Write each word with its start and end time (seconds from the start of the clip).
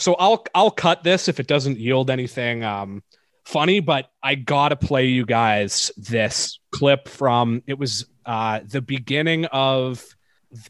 so 0.00 0.14
I'll 0.14 0.44
I'll 0.54 0.70
cut 0.70 1.04
this 1.04 1.28
if 1.28 1.38
it 1.40 1.46
doesn't 1.46 1.78
yield 1.78 2.10
anything 2.10 2.64
um 2.64 3.02
funny, 3.44 3.80
but 3.80 4.10
I 4.22 4.34
gotta 4.34 4.76
play 4.76 5.06
you 5.06 5.26
guys 5.26 5.90
this 5.96 6.58
clip 6.72 7.08
from 7.08 7.62
it 7.66 7.78
was 7.78 8.06
uh 8.26 8.60
the 8.66 8.80
beginning 8.80 9.44
of 9.46 10.04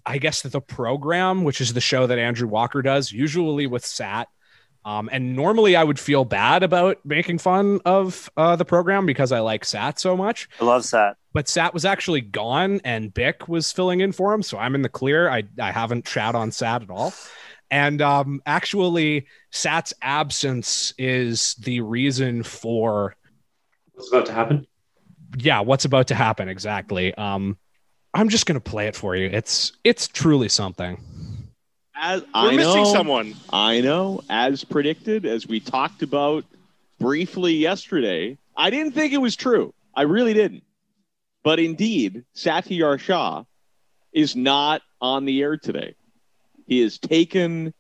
I 0.05 0.19
guess 0.19 0.43
the 0.43 0.61
program, 0.61 1.45
which 1.45 1.61
is 1.61 1.73
the 1.73 1.81
show 1.81 2.07
that 2.07 2.19
Andrew 2.19 2.49
Walker 2.49 2.83
does, 2.83 3.11
usually 3.11 3.67
with 3.67 3.85
Sat. 3.85 4.29
Um, 4.85 5.11
and 5.13 5.37
normally 5.37 5.77
I 5.77 5.85
would 5.85 5.99
feel 5.99 6.25
bad 6.25 6.63
about 6.63 7.05
making 7.05 7.39
fun 7.39 7.81
of 7.85 8.31
uh, 8.37 8.57
the 8.57 8.65
program 8.65 9.05
because 9.05 9.31
I 9.31 9.41
like 9.41 9.65
Sat 9.65 9.99
so 9.99 10.17
much. 10.17 10.49
I 10.61 10.65
love 10.65 10.85
Sat. 10.85 11.17
But 11.33 11.49
Sat 11.49 11.75
was 11.75 11.85
actually 11.85 12.23
gone 12.23 12.81
and 12.83 13.13
Bick 13.13 13.47
was 13.47 13.71
filling 13.73 14.01
in 14.01 14.13
for 14.13 14.33
him. 14.33 14.43
So 14.43 14.59
I'm 14.59 14.75
in 14.75 14.83
the 14.83 14.89
clear. 14.89 15.29
I, 15.29 15.45
I 15.61 15.71
haven't 15.71 16.07
chat 16.07 16.35
on 16.35 16.51
Sat 16.51 16.83
at 16.83 16.91
all. 16.91 17.13
And 17.71 18.03
um, 18.03 18.43
actually, 18.47 19.27
Sat's 19.51 19.95
absence 20.03 20.93
is 20.99 21.55
the 21.55 21.81
reason 21.81 22.43
for 22.43 23.15
what's 23.95 24.09
about 24.09 24.27
to 24.27 24.33
happen. 24.33 24.67
Yeah, 25.37 25.61
what's 25.61 25.85
about 25.85 26.09
to 26.09 26.15
happen 26.15 26.49
exactly. 26.49 27.15
Um, 27.15 27.57
I'm 28.13 28.29
just 28.29 28.47
gonna 28.47 28.61
play 28.61 28.89
it 28.89 28.97
for 28.97 29.15
you. 29.15 29.27
It's 29.27 29.73
it's 29.85 30.09
truly 30.09 30.49
something. 30.49 31.01
As 31.95 32.23
We're 32.23 32.29
I 32.35 32.57
missing 32.57 32.83
know, 32.83 32.93
someone. 32.93 33.35
I 33.53 33.81
know, 33.81 34.23
as 34.31 34.65
predicted, 34.65 35.27
as 35.27 35.47
we 35.47 35.61
talked 35.61 36.03
about 36.03 36.45
briefly 36.99 37.55
yesterday. 37.55 38.37
I 38.57 38.71
didn't 38.71 38.93
think 38.93 39.13
it 39.13 39.19
was 39.19 39.37
true. 39.37 39.75
I 39.95 40.03
really 40.03 40.35
didn't. 40.35 40.63
But 41.43 41.59
indeed, 41.59 42.25
Satiar 42.37 43.01
Shah 43.01 43.45
is 44.13 44.37
not 44.37 44.83
on 45.01 45.25
the 45.25 45.41
air 45.43 45.57
today. 45.57 45.95
He 46.71 46.83
has 46.83 46.99
taken 46.99 47.75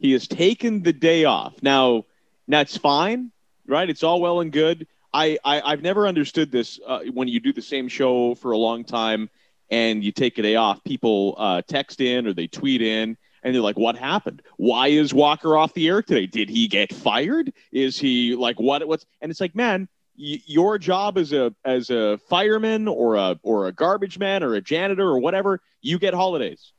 he 0.00 0.10
has 0.12 0.26
taken 0.26 0.82
the 0.82 0.92
day 0.92 1.24
off. 1.24 1.62
Now, 1.62 2.06
that's 2.48 2.76
fine, 2.76 3.30
right? 3.68 3.88
It's 3.88 4.02
all 4.02 4.20
well 4.20 4.40
and 4.40 4.50
good. 4.50 4.88
I, 5.14 5.38
I 5.44 5.60
I've 5.60 5.82
never 5.82 6.08
understood 6.08 6.50
this 6.50 6.80
uh, 6.84 7.02
when 7.12 7.28
you 7.28 7.38
do 7.38 7.52
the 7.52 7.62
same 7.62 7.86
show 7.86 8.34
for 8.34 8.50
a 8.50 8.58
long 8.58 8.82
time 8.82 9.30
and 9.70 10.02
you 10.02 10.10
take 10.10 10.38
a 10.38 10.42
day 10.42 10.56
off. 10.56 10.82
People 10.82 11.36
uh, 11.38 11.62
text 11.68 12.00
in 12.00 12.26
or 12.26 12.32
they 12.32 12.48
tweet 12.48 12.82
in 12.82 13.16
and 13.44 13.54
they're 13.54 13.62
like, 13.62 13.78
"What 13.78 13.96
happened? 13.96 14.42
Why 14.56 14.88
is 14.88 15.14
Walker 15.14 15.56
off 15.56 15.72
the 15.74 15.86
air 15.86 16.02
today? 16.02 16.26
Did 16.26 16.50
he 16.50 16.66
get 16.66 16.92
fired? 16.92 17.52
Is 17.70 17.96
he 17.96 18.34
like 18.34 18.58
what? 18.58 18.84
What's?" 18.88 19.06
And 19.20 19.30
it's 19.30 19.40
like, 19.40 19.54
man, 19.54 19.88
y- 20.18 20.42
your 20.46 20.78
job 20.78 21.16
as 21.16 21.32
a 21.32 21.54
as 21.64 21.90
a 21.90 22.18
fireman 22.28 22.88
or 22.88 23.14
a 23.14 23.38
or 23.44 23.68
a 23.68 23.72
garbage 23.72 24.18
man 24.18 24.42
or 24.42 24.54
a 24.54 24.60
janitor 24.60 25.06
or 25.06 25.20
whatever, 25.20 25.60
you 25.80 26.00
get 26.00 26.12
holidays, 26.12 26.72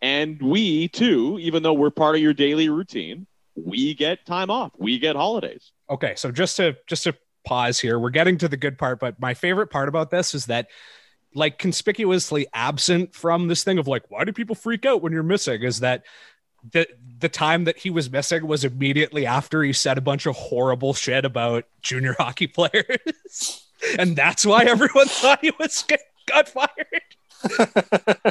and 0.00 0.40
we 0.40 0.88
too, 0.88 1.38
even 1.40 1.62
though 1.62 1.72
we're 1.72 1.90
part 1.90 2.14
of 2.14 2.20
your 2.20 2.34
daily 2.34 2.68
routine, 2.68 3.26
we 3.56 3.94
get 3.94 4.24
time 4.26 4.50
off. 4.50 4.72
We 4.78 4.98
get 4.98 5.16
holidays. 5.16 5.72
Okay, 5.90 6.14
so 6.16 6.30
just 6.30 6.56
to 6.58 6.76
just 6.86 7.04
to 7.04 7.14
pause 7.44 7.80
here, 7.80 7.98
we're 7.98 8.10
getting 8.10 8.38
to 8.38 8.48
the 8.48 8.56
good 8.56 8.78
part, 8.78 9.00
but 9.00 9.20
my 9.20 9.34
favorite 9.34 9.68
part 9.68 9.88
about 9.88 10.10
this 10.10 10.34
is 10.34 10.46
that 10.46 10.68
like 11.34 11.58
conspicuously 11.58 12.46
absent 12.54 13.14
from 13.14 13.48
this 13.48 13.64
thing 13.64 13.78
of 13.78 13.86
like 13.86 14.04
why 14.08 14.24
do 14.24 14.32
people 14.32 14.54
freak 14.54 14.86
out 14.86 15.02
when 15.02 15.12
you're 15.12 15.22
missing 15.22 15.62
is 15.62 15.80
that 15.80 16.04
the 16.72 16.86
the 17.18 17.28
time 17.28 17.64
that 17.64 17.78
he 17.78 17.90
was 17.90 18.10
missing 18.10 18.46
was 18.46 18.64
immediately 18.64 19.26
after 19.26 19.62
he 19.62 19.72
said 19.72 19.98
a 19.98 20.02
bunch 20.02 20.26
of 20.26 20.34
horrible 20.34 20.94
shit 20.94 21.24
about 21.24 21.64
junior 21.82 22.14
hockey 22.18 22.46
players 22.46 23.68
and 23.98 24.16
that's 24.16 24.44
why 24.46 24.64
everyone 24.64 25.06
thought 25.08 25.40
he 25.40 25.52
was 25.58 25.84
got 26.26 26.48
fired 26.48 26.68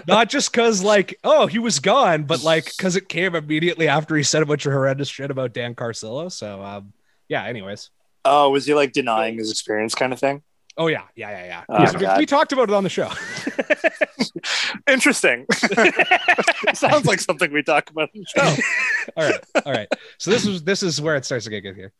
not 0.08 0.30
just 0.30 0.52
because 0.52 0.84
like 0.84 1.18
oh 1.24 1.48
he 1.48 1.60
was 1.60 1.80
gone 1.80 2.24
but 2.24 2.44
like 2.44 2.66
because 2.66 2.96
it 2.96 3.08
came 3.10 3.36
immediately 3.36 3.88
after 3.88 4.16
he 4.16 4.24
said 4.24 4.42
a 4.42 4.46
bunch 4.46 4.66
of 4.66 4.74
horrendous 4.74 5.08
shit 5.08 5.32
about 5.32 5.54
dan 5.54 5.74
carcillo 5.76 6.32
so 6.32 6.62
um 6.64 6.94
yeah 7.28 7.44
anyways 7.46 7.90
Oh, 8.30 8.50
was 8.50 8.66
he 8.66 8.74
like 8.74 8.92
denying 8.92 9.38
his 9.38 9.50
experience 9.50 9.96
kind 9.96 10.12
of 10.12 10.20
thing? 10.20 10.42
oh 10.78 10.88
yeah 10.88 11.04
yeah 11.16 11.30
yeah 11.30 11.46
yeah, 11.46 11.64
Oh, 11.70 12.00
Yeah, 12.00 12.16
we- 12.16 12.22
we 12.22 12.26
talked 12.26 12.52
about 12.52 12.70
it 12.70 12.74
on 12.76 12.84
the 12.84 12.90
show 12.90 13.10
Interesting. 14.88 15.46
Sounds 16.74 17.06
like 17.06 17.20
something 17.20 17.52
we 17.52 17.64
talk 17.64 17.90
about 17.90 18.10
on 18.16 18.22
the 18.22 18.26
show. 18.26 18.64
all 19.18 19.24
right 19.30 19.44
all 19.66 19.72
right 19.72 19.88
so 20.18 20.32
this 20.32 20.46
is 20.46 20.64
this 20.64 20.84
is 20.84 21.02
where 21.02 21.16
it 21.16 21.26
starts 21.26 21.46
to 21.46 21.52
get 21.52 21.62
good 21.62 21.76
here 21.76 21.92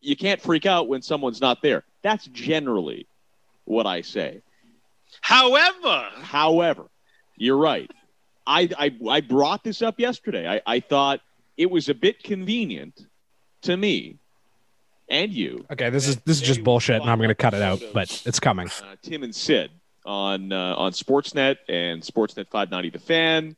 You 0.00 0.16
can't 0.16 0.40
freak 0.40 0.66
out 0.66 0.88
when 0.88 1.02
someone's 1.02 1.40
not 1.40 1.62
there. 1.62 1.84
That's 2.02 2.26
generally 2.28 3.06
what 3.64 3.86
I 3.86 4.02
say. 4.02 4.42
However, 5.28 6.08
However, 6.22 6.84
you're 7.36 7.58
right. 7.58 7.90
I, 8.46 8.70
I, 8.78 8.96
I 9.10 9.20
brought 9.20 9.62
this 9.62 9.82
up 9.82 10.00
yesterday. 10.00 10.48
I, 10.48 10.62
I 10.66 10.80
thought 10.80 11.20
it 11.58 11.70
was 11.70 11.90
a 11.90 11.94
bit 11.94 12.22
convenient 12.22 13.06
to 13.62 13.76
me 13.76 14.16
and 15.10 15.32
you, 15.32 15.66
okay 15.70 15.88
this 15.90 16.06
is 16.06 16.16
this 16.18 16.40
is 16.40 16.46
just 16.46 16.62
bullshit 16.62 17.00
and 17.00 17.10
i'm 17.10 17.18
gonna 17.18 17.34
cut 17.34 17.54
it 17.54 17.62
out 17.62 17.82
but 17.94 18.22
it's 18.26 18.38
coming 18.38 18.68
uh, 18.68 18.94
Tim 19.02 19.22
and 19.22 19.34
Sid, 19.34 19.70
on 20.08 20.52
uh, 20.52 20.74
on 20.76 20.92
Sportsnet 20.92 21.56
and 21.68 22.02
Sportsnet 22.02 22.48
590 22.48 22.90
The 22.90 22.98
Fan. 22.98 23.56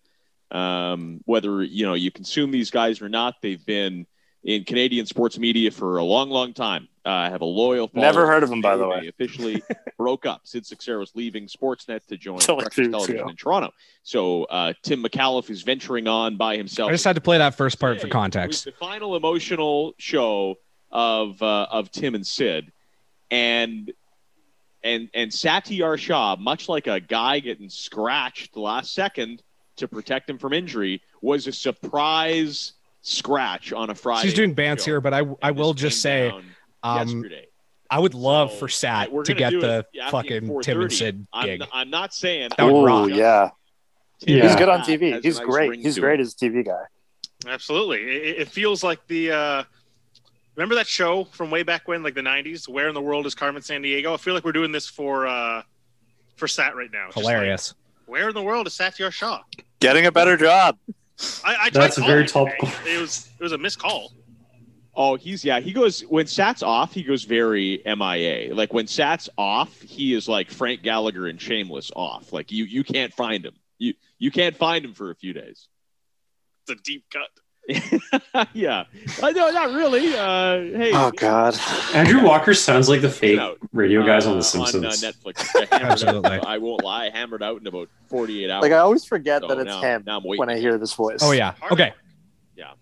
Um, 0.51 1.21
whether 1.27 1.63
you 1.63 1.87
know 1.87 1.95
you 1.95 2.11
consume 2.11 2.51
these 2.51 2.71
guys 2.71 3.01
or 3.01 3.09
not, 3.09 3.37
they've 3.41 3.65
been 3.65 4.07
in 4.43 4.65
Canadian 4.65 5.07
sports 5.07 5.39
media 5.39 5.71
for 5.71 5.99
a 5.99 6.05
long, 6.05 6.31
long 6.31 6.53
time. 6.53 6.89
Uh, 7.05 7.11
I 7.11 7.31
have 7.31 7.41
a 7.41 7.47
loyal. 7.47 7.91
Never 7.95 8.27
heard 8.27 8.43
of 8.43 8.51
him, 8.51 8.61
by 8.61 8.77
the 8.77 8.87
way. 8.87 9.07
Officially 9.09 9.63
broke 9.97 10.27
up. 10.27 10.43
Sid 10.45 10.65
Seixeiro's 10.65 11.13
leaving 11.15 11.47
Sportsnet 11.47 12.07
to 12.07 12.17
join 12.17 12.39
Till 12.41 12.57
like 12.57 12.65
Breakfast 12.65 12.77
two 12.77 12.83
weeks 12.83 12.93
Television 12.93 13.21
ago. 13.21 13.29
in 13.31 13.37
Toronto. 13.37 13.71
So 14.03 14.45
uh, 14.45 14.73
Tim 14.83 15.03
Micallef 15.03 15.49
is 15.51 15.63
venturing 15.63 16.07
on 16.09 16.37
by 16.37 16.57
himself. 16.57 16.89
i 16.89 16.93
just 16.93 17.05
had 17.05 17.17
to 17.17 17.21
play 17.23 17.39
that 17.39 17.55
first 17.55 17.79
part 17.79 17.97
for 17.97 18.07
Hey, 18.07 18.09
It 18.09 18.09
was 18.09 18.13
context 18.13 18.65
the 18.65 18.73
final 18.73 19.17
emotional 19.17 19.95
show 19.99 20.57
of 20.91 21.43
uh, 21.43 21.67
of 21.71 21.91
Tim 21.91 22.15
and 22.15 22.27
Sid, 22.27 22.71
and 23.31 23.93
and 24.83 25.09
and 25.15 25.31
Satiar 25.31 25.99
Shah, 25.99 26.37
much 26.39 26.69
like 26.69 26.87
a 26.87 27.01
guy 27.01 27.41
getting 27.41 27.69
scratched 27.71 28.53
the 28.55 28.61
last 28.61 28.93
second 28.95 29.43
to 29.77 29.89
protect 29.89 30.29
him 30.29 30.37
from 30.39 30.53
injury, 30.53 31.01
was 31.23 31.47
a 31.47 31.53
surprise 31.53 32.73
scratch 33.11 33.73
on 33.73 33.91
a 33.91 33.95
Friday. 33.95 34.23
she's 34.29 34.35
doing 34.35 34.55
bands 34.55 34.83
show. 34.85 34.93
here 34.93 35.01
but 35.01 35.13
i 35.13 35.23
i 35.43 35.51
will 35.51 35.75
just 35.75 36.01
say 36.01 36.31
um 36.83 37.09
yesterday. 37.09 37.47
i 37.91 37.99
would 37.99 38.15
love 38.15 38.51
So, 38.53 38.57
for 38.59 38.69
sat 38.69 39.11
we're 39.13 39.25
to 39.25 39.35
get 39.35 39.53
the 39.53 39.85
it 39.93 40.11
fucking 40.11 40.43
4:30. 40.49 40.63
tim 40.63 40.81
and 40.81 40.93
sid 40.93 41.27
I'm, 41.33 41.45
gig 41.47 41.63
I'm 41.73 41.91
not 41.91 42.15
saying 42.15 42.51
That 42.57 42.65
would 42.65 42.73
Ooh, 42.83 42.87
rock. 42.87 43.11
yeah. 43.11 43.51
Tim 44.21 44.37
Yeah. 44.37 44.43
He's 44.47 44.57
good 44.57 44.69
on 44.69 44.81
TV. 44.81 45.21
He's 45.23 45.39
nice 45.39 45.47
great. 45.47 45.81
He's 45.81 45.95
to 45.97 46.01
great 46.03 46.21
him. 46.21 46.27
as 46.27 46.35
a 46.35 46.37
TV 46.37 46.65
guy. 46.65 46.83
absolutely. 47.51 48.01
It, 48.03 48.41
it 48.43 48.49
feels 48.49 48.85
like 48.85 49.05
the. 49.07 49.33
Uh, 49.33 49.63
remember 50.57 50.75
that 50.75 50.87
show 50.87 51.25
from 51.25 51.51
way 51.51 51.63
back 51.63 51.89
when, 51.89 52.03
like 52.03 52.15
the 52.15 52.21
'90s? 52.21 52.69
Where 52.69 52.89
in 52.89 52.95
the 52.95 53.01
world 53.01 53.25
is 53.27 53.35
Carmen 53.35 53.63
Sandiego? 53.63 54.13
I 54.13 54.19
feel 54.19 54.35
like 54.35 54.45
we're 54.45 54.53
doing 54.53 54.73
this 54.73 54.87
for 54.87 55.27
uh, 55.27 55.63
for 56.37 56.47
Sat 56.47 56.77
right 56.77 56.91
now. 56.93 57.07
Just 57.07 57.17
like, 57.17 57.25
hilarious 57.25 57.75
where 58.07 58.29
in 58.29 58.35
the 58.35 58.43
world 58.43 58.67
is 58.67 58.75
Satiar 58.75 59.11
Shah? 59.11 59.41
Getting 59.79 60.05
a 60.05 60.13
better 60.13 60.37
job. 60.37 60.77
I, 61.45 61.57
I 61.65 61.71
That's 61.71 61.99
a 61.99 62.03
very 62.03 62.27
calling 62.27 62.53
him 62.53 62.59
topical- 62.59 62.79
today. 62.79 62.97
It 62.97 63.01
was 63.01 63.29
it 63.39 63.43
was 63.43 63.53
a 63.53 63.59
missed 63.59 63.79
call. 63.79 64.13
Oh, 64.95 65.17
he's 65.17 65.45
yeah. 65.45 65.61
He 65.61 65.73
goes 65.73 66.03
when 66.03 66.27
Sat's 66.27 66.63
off. 66.63 66.93
He 66.93 67.03
goes 67.03 67.25
very 67.25 67.81
MIA. 67.87 68.55
Like 68.55 68.73
when 68.73 68.87
Sat's 68.87 69.29
off, 69.39 69.81
he 69.81 70.15
is 70.15 70.29
like 70.29 70.51
Frank 70.51 70.83
Gallagher 70.83 71.27
and 71.27 71.41
Shameless 71.41 71.91
off. 71.95 72.33
Like 72.33 72.51
you, 72.51 72.65
you 72.65 72.85
can't 72.85 73.13
find 73.13 73.45
him. 73.45 73.55
You, 73.79 73.95
you 74.19 74.31
can't 74.31 74.57
find 74.57 74.85
him 74.85 74.93
for 74.93 75.11
a 75.11 75.15
few 75.15 75.33
days. 75.33 75.69
It's 76.67 76.79
a 76.79 76.83
deep 76.83 77.05
cut. 77.11 77.31
yeah, 78.55 78.85
uh, 79.23 79.31
no, 79.31 79.51
not 79.51 79.71
really. 79.71 80.09
Uh, 80.15 80.77
hey, 80.79 80.91
Oh 80.95 81.11
God. 81.17 81.59
Andrew 81.95 82.23
Walker 82.23 82.55
sounds 82.55 82.89
like 82.89 83.01
the 83.01 83.11
fake 83.11 83.39
out. 83.39 83.59
radio 83.73 84.05
guys 84.05 84.27
on 84.27 84.33
uh, 84.35 84.37
The 84.37 84.43
Simpsons. 84.43 84.85
On 84.85 85.09
uh, 85.09 85.13
Netflix, 85.13 85.47
I 85.55 85.63
out- 85.77 85.83
Absolutely. 85.83 86.31
I 86.41 86.59
won't 86.59 86.83
lie. 86.85 87.07
I 87.07 87.11
hammered 87.11 87.43
out 87.43 87.61
in 87.61 87.67
about 87.67 87.89
forty-eight 88.09 88.51
hours. 88.51 88.63
Like 88.63 88.73
I 88.73 88.79
always 88.79 89.05
forget 89.05 89.43
So 89.43 89.49
that 89.49 89.59
it's 89.59 89.67
now- 89.67 89.81
him 89.81 90.03
now 90.07 90.21
when 90.21 90.49
I 90.51 90.59
hear 90.59 90.79
this 90.79 90.93
voice. 90.95 91.21
oh 91.23 91.33
yeah 91.33 91.55
okay 91.71 91.93
yeah. 92.57 92.73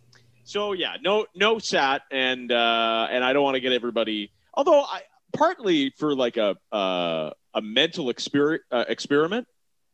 So 0.45 0.73
yeah, 0.73 0.97
no, 1.03 1.27
no 1.35 1.59
Sat, 1.59 2.03
and 2.11 2.51
uh, 2.51 3.09
and 3.11 3.23
I 3.25 3.33
don't 3.33 3.43
want 3.45 3.57
to 3.57 3.61
get 3.61 3.73
everybody. 3.73 4.31
Although 4.55 4.83
I 4.83 5.03
partly 5.35 5.91
for 5.99 6.15
like 6.15 6.37
a 6.39 6.57
uh, 6.73 7.31
a 7.55 7.61
mental 7.63 8.07
exper- 8.07 8.61
uh, 8.71 8.85
experiment, 8.89 9.47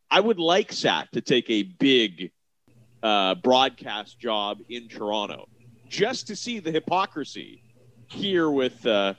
I 0.09 0.19
would 0.21 0.39
like 0.39 0.71
Sat 0.71 1.11
to 1.13 1.21
take 1.21 1.49
a 1.49 1.63
big 1.63 2.31
uh, 3.05 3.35
broadcast 3.35 4.19
job 4.19 4.59
in 4.69 4.87
Toronto, 4.87 5.47
just 5.87 6.25
to 6.27 6.35
see 6.35 6.59
the 6.59 6.71
hypocrisy 6.71 7.61
here 8.07 8.49
with 8.49 8.85
uh, 8.87 9.13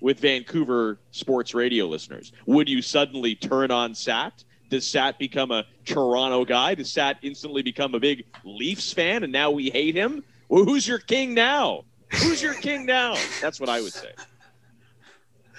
with 0.00 0.18
Vancouver 0.18 0.98
sports 1.12 1.54
radio 1.54 1.86
listeners. 1.86 2.32
Would 2.46 2.68
you 2.68 2.82
suddenly 2.82 3.36
turn 3.36 3.70
on 3.70 3.94
Sat? 3.94 4.42
Does 4.68 4.86
Sat 4.86 5.18
become 5.18 5.50
a 5.52 5.64
Toronto 5.84 6.44
guy? 6.44 6.74
Does 6.74 6.90
Sat 6.92 7.18
instantly 7.22 7.62
become 7.62 7.94
a 7.94 8.00
big 8.00 8.24
Leafs 8.44 8.92
fan 8.92 9.22
and 9.24 9.32
now 9.32 9.50
we 9.50 9.70
hate 9.70 9.94
him? 9.94 10.24
Well, 10.48 10.64
who's 10.64 10.86
your 10.88 10.98
king 10.98 11.34
now? 11.34 11.84
Who's 12.12 12.42
your 12.42 12.54
king 12.54 12.86
now? 12.86 13.14
That's 13.40 13.60
what 13.60 13.68
I 13.68 13.80
would 13.80 13.92
say. 13.92 14.10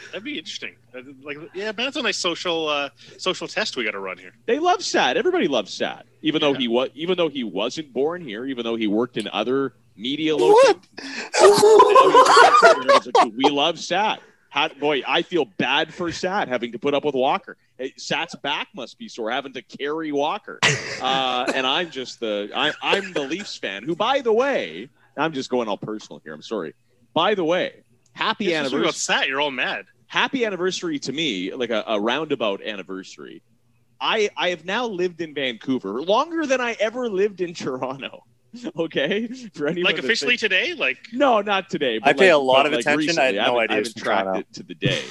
That'd 0.08 0.24
be 0.26 0.38
interesting. 0.38 0.76
Uh, 0.94 1.02
Like, 1.24 1.38
yeah, 1.54 1.66
man, 1.66 1.76
that's 1.78 1.96
a 1.96 2.02
nice 2.02 2.18
social 2.18 2.68
uh, 2.68 2.90
social 3.18 3.48
test 3.48 3.78
we 3.78 3.86
got 3.86 3.92
to 3.92 4.00
run 4.00 4.18
here. 4.18 4.34
They 4.46 4.60
love 4.60 4.84
Sat. 4.84 5.16
Everybody 5.16 5.48
loves 5.48 5.74
Sat. 5.74 6.06
Even 6.22 6.40
though 6.42 6.54
he 6.54 6.68
was, 6.68 6.90
even 6.94 7.18
though 7.18 7.30
he 7.30 7.44
wasn't 7.44 7.92
born 7.94 8.22
here, 8.22 8.46
even 8.46 8.64
though 8.64 8.76
he 8.76 8.88
worked 8.88 9.18
in 9.18 9.28
other 9.32 9.74
media 9.96 10.36
What? 10.36 10.78
locations. 11.42 13.08
love 13.16 13.34
we 13.36 13.50
love 13.50 13.80
Sat. 13.80 14.22
Had, 14.50 14.78
boy, 14.80 15.02
I 15.08 15.22
feel 15.22 15.46
bad 15.46 15.94
for 15.94 16.12
Sat 16.12 16.50
having 16.50 16.74
to 16.74 16.80
put 16.80 16.94
up 16.94 17.06
with 17.06 17.16
Walker. 17.16 17.56
Hey, 17.78 17.94
Sat's 17.98 18.36
back 18.36 18.68
must 18.76 19.00
be 19.00 19.08
sore 19.08 19.32
having 19.32 19.54
to 19.54 19.62
carry 19.62 20.12
Walker, 20.12 20.60
uh, 21.02 21.52
and 21.56 21.66
I'm 21.66 21.90
just 21.90 22.20
the 22.20 22.52
I, 22.54 22.74
I'm 22.82 23.14
the 23.14 23.22
Leafs 23.22 23.58
fan. 23.58 23.84
Who, 23.84 23.96
by 23.96 24.20
the 24.22 24.34
way, 24.34 24.90
I'm 25.18 25.32
just 25.34 25.50
going 25.50 25.68
all 25.70 25.78
personal 25.78 26.22
here. 26.24 26.34
I'm 26.34 26.42
sorry. 26.42 26.74
By 27.14 27.34
the 27.34 27.46
way, 27.46 27.84
happy 28.14 28.46
You're 28.46 28.66
supposed 28.66 28.72
to 28.72 28.78
be 28.78 28.82
anniversary 28.82 28.82
about 28.82 28.96
Sat. 28.96 29.28
You're 29.30 29.42
all 29.42 29.52
mad. 29.52 29.86
happy 30.08 30.46
anniversary 30.46 31.00
to 31.00 31.14
me, 31.14 31.54
like 31.54 31.70
a, 31.70 31.84
a 31.88 32.00
roundabout 32.00 32.62
anniversary. 32.62 33.42
I 34.02 34.30
I 34.36 34.50
have 34.50 34.66
now 34.66 34.86
lived 34.88 35.22
in 35.22 35.34
Vancouver 35.34 36.02
longer 36.02 36.46
than 36.46 36.60
I 36.60 36.76
ever 36.80 37.08
lived 37.10 37.42
in 37.42 37.54
Toronto. 37.54 38.24
Okay, 38.78 39.28
for 39.54 39.66
anyone 39.68 39.94
Like 39.94 40.04
officially 40.04 40.32
thinks- 40.36 40.42
today, 40.42 40.74
like 40.74 40.98
no, 41.14 41.40
not 41.40 41.70
today. 41.70 42.00
But 42.00 42.10
I 42.10 42.14
pay 42.14 42.34
like- 42.34 42.42
a 42.42 42.44
lot 42.44 42.66
of 42.66 42.74
like 42.74 42.82
attention. 42.82 43.18
I 43.18 43.24
had 43.24 43.36
recently. 43.36 43.38
no 43.38 43.60
haven't- 43.60 43.60
idea 43.62 43.74
I 43.74 43.78
haven't 43.78 43.96
tracked 43.96 44.24
Toronto. 44.26 44.40
it 44.42 44.54
to 44.56 44.64
the 44.64 44.76
day, 44.76 45.04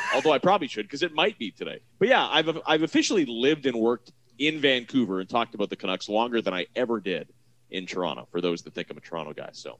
although 0.14 0.32
I 0.32 0.38
probably 0.38 0.66
should 0.66 0.86
because 0.86 1.02
it 1.02 1.12
might 1.12 1.38
be 1.38 1.50
today. 1.50 1.80
But 1.98 2.08
yeah, 2.08 2.26
I've 2.26 2.58
I've 2.66 2.82
officially 2.82 3.26
lived 3.26 3.66
and 3.66 3.76
worked 3.76 4.12
in 4.38 4.60
Vancouver 4.62 5.20
and 5.20 5.28
talked 5.28 5.54
about 5.54 5.68
the 5.68 5.76
Canucks 5.76 6.08
longer 6.08 6.40
than 6.40 6.54
I 6.54 6.64
ever 6.74 7.00
did 7.00 7.28
in 7.70 7.84
Toronto. 7.84 8.26
For 8.30 8.40
those 8.40 8.62
that 8.62 8.72
think 8.72 8.88
I'm 8.90 8.96
a 8.96 9.00
Toronto 9.02 9.34
guy, 9.34 9.50
so 9.52 9.78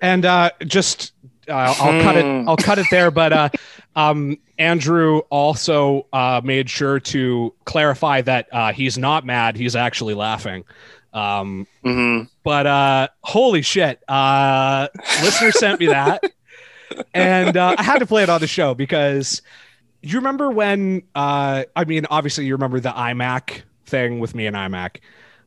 And 0.00 0.24
uh, 0.24 0.50
just 0.64 1.12
uh, 1.48 1.74
I'll 1.78 2.02
cut 2.02 2.16
it. 2.16 2.24
Hmm. 2.24 2.48
I'll 2.48 2.56
cut 2.56 2.78
it 2.78 2.86
there. 2.90 3.10
But 3.10 3.32
uh, 3.32 3.48
um, 3.96 4.38
Andrew 4.58 5.18
also 5.30 6.06
uh, 6.12 6.40
made 6.44 6.68
sure 6.70 7.00
to 7.00 7.54
clarify 7.64 8.20
that 8.22 8.48
uh, 8.52 8.72
he's 8.72 8.98
not 8.98 9.24
mad. 9.24 9.56
He's 9.56 9.76
actually 9.76 10.14
laughing. 10.14 10.64
Um, 11.12 11.66
hmm 11.82 12.22
but 12.42 12.66
uh, 12.66 13.08
holy 13.22 13.62
shit! 13.62 14.02
Uh, 14.08 14.88
listener 15.22 15.52
sent 15.52 15.80
me 15.80 15.86
that, 15.86 16.22
and 17.14 17.56
uh, 17.56 17.76
I 17.78 17.82
had 17.82 17.98
to 18.00 18.06
play 18.06 18.22
it 18.22 18.28
on 18.28 18.40
the 18.40 18.46
show 18.46 18.74
because 18.74 19.42
you 20.02 20.18
remember 20.18 20.50
when? 20.50 21.02
Uh, 21.14 21.64
I 21.74 21.84
mean, 21.84 22.06
obviously 22.10 22.46
you 22.46 22.54
remember 22.54 22.80
the 22.80 22.90
iMac 22.90 23.62
thing 23.86 24.20
with 24.20 24.34
me 24.34 24.46
and 24.46 24.54
iMac. 24.54 24.98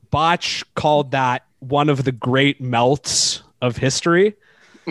Botch 0.10 0.64
called 0.76 1.12
that 1.12 1.46
one 1.60 1.90
of 1.90 2.04
the 2.04 2.12
great 2.12 2.60
melts 2.60 3.44
of 3.62 3.78
history 3.78 4.36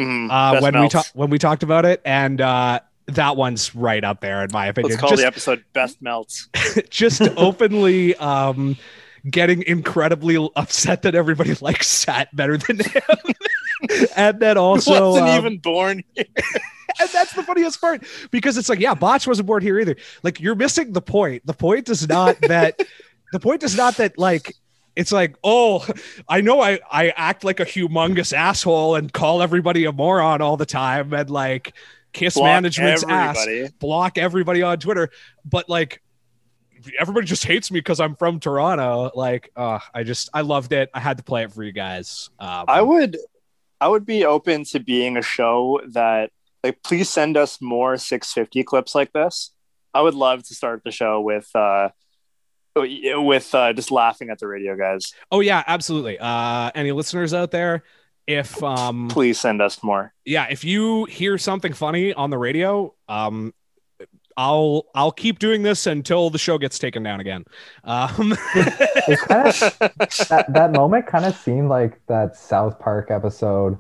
hmm 0.00 0.30
uh, 0.30 0.60
when 0.60 0.80
we 0.80 0.88
talked 0.88 1.10
when 1.14 1.30
we 1.30 1.38
talked 1.38 1.62
about 1.62 1.84
it, 1.84 2.00
and 2.04 2.40
uh, 2.40 2.80
that 3.06 3.36
one's 3.36 3.74
right 3.74 4.02
up 4.02 4.20
there 4.20 4.42
in 4.44 4.50
my 4.52 4.66
opinion. 4.66 4.90
Let's 4.90 5.00
call 5.00 5.10
just, 5.10 5.22
the 5.22 5.26
episode 5.26 5.64
"Best 5.72 6.00
Melts." 6.00 6.48
just 6.90 7.20
openly 7.36 8.14
um, 8.16 8.76
getting 9.28 9.62
incredibly 9.62 10.36
upset 10.56 11.02
that 11.02 11.14
everybody 11.14 11.54
likes 11.60 11.88
Sat 11.88 12.34
better 12.34 12.56
than 12.56 12.80
him, 12.80 13.34
and 14.16 14.40
then 14.40 14.56
also 14.58 15.10
wasn't 15.10 15.28
um, 15.28 15.38
even 15.38 15.58
born. 15.58 16.02
and 16.16 17.08
that's 17.12 17.32
the 17.34 17.42
funniest 17.42 17.80
part 17.80 18.04
because 18.30 18.56
it's 18.56 18.68
like, 18.68 18.80
yeah, 18.80 18.94
Botch 18.94 19.26
wasn't 19.26 19.46
born 19.46 19.62
here 19.62 19.78
either. 19.80 19.96
Like, 20.22 20.40
you're 20.40 20.54
missing 20.54 20.92
the 20.92 21.02
point. 21.02 21.46
The 21.46 21.54
point 21.54 21.88
is 21.88 22.08
not 22.08 22.40
that. 22.42 22.80
the 23.32 23.40
point 23.40 23.62
is 23.62 23.76
not 23.76 23.96
that 23.96 24.18
like. 24.18 24.54
It's 24.96 25.12
like, 25.12 25.36
oh, 25.44 25.86
I 26.28 26.40
know 26.40 26.60
I, 26.60 26.80
I 26.90 27.10
act 27.10 27.44
like 27.44 27.60
a 27.60 27.64
humongous 27.64 28.32
asshole 28.32 28.96
and 28.96 29.12
call 29.12 29.42
everybody 29.42 29.84
a 29.84 29.92
moron 29.92 30.42
all 30.42 30.56
the 30.56 30.66
time 30.66 31.12
and 31.12 31.30
like 31.30 31.74
kiss 32.12 32.34
Block 32.34 32.46
management's 32.46 33.04
ass 33.04 33.46
block 33.78 34.18
everybody 34.18 34.62
on 34.62 34.78
Twitter, 34.78 35.10
but 35.44 35.68
like 35.68 36.02
everybody 36.98 37.26
just 37.26 37.44
hates 37.44 37.70
me 37.70 37.80
because 37.80 38.00
I'm 38.00 38.16
from 38.16 38.40
Toronto. 38.40 39.10
Like, 39.14 39.50
uh, 39.56 39.78
I 39.94 40.02
just 40.02 40.30
I 40.32 40.42
loved 40.42 40.72
it. 40.72 40.90
I 40.94 41.00
had 41.00 41.18
to 41.18 41.22
play 41.22 41.44
it 41.44 41.52
for 41.52 41.62
you 41.62 41.72
guys. 41.72 42.30
Um, 42.38 42.64
I 42.68 42.82
would, 42.82 43.16
I 43.80 43.88
would 43.88 44.06
be 44.06 44.24
open 44.24 44.64
to 44.64 44.80
being 44.80 45.16
a 45.16 45.22
show 45.22 45.80
that 45.90 46.30
like. 46.62 46.82
Please 46.82 47.08
send 47.08 47.36
us 47.36 47.60
more 47.60 47.96
650 47.96 48.64
clips 48.64 48.94
like 48.94 49.12
this. 49.12 49.52
I 49.92 50.02
would 50.02 50.14
love 50.14 50.44
to 50.44 50.54
start 50.54 50.82
the 50.84 50.92
show 50.92 51.20
with, 51.20 51.48
uh, 51.54 51.88
with 52.76 53.54
uh, 53.54 53.72
just 53.72 53.90
laughing 53.90 54.30
at 54.30 54.38
the 54.38 54.46
radio 54.46 54.76
guys. 54.76 55.12
oh 55.30 55.40
yeah, 55.40 55.62
absolutely. 55.66 56.18
Uh, 56.18 56.70
any 56.74 56.92
listeners 56.92 57.34
out 57.34 57.50
there? 57.50 57.82
If 58.26 58.62
um 58.62 59.08
Please 59.08 59.40
send 59.40 59.60
us 59.60 59.82
more. 59.82 60.12
yeah, 60.24 60.46
if 60.50 60.62
you 60.62 61.04
hear 61.06 61.36
something 61.38 61.72
funny 61.72 62.14
on 62.14 62.30
the 62.30 62.38
radio, 62.38 62.94
um 63.08 63.52
I'll 64.36 64.86
I'll 64.94 65.10
keep 65.10 65.38
doing 65.40 65.62
this 65.64 65.86
until 65.86 66.30
the 66.30 66.38
show 66.38 66.56
gets 66.56 66.78
taken 66.78 67.02
down 67.02 67.18
again. 67.18 67.44
Um 67.82 68.34
It 68.54 69.18
kind 69.28 69.48
of 69.48 69.58
that 70.28 70.46
that 70.48 70.72
moment 70.72 71.06
kind 71.08 71.24
of 71.24 71.34
seemed 71.34 71.68
like 71.68 72.00
that 72.06 72.36
South 72.36 72.78
Park 72.78 73.10
episode 73.10 73.76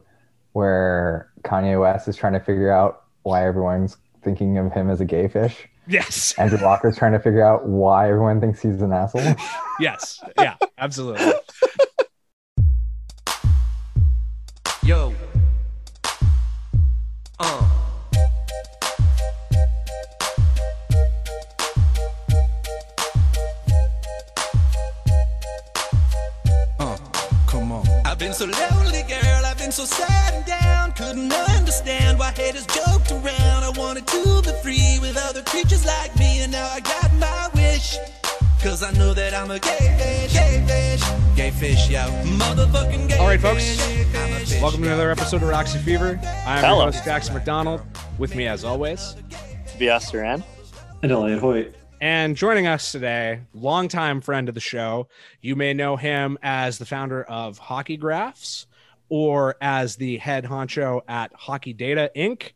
where 0.52 1.30
Kanye 1.42 1.80
West 1.80 2.08
is 2.08 2.16
trying 2.16 2.32
to 2.32 2.40
figure 2.40 2.72
out 2.72 3.04
why 3.22 3.46
everyone's 3.46 3.98
thinking 4.24 4.58
of 4.58 4.72
him 4.72 4.90
as 4.90 5.00
a 5.00 5.04
gay 5.04 5.28
fish. 5.28 5.68
Yes. 5.90 6.34
Andrew 6.38 6.58
Walker's 6.62 6.96
trying 6.96 7.12
to 7.12 7.18
figure 7.18 7.44
out 7.44 7.66
why 7.66 8.08
everyone 8.08 8.40
thinks 8.40 8.62
he's 8.62 8.80
an 8.82 8.92
asshole. 8.92 9.34
Yes. 9.80 10.22
Yeah, 10.38 10.56
absolutely. 10.76 11.32
Yo. 14.82 15.14
Uh. 17.38 17.68
Uh, 26.78 26.96
come 27.46 27.72
on. 27.72 27.86
I've 28.04 28.18
been 28.18 28.34
so 28.34 28.44
lonely, 28.44 29.02
girl. 29.08 29.46
I've 29.46 29.56
been 29.56 29.72
so 29.72 29.86
sad 29.86 30.19
other 35.40 35.50
creatures 35.50 35.86
like 35.86 36.14
me, 36.18 36.42
and 36.42 36.52
now 36.52 36.66
I 36.66 36.80
got 36.80 37.14
my 37.14 37.48
wish. 37.54 37.96
Cause 38.62 38.82
I 38.82 38.90
know 38.92 39.14
that 39.14 39.32
I'm 39.32 39.50
a 39.50 39.58
gay 39.58 40.28
fish, 40.28 40.34
gay 40.34 40.64
fish, 40.66 41.08
gay 41.34 41.50
fish, 41.50 41.88
yo. 41.88 42.00
Motherfucking 42.38 43.08
gay 43.08 43.16
All 43.16 43.26
right, 43.26 43.40
folks. 43.40 43.64
fish. 43.64 44.04
Fish, 44.48 44.60
Welcome 44.60 44.82
to 44.82 44.88
another 44.88 45.10
episode 45.10 45.36
of 45.42 45.48
Roxy 45.48 45.78
Fever. 45.78 46.20
I'm 46.46 46.62
Hello. 46.62 46.82
your 46.84 46.92
host 46.92 47.04
Jackson 47.04 47.32
McDonald. 47.34 47.80
With 48.18 48.34
me, 48.36 48.46
as 48.48 48.64
always, 48.64 49.14
VS 49.78 50.10
Duran. 50.10 50.44
And 51.02 51.10
Elliot 51.10 51.40
Hoyt. 51.40 51.74
and 52.02 52.36
joining 52.36 52.66
us 52.66 52.92
today, 52.92 53.40
longtime 53.54 54.20
friend 54.20 54.48
of 54.50 54.54
the 54.54 54.60
show. 54.60 55.08
You 55.40 55.56
may 55.56 55.72
know 55.72 55.96
him 55.96 56.36
as 56.42 56.76
the 56.76 56.84
founder 56.84 57.22
of 57.24 57.56
Hockey 57.56 57.96
Graphs, 57.96 58.66
or 59.08 59.56
as 59.62 59.96
the 59.96 60.18
head 60.18 60.44
honcho 60.44 61.00
at 61.08 61.32
Hockey 61.32 61.72
Data 61.72 62.10
Inc., 62.14 62.52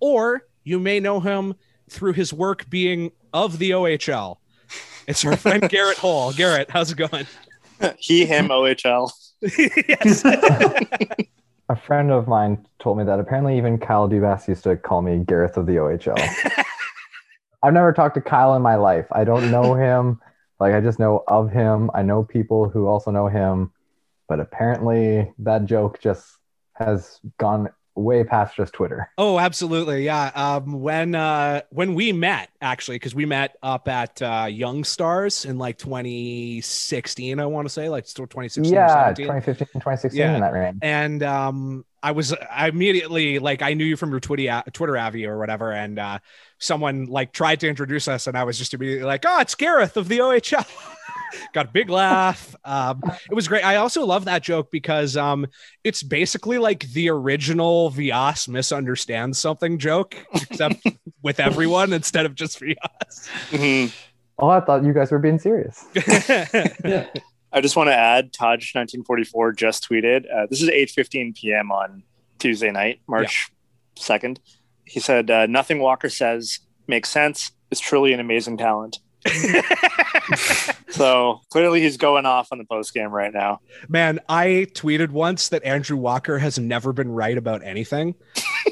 or 0.00 0.42
you 0.64 0.80
may 0.80 0.98
know 0.98 1.20
him 1.20 1.54
through 1.88 2.12
his 2.12 2.32
work 2.32 2.68
being 2.70 3.12
of 3.32 3.58
the 3.58 3.70
OHL. 3.70 4.38
It's 5.06 5.24
our 5.24 5.36
friend 5.36 5.68
Garrett 5.68 5.98
Hohl. 5.98 6.32
Garrett, 6.36 6.70
how's 6.70 6.92
it 6.92 6.96
going? 6.96 7.26
He, 7.98 8.24
him, 8.24 8.48
OHL. 8.48 9.10
yes. 9.42 10.24
A 11.68 11.76
friend 11.76 12.10
of 12.10 12.26
mine 12.26 12.64
told 12.78 12.96
me 12.96 13.04
that 13.04 13.18
apparently 13.18 13.58
even 13.58 13.78
Kyle 13.78 14.08
Dubas 14.08 14.48
used 14.48 14.62
to 14.62 14.76
call 14.76 15.02
me 15.02 15.18
Gareth 15.18 15.58
of 15.58 15.66
the 15.66 15.74
OHL. 15.74 16.64
I've 17.62 17.74
never 17.74 17.92
talked 17.92 18.14
to 18.14 18.20
Kyle 18.22 18.54
in 18.54 18.62
my 18.62 18.76
life. 18.76 19.06
I 19.10 19.24
don't 19.24 19.50
know 19.50 19.74
him. 19.74 20.20
Like 20.60 20.72
I 20.72 20.80
just 20.80 20.98
know 20.98 21.24
of 21.28 21.50
him. 21.50 21.90
I 21.94 22.02
know 22.02 22.22
people 22.22 22.68
who 22.68 22.86
also 22.86 23.10
know 23.10 23.26
him, 23.26 23.72
but 24.28 24.40
apparently 24.40 25.32
that 25.38 25.66
joke 25.66 26.00
just 26.00 26.24
has 26.74 27.20
gone 27.38 27.70
way 27.96 28.24
past 28.24 28.56
just 28.56 28.72
Twitter. 28.72 29.10
Oh, 29.18 29.38
absolutely. 29.38 30.04
Yeah. 30.04 30.30
Um, 30.34 30.80
when 30.80 31.14
uh, 31.14 31.62
when 31.70 31.94
we 31.94 32.12
met, 32.12 32.50
actually, 32.60 32.96
because 32.96 33.14
we 33.14 33.24
met 33.26 33.56
up 33.62 33.86
at 33.88 34.20
uh, 34.20 34.46
Young 34.50 34.84
Stars 34.84 35.44
in 35.44 35.58
like 35.58 35.78
2016, 35.78 37.38
I 37.40 37.46
want 37.46 37.66
to 37.66 37.72
say, 37.72 37.88
like 37.88 38.06
still 38.06 38.26
2016 38.26 38.72
Yeah, 38.74 38.88
17. 39.14 39.26
2015, 39.26 39.66
2016 39.80 40.18
Yeah. 40.18 40.34
in 40.34 40.40
that 40.40 40.52
range. 40.52 40.78
and 40.82 41.22
um, 41.22 41.84
I 42.02 42.10
was 42.12 42.34
I 42.50 42.68
immediately 42.68 43.38
like 43.38 43.62
I 43.62 43.74
knew 43.74 43.84
you 43.84 43.96
from 43.96 44.10
your 44.10 44.20
Twitter 44.20 44.62
Twitter 44.72 44.98
Avi 44.98 45.26
or 45.26 45.38
whatever, 45.38 45.72
and 45.72 45.98
uh, 45.98 46.18
someone 46.58 47.06
like 47.06 47.32
tried 47.32 47.60
to 47.60 47.68
introduce 47.68 48.08
us, 48.08 48.26
and 48.26 48.36
I 48.36 48.44
was 48.44 48.58
just 48.58 48.74
immediately 48.74 49.04
like, 49.06 49.24
"Oh, 49.26 49.40
it's 49.40 49.54
Gareth 49.54 49.96
of 49.96 50.08
the 50.08 50.18
OHL." 50.18 50.66
Got 51.52 51.66
a 51.66 51.70
big 51.70 51.90
laugh. 51.90 52.54
Um, 52.64 53.02
it 53.30 53.34
was 53.34 53.48
great. 53.48 53.64
I 53.64 53.76
also 53.76 54.04
love 54.04 54.24
that 54.26 54.42
joke 54.42 54.70
because 54.70 55.16
um, 55.16 55.46
it's 55.82 56.02
basically 56.02 56.58
like 56.58 56.84
the 56.92 57.10
original 57.10 57.90
Vias 57.90 58.48
misunderstands 58.48 59.38
something 59.38 59.78
joke, 59.78 60.16
except 60.34 60.84
with 61.22 61.40
everyone 61.40 61.92
instead 61.92 62.26
of 62.26 62.34
just 62.34 62.58
Vias. 62.58 63.28
Mhm. 63.50 63.92
Oh, 64.38 64.48
I 64.48 64.60
thought 64.60 64.84
you 64.84 64.92
guys 64.92 65.10
were 65.12 65.18
being 65.18 65.38
serious. 65.38 65.84
Yeah. 65.94 67.06
I 67.52 67.60
just 67.60 67.76
want 67.76 67.86
to 67.86 67.94
add, 67.94 68.32
Taj 68.32 68.74
1944 68.74 69.52
just 69.52 69.88
tweeted. 69.88 70.24
Uh, 70.32 70.46
this 70.50 70.60
is 70.60 70.68
8:15 70.68 71.36
p.m. 71.36 71.70
on 71.70 72.02
Tuesday 72.40 72.72
night, 72.72 73.00
March 73.06 73.48
2nd. 73.96 74.38
He 74.84 74.98
said, 74.98 75.30
uh, 75.30 75.46
"Nothing 75.46 75.78
Walker 75.78 76.08
says 76.08 76.58
makes 76.88 77.10
sense. 77.10 77.52
Is 77.70 77.78
truly 77.78 78.12
an 78.12 78.18
amazing 78.20 78.58
talent. 78.58 78.98
So 80.94 81.40
clearly 81.50 81.80
he's 81.80 81.96
going 81.96 82.24
off 82.24 82.48
on 82.52 82.58
the 82.58 82.64
post 82.64 82.94
game 82.94 83.10
right 83.10 83.32
now. 83.32 83.60
Man, 83.88 84.20
I 84.28 84.68
tweeted 84.74 85.10
once 85.10 85.48
that 85.48 85.64
Andrew 85.64 85.96
Walker 85.96 86.38
has 86.38 86.56
never 86.56 86.92
been 86.92 87.10
right 87.10 87.36
about 87.36 87.64
anything. 87.64 88.14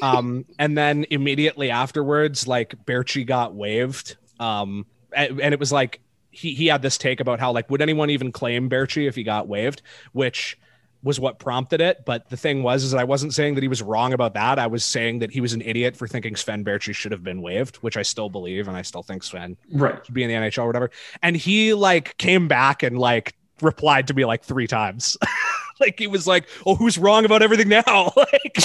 Um, 0.01 0.45
and 0.59 0.77
then 0.77 1.05
immediately 1.09 1.69
afterwards, 1.69 2.47
like 2.47 2.75
Baertschi 2.85 3.25
got 3.25 3.53
waived. 3.53 4.15
Um, 4.39 4.85
and, 5.13 5.41
and 5.41 5.53
it 5.53 5.59
was 5.59 5.73
like 5.73 5.99
he 6.31 6.53
he 6.53 6.67
had 6.67 6.81
this 6.81 6.97
take 6.97 7.19
about 7.19 7.41
how 7.41 7.51
like 7.51 7.69
would 7.69 7.81
anyone 7.81 8.09
even 8.09 8.31
claim 8.31 8.69
Baertschi 8.69 9.05
if 9.05 9.15
he 9.15 9.23
got 9.23 9.49
waived, 9.49 9.81
which 10.13 10.57
was 11.03 11.19
what 11.19 11.37
prompted 11.37 11.81
it. 11.81 12.05
But 12.05 12.29
the 12.29 12.37
thing 12.37 12.63
was, 12.63 12.83
is 12.83 12.91
that 12.91 12.99
I 12.99 13.03
wasn't 13.03 13.33
saying 13.33 13.55
that 13.55 13.61
he 13.61 13.67
was 13.67 13.81
wrong 13.81 14.13
about 14.13 14.33
that. 14.35 14.57
I 14.57 14.67
was 14.67 14.83
saying 14.85 15.19
that 15.19 15.31
he 15.31 15.41
was 15.41 15.53
an 15.53 15.61
idiot 15.61 15.95
for 15.97 16.07
thinking 16.07 16.35
Sven 16.35 16.63
Baertschi 16.63 16.95
should 16.95 17.11
have 17.11 17.23
been 17.23 17.41
waived, 17.41 17.75
which 17.77 17.97
I 17.97 18.01
still 18.01 18.29
believe, 18.29 18.67
and 18.67 18.77
I 18.77 18.81
still 18.81 19.03
think 19.03 19.23
Sven 19.23 19.57
Right. 19.71 20.03
should 20.05 20.15
be 20.15 20.23
in 20.23 20.29
the 20.29 20.35
NHL 20.35 20.63
or 20.63 20.67
whatever. 20.67 20.91
And 21.21 21.35
he 21.35 21.73
like 21.73 22.17
came 22.17 22.47
back 22.47 22.83
and 22.83 22.97
like 22.97 23.35
replied 23.61 24.07
to 24.07 24.13
me 24.13 24.25
like 24.25 24.43
three 24.43 24.67
times. 24.67 25.17
like 25.79 25.99
he 25.99 26.07
was 26.07 26.25
like, 26.25 26.47
"Oh, 26.65 26.75
who's 26.75 26.97
wrong 26.97 27.25
about 27.25 27.41
everything 27.41 27.69
now?" 27.69 28.11
like 28.17 28.57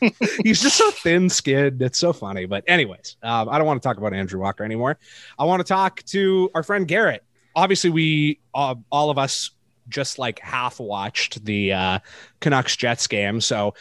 he's 0.44 0.60
just 0.60 0.76
so 0.76 0.90
thin-skinned. 0.90 1.80
It's 1.80 1.98
so 1.98 2.12
funny. 2.12 2.46
But 2.46 2.64
anyways, 2.66 3.16
um, 3.22 3.48
I 3.48 3.58
don't 3.58 3.66
want 3.66 3.80
to 3.82 3.86
talk 3.88 3.96
about 3.98 4.12
Andrew 4.12 4.40
Walker 4.40 4.64
anymore. 4.64 4.98
I 5.38 5.44
want 5.44 5.60
to 5.60 5.64
talk 5.64 6.02
to 6.06 6.50
our 6.54 6.62
friend 6.62 6.86
Garrett. 6.88 7.24
Obviously, 7.54 7.90
we 7.90 8.40
uh, 8.54 8.74
all 8.90 9.10
of 9.10 9.18
us 9.18 9.50
just 9.88 10.18
like 10.18 10.38
half 10.40 10.80
watched 10.80 11.44
the 11.44 11.72
uh, 11.72 11.98
Canucks 12.40 12.76
Jets 12.76 13.06
game, 13.06 13.40
so. 13.40 13.74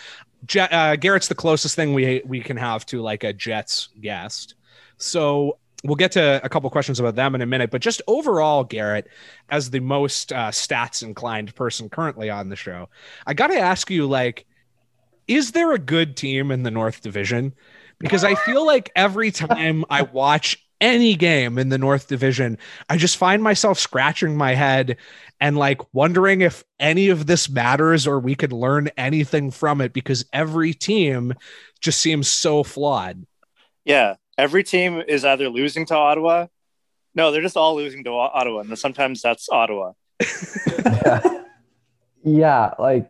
Je- 0.45 0.59
uh, 0.59 0.95
Garrett's 0.95 1.29
the 1.29 1.35
closest 1.35 1.75
thing 1.75 1.95
we 1.95 2.21
we 2.23 2.41
can 2.41 2.57
have 2.57 2.85
to 2.85 3.01
like 3.01 3.23
a 3.23 3.33
Jets 3.33 3.89
guest. 3.99 4.53
So 4.97 5.57
we'll 5.83 5.95
get 5.95 6.11
to 6.13 6.41
a 6.43 6.49
couple 6.49 6.69
questions 6.69 6.99
about 6.99 7.15
them 7.15 7.35
in 7.35 7.41
a 7.41 7.45
minute, 7.45 7.71
but 7.71 7.81
just 7.81 8.01
overall, 8.07 8.63
Garrett, 8.63 9.07
as 9.49 9.69
the 9.69 9.79
most 9.79 10.31
uh, 10.33 10.49
stats 10.49 11.03
inclined 11.03 11.53
person 11.55 11.89
currently 11.89 12.29
on 12.29 12.49
the 12.49 12.55
show, 12.55 12.89
I 13.25 13.33
got 13.33 13.47
to 13.47 13.59
ask 13.59 13.89
you, 13.89 14.07
like, 14.07 14.45
is 15.27 15.51
there 15.51 15.73
a 15.73 15.79
good 15.79 16.15
team 16.15 16.51
in 16.51 16.63
the 16.63 16.71
North 16.71 17.01
Division? 17.01 17.53
Because 17.99 18.23
I 18.23 18.35
feel 18.35 18.65
like 18.65 18.91
every 18.95 19.31
time 19.31 19.85
I 19.89 20.03
watch 20.03 20.66
any 20.81 21.15
game 21.15 21.57
in 21.57 21.69
the 21.69 21.77
North 21.77 22.07
Division, 22.07 22.57
I 22.89 22.97
just 22.97 23.17
find 23.17 23.41
myself 23.41 23.79
scratching 23.79 24.37
my 24.37 24.53
head 24.53 24.97
and 25.39 25.57
like 25.57 25.81
wondering 25.93 26.41
if 26.41 26.63
any 26.79 27.09
of 27.09 27.25
this 27.25 27.49
matters 27.49 28.07
or 28.07 28.19
we 28.19 28.35
could 28.35 28.53
learn 28.53 28.89
anything 28.97 29.51
from 29.51 29.81
it 29.81 29.93
because 29.93 30.25
every 30.33 30.73
team 30.73 31.33
just 31.79 31.99
seems 31.99 32.27
so 32.27 32.63
flawed. 32.63 33.25
Yeah, 33.85 34.15
every 34.37 34.63
team 34.63 35.01
is 35.07 35.23
either 35.23 35.49
losing 35.49 35.85
to 35.87 35.95
Ottawa. 35.95 36.47
No, 37.15 37.31
they're 37.31 37.41
just 37.41 37.57
all 37.57 37.75
losing 37.75 38.03
to 38.03 38.11
Ottawa, 38.11 38.59
and 38.59 38.77
sometimes 38.77 39.21
that's 39.21 39.49
Ottawa. 39.49 39.93
yeah. 40.85 41.43
yeah, 42.23 42.73
like 42.77 43.09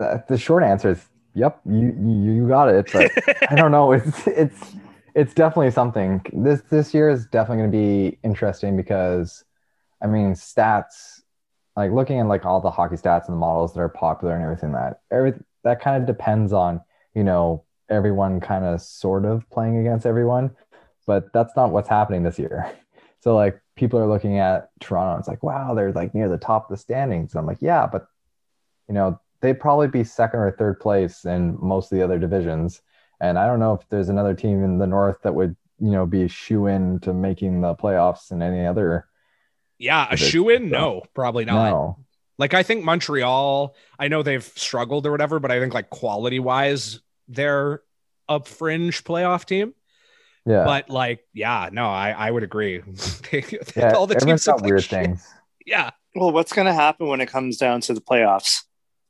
uh, 0.00 0.18
the 0.28 0.38
short 0.38 0.62
answer 0.62 0.90
is 0.90 1.04
yep, 1.34 1.60
you 1.64 1.96
you 1.98 2.32
you 2.32 2.48
got 2.48 2.68
it. 2.68 2.88
But 2.92 3.10
I 3.50 3.54
don't 3.54 3.70
know. 3.70 3.92
It's 3.92 4.26
it's 4.26 4.74
it's 5.18 5.34
definitely 5.34 5.72
something. 5.72 6.22
This 6.32 6.62
this 6.70 6.94
year 6.94 7.10
is 7.10 7.26
definitely 7.26 7.62
going 7.62 7.72
to 7.72 7.76
be 7.76 8.18
interesting 8.22 8.76
because, 8.76 9.44
I 10.00 10.06
mean, 10.06 10.34
stats 10.34 11.22
like 11.76 11.90
looking 11.90 12.20
at 12.20 12.26
like 12.26 12.44
all 12.44 12.60
the 12.60 12.70
hockey 12.70 12.96
stats 12.96 13.26
and 13.26 13.34
the 13.34 13.40
models 13.40 13.74
that 13.74 13.80
are 13.80 13.88
popular 13.88 14.34
and 14.34 14.42
everything 14.42 14.72
that 14.72 15.00
every 15.10 15.32
that 15.64 15.80
kind 15.80 16.00
of 16.00 16.06
depends 16.06 16.52
on 16.52 16.80
you 17.14 17.24
know 17.24 17.64
everyone 17.88 18.40
kind 18.40 18.64
of 18.64 18.80
sort 18.80 19.24
of 19.24 19.48
playing 19.50 19.78
against 19.78 20.06
everyone, 20.06 20.54
but 21.04 21.32
that's 21.32 21.56
not 21.56 21.72
what's 21.72 21.88
happening 21.88 22.22
this 22.22 22.38
year. 22.38 22.70
So 23.20 23.34
like 23.34 23.60
people 23.74 23.98
are 23.98 24.06
looking 24.06 24.38
at 24.38 24.70
Toronto, 24.78 25.14
and 25.14 25.18
it's 25.20 25.28
like 25.28 25.42
wow, 25.42 25.74
they're 25.74 25.90
like 25.90 26.14
near 26.14 26.28
the 26.28 26.38
top 26.38 26.70
of 26.70 26.70
the 26.70 26.80
standings. 26.80 27.32
And 27.32 27.40
I'm 27.40 27.46
like 27.46 27.58
yeah, 27.60 27.84
but 27.84 28.06
you 28.86 28.94
know 28.94 29.20
they'd 29.40 29.58
probably 29.58 29.88
be 29.88 30.04
second 30.04 30.38
or 30.38 30.52
third 30.52 30.78
place 30.78 31.24
in 31.24 31.58
most 31.60 31.90
of 31.90 31.98
the 31.98 32.04
other 32.04 32.20
divisions. 32.20 32.80
And 33.20 33.38
I 33.38 33.46
don't 33.46 33.58
know 33.60 33.74
if 33.74 33.88
there's 33.88 34.08
another 34.08 34.34
team 34.34 34.62
in 34.62 34.78
the 34.78 34.86
North 34.86 35.22
that 35.22 35.34
would, 35.34 35.56
you 35.80 35.90
know, 35.90 36.06
be 36.06 36.22
a 36.22 36.28
shoe 36.28 36.66
in 36.66 37.00
to 37.00 37.12
making 37.12 37.60
the 37.60 37.74
playoffs 37.74 38.30
in 38.30 38.42
any 38.42 38.66
other. 38.66 39.06
Yeah, 39.78 40.08
a 40.10 40.16
shoe 40.16 40.48
in? 40.48 40.70
No, 40.70 41.02
probably 41.14 41.44
not. 41.44 41.70
No. 41.70 41.98
Like 42.38 42.54
I 42.54 42.62
think 42.62 42.84
Montreal, 42.84 43.74
I 43.98 44.08
know 44.08 44.22
they've 44.22 44.44
struggled 44.44 45.06
or 45.06 45.10
whatever, 45.10 45.40
but 45.40 45.50
I 45.50 45.58
think 45.58 45.74
like 45.74 45.90
quality 45.90 46.38
wise, 46.38 47.00
they're 47.26 47.82
a 48.28 48.42
fringe 48.42 49.02
playoff 49.04 49.44
team. 49.44 49.74
Yeah. 50.46 50.64
But 50.64 50.88
like, 50.88 51.20
yeah, 51.34 51.68
no, 51.72 51.86
I, 51.86 52.10
I 52.10 52.30
would 52.30 52.42
agree. 52.42 52.82
Yeah. 53.76 53.92
all 53.92 54.06
the 54.06 54.14
teams 54.14 54.46
look 54.46 54.56
got 54.56 54.62
like 54.62 54.70
weird 54.70 54.82
shit. 54.82 54.90
things. 54.90 55.26
Yeah. 55.66 55.90
Well, 56.14 56.32
what's 56.32 56.54
going 56.54 56.66
to 56.66 56.72
happen 56.72 57.08
when 57.08 57.20
it 57.20 57.26
comes 57.26 57.58
down 57.58 57.82
to 57.82 57.92
the 57.92 58.00
playoffs? 58.00 58.62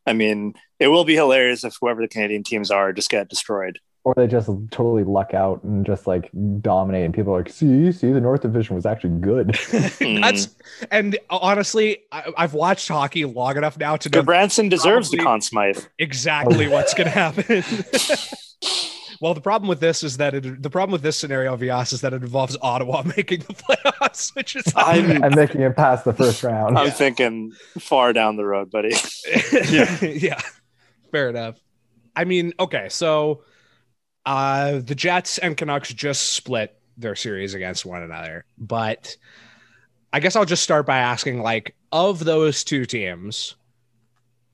I 0.04 0.12
mean, 0.12 0.54
it 0.80 0.88
will 0.88 1.04
be 1.04 1.14
hilarious 1.14 1.62
if 1.62 1.76
whoever 1.80 2.02
the 2.02 2.08
Canadian 2.08 2.42
teams 2.42 2.72
are 2.72 2.92
just 2.92 3.10
get 3.10 3.28
destroyed. 3.28 3.78
Or 4.04 4.14
they 4.16 4.26
just 4.26 4.48
totally 4.70 5.04
luck 5.04 5.34
out 5.34 5.62
and 5.64 5.84
just 5.84 6.06
like 6.06 6.30
dominate. 6.60 7.04
And 7.04 7.12
people 7.12 7.34
are 7.34 7.38
like, 7.38 7.50
see, 7.50 7.92
see, 7.92 8.10
the 8.10 8.20
North 8.20 8.40
Division 8.40 8.74
was 8.74 8.86
actually 8.86 9.18
good. 9.20 9.48
That's 9.70 9.98
hmm. 9.98 10.84
and 10.90 11.18
honestly, 11.28 11.98
I, 12.10 12.32
I've 12.36 12.54
watched 12.54 12.88
hockey 12.88 13.24
long 13.24 13.56
enough 13.56 13.76
now 13.76 13.96
to 13.96 14.08
know 14.08 14.22
Branson 14.22 14.68
deserves 14.68 15.10
the 15.10 15.18
Probably- 15.18 15.32
Conn 15.32 15.40
Smythe. 15.42 15.84
exactly 15.98 16.68
what's 16.70 16.94
going 16.94 17.06
to 17.06 17.10
happen. 17.10 17.64
well, 19.20 19.34
the 19.34 19.40
problem 19.40 19.68
with 19.68 19.80
this 19.80 20.02
is 20.02 20.16
that 20.18 20.32
it, 20.34 20.62
the 20.62 20.70
problem 20.70 20.92
with 20.92 21.02
this 21.02 21.18
scenario, 21.18 21.54
Vias, 21.56 21.92
is 21.92 22.00
that 22.00 22.12
it 22.14 22.22
involves 22.22 22.56
Ottawa 22.62 23.02
making 23.16 23.40
the 23.40 23.54
playoffs, 23.54 24.34
which 24.34 24.56
is 24.56 24.72
I'm, 24.74 25.22
and 25.22 25.34
making 25.34 25.60
it 25.60 25.76
past 25.76 26.04
the 26.04 26.14
first 26.14 26.42
round. 26.42 26.78
I'm 26.78 26.92
thinking 26.92 27.52
far 27.78 28.12
down 28.12 28.36
the 28.36 28.46
road, 28.46 28.70
buddy. 28.70 28.94
yeah, 29.70 30.02
yeah, 30.04 30.40
fair 31.10 31.28
enough. 31.28 31.60
I 32.16 32.24
mean, 32.24 32.52
okay, 32.58 32.88
so 32.88 33.42
uh, 34.28 34.80
the 34.80 34.94
Jets 34.94 35.38
and 35.38 35.56
Canucks 35.56 35.90
just 35.94 36.34
split 36.34 36.78
their 36.98 37.16
series 37.16 37.54
against 37.54 37.86
one 37.86 38.02
another, 38.02 38.44
but 38.58 39.16
I 40.12 40.20
guess 40.20 40.36
I'll 40.36 40.44
just 40.44 40.62
start 40.62 40.84
by 40.84 40.98
asking, 40.98 41.40
like, 41.40 41.74
of 41.92 42.22
those 42.22 42.62
two 42.62 42.84
teams, 42.84 43.56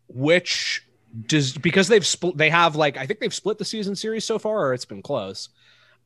which 0.06 0.86
does 1.26 1.58
because 1.58 1.88
they've 1.88 2.06
split, 2.06 2.36
they 2.36 2.50
have 2.50 2.76
like 2.76 2.96
I 2.96 3.06
think 3.06 3.18
they've 3.18 3.34
split 3.34 3.58
the 3.58 3.64
season 3.64 3.96
series 3.96 4.24
so 4.24 4.38
far, 4.38 4.68
or 4.68 4.74
it's 4.74 4.84
been 4.84 5.02
close. 5.02 5.48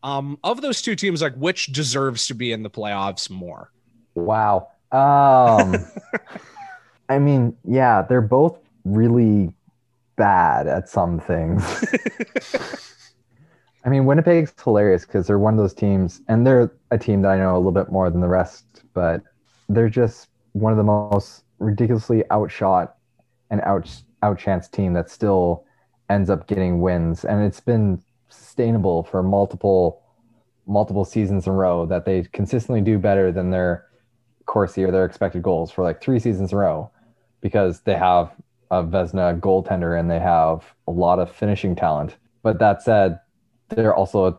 Um, 0.02 0.38
of 0.42 0.62
those 0.62 0.80
two 0.80 0.96
teams, 0.96 1.20
like, 1.20 1.34
which 1.34 1.66
deserves 1.66 2.26
to 2.28 2.34
be 2.34 2.52
in 2.52 2.62
the 2.62 2.70
playoffs 2.70 3.28
more? 3.28 3.70
Wow. 4.14 4.68
Um, 4.92 5.76
I 7.10 7.18
mean, 7.18 7.54
yeah, 7.64 8.00
they're 8.00 8.22
both 8.22 8.58
really 8.86 9.52
bad 10.16 10.68
at 10.68 10.88
some 10.88 11.20
things. 11.20 11.62
I 13.88 13.90
mean, 13.90 14.04
Winnipeg's 14.04 14.52
hilarious 14.62 15.06
because 15.06 15.26
they're 15.26 15.38
one 15.38 15.54
of 15.54 15.58
those 15.58 15.72
teams, 15.72 16.20
and 16.28 16.46
they're 16.46 16.70
a 16.90 16.98
team 16.98 17.22
that 17.22 17.30
I 17.30 17.38
know 17.38 17.54
a 17.54 17.56
little 17.56 17.72
bit 17.72 17.90
more 17.90 18.10
than 18.10 18.20
the 18.20 18.28
rest, 18.28 18.82
but 18.92 19.22
they're 19.70 19.88
just 19.88 20.28
one 20.52 20.72
of 20.72 20.76
the 20.76 20.84
most 20.84 21.44
ridiculously 21.58 22.22
outshot 22.30 22.96
and 23.48 23.62
out 23.62 23.90
outchanced 24.22 24.72
team 24.72 24.92
that 24.92 25.08
still 25.08 25.64
ends 26.10 26.28
up 26.28 26.46
getting 26.46 26.82
wins, 26.82 27.24
and 27.24 27.42
it's 27.42 27.60
been 27.60 28.02
sustainable 28.28 29.04
for 29.04 29.22
multiple 29.22 30.02
multiple 30.66 31.06
seasons 31.06 31.46
in 31.46 31.52
a 31.54 31.56
row 31.56 31.86
that 31.86 32.04
they 32.04 32.24
consistently 32.34 32.82
do 32.82 32.98
better 32.98 33.32
than 33.32 33.50
their 33.50 33.86
Corsi 34.44 34.84
or 34.84 34.90
their 34.90 35.06
expected 35.06 35.42
goals 35.42 35.70
for 35.70 35.82
like 35.82 36.02
three 36.02 36.18
seasons 36.18 36.52
in 36.52 36.58
a 36.58 36.60
row 36.60 36.90
because 37.40 37.80
they 37.80 37.94
have 37.94 38.32
a 38.70 38.84
Vezina 38.84 39.40
goaltender 39.40 39.98
and 39.98 40.10
they 40.10 40.18
have 40.18 40.74
a 40.86 40.90
lot 40.90 41.18
of 41.18 41.32
finishing 41.34 41.74
talent. 41.74 42.16
But 42.42 42.58
that 42.58 42.82
said, 42.82 43.18
they're 43.68 43.94
also 43.94 44.26
a 44.26 44.38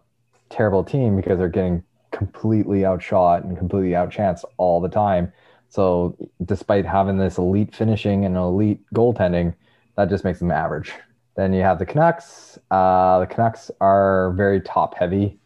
terrible 0.50 0.84
team 0.84 1.16
because 1.16 1.38
they're 1.38 1.50
getting 1.50 1.84
completely 2.12 2.86
outshot 2.86 3.44
and 3.44 3.58
completely 3.58 3.92
outchanced 3.92 4.44
all 4.58 4.82
the 4.82 4.90
time. 4.90 5.32
So 5.70 6.18
despite 6.44 6.86
having 6.86 7.18
this 7.18 7.38
elite 7.38 7.76
finishing 7.76 8.26
and 8.26 8.36
elite 8.36 8.82
goaltending, 8.94 9.54
that 9.96 10.10
just 10.10 10.24
makes 10.24 10.40
them 10.40 10.52
average. 10.52 10.94
Then 11.36 11.54
you 11.54 11.62
have 11.62 11.80
the 11.80 11.86
Canucks. 11.86 12.58
Uh, 12.72 13.20
the 13.20 13.28
Canucks 13.28 13.70
are 13.80 14.34
very 14.34 14.60
top 14.62 14.96
heavy. 14.96 15.40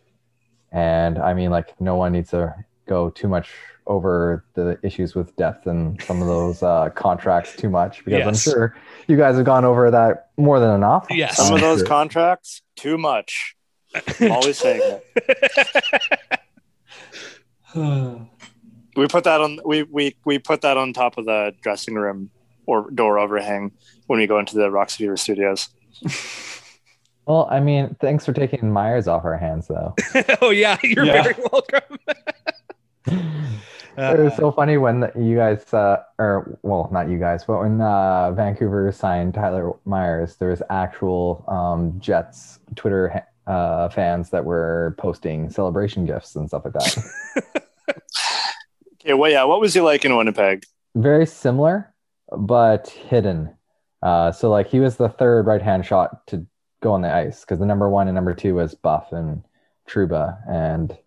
And 0.72 1.20
I 1.20 1.34
mean, 1.34 1.52
like, 1.52 1.80
no 1.80 1.96
one 1.96 2.14
needs 2.14 2.32
to 2.32 2.56
go 2.88 3.10
too 3.10 3.28
much 3.28 3.52
over 3.86 4.46
the 4.54 4.80
issues 4.82 5.14
with 5.14 5.36
depth 5.36 5.68
and 5.68 6.02
some 6.04 6.22
of 6.22 6.28
those 6.28 6.64
uh, 6.64 6.90
contracts 6.92 7.56
too 7.56 7.70
much 7.70 8.04
because 8.06 8.26
I'm 8.26 8.36
sure 8.36 8.76
you 9.08 9.18
guys 9.18 9.36
have 9.36 9.46
gone 9.46 9.66
over 9.66 9.92
that 9.92 10.30
more 10.38 10.60
than 10.60 10.74
enough. 10.74 11.08
Yes. 11.10 11.36
Some 11.36 11.54
of 11.54 11.62
those 11.62 11.84
contracts, 11.84 12.62
too 12.76 12.98
much. 12.98 13.56
Always 14.22 14.58
saying 14.58 14.82
it. 14.84 16.20
We 18.96 19.08
put 19.08 19.24
that 19.24 19.42
on. 19.42 19.60
We 19.66 19.82
we 19.82 20.16
we 20.24 20.38
put 20.38 20.62
that 20.62 20.78
on 20.78 20.94
top 20.94 21.18
of 21.18 21.26
the 21.26 21.52
dressing 21.64 21.96
room 21.96 22.30
or 22.68 22.92
door 22.92 23.18
overhang 23.18 23.72
when 24.06 24.20
we 24.20 24.28
go 24.28 24.38
into 24.38 24.56
the 24.56 24.70
Rox 24.70 24.92
Fever 24.98 25.18
Studios. 25.18 25.70
Well, 27.26 27.48
I 27.50 27.62
mean, 27.62 27.96
thanks 28.02 28.26
for 28.26 28.34
taking 28.34 28.70
Myers 28.70 29.08
off 29.08 29.24
our 29.24 29.38
hands, 29.38 29.70
though. 29.70 29.96
oh 30.42 30.50
yeah, 30.50 30.78
you're 30.84 31.06
Yeah. 31.06 31.24
very 31.24 31.36
welcome. 31.54 31.98
it 33.98 34.20
was 34.20 34.36
so 34.36 34.52
funny 34.52 34.76
when 34.76 35.10
you 35.18 35.38
guys, 35.38 35.74
uh, 35.74 36.04
or 36.20 36.60
well, 36.64 36.90
not 36.92 37.08
you 37.10 37.18
guys, 37.18 37.46
but 37.46 37.60
when 37.60 37.80
uh, 37.80 38.32
Vancouver 38.34 38.92
signed 38.92 39.36
Tyler 39.36 39.72
Myers, 39.86 40.36
there 40.36 40.50
was 40.50 40.62
actual 40.70 41.46
um, 41.48 41.98
Jets 42.02 42.60
Twitter 42.76 43.26
uh, 43.48 43.90
fans 43.90 44.30
that 44.30 44.46
were 44.46 44.96
posting 44.98 45.50
celebration 45.50 46.06
gifts 46.06 46.36
and 46.36 46.48
stuff 46.48 46.64
like 46.66 46.74
that. 46.74 47.64
Okay, 49.04 49.14
well, 49.14 49.30
yeah. 49.30 49.44
What 49.44 49.60
was 49.60 49.74
he 49.74 49.82
like 49.82 50.06
in 50.06 50.16
Winnipeg? 50.16 50.64
Very 50.96 51.26
similar, 51.26 51.94
but 52.32 52.88
hidden. 52.88 53.54
Uh, 54.02 54.32
so 54.32 54.50
like 54.50 54.68
he 54.68 54.80
was 54.80 54.96
the 54.96 55.10
third 55.10 55.46
right 55.46 55.62
hand 55.62 55.86
shot 55.86 56.26
to 56.28 56.46
go 56.82 56.94
on 56.94 57.02
the 57.02 57.14
ice 57.14 57.42
because 57.42 57.60
the 57.60 57.66
number 57.66 57.90
one 57.90 58.08
and 58.08 58.16
number 58.16 58.34
two 58.34 58.56
was 58.56 58.76
Buff 58.76 59.12
and 59.12 59.44
Trouba, 59.90 60.38
and 60.50 60.98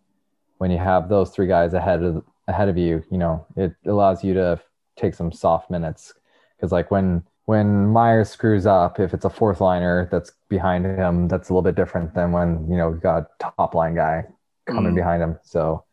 when 0.58 0.70
you 0.70 0.78
have 0.78 1.08
those 1.08 1.30
three 1.30 1.46
guys 1.46 1.72
ahead 1.72 2.02
of 2.02 2.22
ahead 2.48 2.68
of 2.68 2.76
you, 2.76 3.02
you 3.10 3.16
know 3.16 3.46
it 3.56 3.74
allows 3.86 4.22
you 4.22 4.34
to 4.34 4.60
take 4.96 5.14
some 5.14 5.32
soft 5.32 5.70
minutes 5.70 6.12
because 6.56 6.72
like 6.72 6.90
when 6.90 7.22
when 7.46 7.86
Myers 7.88 8.28
screws 8.28 8.66
up, 8.66 9.00
if 9.00 9.14
it's 9.14 9.24
a 9.24 9.30
fourth 9.30 9.60
liner 9.60 10.08
that's 10.10 10.32
behind 10.48 10.84
him, 10.84 11.28
that's 11.28 11.48
a 11.48 11.52
little 11.52 11.62
bit 11.62 11.74
different 11.76 12.14
than 12.14 12.32
when 12.32 12.68
you 12.68 12.76
know 12.76 12.90
you 12.90 12.96
got 13.00 13.22
a 13.22 13.52
top 13.56 13.74
line 13.74 13.94
guy 13.94 14.24
coming 14.66 14.92
Mm. 14.92 14.96
behind 14.96 15.22
him. 15.22 15.38
So 15.42 15.84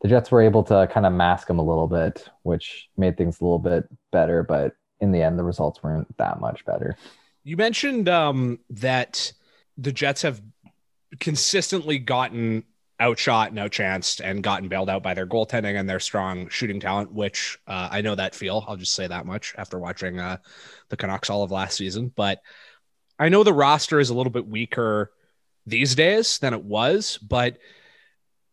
the 0.00 0.08
Jets 0.08 0.30
were 0.30 0.40
able 0.42 0.62
to 0.64 0.88
kind 0.92 1.06
of 1.06 1.12
mask 1.12 1.48
him 1.48 1.58
a 1.58 1.62
little 1.62 1.86
bit, 1.86 2.28
which 2.42 2.88
made 2.96 3.16
things 3.16 3.40
a 3.40 3.44
little 3.44 3.58
bit 3.58 3.84
better. 4.10 4.42
But 4.42 4.74
in 5.00 5.12
the 5.12 5.22
end, 5.22 5.38
the 5.38 5.44
results 5.44 5.82
weren't 5.82 6.16
that 6.16 6.40
much 6.40 6.64
better. 6.64 6.96
You 7.44 7.56
mentioned 7.56 8.08
um, 8.08 8.58
that 8.70 9.32
the 9.76 9.92
Jets 9.92 10.22
have 10.22 10.40
consistently 11.20 11.98
gotten 11.98 12.64
outshot 13.00 13.50
and 13.50 13.58
outchanced 13.58 14.20
and 14.24 14.42
gotten 14.42 14.68
bailed 14.68 14.88
out 14.88 15.02
by 15.02 15.14
their 15.14 15.26
goaltending 15.26 15.78
and 15.78 15.88
their 15.88 16.00
strong 16.00 16.48
shooting 16.48 16.80
talent, 16.80 17.12
which 17.12 17.58
uh, 17.66 17.88
I 17.90 18.00
know 18.00 18.14
that 18.14 18.34
feel. 18.34 18.64
I'll 18.66 18.76
just 18.76 18.94
say 18.94 19.06
that 19.06 19.26
much 19.26 19.54
after 19.58 19.78
watching 19.78 20.18
uh, 20.18 20.38
the 20.88 20.96
Canucks 20.96 21.30
all 21.30 21.42
of 21.42 21.50
last 21.50 21.76
season. 21.76 22.12
But 22.14 22.40
I 23.18 23.28
know 23.28 23.44
the 23.44 23.52
roster 23.52 24.00
is 24.00 24.10
a 24.10 24.14
little 24.14 24.32
bit 24.32 24.46
weaker 24.46 25.12
these 25.66 25.94
days 25.94 26.38
than 26.38 26.54
it 26.54 26.62
was. 26.62 27.18
But 27.18 27.58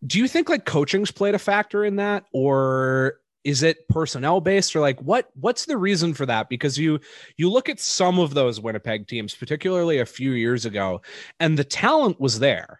do 0.05 0.19
you 0.19 0.27
think 0.27 0.49
like 0.49 0.65
coaching's 0.65 1.11
played 1.11 1.35
a 1.35 1.39
factor 1.39 1.85
in 1.85 1.97
that, 1.97 2.25
or 2.33 3.19
is 3.43 3.63
it 3.63 3.87
personnel 3.89 4.41
based, 4.41 4.75
or 4.75 4.81
like 4.81 5.01
what? 5.01 5.29
What's 5.35 5.65
the 5.65 5.77
reason 5.77 6.13
for 6.13 6.25
that? 6.25 6.49
Because 6.49 6.77
you 6.77 6.99
you 7.37 7.49
look 7.49 7.69
at 7.69 7.79
some 7.79 8.19
of 8.19 8.33
those 8.33 8.59
Winnipeg 8.59 9.07
teams, 9.07 9.35
particularly 9.35 9.99
a 9.99 10.05
few 10.05 10.31
years 10.31 10.65
ago, 10.65 11.01
and 11.39 11.57
the 11.57 11.63
talent 11.63 12.19
was 12.19 12.39
there, 12.39 12.79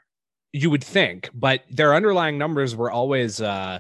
you 0.54 0.70
would 0.70 0.84
think, 0.84 1.30
but 1.34 1.64
their 1.70 1.96
underlying 1.96 2.38
numbers 2.38 2.76
were 2.76 2.92
always 2.92 3.42
uh, 3.42 3.80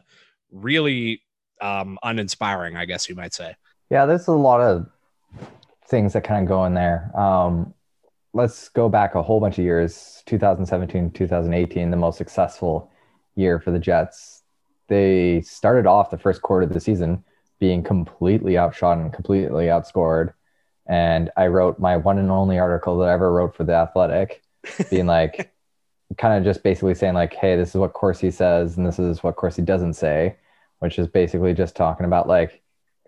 really 0.51 1.21
um, 1.61 1.99
uninspiring, 2.03 2.75
I 2.75 2.85
guess 2.85 3.07
you 3.07 3.15
might 3.15 3.33
say. 3.33 3.55
Yeah, 3.89 4.05
there's 4.07 4.27
a 4.27 4.31
lot 4.31 4.59
of 4.59 4.87
things 5.87 6.13
that 6.13 6.23
kind 6.23 6.43
of 6.43 6.49
go 6.49 6.65
in 6.65 6.73
there. 6.73 7.11
Um, 7.17 7.75
let's 8.33 8.69
go 8.69 8.89
back 8.89 9.13
a 9.13 9.21
whole 9.21 9.39
bunch 9.39 9.59
of 9.59 9.63
years 9.63 10.23
2017, 10.25 11.11
2018, 11.11 11.91
the 11.91 11.97
most 11.97 12.17
successful 12.17 12.91
year 13.35 13.59
for 13.59 13.69
the 13.69 13.79
Jets. 13.79 14.41
They 14.87 15.41
started 15.41 15.85
off 15.85 16.09
the 16.09 16.17
first 16.17 16.41
quarter 16.41 16.65
of 16.65 16.73
the 16.73 16.79
season 16.79 17.23
being 17.59 17.83
completely 17.83 18.57
outshot 18.57 18.97
and 18.97 19.13
completely 19.13 19.65
outscored. 19.65 20.33
And 20.87 21.29
I 21.37 21.47
wrote 21.47 21.79
my 21.79 21.97
one 21.97 22.17
and 22.17 22.31
only 22.31 22.57
article 22.57 22.97
that 22.97 23.09
I 23.09 23.13
ever 23.13 23.31
wrote 23.31 23.55
for 23.55 23.63
The 23.63 23.73
Athletic, 23.73 24.41
being 24.89 25.05
like, 25.05 25.52
kind 26.17 26.37
of 26.37 26.43
just 26.43 26.63
basically 26.63 26.95
saying, 26.95 27.13
like, 27.13 27.33
hey, 27.33 27.55
this 27.55 27.69
is 27.69 27.75
what 27.75 27.93
Corsi 27.93 28.31
says, 28.31 28.77
and 28.77 28.85
this 28.85 28.99
is 28.99 29.23
what 29.23 29.35
Corsi 29.35 29.61
doesn't 29.61 29.93
say, 29.93 30.35
which 30.79 30.99
is 30.99 31.07
basically 31.07 31.53
just 31.53 31.75
talking 31.75 32.05
about 32.05 32.27
like, 32.27 32.61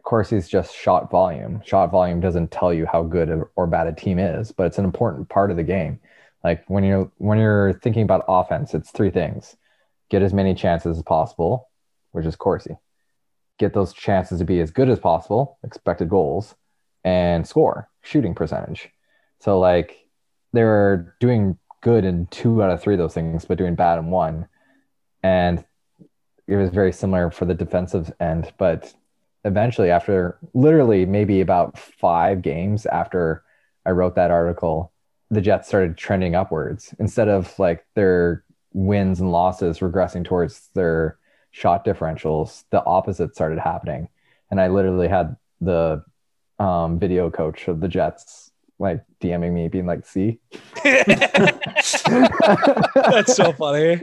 Corsi's 0.04 0.48
just 0.48 0.76
shot 0.76 1.10
volume. 1.10 1.62
Shot 1.66 1.90
volume 1.92 2.20
doesn't 2.20 2.52
tell 2.52 2.72
you 2.72 2.86
how 2.86 3.04
good 3.04 3.44
or 3.56 3.68
bad 3.68 3.88
a 3.88 3.94
team 3.94 4.20
is, 4.20 4.52
but 4.52 4.68
it's 4.68 4.78
an 4.78 4.86
important 4.86 5.30
part 5.30 5.50
of 5.50 5.58
the 5.58 5.64
game. 5.64 6.00
Like 6.44 6.64
when 6.68 6.84
you're 6.84 7.12
when 7.18 7.40
you're 7.40 7.74
thinking 7.74 8.04
about 8.04 8.24
offense, 8.28 8.76
it's 8.76 8.92
three 8.92 9.10
things: 9.10 9.58
get 10.10 10.22
as 10.22 10.32
many 10.32 10.54
chances 10.54 10.98
as 10.98 11.04
possible, 11.04 11.70
which 12.12 12.28
is 12.28 12.36
Corsi. 12.36 12.78
Get 13.58 13.74
those 13.74 13.94
chances 13.94 14.40
to 14.40 14.46
be 14.46 14.60
as 14.60 14.70
good 14.70 14.90
as 14.90 15.00
possible, 15.00 15.58
expected 15.64 16.08
goals, 16.08 16.54
and 17.04 17.48
score, 17.48 17.90
shooting 18.04 18.36
percentage. 18.36 18.90
So 19.40 19.60
like 19.60 20.08
they're 20.54 21.16
doing 21.20 21.58
good 21.86 22.04
in 22.04 22.26
two 22.32 22.64
out 22.64 22.72
of 22.72 22.82
three 22.82 22.96
of 22.96 22.98
those 22.98 23.14
things, 23.14 23.46
but 23.46 23.60
doing 23.60 23.76
bad 23.76 24.00
in 24.00 24.10
one. 24.10 24.48
And 25.22 25.64
it 26.48 26.56
was 26.56 26.72
very 26.72 26.92
similar 26.92 27.30
for 27.30 27.46
the 27.46 27.54
defensive 27.54 28.12
end, 28.20 28.52
but 28.58 28.92
eventually 29.44 29.92
after 29.92 30.40
literally 30.56 31.06
maybe 31.06 31.42
about 31.42 31.78
five 31.78 32.42
games 32.42 32.88
after 32.88 33.44
I 33.86 33.92
wrote 33.92 34.16
that 34.16 34.32
article, 34.32 34.92
the 35.30 35.42
Jets 35.42 35.68
started 35.68 35.96
trending 35.96 36.34
upwards 36.34 36.96
instead 36.98 37.28
of 37.28 37.58
like 37.60 37.86
their 37.94 38.44
wins 38.74 39.20
and 39.20 39.32
losses 39.32 39.78
regressing 39.78 40.26
towards 40.26 40.70
their 40.74 41.20
shot 41.52 41.86
differentials. 41.86 42.64
The 42.72 42.84
opposite 42.84 43.36
started 43.36 43.60
happening, 43.60 44.10
and 44.50 44.60
I 44.60 44.70
literally 44.70 45.08
had 45.08 45.36
the 45.62 46.04
um, 46.58 46.98
video 46.98 47.30
coach 47.30 47.68
of 47.68 47.80
the 47.80 47.88
Jets 47.88 48.45
like 48.80 49.04
DMing 49.22 49.54
me, 49.54 49.68
being 49.68 49.86
like, 49.86 50.06
"See." 50.06 50.40
That's 50.84 51.94
so 53.36 53.52
funny. 53.54 53.96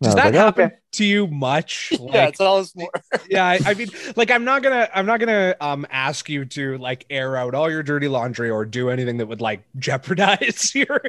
Does 0.00 0.14
that 0.14 0.34
happen 0.34 0.70
to 0.92 1.04
you 1.04 1.26
much? 1.26 1.92
yeah, 2.00 2.28
it's 2.28 2.40
all 2.40 2.64
more. 2.76 2.90
yeah 3.28 3.44
I, 3.46 3.58
I 3.66 3.74
mean 3.74 3.88
like 4.16 4.30
i'm 4.30 4.44
not 4.44 4.62
gonna 4.62 4.88
i'm 4.94 5.06
not 5.06 5.20
gonna 5.20 5.54
um 5.60 5.86
ask 5.90 6.28
you 6.28 6.44
to 6.46 6.78
like 6.78 7.06
air 7.10 7.36
out 7.36 7.54
all 7.54 7.70
your 7.70 7.82
dirty 7.82 8.08
laundry 8.08 8.50
or 8.50 8.64
do 8.64 8.90
anything 8.90 9.16
that 9.18 9.26
would 9.26 9.40
like 9.40 9.62
jeopardize 9.78 10.74
your 10.74 11.00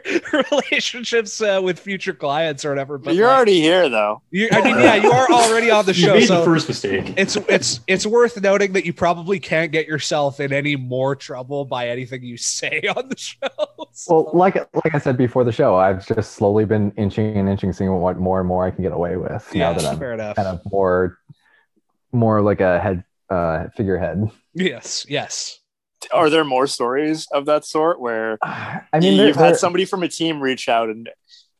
relationships 0.52 1.42
uh, 1.42 1.60
with 1.64 1.80
future 1.80 2.14
clients 2.14 2.66
or 2.66 2.70
whatever 2.70 2.98
but 2.98 3.16
You're 3.16 3.28
like, 3.28 3.36
already 3.36 3.62
here, 3.62 3.90
though. 3.90 4.22
you, 4.32 4.50
i 4.52 4.62
mean 4.62 4.78
yeah 4.80 4.96
you 4.96 5.12
are 5.12 5.30
already 5.32 5.70
on 5.72 5.86
the 5.86 5.94
You 5.94 6.06
show 6.06 6.14
made 6.16 6.28
so 6.28 6.40
the 6.40 6.46
first 6.46 6.68
mistake. 6.68 7.14
it's 7.18 7.36
it's 7.36 7.80
it's 7.88 8.06
worth 8.06 8.40
noting 8.42 8.74
that 8.74 8.86
you 8.86 8.94
probably 8.94 9.40
can't 9.40 9.72
get 9.72 9.88
yourself 9.88 10.40
in 10.40 10.54
any 10.54 10.76
more 10.76 11.16
trouble 11.16 11.66
by 11.66 11.90
anything 11.90 12.24
you 12.24 12.38
say 12.38 12.82
on 12.96 13.10
the 13.10 13.18
show 13.18 13.48
Well, 14.08 14.30
like 14.34 14.56
like 14.56 14.96
I 14.96 14.98
said 14.98 15.18
before 15.18 15.44
the 15.44 15.52
show, 15.52 15.76
I've 15.76 16.06
just 16.06 16.32
slowly 16.34 16.66
been 16.66 16.92
inching 16.98 17.38
and 17.38 17.48
inching, 17.48 17.72
seeing 17.74 17.92
what 17.94 18.18
more 18.18 18.40
and 18.40 18.48
more 18.48 18.66
I 18.66 18.72
can 18.72 18.84
get 18.84 18.92
away 18.92 19.18
with 19.18 19.48
now 19.76 19.82
that 19.82 19.92
I'm 19.94 20.00
fair 20.00 20.14
enough 20.14 20.36
kind 20.36 20.48
of 20.48 20.62
more 20.72 21.18
more 22.12 22.42
like 22.42 22.62
a 22.62 22.80
head 22.80 23.04
uh 23.30 23.66
figurehead. 23.76 24.30
yes 24.54 25.06
yes 25.10 25.60
Are 26.12 26.30
there 26.30 26.44
more 26.44 26.68
stories 26.68 27.28
of 27.32 27.46
that 27.46 27.66
sort 27.66 28.00
where 28.00 28.38
I 28.44 29.00
mean, 29.00 29.20
you've 29.20 29.36
had 29.36 29.58
somebody 29.58 29.86
from 29.86 30.04
a 30.04 30.08
team 30.10 30.42
reach 30.42 30.68
out 30.70 30.90
and 30.90 31.10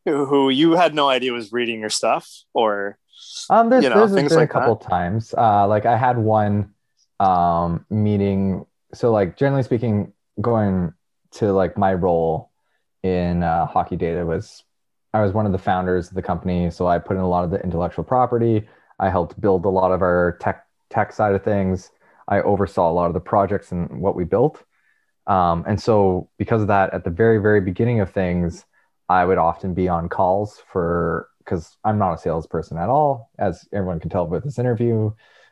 who 0.06 0.26
who 0.26 0.50
you 0.50 0.74
had 0.74 0.94
no 0.94 1.08
idea 1.10 1.32
was 1.32 1.52
reading 1.54 1.80
your 1.80 1.90
stuff, 1.90 2.30
or 2.54 2.98
Um, 3.50 3.70
there's, 3.70 3.84
you 3.84 3.90
know, 3.90 4.00
there's 4.00 4.14
things 4.14 4.30
been 4.30 4.40
like 4.40 4.50
a 4.50 4.54
couple 4.54 4.76
times. 4.76 5.34
Uh, 5.36 5.68
like 5.68 5.86
I 5.86 5.96
had 5.98 6.18
one 6.18 6.74
um, 7.20 7.86
meeting. 7.90 8.66
So 8.94 9.12
like 9.12 9.38
generally 9.38 9.64
speaking, 9.64 10.14
going 10.42 10.94
to 11.34 11.54
like 11.54 11.78
my 11.78 11.94
role 11.94 12.52
in 13.02 13.44
uh, 13.44 13.66
hockey 13.66 13.96
data 13.96 14.26
was 14.26 14.64
I 15.14 15.22
was 15.22 15.32
one 15.34 15.46
of 15.46 15.52
the 15.52 15.58
founders 15.60 16.10
of 16.10 16.16
the 16.16 16.22
company. 16.22 16.72
So 16.72 16.88
I 16.88 16.98
put 17.00 17.16
in 17.18 17.22
a 17.24 17.28
lot 17.30 17.44
of 17.44 17.52
the 17.52 17.62
intellectual 17.62 18.04
property. 18.04 18.68
I 19.00 19.10
helped 19.10 19.40
build 19.40 19.66
a 19.66 19.70
lot 19.70 19.92
of 19.92 20.02
our 20.02 20.38
tech 20.42 20.66
tech 20.90 21.12
side 21.14 21.36
of 21.36 21.44
things. 21.44 21.92
I 22.28 22.42
oversaw 22.42 22.90
a 22.90 22.94
lot 22.94 23.08
of 23.08 23.14
the 23.14 23.20
projects 23.20 23.72
and 23.72 24.02
what 24.02 24.16
we 24.16 24.24
built. 24.24 24.64
Um, 25.28 25.64
and 25.68 25.82
so 25.82 26.30
because 26.38 26.62
of 26.62 26.68
that, 26.68 26.94
at 26.94 27.04
the 27.04 27.10
very 27.10 27.38
very 27.40 27.62
beginning 27.62 28.00
of 28.00 28.12
things, 28.12 28.66
I 29.10 29.26
would 29.26 29.38
often 29.38 29.74
be 29.74 29.88
on 29.88 30.10
calls 30.10 30.62
for 30.72 31.30
because 31.40 31.78
I'm 31.84 31.98
not 32.00 32.14
a 32.14 32.18
salesperson 32.18 32.78
at 32.78 32.88
all, 32.90 33.30
as 33.38 33.68
everyone 33.74 34.00
can 34.00 34.10
tell 34.10 34.26
with 34.28 34.44
this 34.46 34.58
interview. 34.60 35.12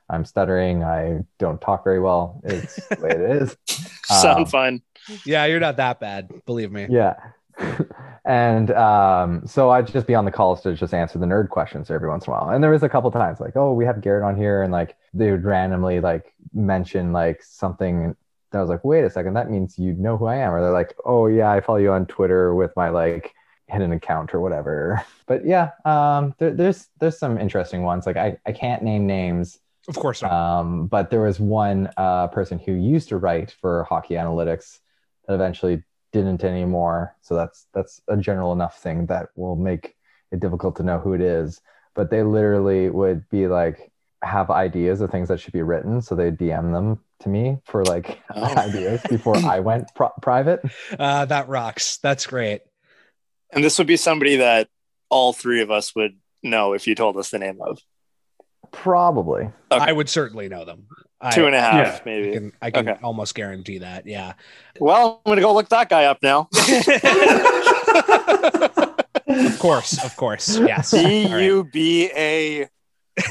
I'm 0.10 0.26
stuttering. 0.26 0.84
I 0.84 1.19
don't 1.39 1.60
talk 1.62 1.84
very 1.84 2.00
well. 2.00 2.41
It's 2.43 2.76
the 2.88 3.00
way 3.02 3.12
it 3.12 3.21
is. 3.41 3.58
sound 4.06 4.39
Um, 4.39 4.45
fine. 4.45 4.82
yeah 5.26 5.45
you're 5.45 5.60
not 5.60 5.78
that 5.78 6.00
bad 6.00 6.30
believe 6.45 6.71
me 6.71 6.88
Yeah. 6.89 7.15
and 8.25 8.71
um, 8.71 9.45
so 9.45 9.69
I'd 9.69 9.87
just 9.87 10.07
be 10.07 10.15
on 10.15 10.25
the 10.25 10.31
calls 10.31 10.61
to 10.61 10.75
just 10.75 10.93
answer 10.93 11.19
the 11.19 11.25
nerd 11.25 11.49
questions 11.49 11.89
every 11.89 12.09
once 12.09 12.27
in 12.27 12.33
a 12.33 12.35
while. 12.35 12.49
And 12.49 12.63
there 12.63 12.71
was 12.71 12.83
a 12.83 12.89
couple 12.89 13.11
times 13.11 13.39
like, 13.39 13.55
oh, 13.55 13.73
we 13.73 13.85
have 13.85 14.01
Garrett 14.01 14.23
on 14.23 14.35
here, 14.35 14.61
and 14.61 14.71
like 14.71 14.95
they 15.13 15.31
would 15.31 15.43
randomly 15.43 15.99
like 15.99 16.33
mention 16.53 17.13
like 17.13 17.43
something. 17.43 18.15
that 18.51 18.57
I 18.57 18.61
was 18.61 18.69
like, 18.69 18.83
wait 18.83 19.03
a 19.03 19.09
second, 19.09 19.33
that 19.33 19.49
means 19.49 19.77
you 19.77 19.93
know 19.93 20.17
who 20.17 20.25
I 20.25 20.37
am. 20.37 20.53
Or 20.53 20.61
they're 20.61 20.71
like, 20.71 20.95
oh 21.05 21.27
yeah, 21.27 21.51
I 21.51 21.61
follow 21.61 21.79
you 21.79 21.91
on 21.91 22.05
Twitter 22.05 22.53
with 22.55 22.71
my 22.75 22.89
like 22.89 23.33
hidden 23.67 23.91
account 23.91 24.33
or 24.33 24.41
whatever. 24.41 25.03
But 25.27 25.45
yeah, 25.45 25.69
um, 25.85 26.35
there, 26.39 26.51
there's 26.51 26.87
there's 26.99 27.17
some 27.17 27.37
interesting 27.37 27.83
ones. 27.83 28.05
Like 28.05 28.17
I, 28.17 28.37
I 28.45 28.51
can't 28.51 28.83
name 28.83 29.07
names, 29.07 29.59
of 29.87 29.95
course 29.95 30.21
not 30.21 30.31
um, 30.31 30.87
but 30.87 31.09
there 31.09 31.21
was 31.21 31.39
one 31.39 31.89
uh, 31.97 32.27
person 32.27 32.59
who 32.59 32.73
used 32.73 33.09
to 33.09 33.17
write 33.17 33.55
for 33.61 33.83
Hockey 33.85 34.15
Analytics 34.15 34.79
that 35.27 35.33
eventually 35.33 35.83
didn't 36.12 36.43
anymore. 36.43 37.15
So 37.21 37.36
that's 37.36 37.67
that's 37.74 38.02
a 38.08 38.17
general 38.17 38.52
enough 38.54 38.80
thing 38.80 39.06
that 39.08 39.30
will 39.36 39.56
make 39.56 39.95
it 40.32 40.39
difficult 40.39 40.76
to 40.78 40.84
know 40.84 41.00
who 41.00 41.13
it 41.13 41.21
is. 41.21 41.62
but 41.93 42.10
they 42.10 42.24
literally 42.24 42.89
would 42.89 43.28
be 43.30 43.47
like 43.47 43.91
have 44.24 44.50
ideas 44.52 45.02
of 45.02 45.10
things 45.10 45.28
that 45.30 45.39
should 45.39 45.52
be 45.54 45.62
written, 45.63 46.02
so 46.02 46.15
they 46.15 46.30
DM 46.32 46.71
them 46.71 47.00
to 47.21 47.28
me 47.30 47.58
for 47.65 47.84
like 47.86 48.21
Oh. 48.36 48.56
ideas 48.58 49.02
before 49.10 49.36
I 49.38 49.60
went 49.60 49.93
pri- 49.95 50.12
private. 50.21 50.62
Uh, 50.97 51.26
that 51.26 51.50
rocks. 51.50 51.97
That's 51.97 52.26
great. 52.28 52.62
And 53.52 53.63
this 53.63 53.78
would 53.78 53.88
be 53.88 53.97
somebody 53.97 54.38
that 54.38 54.69
all 55.10 55.34
three 55.34 55.62
of 55.62 55.69
us 55.71 55.93
would 55.95 56.17
know 56.43 56.74
if 56.74 56.88
you 56.88 56.95
told 56.95 57.17
us 57.17 57.30
the 57.32 57.39
name 57.39 57.60
of. 57.62 57.80
Probably. 58.71 59.43
Okay. 59.43 59.54
I 59.86 59.91
would 59.91 60.10
certainly 60.10 60.47
know 60.50 60.65
them. 60.65 60.88
I, 61.19 61.32
Two 61.32 61.45
and 61.45 61.54
a 61.54 61.62
half, 61.62 61.74
Yeah. 61.76 61.93
I 61.93 62.02
maybe. 62.06 62.32
can, 62.34 62.52
I 62.62 62.71
can 62.71 62.89
Okay. 62.89 63.00
almost 63.04 63.36
guarantee 63.36 63.78
that. 63.80 64.08
Yeah. 64.08 64.34
Well, 64.80 65.21
I'm 65.26 65.30
gonna 65.30 65.41
go 65.41 65.54
look 65.54 65.69
that 65.69 65.88
guy 65.89 66.06
up 66.06 66.17
now. 66.24 66.47
of 69.28 69.60
course. 69.60 70.04
Of 70.04 70.15
course. 70.15 70.58
Yes. 70.58 70.91
D 70.91 71.26
All 71.26 71.34
right. 71.34 71.43
U 71.43 71.63
B 71.71 72.10
A. 72.15 72.67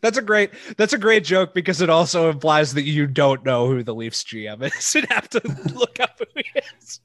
That's 0.00 0.18
a 0.18 0.22
great 0.22 0.50
that's 0.76 0.92
a 0.92 0.98
great 0.98 1.24
joke 1.24 1.54
because 1.54 1.80
it 1.80 1.90
also 1.90 2.30
implies 2.30 2.74
that 2.74 2.82
you 2.82 3.06
don't 3.06 3.44
know 3.44 3.66
who 3.66 3.82
the 3.82 3.94
Leafs 3.94 4.22
GM 4.22 4.62
is 4.62 4.94
and 4.94 5.06
have 5.10 5.28
to 5.30 5.40
look 5.74 5.98
up 5.98 6.18
who 6.18 6.24
he 6.36 6.44
is. 6.78 7.00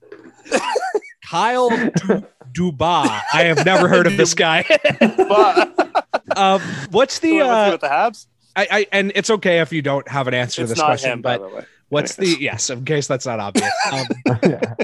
Kyle 1.29 1.69
du- 1.69 2.25
Duba. 2.53 3.21
I 3.33 3.43
have 3.43 3.65
never 3.65 3.87
heard 3.87 4.07
of 4.07 4.17
this 4.17 4.33
guy. 4.33 4.65
um, 6.35 6.61
what's 6.91 7.19
the 7.19 7.41
uh, 7.41 7.71
with 7.71 7.81
the 7.81 7.87
Habs? 7.87 8.27
I, 8.55 8.67
I 8.71 8.87
and 8.91 9.11
it's 9.15 9.29
okay 9.29 9.59
if 9.59 9.71
you 9.71 9.81
don't 9.81 10.07
have 10.07 10.27
an 10.27 10.33
answer 10.33 10.61
to 10.61 10.67
this 10.67 10.77
not 10.77 10.85
question, 10.85 11.11
him, 11.11 11.21
by 11.21 11.37
but 11.37 11.49
the 11.49 11.55
way. 11.55 11.65
what's 11.89 12.15
the 12.15 12.37
yes, 12.39 12.69
in 12.69 12.85
case 12.85 13.07
that's 13.07 13.25
not 13.25 13.39
obvious. 13.39 13.71
Um, 13.91 14.07
yeah. 14.43 14.75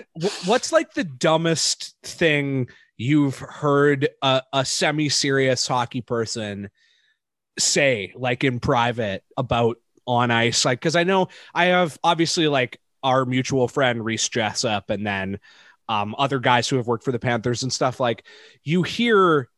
What's 0.46 0.72
like 0.72 0.94
the 0.94 1.04
dumbest 1.04 1.96
thing 2.04 2.68
you've 2.98 3.40
heard 3.40 4.10
a, 4.22 4.44
a 4.54 4.66
semi-serious 4.66 5.68
hockey 5.68 6.02
person 6.02 6.70
say 7.58 8.14
like 8.16 8.44
in 8.44 8.60
private 8.60 9.24
about 9.38 9.78
on 10.06 10.32
ice 10.32 10.66
like 10.66 10.80
because 10.80 10.96
i 10.96 11.04
know 11.04 11.28
i 11.54 11.66
have 11.66 11.98
obviously 12.04 12.48
like 12.48 12.80
our 13.04 13.26
mutual 13.26 13.68
friend 13.68 14.04
rhys 14.04 14.28
jessop 14.28 14.90
and 14.90 15.06
then 15.06 15.40
um, 15.90 16.16
other 16.18 16.40
guys 16.40 16.68
who 16.68 16.78
have 16.78 16.88
worked 16.88 17.04
for 17.04 17.12
the 17.12 17.20
panthers 17.20 17.64
and 17.64 17.74
stuff 17.74 18.00
like 18.00 18.24
you 18.64 18.84
hear 18.84 19.50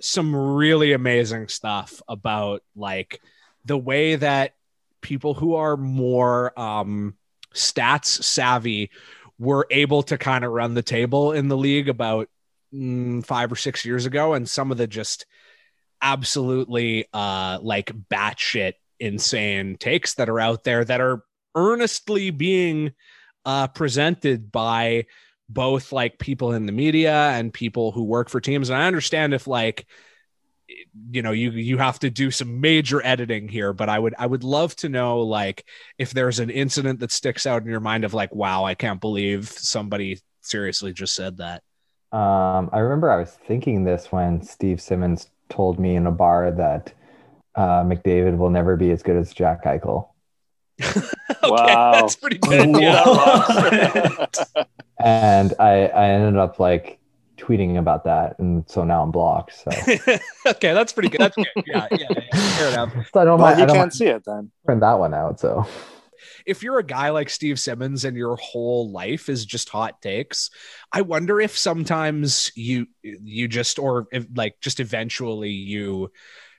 some 0.00 0.34
really 0.34 0.92
amazing 0.92 1.48
stuff 1.48 2.02
about 2.08 2.62
like 2.76 3.20
the 3.64 3.78
way 3.78 4.16
that 4.16 4.54
people 5.00 5.34
who 5.34 5.54
are 5.54 5.76
more 5.76 6.58
um, 6.58 7.14
stats 7.54 8.22
savvy 8.22 8.90
were 9.38 9.66
able 9.70 10.02
to 10.02 10.18
kind 10.18 10.44
of 10.44 10.52
run 10.52 10.74
the 10.74 10.82
table 10.82 11.32
in 11.32 11.48
the 11.48 11.56
league 11.56 11.88
about 11.88 12.28
mm, 12.72 13.24
five 13.24 13.50
or 13.50 13.56
six 13.56 13.84
years 13.84 14.06
ago, 14.06 14.34
and 14.34 14.48
some 14.48 14.70
of 14.70 14.78
the 14.78 14.86
just 14.86 15.26
absolutely 16.02 17.06
uh, 17.12 17.58
like 17.62 17.92
batshit 18.08 18.74
insane 19.00 19.76
takes 19.76 20.14
that 20.14 20.28
are 20.28 20.40
out 20.40 20.64
there 20.64 20.84
that 20.84 21.00
are 21.00 21.24
earnestly 21.54 22.30
being 22.30 22.92
uh, 23.44 23.68
presented 23.68 24.50
by 24.50 25.06
both 25.54 25.92
like 25.92 26.18
people 26.18 26.52
in 26.52 26.66
the 26.66 26.72
media 26.72 27.30
and 27.30 27.52
people 27.52 27.92
who 27.92 28.04
work 28.04 28.28
for 28.28 28.40
teams. 28.40 28.68
And 28.68 28.78
I 28.78 28.86
understand 28.86 29.32
if 29.32 29.46
like 29.46 29.86
you 31.10 31.22
know 31.22 31.30
you 31.30 31.50
you 31.50 31.78
have 31.78 31.98
to 31.98 32.10
do 32.10 32.30
some 32.30 32.60
major 32.60 33.04
editing 33.04 33.48
here 33.48 33.74
but 33.74 33.90
i 33.90 33.98
would 33.98 34.14
i 34.18 34.26
would 34.26 34.42
love 34.42 34.74
to 34.74 34.88
know 34.88 35.20
like 35.20 35.66
if 35.98 36.12
there's 36.12 36.38
an 36.38 36.48
incident 36.48 37.00
that 37.00 37.12
sticks 37.12 37.44
out 37.44 37.62
in 37.62 37.68
your 37.68 37.80
mind 37.80 38.02
of 38.02 38.14
like 38.14 38.34
wow 38.34 38.64
i 38.64 38.74
can't 38.74 39.00
believe 39.00 39.46
somebody 39.48 40.18
seriously 40.40 40.90
just 40.92 41.14
said 41.14 41.36
that 41.36 41.62
Um, 42.12 42.70
I 42.72 42.78
remember 42.78 43.10
I 43.10 43.16
was 43.16 43.32
thinking 43.32 43.82
this 43.82 44.12
when 44.12 44.40
Steve 44.40 44.80
Simmons 44.80 45.30
told 45.48 45.80
me 45.80 45.96
in 45.96 46.06
a 46.06 46.12
bar 46.12 46.52
that 46.52 46.94
uh, 47.56 47.82
McDavid 47.82 48.38
will 48.38 48.50
never 48.50 48.76
be 48.76 48.92
as 48.92 49.02
good 49.02 49.16
as 49.16 49.34
Jack 49.34 49.64
Eichel. 49.64 50.10
okay 51.44 51.50
Wow. 51.50 51.92
that's 51.92 52.16
pretty 52.16 52.38
good 52.38 52.70
yeah 52.80 54.26
And 54.98 55.52
I, 55.58 55.86
I 55.88 56.08
ended 56.10 56.36
up 56.38 56.58
like 56.58 56.98
tweeting 57.36 57.78
about 57.78 58.04
that. 58.04 58.38
And 58.38 58.64
so 58.68 58.84
now 58.84 59.02
I'm 59.02 59.10
blocked. 59.10 59.54
So, 59.54 59.70
okay 60.46 60.72
that's 60.72 60.92
pretty 60.92 61.08
good 61.08 61.20
that's 61.20 61.36
good 61.36 61.46
yeah 61.66 61.88
yeah, 61.90 62.06
yeah 62.32 62.38
fair 62.56 62.68
enough 62.68 62.92
so 63.12 63.20
I 63.20 63.24
don't 63.24 63.38
Well, 63.38 63.48
mind, 63.48 63.58
you 63.58 63.64
I 63.64 63.66
don't 63.66 63.76
can't 63.76 63.92
see 63.92 64.06
it 64.06 64.22
then. 64.24 64.50
print 64.64 64.80
that 64.80 64.94
one 64.94 65.12
out. 65.14 65.40
So 65.40 65.66
if 66.46 66.62
you're 66.62 66.78
a 66.78 66.82
guy 66.84 67.10
like 67.10 67.28
Steve 67.28 67.58
Simmons 67.58 68.04
and 68.04 68.16
your 68.16 68.36
whole 68.36 68.90
life 68.90 69.28
is 69.28 69.44
just 69.44 69.68
hot 69.68 70.00
takes, 70.00 70.48
I 70.92 71.02
wonder 71.02 71.40
if 71.40 71.56
sometimes 71.58 72.50
you 72.54 72.86
you 73.02 73.48
just 73.48 73.78
or 73.78 74.06
if, 74.12 74.26
like 74.34 74.54
just 74.60 74.80
eventually 74.80 75.50
you 75.50 76.10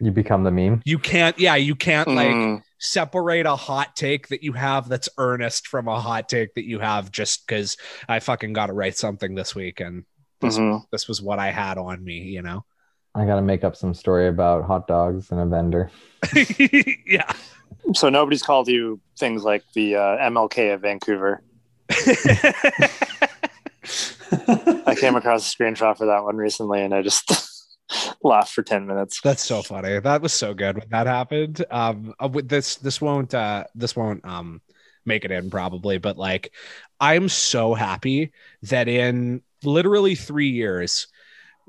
you 0.01 0.11
become 0.11 0.43
the 0.43 0.51
meme. 0.51 0.81
you 0.85 0.99
can't 0.99 1.39
yeah 1.39 1.55
you 1.55 1.73
can't 1.75 2.07
like 2.09 2.27
Mm. 2.27 2.61
Separate 2.77 3.45
a 3.45 3.55
hot 3.55 3.95
take 3.95 4.27
that 4.27 4.43
you 4.43 4.53
have 4.53 4.89
that's 4.89 5.09
earnest 5.17 5.67
from 5.67 5.87
a 5.87 5.99
hot 5.99 6.27
take 6.29 6.53
that 6.55 6.65
you 6.65 6.79
have 6.79 7.11
just 7.11 7.47
because 7.47 7.77
I 8.07 8.19
fucking 8.19 8.53
got 8.53 8.67
to 8.67 8.73
write 8.73 8.97
something 8.97 9.35
this 9.35 9.55
week 9.55 9.79
and 9.79 10.03
this, 10.41 10.57
Mhm. 10.57 10.83
this 10.91 11.07
was 11.07 11.21
what 11.21 11.39
I 11.39 11.51
had 11.51 11.77
on 11.77 12.03
me, 12.03 12.19
you 12.23 12.41
know. 12.41 12.65
I 13.15 13.25
got 13.25 13.35
to 13.35 13.41
make 13.41 13.63
up 13.63 13.77
some 13.77 13.93
story 13.93 14.27
about 14.27 14.65
hot 14.65 14.87
dogs 14.87 15.31
and 15.31 15.39
a 15.39 15.45
vendor. 15.45 15.89
yeah. 17.07 17.31
So 17.93 18.09
nobody's 18.09 18.43
called 18.43 18.67
you 18.67 18.99
things 19.17 19.43
like 19.43 19.63
the 19.73 19.95
uh, 19.95 20.17
MLK 20.29 20.73
of 20.73 20.81
Vancouver. 20.81 21.41
I 24.87 24.95
came 24.99 25.15
across 25.15 25.47
a 25.53 25.55
screenshot 25.57 25.97
for 25.97 26.07
that 26.07 26.23
one 26.23 26.35
recently, 26.37 26.81
and 26.81 26.93
I 26.93 27.01
just 27.01 27.31
laughed 28.23 28.53
for 28.53 28.63
ten 28.63 28.87
minutes. 28.87 29.21
That's 29.21 29.43
so 29.43 29.61
funny. 29.61 29.99
That 29.99 30.21
was 30.21 30.33
so 30.33 30.53
good 30.53 30.77
when 30.77 30.89
that 30.89 31.07
happened. 31.07 31.63
Um, 31.69 32.13
uh, 32.21 32.27
with 32.27 32.49
this, 32.49 32.75
this 32.77 32.99
won't, 33.01 33.33
uh, 33.33 33.65
this 33.75 33.95
won't, 33.95 34.25
um, 34.25 34.61
make 35.05 35.23
it 35.23 35.31
in 35.31 35.49
probably, 35.49 35.97
but 35.97 36.17
like, 36.17 36.51
I'm 36.99 37.29
so 37.29 37.73
happy 37.73 38.31
that 38.63 38.87
in 38.87 39.41
literally 39.63 40.15
three 40.15 40.49
years, 40.49 41.07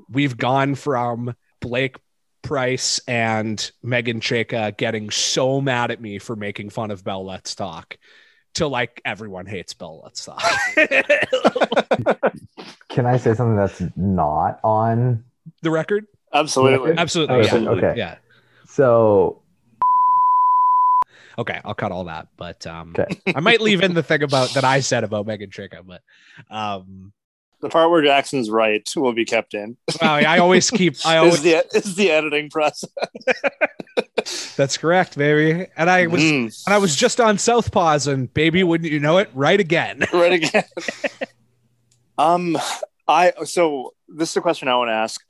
we've 0.09 0.37
gone 0.37 0.75
from 0.75 1.35
Blake 1.59 1.97
Price 2.41 2.99
and 3.07 3.71
Megan 3.83 4.21
Chaka 4.21 4.73
getting 4.77 5.09
so 5.09 5.59
mad 5.59 5.91
at 5.91 6.01
me 6.01 6.17
for 6.19 6.35
making 6.35 6.69
fun 6.69 6.91
of 6.91 7.03
Bell 7.03 7.25
Let's 7.25 7.55
Talk 7.55 7.97
to 8.55 8.67
like 8.67 9.01
everyone 9.05 9.45
hates 9.45 9.73
Bell 9.73 10.01
Let's 10.03 10.25
Talk. 10.25 10.41
Can 12.89 13.05
I 13.05 13.17
say 13.17 13.33
something 13.33 13.55
that's 13.55 13.83
not 13.95 14.59
on? 14.63 15.23
The 15.61 15.71
record? 15.71 16.05
Absolutely. 16.33 16.93
Absolutely. 16.97 17.35
Oh, 17.35 17.41
Yeah. 17.41 17.69
okay. 17.69 17.93
Yeah. 17.97 18.15
So 18.67 19.41
Okay, 21.39 21.61
I'll 21.63 21.75
cut 21.75 21.91
all 21.91 22.05
that, 22.05 22.29
but 22.37 22.65
um, 22.65 22.95
Okay. 22.97 23.21
I 23.35 23.39
might 23.41 23.61
leave 23.61 23.83
in 23.83 23.93
the 23.93 24.01
thing 24.03 24.23
about 24.23 24.49
that 24.55 24.63
I 24.63 24.79
said 24.79 25.03
about 25.03 25.27
Megan 25.27 25.51
Chika, 25.51 25.85
but 25.85 26.01
um, 26.49 27.11
The 27.61 27.69
part 27.69 27.91
where 27.91 28.01
Jackson's 28.01 28.49
right 28.49 28.87
will 28.95 29.13
be 29.13 29.23
kept 29.25 29.53
in. 29.53 29.77
well, 30.01 30.13
I 30.25 30.39
always 30.39 30.71
keep. 30.71 30.95
I 31.05 31.17
Is 31.27 31.35
always. 31.37 31.41
the 31.43 31.65
is 31.77 31.95
the 31.95 32.09
editing 32.11 32.49
process. 32.49 32.89
That's 34.57 34.77
correct, 34.77 35.15
baby. 35.17 35.67
And 35.77 35.89
I 35.91 36.07
was, 36.07 36.21
Mm, 36.23 36.63
and 36.65 36.73
I 36.73 36.79
was 36.79 36.95
just 36.95 37.21
on 37.21 37.37
Southpaws, 37.37 38.11
and 38.11 38.33
baby, 38.33 38.63
wouldn't 38.63 38.91
you 38.91 38.99
know 38.99 39.19
it? 39.19 39.29
Right 39.33 39.59
again. 39.59 40.05
right 40.11 40.33
again. 40.33 40.63
um, 42.17 42.57
I 43.07 43.31
so 43.45 43.93
this 44.09 44.31
is 44.31 44.37
a 44.37 44.41
question 44.41 44.67
I 44.67 44.75
want 44.75 44.89
to 44.89 44.93
ask. 44.93 45.21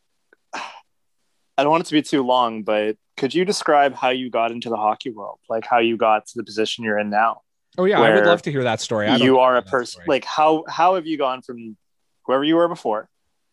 I 1.58 1.64
don't 1.64 1.72
want 1.72 1.82
it 1.86 1.88
to 1.88 1.94
be 1.94 2.02
too 2.02 2.24
long, 2.24 2.64
but 2.64 2.98
could 3.18 3.34
you 3.34 3.44
describe 3.46 3.96
how 3.96 4.10
you 4.10 4.30
got 4.30 4.52
into 4.52 4.70
the 4.70 4.78
hockey 4.78 5.10
world? 5.10 5.40
Like 5.50 5.66
how 5.66 5.80
you 5.80 5.98
got 5.98 6.28
to 6.28 6.34
the 6.36 6.44
position 6.44 6.84
you're 6.84 7.00
in 7.00 7.10
now? 7.10 7.42
Oh 7.78 7.86
yeah, 7.86 8.00
I 8.00 8.14
would 8.14 8.26
love 8.26 8.42
to 8.44 8.52
hear 8.52 8.64
that 8.64 8.80
story. 8.82 9.08
I 9.08 9.18
don't 9.18 9.26
you 9.26 9.40
are 9.40 9.56
a 9.58 9.62
person 9.62 10.04
like 10.08 10.26
how 10.26 10.64
how 10.68 10.96
have 10.96 11.06
you 11.06 11.18
gone 11.18 11.42
from 11.42 11.78
whoever 12.26 12.44
you 12.44 12.56
were 12.56 12.68
before 12.68 13.08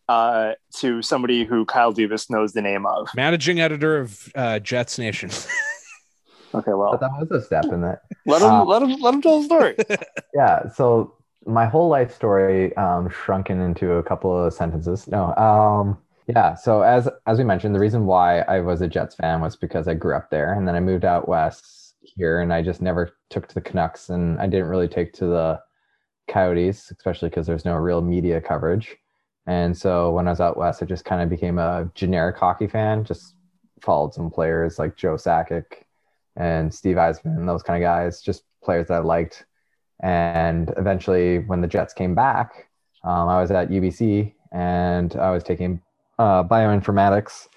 uh 0.09 0.53
to 0.77 1.01
somebody 1.01 1.45
who 1.45 1.65
Kyle 1.65 1.93
Dubas 1.93 2.29
knows 2.29 2.53
the 2.53 2.61
name 2.61 2.85
of? 2.85 3.07
managing 3.15 3.59
editor 3.59 3.97
of 3.97 4.31
uh, 4.35 4.59
Jets 4.59 4.97
Nation. 4.99 5.29
Okay, 6.53 6.71
well 6.71 6.91
but 6.91 7.01
that 7.01 7.11
was 7.19 7.29
a 7.31 7.45
step 7.45 7.65
in 7.65 7.81
that. 7.81 8.03
let 8.25 8.41
him 8.41 8.47
Uh, 8.49 8.63
let 8.63 8.81
him 8.81 8.95
let 9.01 9.13
him 9.13 9.21
tell 9.21 9.39
the 9.39 9.45
story. 9.45 9.75
Yeah. 10.33 10.69
So 10.69 11.13
my 11.45 11.65
whole 11.65 11.89
life 11.89 12.13
story 12.15 12.75
um, 12.77 13.09
shrunken 13.09 13.59
into 13.59 13.93
a 13.93 14.03
couple 14.03 14.45
of 14.45 14.53
sentences. 14.53 15.05
No. 15.07 15.35
Um, 15.35 15.97
yeah. 16.27 16.55
So 16.55 16.81
as 16.81 17.09
as 17.27 17.37
we 17.37 17.43
mentioned, 17.43 17.75
the 17.75 17.79
reason 17.79 18.05
why 18.05 18.39
I 18.41 18.59
was 18.61 18.81
a 18.81 18.87
Jets 18.87 19.15
fan 19.15 19.41
was 19.41 19.55
because 19.55 19.87
I 19.87 19.93
grew 19.93 20.15
up 20.15 20.29
there, 20.29 20.53
and 20.53 20.67
then 20.67 20.75
I 20.75 20.79
moved 20.79 21.05
out 21.05 21.27
west 21.27 21.95
here, 22.01 22.41
and 22.41 22.53
I 22.53 22.61
just 22.61 22.81
never 22.81 23.11
took 23.29 23.47
to 23.47 23.55
the 23.55 23.61
Canucks, 23.61 24.09
and 24.09 24.39
I 24.39 24.47
didn't 24.47 24.67
really 24.67 24.87
take 24.87 25.13
to 25.13 25.25
the 25.25 25.61
Coyotes, 26.27 26.91
especially 26.91 27.29
because 27.29 27.47
there's 27.47 27.65
no 27.65 27.75
real 27.75 28.01
media 28.01 28.41
coverage. 28.41 28.95
And 29.47 29.77
so 29.77 30.11
when 30.11 30.27
I 30.27 30.31
was 30.31 30.41
out 30.41 30.57
west, 30.57 30.81
I 30.81 30.85
just 30.85 31.05
kind 31.05 31.21
of 31.21 31.29
became 31.29 31.59
a 31.59 31.89
generic 31.93 32.37
hockey 32.37 32.67
fan. 32.67 33.03
Just 33.03 33.35
followed 33.81 34.13
some 34.13 34.31
players 34.31 34.79
like 34.79 34.97
Joe 34.97 35.15
Sakic 35.15 35.65
and 36.35 36.73
Steve 36.73 36.95
Yzerman, 36.95 37.45
those 37.45 37.63
kind 37.63 37.81
of 37.81 37.85
guys, 37.85 38.21
just 38.21 38.43
players 38.63 38.87
that 38.87 38.95
I 38.95 38.99
liked. 38.99 39.45
And 40.01 40.73
eventually, 40.77 41.39
when 41.39 41.61
the 41.61 41.67
Jets 41.67 41.93
came 41.93 42.15
back, 42.15 42.69
um, 43.03 43.29
I 43.29 43.39
was 43.39 43.51
at 43.51 43.69
UBC 43.69 44.33
and 44.51 45.15
I 45.15 45.31
was 45.31 45.43
taking 45.43 45.81
uh, 46.19 46.43
bioinformatics, 46.43 47.47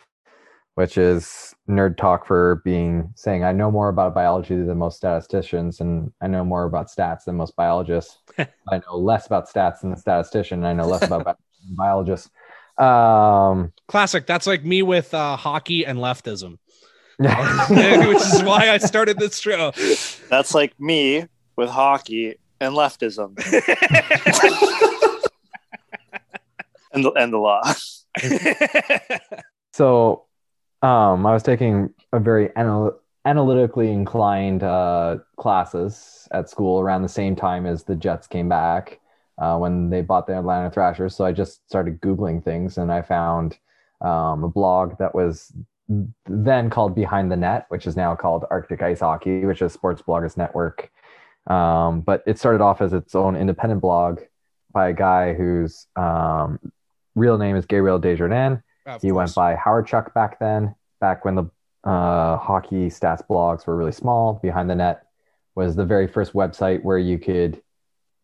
which 0.75 0.99
is 0.99 1.55
nerd 1.68 1.97
talk 1.97 2.27
for 2.27 2.62
being 2.64 3.12
saying 3.14 3.44
I 3.44 3.53
know 3.53 3.71
more 3.71 3.88
about 3.88 4.14
biology 4.14 4.57
than 4.57 4.79
most 4.79 4.97
statisticians, 4.97 5.81
and 5.81 6.12
I 6.21 6.27
know 6.27 6.44
more 6.44 6.64
about 6.64 6.88
stats 6.88 7.25
than 7.25 7.37
most 7.37 7.57
biologists. 7.57 8.18
I 8.38 8.79
know 8.79 8.97
less 8.97 9.27
about 9.27 9.49
stats 9.49 9.81
than 9.81 9.90
the 9.90 9.97
statistician, 9.97 10.59
and 10.59 10.66
I 10.66 10.73
know 10.73 10.87
less 10.87 11.03
about 11.03 11.25
bi- 11.25 11.35
biologists. 11.77 12.31
Um, 12.79 13.73
Classic. 13.88 14.27
That's 14.27 14.47
like 14.47 14.64
me 14.64 14.83
with 14.83 15.12
uh, 15.12 15.37
hockey 15.37 15.85
and 15.85 15.99
leftism, 15.99 16.59
which 17.18 18.23
is 18.23 18.42
why 18.44 18.71
I 18.71 18.79
started 18.79 19.18
this 19.18 19.38
show. 19.38 19.73
That's 20.29 20.55
like 20.55 20.79
me 20.79 21.27
with 21.57 21.71
hockey 21.71 22.37
and 22.61 22.75
leftism 22.75 23.37
and 26.92 27.05
the, 27.05 27.12
and 27.12 27.33
the 27.33 27.38
law. 27.38 27.62
so 29.73 30.25
um, 30.83 31.27
I 31.27 31.33
was 31.33 31.42
taking 31.42 31.92
a 32.12 32.21
very 32.21 32.51
anal- 32.57 32.99
analytically 33.25 33.92
inclined 33.92 34.62
uh, 34.62 35.18
classes 35.37 36.29
at 36.33 36.49
school 36.49 36.81
around 36.81 37.03
the 37.03 37.09
same 37.09 37.37
time 37.37 37.66
as 37.66 37.85
the 37.85 37.97
Jets 37.97 38.27
came 38.27 38.49
back 38.49 39.01
uh, 39.38 39.57
when 39.57 39.90
they 39.90 40.01
bought 40.01 40.27
the 40.27 40.37
Atlanta 40.38 40.71
Thrashers. 40.71 41.14
So 41.14 41.25
I 41.25 41.33
just 41.33 41.66
started 41.68 42.01
Googling 42.01 42.42
things 42.42 42.79
and 42.79 42.92
I 42.92 43.03
found 43.03 43.59
um, 44.01 44.44
a 44.44 44.49
blog 44.49 44.99
that 44.99 45.14
was 45.14 45.53
then 46.27 46.71
called 46.71 46.94
Behind 46.94 47.31
the 47.31 47.37
Net, 47.37 47.66
which 47.68 47.87
is 47.87 47.97
now 47.97 48.14
called 48.14 48.44
Arctic 48.51 48.83
Ice 48.83 49.01
Hockey, 49.01 49.44
which 49.44 49.62
is 49.62 49.73
Sports 49.73 50.03
Bloggers 50.03 50.37
Network. 50.37 50.90
Um, 51.47 52.03
but 52.03 52.23
it 52.27 52.38
started 52.38 52.61
off 52.61 52.83
as 52.83 52.92
its 52.92 53.14
own 53.14 53.37
independent 53.37 53.81
blog 53.81 54.21
by 54.73 54.90
a 54.90 54.92
guy 54.92 55.33
who's 55.33 55.87
um, 55.97 56.59
real 57.19 57.39
name 57.39 57.57
is 57.57 57.67
Gabriel 57.67 57.99
Desjardins 57.99 58.61
Of 58.87 59.03
he 59.03 59.11
course. 59.11 59.17
went 59.17 59.35
by 59.35 59.55
Hawerchuk 59.57 60.15
back 60.15 60.39
then, 60.39 60.75
back 61.01 61.25
when 61.25 61.35
the 61.35 61.45
uh, 61.85 62.37
hockey 62.39 62.89
stats 62.89 63.27
blogs 63.29 63.67
were 63.67 63.77
really 63.77 63.93
small. 63.93 64.35
Behind 64.35 64.69
the 64.69 64.75
Net 64.75 65.03
was 65.55 65.77
the 65.77 65.85
very 65.85 66.07
first 66.07 66.33
website 66.33 66.83
where 66.83 66.99
you 66.99 67.19
could 67.19 67.61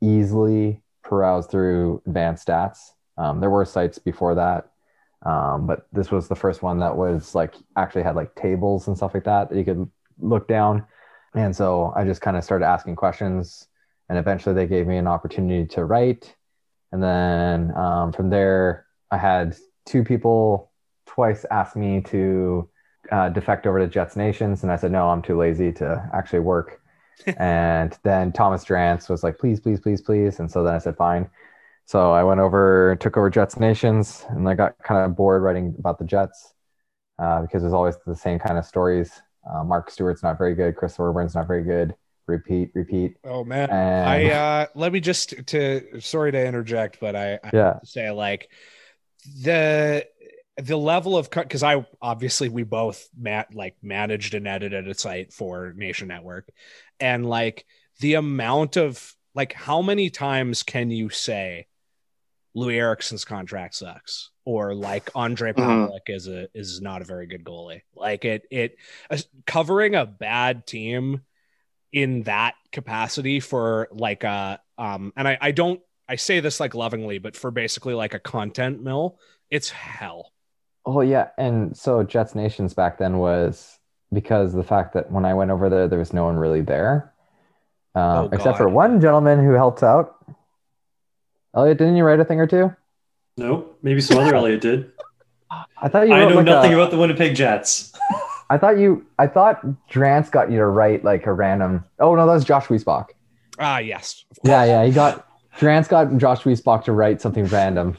easily 0.00 0.82
peruse 1.02 1.46
through 1.46 2.02
advanced 2.06 2.46
stats. 2.46 2.78
Um, 3.16 3.40
there 3.40 3.50
were 3.50 3.64
sites 3.64 3.98
before 3.98 4.34
that, 4.36 4.70
um, 5.24 5.66
but 5.66 5.86
this 5.92 6.10
was 6.10 6.28
the 6.28 6.34
first 6.34 6.62
one 6.62 6.78
that 6.80 6.96
was 6.96 7.34
like 7.34 7.54
actually 7.76 8.02
had 8.02 8.16
like 8.16 8.34
tables 8.34 8.88
and 8.88 8.96
stuff 8.96 9.14
like 9.14 9.24
that 9.24 9.50
that 9.50 9.56
you 9.58 9.64
could 9.64 9.88
look 10.18 10.48
down. 10.48 10.84
And 11.34 11.54
so 11.54 11.92
I 11.96 12.04
just 12.04 12.20
kind 12.20 12.36
of 12.36 12.44
started 12.44 12.66
asking 12.66 12.96
questions, 12.96 13.66
and 14.08 14.18
eventually 14.18 14.54
they 14.54 14.66
gave 14.66 14.86
me 14.86 14.96
an 14.96 15.06
opportunity 15.08 15.66
to 15.74 15.84
write. 15.84 16.34
And 16.94 17.02
then 17.02 17.76
um, 17.76 18.12
from 18.12 18.30
there, 18.30 18.86
I 19.10 19.18
had 19.18 19.56
two 19.84 20.04
people 20.04 20.70
twice 21.06 21.44
ask 21.50 21.74
me 21.74 22.00
to 22.02 22.70
uh, 23.10 23.30
defect 23.30 23.66
over 23.66 23.80
to 23.80 23.88
Jets 23.88 24.14
Nations, 24.14 24.62
and 24.62 24.70
I 24.70 24.76
said 24.76 24.92
no, 24.92 25.08
I'm 25.08 25.20
too 25.20 25.36
lazy 25.36 25.72
to 25.72 26.08
actually 26.14 26.38
work. 26.38 26.80
and 27.36 27.98
then 28.04 28.30
Thomas 28.30 28.64
Drance 28.64 29.08
was 29.10 29.24
like, 29.24 29.38
please, 29.38 29.58
please, 29.58 29.80
please, 29.80 30.02
please, 30.02 30.38
and 30.38 30.48
so 30.48 30.62
then 30.62 30.72
I 30.72 30.78
said 30.78 30.96
fine. 30.96 31.28
So 31.84 32.12
I 32.12 32.22
went 32.22 32.38
over, 32.38 32.96
took 33.00 33.16
over 33.16 33.28
Jets 33.28 33.58
Nations, 33.58 34.24
and 34.28 34.48
I 34.48 34.54
got 34.54 34.78
kind 34.78 35.04
of 35.04 35.16
bored 35.16 35.42
writing 35.42 35.74
about 35.76 35.98
the 35.98 36.04
Jets 36.04 36.54
uh, 37.18 37.42
because 37.42 37.62
there's 37.62 37.74
always 37.74 37.96
the 38.06 38.14
same 38.14 38.38
kind 38.38 38.56
of 38.56 38.64
stories. 38.64 39.20
Uh, 39.52 39.64
Mark 39.64 39.90
Stuart's 39.90 40.22
not 40.22 40.38
very 40.38 40.54
good. 40.54 40.76
Chris 40.76 40.96
Thorburn's 40.96 41.34
not 41.34 41.48
very 41.48 41.64
good. 41.64 41.96
Repeat, 42.26 42.70
repeat. 42.74 43.16
Oh 43.24 43.44
man. 43.44 43.68
And 43.70 43.78
I 44.02 44.30
uh 44.30 44.66
let 44.74 44.92
me 44.92 45.00
just 45.00 45.46
to 45.48 46.00
sorry 46.00 46.32
to 46.32 46.46
interject, 46.46 47.00
but 47.00 47.16
I, 47.16 47.34
I 47.42 47.52
yeah, 47.52 47.74
have 47.74 47.80
to 47.80 47.86
say 47.86 48.10
like 48.10 48.50
the 49.42 50.06
the 50.56 50.76
level 50.76 51.16
of 51.16 51.30
cut 51.30 51.48
because 51.48 51.62
I 51.62 51.86
obviously 52.00 52.48
we 52.48 52.62
both 52.62 53.08
mat 53.18 53.54
like 53.54 53.76
managed 53.82 54.34
and 54.34 54.46
edited 54.46 54.88
a 54.88 54.94
site 54.94 55.32
for 55.32 55.72
Nation 55.76 56.08
Network, 56.08 56.48
and 57.00 57.26
like 57.26 57.66
the 58.00 58.14
amount 58.14 58.76
of 58.76 59.14
like 59.34 59.52
how 59.52 59.82
many 59.82 60.10
times 60.10 60.62
can 60.62 60.90
you 60.90 61.10
say 61.10 61.66
Loui 62.56 62.76
Eriksson's 62.76 63.24
contract 63.24 63.74
sucks 63.74 64.30
or 64.44 64.74
like 64.74 65.10
Andre 65.14 65.52
Mhm. 65.56 65.92
Pavelec 65.92 66.08
is 66.08 66.28
a 66.28 66.48
is 66.54 66.80
not 66.80 67.02
a 67.02 67.04
very 67.04 67.26
good 67.26 67.44
goalie. 67.44 67.82
Like 67.94 68.24
it 68.24 68.46
it 68.50 68.76
uh, 69.10 69.18
covering 69.46 69.94
a 69.94 70.06
bad 70.06 70.66
team 70.66 71.22
in 71.94 72.24
that 72.24 72.56
capacity 72.72 73.38
for 73.38 73.88
like 73.92 74.24
a 74.24 74.60
um 74.76 75.12
and 75.16 75.28
I 75.28 75.38
I 75.40 75.50
don't 75.52 75.80
I 76.08 76.16
say 76.16 76.40
this 76.40 76.60
like 76.60 76.74
lovingly, 76.74 77.18
but 77.18 77.34
for 77.36 77.50
basically 77.50 77.94
like 77.94 78.12
a 78.12 78.18
content 78.18 78.82
mill, 78.82 79.18
it's 79.50 79.70
hell. 79.70 80.32
Oh 80.84 81.00
yeah, 81.00 81.28
and 81.38 81.74
so 81.74 82.02
Jets 82.02 82.34
Nations 82.34 82.74
back 82.74 82.98
then 82.98 83.16
was 83.18 83.78
because 84.12 84.52
the 84.52 84.64
fact 84.64 84.92
that 84.94 85.10
when 85.10 85.24
I 85.24 85.32
went 85.32 85.50
over 85.50 85.70
there, 85.70 85.88
there 85.88 85.98
was 85.98 86.12
no 86.12 86.24
one 86.24 86.36
really 86.36 86.60
there, 86.60 87.12
um, 87.94 88.02
Oh, 88.02 88.28
except 88.32 88.58
for 88.58 88.68
one 88.68 89.00
gentleman 89.00 89.42
who 89.42 89.52
helped 89.52 89.82
out. 89.82 90.16
Elliot, 91.56 91.78
didn't 91.78 91.96
you 91.96 92.04
write 92.04 92.20
a 92.20 92.24
thing 92.24 92.40
or 92.40 92.46
two? 92.46 92.74
Nope. 93.38 93.78
Maybe 93.82 94.00
some 94.02 94.18
other 94.18 94.34
Elliot 94.34 94.60
did. 94.60 94.90
I 95.80 95.88
thought 95.88 96.08
you 96.08 96.14
I 96.14 96.28
know 96.28 96.34
like 96.36 96.44
nothing 96.44 96.72
a- 96.72 96.76
about 96.76 96.90
the 96.90 96.98
Winnipeg 96.98 97.34
Jets. 97.34 97.92
I 98.50 98.58
thought 98.58 98.78
you. 98.78 99.04
I 99.18 99.26
thought 99.26 99.64
Drance 99.90 100.30
got 100.30 100.50
you 100.50 100.58
to 100.58 100.66
write 100.66 101.04
like 101.04 101.26
a 101.26 101.32
random. 101.32 101.84
Oh 101.98 102.14
no, 102.14 102.26
that 102.26 102.32
was 102.34 102.44
Josh 102.44 102.66
Weissbock. 102.66 103.08
Ah, 103.58 103.78
yes. 103.78 104.24
Yeah, 104.44 104.64
yeah, 104.64 104.84
he 104.84 104.92
got 104.92 105.26
Drance 105.58 105.88
got 105.88 106.16
Josh 106.18 106.42
Weissbock 106.42 106.84
to 106.84 106.92
write 106.92 107.20
something 107.20 107.44
random. 107.46 107.96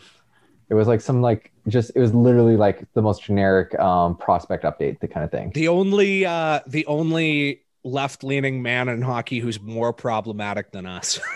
It 0.70 0.74
was 0.74 0.88
like 0.88 1.02
some 1.02 1.22
like 1.22 1.52
just 1.68 1.92
it 1.96 2.00
was 2.00 2.14
literally 2.14 2.58
like 2.58 2.86
the 2.94 3.02
most 3.02 3.24
generic 3.24 3.78
um, 3.80 4.18
prospect 4.18 4.64
update, 4.64 5.00
the 5.00 5.08
kind 5.08 5.24
of 5.24 5.32
thing. 5.32 5.52
The 5.54 5.68
only 5.68 6.26
uh 6.26 6.60
the 6.68 6.86
only 6.88 7.62
left 7.84 8.24
leaning 8.24 8.62
man 8.64 8.90
in 8.90 9.02
hockey 9.02 9.40
who's 9.40 9.60
more 9.62 9.94
problematic 9.94 10.72
than 10.72 10.86
us. 10.86 11.20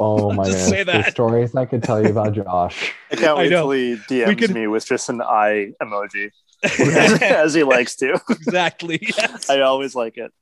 Oh 0.00 0.30
I'll 0.30 0.32
my 0.36 0.44
just 0.44 0.58
goodness, 0.58 0.68
say 0.70 0.78
the 0.84 0.92
that. 0.92 1.10
stories 1.10 1.56
I 1.56 1.64
could 1.64 1.82
tell 1.82 2.00
you 2.00 2.08
about 2.10 2.32
Josh. 2.32 2.92
I 3.10 3.16
can't 3.16 3.36
wait 3.38 3.50
know. 3.50 3.62
till 3.62 3.70
he 3.72 3.96
DMs 3.96 4.38
could- 4.38 4.54
me 4.54 4.68
with 4.68 4.86
just 4.86 5.08
an 5.08 5.20
eye 5.20 5.72
emoji 5.82 6.30
as, 6.62 6.80
as 7.22 7.54
he 7.54 7.62
likes 7.76 7.96
to. 7.96 8.20
exactly. 8.30 8.98
Yes. 9.16 9.48
I 9.50 9.60
always 9.60 9.94
like 9.94 10.16
it. 10.18 10.32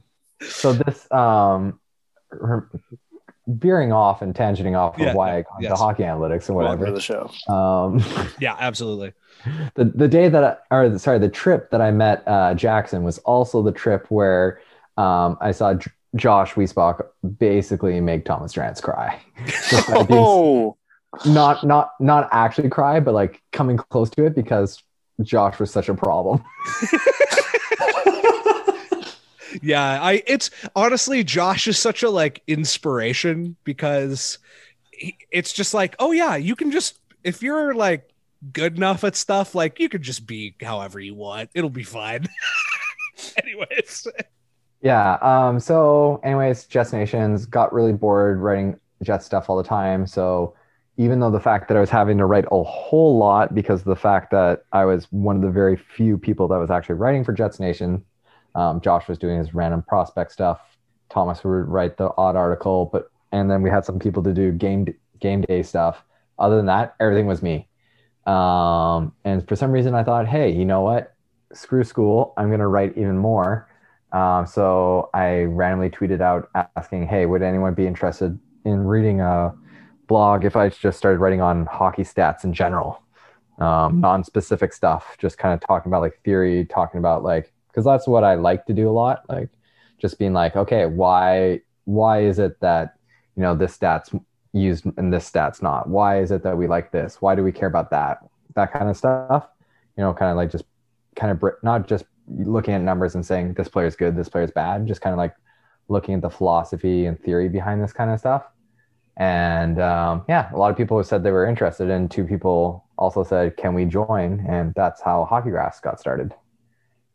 So 0.42 0.72
this 0.72 1.10
um 1.12 1.78
her- 2.30 2.68
veering 3.48 3.92
off 3.92 4.22
and 4.22 4.34
tangenting 4.34 4.76
off 4.76 4.96
Yeah, 4.98 5.10
of 5.10 5.14
why 5.14 5.36
I 5.38 5.44
yes. 5.60 5.70
into 5.70 5.76
hockey 5.76 6.02
analytics 6.02 6.48
and 6.48 6.56
whatever. 6.56 6.90
the 6.90 7.00
show. 7.00 7.30
Um 7.48 8.02
Yeah, 8.40 8.56
absolutely. 8.58 9.12
the 9.76 9.84
the 9.84 10.08
day 10.08 10.28
that 10.28 10.62
I, 10.70 10.74
or 10.74 10.98
sorry, 10.98 11.18
the 11.18 11.28
trip 11.28 11.70
that 11.70 11.80
I 11.80 11.90
met 11.92 12.26
uh, 12.26 12.54
Jackson 12.54 13.04
was 13.04 13.18
also 13.18 13.62
the 13.62 13.72
trip 13.72 14.06
where 14.10 14.60
um, 14.96 15.36
I 15.40 15.52
saw 15.52 15.74
J- 15.74 15.90
Josh 16.16 16.54
Weissbock 16.54 17.06
basically 17.38 18.00
make 18.00 18.24
Thomas 18.24 18.52
Drance 18.54 18.82
cry. 18.82 19.20
Just 19.46 19.88
by 19.88 20.02
being- 20.04 20.18
Oh, 20.20 20.76
not 21.26 21.64
not 21.64 21.90
not 22.00 22.28
actually 22.32 22.68
cry, 22.70 22.98
but 22.98 23.14
like 23.14 23.40
coming 23.52 23.76
close 23.76 24.10
to 24.10 24.24
it 24.24 24.34
because 24.34 24.82
Josh 25.22 25.58
was 25.58 25.70
such 25.70 25.88
a 25.88 25.94
problem. 25.94 26.44
Yeah, 29.62 30.02
I 30.02 30.22
it's 30.26 30.50
honestly 30.74 31.24
Josh 31.24 31.66
is 31.66 31.78
such 31.78 32.02
a 32.02 32.10
like 32.10 32.42
inspiration 32.46 33.56
because 33.64 34.38
he, 34.92 35.16
it's 35.30 35.52
just 35.52 35.74
like, 35.74 35.96
oh 35.98 36.12
yeah, 36.12 36.36
you 36.36 36.56
can 36.56 36.70
just 36.70 36.98
if 37.24 37.42
you're 37.42 37.74
like 37.74 38.10
good 38.52 38.76
enough 38.76 39.04
at 39.04 39.16
stuff, 39.16 39.54
like 39.54 39.80
you 39.80 39.88
can 39.88 40.02
just 40.02 40.26
be 40.26 40.54
however 40.60 41.00
you 41.00 41.14
want. 41.14 41.50
It'll 41.54 41.70
be 41.70 41.84
fine. 41.84 42.26
Anyways, 43.42 44.06
Yeah. 44.82 45.14
Um, 45.22 45.60
so, 45.60 46.20
anyways, 46.24 46.66
Jets 46.66 46.92
Nations 46.92 47.46
got 47.46 47.72
really 47.72 47.92
bored 47.92 48.40
writing 48.40 48.78
Jet 49.02 49.22
stuff 49.22 49.48
all 49.50 49.56
the 49.56 49.64
time. 49.64 50.06
So, 50.06 50.55
even 50.98 51.20
though 51.20 51.30
the 51.30 51.40
fact 51.40 51.68
that 51.68 51.76
I 51.76 51.80
was 51.80 51.90
having 51.90 52.18
to 52.18 52.26
write 52.26 52.46
a 52.50 52.62
whole 52.62 53.18
lot 53.18 53.54
because 53.54 53.84
the 53.84 53.96
fact 53.96 54.30
that 54.30 54.64
I 54.72 54.84
was 54.84 55.06
one 55.10 55.36
of 55.36 55.42
the 55.42 55.50
very 55.50 55.76
few 55.76 56.16
people 56.16 56.48
that 56.48 56.56
was 56.56 56.70
actually 56.70 56.94
writing 56.94 57.22
for 57.22 57.32
Jets 57.32 57.60
Nation, 57.60 58.04
um, 58.54 58.80
Josh 58.80 59.06
was 59.06 59.18
doing 59.18 59.38
his 59.38 59.54
random 59.54 59.82
prospect 59.82 60.32
stuff. 60.32 60.60
Thomas 61.10 61.44
would 61.44 61.50
write 61.68 61.98
the 61.98 62.10
odd 62.16 62.36
article, 62.36 62.88
but 62.92 63.10
and 63.32 63.50
then 63.50 63.62
we 63.62 63.70
had 63.70 63.84
some 63.84 63.98
people 63.98 64.22
to 64.22 64.32
do 64.32 64.52
game 64.52 64.86
game 65.20 65.42
day 65.42 65.62
stuff. 65.62 66.02
Other 66.38 66.56
than 66.56 66.66
that, 66.66 66.94
everything 67.00 67.26
was 67.26 67.42
me. 67.42 67.68
Um, 68.26 69.12
and 69.24 69.46
for 69.46 69.56
some 69.56 69.72
reason, 69.72 69.94
I 69.94 70.02
thought, 70.02 70.26
hey, 70.26 70.50
you 70.50 70.64
know 70.64 70.80
what? 70.80 71.14
Screw 71.52 71.84
school. 71.84 72.32
I'm 72.36 72.50
gonna 72.50 72.68
write 72.68 72.96
even 72.96 73.18
more. 73.18 73.68
Um, 74.12 74.46
so 74.46 75.10
I 75.12 75.42
randomly 75.42 75.90
tweeted 75.90 76.20
out 76.22 76.48
asking, 76.76 77.06
"Hey, 77.06 77.26
would 77.26 77.42
anyone 77.42 77.74
be 77.74 77.86
interested 77.86 78.38
in 78.64 78.86
reading 78.86 79.20
a 79.20 79.54
blog 80.06 80.44
if 80.44 80.56
I 80.56 80.68
just 80.68 80.98
started 80.98 81.18
writing 81.18 81.40
on 81.40 81.66
hockey 81.66 82.02
stats 82.02 82.44
in 82.44 82.52
general, 82.52 83.02
um, 83.58 84.00
non-specific 84.00 84.72
stuff, 84.72 85.16
just 85.18 85.38
kind 85.38 85.54
of 85.54 85.66
talking 85.66 85.90
about 85.90 86.02
like 86.02 86.20
theory, 86.24 86.64
talking 86.64 86.98
about 86.98 87.22
like 87.22 87.52
because 87.68 87.84
that's 87.84 88.06
what 88.06 88.24
I 88.24 88.34
like 88.34 88.66
to 88.66 88.72
do 88.72 88.88
a 88.88 88.92
lot, 88.92 89.22
like 89.28 89.50
just 89.98 90.18
being 90.18 90.32
like, 90.32 90.56
okay, 90.56 90.86
why 90.86 91.60
why 91.84 92.20
is 92.20 92.38
it 92.38 92.60
that 92.60 92.96
you 93.36 93.42
know 93.42 93.54
this 93.54 93.76
stats 93.76 94.18
used 94.52 94.86
and 94.96 95.12
this 95.12 95.30
stats 95.30 95.62
not? 95.62 95.88
Why 95.88 96.20
is 96.20 96.30
it 96.30 96.42
that 96.42 96.56
we 96.56 96.66
like 96.66 96.90
this? 96.90 97.20
Why 97.20 97.34
do 97.34 97.42
we 97.42 97.52
care 97.52 97.68
about 97.68 97.90
that? 97.90 98.20
that 98.56 98.72
kind 98.72 98.90
of 98.90 98.96
stuff. 98.96 99.46
You 99.96 100.02
know, 100.02 100.12
kind 100.12 100.32
of 100.32 100.36
like 100.36 100.50
just 100.50 100.64
kind 101.14 101.30
of 101.30 101.38
br- 101.38 101.60
not 101.62 101.86
just 101.86 102.04
looking 102.28 102.74
at 102.74 102.80
numbers 102.80 103.14
and 103.14 103.24
saying 103.24 103.54
this 103.54 103.68
player 103.68 103.86
is 103.86 103.94
good, 103.94 104.16
this 104.16 104.28
player 104.28 104.44
is 104.44 104.50
bad, 104.50 104.86
just 104.86 105.00
kind 105.00 105.14
of 105.14 105.18
like 105.18 105.34
looking 105.88 106.16
at 106.16 106.22
the 106.22 106.30
philosophy 106.30 107.06
and 107.06 107.22
theory 107.22 107.48
behind 107.48 107.82
this 107.82 107.92
kind 107.92 108.10
of 108.10 108.18
stuff. 108.18 108.44
And 109.16 109.80
um, 109.80 110.24
yeah, 110.28 110.52
a 110.52 110.56
lot 110.56 110.70
of 110.70 110.76
people 110.76 111.02
said 111.02 111.22
they 111.22 111.30
were 111.30 111.46
interested, 111.46 111.90
and 111.90 112.10
two 112.10 112.24
people 112.24 112.84
also 112.98 113.24
said, 113.24 113.56
"Can 113.56 113.74
we 113.74 113.84
join?" 113.86 114.44
And 114.48 114.74
that's 114.74 115.00
how 115.00 115.24
Hockey 115.24 115.50
Graphs 115.50 115.80
got 115.80 115.98
started. 115.98 116.34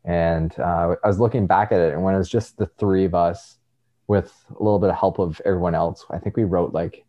And 0.03 0.57
uh, 0.59 0.95
I 1.03 1.07
was 1.07 1.19
looking 1.19 1.45
back 1.45 1.71
at 1.71 1.79
it, 1.79 1.93
and 1.93 2.03
when 2.03 2.15
it 2.15 2.17
was 2.17 2.29
just 2.29 2.57
the 2.57 2.65
three 2.65 3.05
of 3.05 3.13
us, 3.13 3.59
with 4.11 4.33
a 4.49 4.61
little 4.61 4.77
bit 4.77 4.89
of 4.89 4.95
help 4.97 5.19
of 5.19 5.41
everyone 5.45 5.73
else, 5.73 6.05
I 6.09 6.17
think 6.17 6.35
we 6.35 6.43
wrote 6.43 6.73
like 6.73 7.05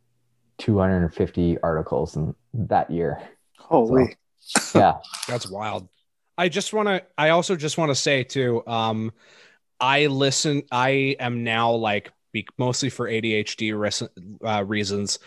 250 0.58 1.58
articles 1.60 2.14
in 2.14 2.32
that 2.54 2.90
year. 2.92 3.20
Holy. 3.58 4.16
Yeah, 4.74 4.98
That's 5.26 5.50
wild. 5.50 5.88
I 6.38 6.48
just 6.48 6.72
want 6.72 6.88
to. 6.88 7.02
I 7.18 7.30
also 7.30 7.56
just 7.56 7.76
want 7.76 7.90
to 7.90 7.94
say 7.94 8.22
too. 8.24 8.62
Um, 8.66 9.12
I 9.80 10.06
listen. 10.06 10.62
I 10.70 11.16
am 11.18 11.44
now 11.44 11.72
like 11.72 12.12
be, 12.12 12.21
mostly 12.58 12.88
for 12.90 13.08
ADHD 13.08 13.78
res- 13.78 14.02
uh, 14.44 14.64
reasons. 14.64 15.18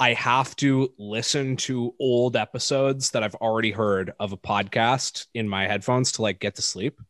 I 0.00 0.12
have 0.14 0.56
to 0.56 0.92
listen 0.98 1.56
to 1.58 1.94
old 2.00 2.36
episodes 2.36 3.12
that 3.12 3.22
I've 3.22 3.34
already 3.36 3.70
heard 3.70 4.12
of 4.18 4.32
a 4.32 4.36
podcast 4.36 5.26
in 5.34 5.48
my 5.48 5.66
headphones 5.66 6.12
to 6.12 6.22
like 6.22 6.40
get 6.40 6.56
to 6.56 6.62
sleep. 6.62 7.00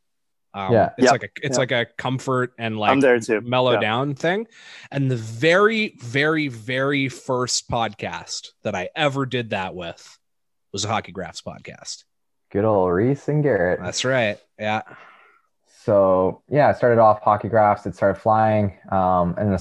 Um, 0.52 0.72
Yeah. 0.72 0.90
it's 0.98 1.04
Yeah. 1.06 1.10
like 1.10 1.22
a 1.24 1.28
it's 1.42 1.56
Yeah. 1.56 1.58
like 1.60 1.72
a 1.72 1.86
comfort 1.98 2.52
and 2.58 2.78
like 2.78 2.92
I'm 2.92 3.00
there 3.00 3.18
too. 3.18 3.40
mellow 3.40 3.72
Yeah. 3.72 3.80
down 3.80 4.14
thing. 4.14 4.46
And 4.90 5.10
the 5.10 5.16
very, 5.16 5.96
very, 5.98 6.48
very 6.48 7.08
first 7.08 7.68
podcast 7.70 8.48
that 8.62 8.74
I 8.74 8.90
ever 8.94 9.26
did 9.26 9.50
that 9.50 9.74
with 9.74 10.18
was 10.72 10.84
a 10.84 10.88
Hockey 10.88 11.12
Graphs 11.12 11.42
podcast. 11.42 12.04
good 12.50 12.64
old 12.64 12.92
Rhys 12.92 13.26
and 13.28 13.42
Garrett. 13.42 13.80
That's 13.82 14.04
right. 14.04 14.38
Yeah. 14.58 14.82
So 15.84 16.42
yeah, 16.48 16.68
I 16.68 16.72
started 16.72 16.98
off 16.98 17.20
hockey 17.20 17.48
graphs. 17.48 17.84
It 17.84 17.94
started 17.94 18.18
flying. 18.18 18.78
Um, 18.90 19.34
and 19.36 19.60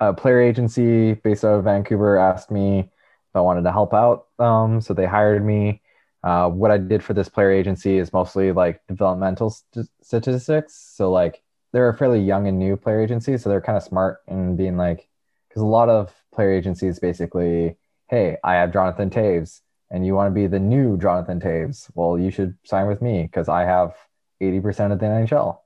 a 0.00 0.14
player 0.14 0.40
agency 0.40 1.12
based 1.12 1.44
out 1.44 1.58
of 1.58 1.64
Vancouver 1.64 2.16
asked 2.16 2.50
me 2.50 2.80
if 2.80 3.36
I 3.36 3.40
wanted 3.40 3.64
to 3.64 3.72
help 3.72 3.92
out. 3.92 4.28
Um, 4.38 4.80
so 4.80 4.94
they 4.94 5.04
hired 5.04 5.44
me. 5.44 5.82
Uh, 6.24 6.48
what 6.48 6.70
I 6.70 6.78
did 6.78 7.04
for 7.04 7.12
this 7.12 7.28
player 7.28 7.50
agency 7.50 7.98
is 7.98 8.14
mostly 8.14 8.52
like 8.52 8.80
developmental 8.88 9.50
st- 9.50 9.88
statistics. 10.00 10.74
So 10.74 11.10
like 11.10 11.42
they're 11.72 11.90
a 11.90 11.96
fairly 11.98 12.20
young 12.20 12.46
and 12.46 12.58
new 12.58 12.76
player 12.76 13.02
agency, 13.02 13.36
so 13.36 13.50
they're 13.50 13.60
kind 13.60 13.76
of 13.76 13.82
smart 13.82 14.20
in 14.28 14.56
being 14.56 14.76
like, 14.78 15.08
because 15.48 15.62
a 15.62 15.66
lot 15.66 15.88
of 15.88 16.14
player 16.32 16.52
agencies 16.52 16.98
basically, 16.98 17.76
hey, 18.08 18.38
I 18.42 18.54
have 18.54 18.72
Jonathan 18.72 19.10
Toews, 19.10 19.60
and 19.90 20.06
you 20.06 20.14
want 20.14 20.30
to 20.30 20.34
be 20.34 20.46
the 20.46 20.60
new 20.60 20.96
Jonathan 20.96 21.40
Toews. 21.40 21.90
Well, 21.94 22.18
you 22.18 22.30
should 22.30 22.56
sign 22.64 22.86
with 22.86 23.02
me 23.02 23.22
because 23.22 23.48
I 23.48 23.64
have 23.64 23.94
80% 24.42 24.92
of 24.92 24.98
the 24.98 25.06
NHL. 25.06 25.58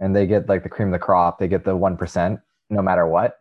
And 0.00 0.14
they 0.14 0.26
get 0.26 0.48
like 0.48 0.62
the 0.62 0.68
cream 0.68 0.88
of 0.88 0.92
the 0.92 0.98
crop. 0.98 1.38
They 1.38 1.48
get 1.48 1.64
the 1.64 1.76
1% 1.76 2.40
no 2.70 2.82
matter 2.82 3.06
what. 3.06 3.38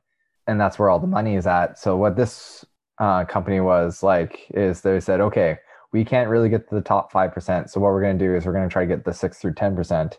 And 0.48 0.60
that's 0.60 0.80
where 0.80 0.90
all 0.90 1.00
the 1.00 1.08
money 1.08 1.36
is 1.36 1.46
at. 1.46 1.78
So 1.78 1.98
what 1.98 2.16
this 2.16 2.66
uh, 3.00 3.26
company 3.26 3.60
was 3.60 4.02
like 4.02 4.48
is 4.52 4.82
they 4.82 5.00
said, 5.00 5.20
okay, 5.22 5.58
we 5.92 6.04
can't 6.06 6.30
really 6.30 6.50
get 6.50 6.68
to 6.70 6.76
the 6.76 6.82
top 6.82 7.12
5%. 7.12 7.70
So 7.70 7.80
what 7.80 7.92
we're 7.92 8.02
going 8.02 8.18
to 8.18 8.26
do 8.26 8.36
is 8.36 8.46
we're 8.46 8.54
going 8.54 8.68
to 8.68 8.72
try 8.74 8.84
to 8.84 8.88
get 8.88 9.06
the 9.06 9.14
6 9.14 9.38
through 9.40 9.54
10%. 9.54 10.14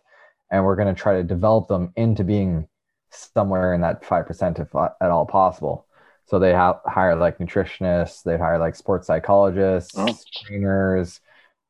And 0.51 0.65
we're 0.65 0.77
going 0.77 0.95
to 0.95 1.01
try 1.01 1.15
to 1.15 1.25
develop 1.25 1.69
them 1.69 1.93
into 1.97 2.25
being 2.25 2.69
somewhere 3.11 3.75
in 3.75 3.81
that 3.83 4.03
5% 4.03 4.61
if 4.61 4.75
uh, 4.75 4.89
at 5.01 5.11
all 5.11 5.27
possible. 5.27 5.87
So 6.27 6.39
they 6.39 6.53
have 6.53 6.81
hire 6.85 7.17
like 7.17 7.39
nutritionists, 7.39 8.23
they 8.23 8.37
hire 8.37 8.59
like 8.59 8.77
sports 8.77 9.07
psychologists, 9.07 9.95
Oh. 9.97 10.15
trainers, 10.45 11.21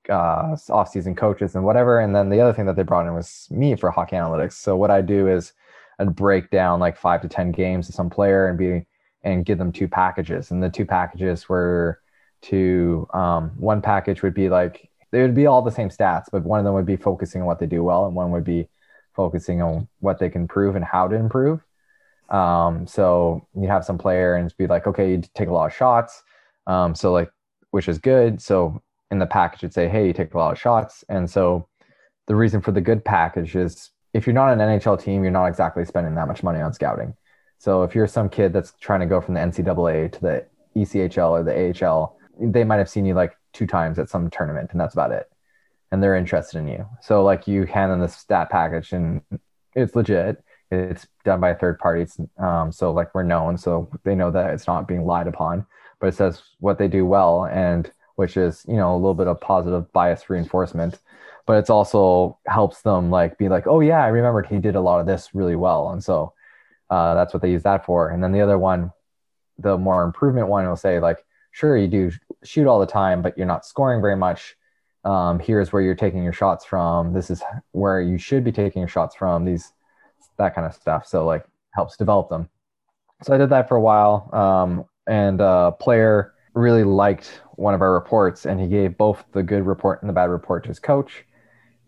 uh, 0.09 0.57
off-season 0.71 1.15
coaches, 1.15 1.55
and 1.55 1.65
whatever. 1.65 2.01
And 2.01 2.15
then 2.15 2.29
the 2.29 2.41
other 2.41 2.53
thing 2.53 2.67
that 2.67 2.77
they 2.77 2.83
brought 2.83 3.07
in 3.07 3.15
was 3.15 3.49
me 3.51 3.77
for 3.77 3.91
hockey 3.91 4.17
analytics. 4.17 4.55
So 4.55 4.77
what 4.77 4.91
I 4.91 5.01
do 5.01 5.29
is 5.29 5.53
I'd 5.99 6.15
break 6.15 6.51
down 6.51 6.81
like 6.81 6.97
five 6.97 7.21
to 7.23 7.29
ten 7.29 7.53
games 7.53 7.89
of 7.89 7.95
some 7.95 8.11
player 8.11 8.49
and 8.49 8.59
be 8.59 8.87
and 9.23 9.45
give 9.45 9.59
them 9.59 9.73
two 9.73 9.89
packages. 9.89 10.51
And 10.51 10.63
the 10.63 10.71
two 10.71 10.87
packages 10.87 11.49
were 11.49 12.01
to 12.43 13.09
um, 13.13 13.51
one 13.57 13.83
package 13.83 14.23
would 14.23 14.35
be 14.35 14.49
like 14.49 14.89
they 15.11 15.23
would 15.23 15.35
be 15.35 15.47
all 15.47 15.63
the 15.63 15.71
same 15.71 15.89
stats, 15.89 16.27
but 16.31 16.45
one 16.45 16.59
of 16.59 16.65
them 16.65 16.75
would 16.75 16.87
be 16.87 16.97
focusing 16.97 17.41
on 17.41 17.47
what 17.47 17.59
they 17.59 17.67
do 17.67 17.83
well, 17.83 18.07
and 18.07 18.15
one 18.15 18.31
would 18.31 18.45
be 18.45 18.69
focusing 19.15 19.61
on 19.63 19.89
what 20.01 20.19
they 20.19 20.29
can 20.29 20.43
improve 20.43 20.77
and 20.77 20.85
how 20.85 21.09
to 21.09 21.17
improve. 21.17 21.61
Um, 22.29 22.87
so 22.87 23.47
you 23.55 23.69
have 23.69 23.85
some 23.85 23.99
player 23.99 24.35
and 24.35 24.55
be 24.57 24.67
like, 24.67 24.87
okay, 24.87 25.11
you 25.11 25.23
take 25.35 25.49
a 25.49 25.53
lot 25.53 25.67
of 25.67 25.75
shots. 25.75 26.23
Um, 26.67 26.95
so 26.95 27.11
like, 27.11 27.31
which 27.71 27.89
is 27.89 27.99
good. 27.99 28.41
So 28.41 28.83
in 29.11 29.19
the 29.19 29.27
package, 29.27 29.65
it'd 29.65 29.75
say, 29.75 29.89
hey, 29.89 30.07
you 30.07 30.13
take 30.13 30.35
a 30.35 30.39
lot 30.39 30.53
of 30.53 30.59
shots. 30.59 31.05
And 31.09 31.29
so 31.29 31.69
the 32.27 32.37
reason 32.37 32.61
for 32.61 32.73
the 32.73 32.81
good 32.81 33.05
package 33.05 33.57
is 33.57 33.91
if 34.15 34.27
you're 34.27 34.35
not 34.35 34.53
an 34.53 34.59
NHL 34.59 35.03
team, 35.03 35.23
you're 35.23 35.33
not 35.33 35.47
exactly 35.47 35.85
spending 35.85 36.15
that 36.15 36.29
much 36.29 36.43
money 36.43 36.61
on 36.61 36.73
scouting. 36.73 37.15
So 37.59 37.83
if 37.83 37.95
you're 37.95 38.07
some 38.07 38.29
kid 38.29 38.53
that's 38.53 38.73
trying 38.81 39.01
to 39.01 39.07
go 39.07 39.21
from 39.21 39.35
the 39.35 39.41
NCAA 39.41 40.13
to 40.13 40.21
the 40.21 40.47
ECHL 40.77 41.31
or 41.31 41.43
the 41.43 41.87
AHL, 41.87 42.17
they 42.41 42.65
might 42.65 42.77
have 42.77 42.89
seen 42.89 43.05
you 43.05 43.15
like 43.15 43.37
two 43.53 43.67
times 43.67 43.99
at 43.99 44.09
some 44.09 44.31
tournament 44.31 44.71
and 44.73 44.81
that's 44.81 44.95
about 44.95 45.11
it. 45.11 45.29
And 45.91 46.03
they're 46.03 46.15
interested 46.15 46.59
in 46.59 46.69
you. 46.69 46.87
So 47.01 47.25
like 47.25 47.49
you 47.49 47.65
hand 47.65 47.91
them 47.91 48.01
the 48.01 48.09
stat 48.09 48.51
package 48.51 48.93
and 48.93 49.23
it's 49.75 49.97
legit. 49.97 50.43
It's 50.71 51.07
done 51.25 51.41
by 51.41 51.51
a 51.51 51.59
third 51.59 51.79
party. 51.79 52.03
It's, 52.03 52.19
um, 52.39 52.71
so 52.73 52.93
like 52.93 53.15
we're 53.15 53.23
known, 53.23 53.57
so 53.57 53.91
they 54.05 54.15
know 54.15 54.31
that 54.31 54.53
it's 54.53 54.67
not 54.67 54.87
being 54.87 55.07
lied 55.07 55.27
upon. 55.27 55.67
But 56.01 56.09
it 56.09 56.15
says 56.15 56.43
what 56.61 56.79
they 56.79 56.89
do 56.89 57.05
well, 57.05 57.47
and 57.47 57.91
which 58.19 58.37
is 58.37 58.65
you 58.67 58.75
know 58.75 58.95
a 58.95 58.99
little 58.99 59.15
bit 59.15 59.29
of 59.29 59.41
positive 59.41 59.93
bias 59.93 60.29
reinforcement. 60.29 60.99
But 61.47 61.59
it's 61.59 61.71
also 61.71 62.39
helps 62.47 62.83
them 62.83 63.11
like 63.11 63.39
be 63.39 63.49
like, 63.49 63.67
oh 63.67 63.81
yeah, 63.81 64.05
I 64.05 64.09
remembered 64.09 64.47
he 64.47 64.59
did 64.59 64.75
a 64.75 64.81
lot 64.81 65.01
of 65.01 65.07
this 65.07 65.31
really 65.35 65.55
well, 65.55 65.91
and 65.91 66.03
so 66.03 66.35
uh, 66.91 67.15
that's 67.15 67.33
what 67.33 67.43
they 67.43 67.51
use 67.51 67.63
that 67.63 67.87
for. 67.87 68.11
And 68.11 68.23
then 68.23 68.33
the 68.33 68.41
other 68.41 68.59
one, 68.59 68.93
the 69.59 69.79
more 69.79 70.03
improvement 70.03 70.49
one, 70.49 70.67
will 70.67 70.77
say 70.77 70.99
like, 70.99 71.25
sure 71.53 71.77
you 71.77 71.87
do 71.87 72.11
shoot 72.43 72.67
all 72.67 72.81
the 72.81 72.87
time, 72.87 73.23
but 73.23 73.39
you're 73.39 73.47
not 73.47 73.65
scoring 73.65 74.01
very 74.01 74.17
much. 74.17 74.57
Um, 75.05 75.39
here's 75.39 75.73
where 75.73 75.81
you're 75.81 75.95
taking 75.95 76.25
your 76.25 76.33
shots 76.33 76.65
from. 76.65 77.13
This 77.13 77.31
is 77.31 77.41
where 77.71 78.01
you 78.01 78.19
should 78.19 78.43
be 78.43 78.53
taking 78.53 78.81
your 78.81 78.89
shots 78.89 79.15
from. 79.15 79.45
These 79.45 79.73
that 80.39 80.57
kind 80.57 80.67
of 80.67 80.75
stuff. 80.75 81.07
So 81.07 81.25
like 81.25 81.47
helps 81.73 81.97
develop 81.97 82.29
them. 82.29 82.49
So 83.23 83.33
I 83.33 83.39
did 83.39 83.51
that 83.51 83.69
for 83.69 83.77
a 83.77 83.81
while. 83.81 84.29
Um, 84.33 84.85
and 85.07 85.41
a 85.41 85.73
player 85.73 86.35
really 86.59 86.85
liked 86.85 87.41
one 87.53 87.75
of 87.75 87.81
our 87.81 87.93
reports 87.93 88.47
and 88.47 88.61
he 88.61 88.67
gave 88.67 88.99
both 88.99 89.25
the 89.33 89.43
good 89.43 89.65
report 89.65 90.03
and 90.03 90.09
the 90.09 90.13
bad 90.13 90.31
report 90.31 90.65
to 90.65 90.69
his 90.69 90.79
coach. 90.79 91.25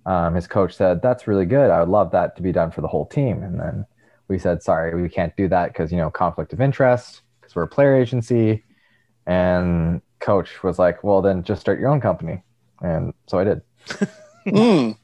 Um, 0.07 0.35
his 0.35 0.47
coach 0.47 0.75
said, 0.75 1.03
that's 1.03 1.27
really 1.27 1.45
good. 1.45 1.71
I 1.71 1.81
would 1.81 1.89
love 1.89 2.13
that 2.13 2.37
to 2.37 2.43
be 2.43 2.53
done 2.53 2.71
for 2.71 2.81
the 2.81 2.89
whole 2.89 3.07
team. 3.07 3.43
And 3.43 3.59
then 3.59 3.87
we 4.29 4.39
said, 4.39 4.63
sorry, 4.63 5.01
we 5.01 5.09
can't 5.09 5.37
do 5.37 5.49
that 5.49 5.69
because, 5.69 5.93
you 5.93 5.99
know, 5.99 6.11
conflict 6.11 6.53
of 6.53 6.61
interest 6.61 7.23
because 7.41 7.55
we're 7.55 7.65
a 7.65 7.69
player 7.69 7.97
agency. 7.97 8.65
And 9.27 10.01
coach 10.21 10.63
was 10.63 10.79
like, 10.79 11.05
well, 11.05 11.21
then 11.21 11.43
just 11.43 11.61
start 11.61 11.79
your 11.79 11.91
own 11.91 12.01
company. 12.01 12.43
And 12.81 13.13
so 13.27 13.39
I 13.39 13.45
did. 13.45 13.61
Mm. 14.47 14.97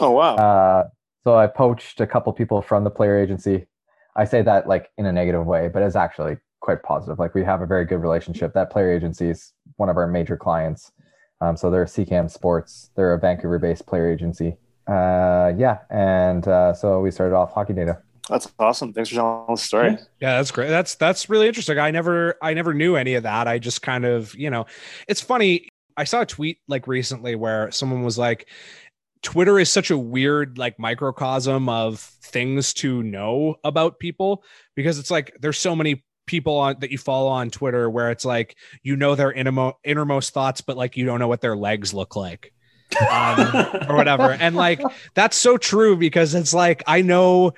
Oh 0.00 0.12
wow. 0.12 0.36
Uh, 0.36 0.88
so 1.24 1.34
I 1.34 1.48
poached 1.48 2.00
a 2.00 2.06
couple 2.06 2.32
people 2.32 2.62
from 2.62 2.84
the 2.84 2.90
player 2.90 3.18
agency. 3.18 3.66
I 4.14 4.24
say 4.24 4.40
that 4.42 4.68
like 4.68 4.92
in 4.96 5.04
a 5.04 5.12
negative 5.12 5.44
way, 5.44 5.68
but 5.68 5.82
it's 5.82 5.96
actually 5.96 6.36
quite 6.64 6.82
positive. 6.82 7.18
Like 7.18 7.34
we 7.34 7.44
have 7.44 7.60
a 7.60 7.66
very 7.66 7.84
good 7.84 7.98
relationship. 7.98 8.54
That 8.54 8.70
player 8.70 8.90
agency 8.90 9.28
is 9.28 9.52
one 9.76 9.90
of 9.90 9.96
our 9.98 10.06
major 10.06 10.36
clients. 10.36 10.92
Um, 11.40 11.56
so 11.56 11.70
they're 11.70 11.84
CCAM 11.84 12.30
Sports. 12.30 12.90
They're 12.96 13.12
a 13.12 13.18
Vancouver-based 13.18 13.86
player 13.86 14.10
agency. 14.10 14.56
Uh, 14.86 15.52
yeah, 15.58 15.78
and 15.90 16.48
uh, 16.48 16.72
so 16.72 17.00
we 17.00 17.10
started 17.10 17.34
off 17.34 17.52
Hockey 17.52 17.74
Data. 17.74 17.98
That's 18.28 18.50
awesome. 18.58 18.94
Thanks 18.94 19.10
for 19.10 19.16
telling 19.16 19.54
the 19.54 19.56
story. 19.56 19.98
Yeah, 20.20 20.36
that's 20.38 20.50
great. 20.50 20.68
That's 20.68 20.94
that's 20.94 21.28
really 21.28 21.46
interesting. 21.46 21.78
I 21.78 21.90
never 21.90 22.36
I 22.40 22.54
never 22.54 22.72
knew 22.72 22.96
any 22.96 23.14
of 23.14 23.24
that. 23.24 23.46
I 23.46 23.58
just 23.58 23.82
kind 23.82 24.06
of, 24.06 24.34
you 24.34 24.48
know, 24.48 24.64
it's 25.06 25.20
funny. 25.20 25.68
I 25.96 26.04
saw 26.04 26.22
a 26.22 26.26
tweet 26.26 26.58
like 26.66 26.86
recently 26.86 27.34
where 27.34 27.70
someone 27.70 28.02
was 28.02 28.16
like 28.16 28.48
Twitter 29.22 29.58
is 29.58 29.70
such 29.70 29.90
a 29.90 29.98
weird 29.98 30.56
like 30.56 30.78
microcosm 30.78 31.68
of 31.68 32.00
things 32.00 32.72
to 32.74 33.02
know 33.02 33.56
about 33.64 33.98
people 33.98 34.42
because 34.74 34.98
it's 34.98 35.10
like 35.10 35.36
there's 35.40 35.58
so 35.58 35.76
many 35.76 36.02
people 36.26 36.56
on 36.56 36.76
that 36.80 36.90
you 36.90 36.98
follow 36.98 37.28
on 37.28 37.50
Twitter 37.50 37.88
where 37.88 38.10
it's 38.10 38.24
like 38.24 38.56
you 38.82 38.96
know 38.96 39.14
their 39.14 39.32
innermo- 39.32 39.74
innermost 39.84 40.32
thoughts 40.32 40.60
but 40.60 40.76
like 40.76 40.96
you 40.96 41.04
don't 41.04 41.18
know 41.18 41.28
what 41.28 41.40
their 41.40 41.56
legs 41.56 41.92
look 41.92 42.16
like 42.16 42.52
um, 43.00 43.40
or 43.88 43.96
whatever. 43.96 44.32
And 44.32 44.56
like 44.56 44.80
that's 45.14 45.36
so 45.36 45.56
true 45.56 45.96
because 45.96 46.34
it's 46.34 46.54
like 46.54 46.82
I 46.86 47.02
know 47.02 47.52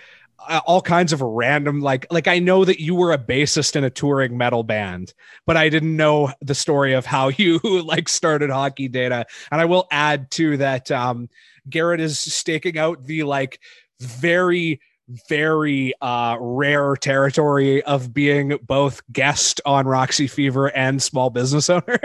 uh, 0.49 0.61
all 0.67 0.83
kinds 0.83 1.13
of 1.13 1.21
random 1.21 1.81
like 1.81 2.07
like 2.11 2.29
I 2.29 2.39
know 2.39 2.65
that 2.65 2.81
you 2.81 2.95
were 2.95 3.13
a 3.13 3.19
bassist 3.19 3.77
in 3.77 3.85
a 3.85 3.91
touring 3.91 4.37
metal 4.37 4.63
band, 4.63 5.15
but 5.47 5.57
I 5.57 5.69
didn't 5.69 5.97
know 5.97 6.33
the 6.41 6.55
story 6.55 6.93
of 6.95 7.07
how 7.07 7.29
you 7.37 7.59
like 7.59 8.09
started 8.09 8.51
hockey 8.51 8.89
data. 8.89 9.27
And 9.51 9.61
I 9.61 9.65
will 9.65 9.87
add 9.91 10.31
to 10.33 10.57
that 10.59 10.91
um 10.91 11.29
Garrett 11.69 12.01
is 12.01 12.19
staking 12.19 12.79
out 12.79 13.05
the 13.05 13.25
like 13.25 13.61
very 14.01 14.81
very 15.29 15.93
uh 16.01 16.37
rare 16.41 16.97
territory 16.97 17.83
of 17.85 18.13
being 18.13 18.59
both 18.67 19.03
guest 19.13 19.61
on 19.65 19.87
Roxy 19.87 20.27
Fever 20.27 20.67
and 20.77 21.03
small 21.03 21.31
business 21.31 21.71
owner. 21.71 21.83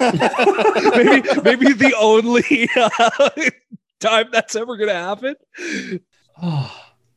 maybe 0.00 1.22
maybe 1.42 1.72
the 1.72 1.94
only 1.98 2.68
uh, 2.76 3.50
time 4.00 4.28
that's 4.32 4.56
ever 4.56 4.76
gonna 4.76 4.92
happen. 4.94 5.36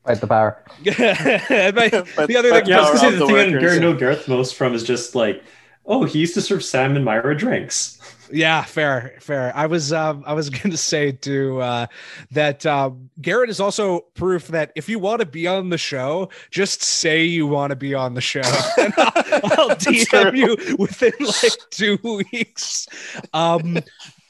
Fight 0.05 0.19
the 0.19 0.27
power. 0.27 0.63
But 0.83 2.07
But- 2.15 2.27
the 2.27 2.35
other 2.37 2.51
thing, 2.51 2.65
Yeah, 2.67 2.81
I 2.81 2.91
was 2.91 2.99
Power 3.01 3.11
gonna 3.11 3.11
say 3.11 3.11
the 3.11 3.25
the 3.25 3.25
thing 3.33 3.55
I. 3.55 3.59
Garrett 3.59 3.81
know 3.81 3.93
Gareth 3.95 4.27
most 4.27 4.55
from 4.55 4.73
is 4.75 4.83
just 4.83 5.15
like, 5.15 5.41
oh, 5.85 6.03
he 6.03 6.19
used 6.19 6.33
to 6.35 6.41
serve 6.41 6.63
Sam 6.63 6.95
and 6.95 7.05
Myra 7.05 7.35
drinks. 7.37 7.97
Yeah, 8.31 8.63
fair, 8.63 9.15
fair. 9.19 9.51
I 9.55 9.65
was 9.67 9.91
um 9.93 10.23
I 10.25 10.33
was 10.33 10.49
gonna 10.51 10.77
say 10.77 11.11
to 11.11 11.61
uh 11.61 11.87
that 12.31 12.65
um 12.65 13.09
Garrett 13.21 13.49
is 13.49 13.59
also 13.59 14.01
proof 14.15 14.47
that 14.49 14.71
if 14.75 14.89
you 14.89 14.99
want 14.99 15.19
to 15.21 15.25
be 15.25 15.47
on 15.47 15.69
the 15.69 15.77
show, 15.77 16.29
just 16.51 16.81
say 16.81 17.23
you 17.23 17.47
want 17.47 17.71
to 17.71 17.75
be 17.75 17.93
on 17.93 18.13
the 18.13 18.21
show. 18.21 18.41
and 18.77 18.93
I'll, 18.97 19.11
I'll 19.43 19.71
DM 19.75 20.35
you 20.37 20.75
within 20.77 21.13
like 21.19 21.57
two 21.69 21.97
weeks. 22.31 22.87
Um 23.33 23.83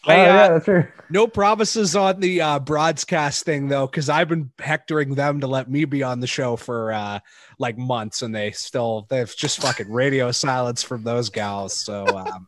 Oh, 0.05 0.21
I, 0.21 0.27
uh, 0.27 0.33
yeah, 0.33 0.49
that's 0.49 0.65
true. 0.65 0.87
no 1.09 1.27
promises 1.27 1.95
on 1.95 2.19
the 2.19 2.41
uh 2.41 2.59
broadcast 2.59 3.45
thing 3.45 3.69
though, 3.69 3.87
because 3.87 4.09
I've 4.09 4.27
been 4.27 4.51
hectoring 4.59 5.15
them 5.15 5.39
to 5.41 5.47
let 5.47 5.69
me 5.69 5.85
be 5.85 6.03
on 6.03 6.19
the 6.19 6.27
show 6.27 6.57
for 6.57 6.91
uh 6.91 7.19
like 7.57 7.77
months 7.77 8.21
and 8.21 8.35
they 8.35 8.51
still 8.51 9.05
they've 9.09 9.33
just 9.35 9.59
fucking 9.59 9.89
radio 9.89 10.31
silence 10.31 10.83
from 10.83 11.03
those 11.03 11.29
gals. 11.29 11.73
So 11.73 12.17
um 12.17 12.47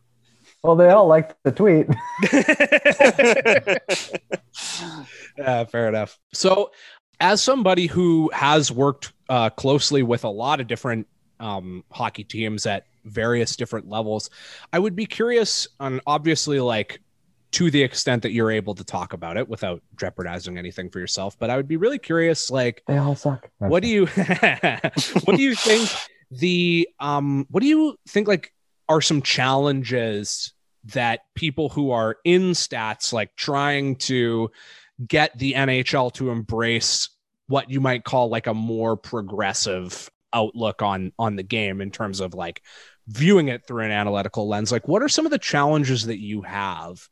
Well, 0.66 0.76
they 0.76 0.90
all 0.90 1.06
liked 1.06 1.36
the 1.44 1.52
tweet. 1.52 1.86
yeah, 5.38 5.64
fair 5.66 5.88
enough. 5.88 6.18
So, 6.34 6.72
as 7.20 7.44
somebody 7.44 7.86
who 7.86 8.32
has 8.34 8.72
worked 8.72 9.14
uh, 9.30 9.52
closely 9.52 10.02
with 10.02 10.24
a 10.24 10.30
lot 10.30 10.60
of 10.60 10.66
different 10.66 11.06
um, 11.40 11.84
hockey 11.92 12.24
teams 12.24 12.66
at 12.66 12.88
various 13.04 13.56
different 13.56 13.88
levels, 13.88 14.32
I 14.74 14.80
would 14.80 14.96
be 14.96 15.06
curious 15.06 15.68
on 15.80 16.02
obviously 16.08 16.60
like 16.60 17.00
to 17.52 17.70
the 17.70 17.84
extent 17.84 18.24
that 18.24 18.32
you're 18.32 18.50
able 18.50 18.74
to 18.74 18.84
talk 18.84 19.14
about 19.14 19.38
it 19.38 19.48
without 19.48 19.84
jeopardizing 19.98 20.58
anything 20.58 20.90
for 20.90 20.98
yourself. 20.98 21.38
But 21.38 21.52
I 21.52 21.58
would 21.58 21.68
be 21.68 21.78
really 21.78 22.00
curious, 22.00 22.50
like, 22.50 22.82
They 22.88 22.98
all 22.98 23.16
suck. 23.16 23.52
What 23.60 23.84
do 23.84 23.88
you 23.88 24.08
what 25.26 25.38
do 25.38 25.44
you 25.44 25.54
think 25.54 25.92
the 26.32 26.90
um 27.00 27.46
what 27.52 27.62
do 27.62 27.68
you 27.68 27.98
think 28.08 28.28
like 28.28 28.52
are 28.90 29.00
some 29.00 29.22
challenges 29.22 30.55
that 30.94 31.22
people 31.36 31.70
who 31.70 31.92
are 31.92 32.18
in 32.24 32.52
stats 32.52 33.12
like 33.12 33.36
trying 33.36 33.96
to 33.96 34.50
get 35.08 35.38
the 35.38 35.54
NHL 35.54 36.14
to 36.14 36.30
embrace 36.30 37.10
what 37.48 37.70
you 37.70 37.82
might 37.82 38.04
call 38.04 38.30
like 38.30 38.48
a 38.48 38.54
more 38.54 38.96
progressive 38.96 40.10
outlook 40.34 40.82
on 40.82 41.12
on 41.18 41.36
the 41.36 41.44
game 41.44 41.82
in 41.82 41.92
terms 41.92 42.20
of 42.20 42.34
like 42.34 42.62
viewing 43.08 43.48
it 43.48 43.66
through 43.66 43.84
an 43.84 43.92
analytical 43.92 44.48
lens 44.48 44.72
like 44.72 44.88
what 44.88 45.02
are 45.02 45.10
some 45.10 45.26
of 45.26 45.32
the 45.32 45.38
challenges 45.38 46.08
that 46.08 46.20
you 46.20 46.42
have 46.42 47.08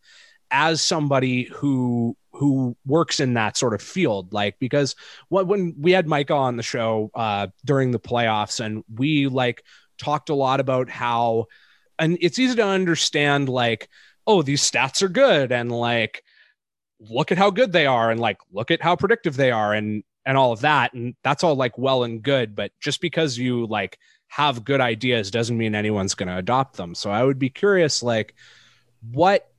as 0.53 0.81
somebody 0.81 1.45
who 1.45 2.15
who 2.33 2.75
works 2.85 3.19
in 3.19 3.33
that 3.35 3.57
sort 3.57 3.73
of 3.73 3.81
field? 3.81 4.33
Like 4.33 4.57
because 4.59 4.95
what 5.29 5.47
when 5.47 5.75
we 5.79 5.91
had 5.91 6.07
Micah 6.07 6.33
on 6.33 6.57
the 6.57 6.63
show 6.63 7.11
uh 7.15 7.47
during 7.65 7.91
the 7.91 7.99
playoffs 7.99 8.63
and 8.63 8.83
we 8.93 9.27
like 9.27 9.63
talked 9.97 10.29
a 10.29 10.35
lot 10.35 10.59
about 10.59 10.89
how 10.89 11.47
and 11.99 12.17
it's 12.21 12.39
easy 12.39 12.55
to 12.55 12.65
understand 12.65 13.49
like 13.49 13.89
oh 14.27 14.41
these 14.41 14.61
stats 14.61 15.01
are 15.01 15.09
good 15.09 15.51
and 15.51 15.71
like 15.71 16.23
look 16.99 17.31
at 17.31 17.37
how 17.37 17.49
good 17.49 17.71
they 17.71 17.85
are 17.85 18.11
and 18.11 18.19
like 18.19 18.37
look 18.51 18.71
at 18.71 18.81
how 18.81 18.95
predictive 18.95 19.35
they 19.35 19.51
are 19.51 19.73
and 19.73 20.03
and 20.25 20.37
all 20.37 20.51
of 20.51 20.61
that 20.61 20.93
and 20.93 21.15
that's 21.23 21.43
all 21.43 21.55
like 21.55 21.77
well 21.77 22.03
and 22.03 22.23
good 22.23 22.55
but 22.55 22.71
just 22.79 23.01
because 23.01 23.37
you 23.37 23.65
like 23.67 23.97
have 24.27 24.63
good 24.63 24.81
ideas 24.81 25.29
doesn't 25.29 25.57
mean 25.57 25.75
anyone's 25.75 26.15
going 26.15 26.27
to 26.27 26.37
adopt 26.37 26.75
them. 26.75 26.95
So 26.95 27.11
i 27.11 27.23
would 27.23 27.39
be 27.39 27.49
curious 27.49 28.01
like 28.01 28.33
what 29.11 29.51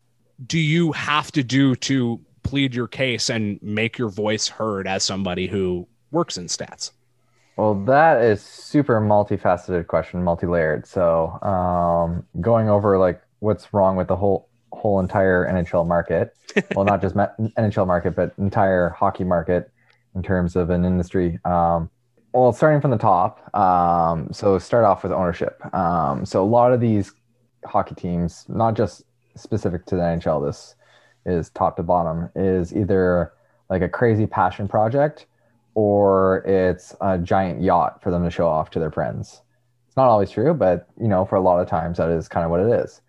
do 0.47 0.59
you 0.59 0.91
have 0.93 1.30
to 1.32 1.45
do 1.45 1.76
to 1.76 2.20
plead 2.43 2.74
your 2.74 2.89
case 2.89 3.30
and 3.30 3.62
make 3.62 3.99
your 3.99 4.09
voice 4.09 4.49
heard 4.49 4.87
as 4.87 5.05
somebody 5.05 5.47
who 5.47 5.87
works 6.11 6.37
in 6.39 6.47
stats 6.47 6.91
Well, 7.57 7.75
that 7.85 8.23
is 8.23 8.43
super 8.43 9.01
multifaceted 9.01 9.87
question, 9.87 10.25
multi-layered. 10.25 10.87
So, 10.87 11.41
um, 11.43 12.27
going 12.41 12.69
over 12.69 12.99
like 12.99 13.21
what's 13.39 13.73
wrong 13.73 13.97
with 13.97 14.09
the 14.09 14.17
whole 14.17 14.49
whole 14.73 15.01
entire 15.01 15.47
NHL 15.47 15.87
market. 15.87 16.35
well, 16.75 16.85
not 16.85 17.01
just 17.01 17.15
NHL 17.15 17.87
market, 17.87 18.17
but 18.17 18.33
entire 18.39 18.91
hockey 18.91 19.25
market 19.25 19.71
in 20.15 20.23
terms 20.23 20.57
of 20.57 20.71
an 20.71 20.85
industry. 20.85 21.39
Um, 21.45 21.91
well, 22.33 22.53
starting 22.53 22.81
from 22.81 22.91
the 22.91 22.99
top. 22.99 23.55
Um, 23.57 24.29
so 24.33 24.59
start 24.59 24.85
off 24.85 25.05
with 25.05 25.13
ownership. 25.13 25.65
Um, 25.75 26.27
so 26.27 26.43
a 26.43 26.47
lot 26.47 26.73
of 26.73 26.81
these 26.81 27.13
hockey 27.65 27.95
teams, 27.95 28.45
not 28.49 28.75
just 28.75 29.05
specific 29.37 29.87
to 29.87 29.95
the 29.95 30.03
NHL, 30.03 30.45
this 30.45 30.75
is 31.25 31.51
top 31.51 31.77
to 31.77 31.83
bottom, 31.85 32.31
is 32.35 32.75
either 32.75 33.33
like 33.71 33.83
a 33.83 33.89
crazy 33.89 34.27
passion 34.27 34.67
project 34.67 35.27
or 35.75 36.39
it's 36.47 36.95
a 37.01 37.18
giant 37.18 37.62
yacht 37.62 38.03
for 38.03 38.11
them 38.11 38.25
to 38.25 38.31
show 38.31 38.49
off 38.49 38.70
to 38.70 38.79
their 38.79 38.91
friends. 38.91 39.43
It's 39.87 39.97
not 39.97 40.09
always 40.09 40.31
true, 40.31 40.55
but 40.55 40.89
you 41.01 41.09
know, 41.09 41.25
for 41.25 41.37
a 41.37 41.41
lot 41.41 41.61
of 41.61 41.68
times 41.68 41.99
that 41.99 42.11
is 42.11 42.29
kind 42.29 42.45
of 42.45 42.51
what 42.51 42.61
it 42.61 42.85
is. 42.85 43.01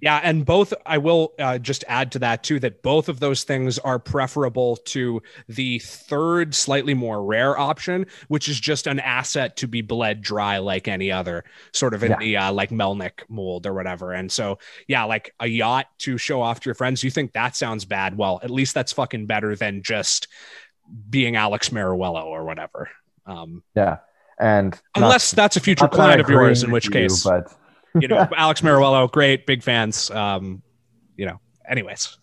Yeah, 0.00 0.20
and 0.22 0.44
both 0.44 0.74
I 0.84 0.98
will 0.98 1.32
uh, 1.38 1.56
just 1.56 1.82
add 1.88 2.12
to 2.12 2.18
that 2.18 2.42
too 2.42 2.60
that 2.60 2.82
both 2.82 3.08
of 3.08 3.20
those 3.20 3.42
things 3.44 3.78
are 3.78 3.98
preferable 3.98 4.76
to 4.76 5.22
the 5.48 5.78
third, 5.78 6.54
slightly 6.54 6.92
more 6.92 7.24
rare 7.24 7.56
option, 7.58 8.04
which 8.28 8.46
is 8.48 8.60
just 8.60 8.86
an 8.86 9.00
asset 9.00 9.56
to 9.58 9.66
be 9.68 9.80
bled 9.80 10.20
dry 10.20 10.58
like 10.58 10.88
any 10.88 11.10
other, 11.10 11.44
sort 11.72 11.94
of 11.94 12.02
in 12.02 12.10
Yeah. 12.10 12.18
the 12.18 12.36
uh, 12.36 12.52
like 12.52 12.68
Melnyk 12.68 13.22
mold 13.30 13.66
or 13.66 13.72
whatever. 13.72 14.12
And 14.12 14.30
so, 14.30 14.58
yeah, 14.88 15.04
like 15.04 15.32
a 15.40 15.46
yacht 15.46 15.86
to 16.00 16.18
show 16.18 16.42
off 16.42 16.60
to 16.60 16.66
your 16.66 16.74
friends. 16.74 17.02
You 17.02 17.10
think 17.10 17.32
that 17.32 17.56
sounds 17.56 17.86
bad? 17.86 18.18
Well, 18.18 18.40
at 18.42 18.50
least 18.50 18.74
that's 18.74 18.92
fucking 18.92 19.24
better 19.26 19.56
than 19.56 19.82
just 19.82 20.28
being 21.10 21.36
Alex 21.36 21.70
Meruelo 21.70 22.24
or 22.24 22.44
whatever. 22.44 22.88
Um, 23.26 23.62
Yeah. 23.74 23.98
And 24.38 24.72
not- 24.96 25.04
unless 25.04 25.30
that's 25.30 25.56
a 25.56 25.60
future 25.60 25.84
not 25.84 25.92
that 25.92 25.96
I'm 26.00 26.04
client 26.04 26.20
of 26.20 26.28
yours, 26.28 26.62
in 26.64 26.70
which 26.72 26.86
you, 26.86 26.90
case 26.90 27.22
but 27.22 27.52
you 28.00 28.08
know, 28.08 28.26
Alex 28.36 28.60
Meruelo, 28.62 29.10
great, 29.10 29.46
big 29.46 29.62
fans. 29.62 30.10
Um, 30.10 30.60
you 31.16 31.24
know, 31.26 31.38
anyways. 31.68 32.18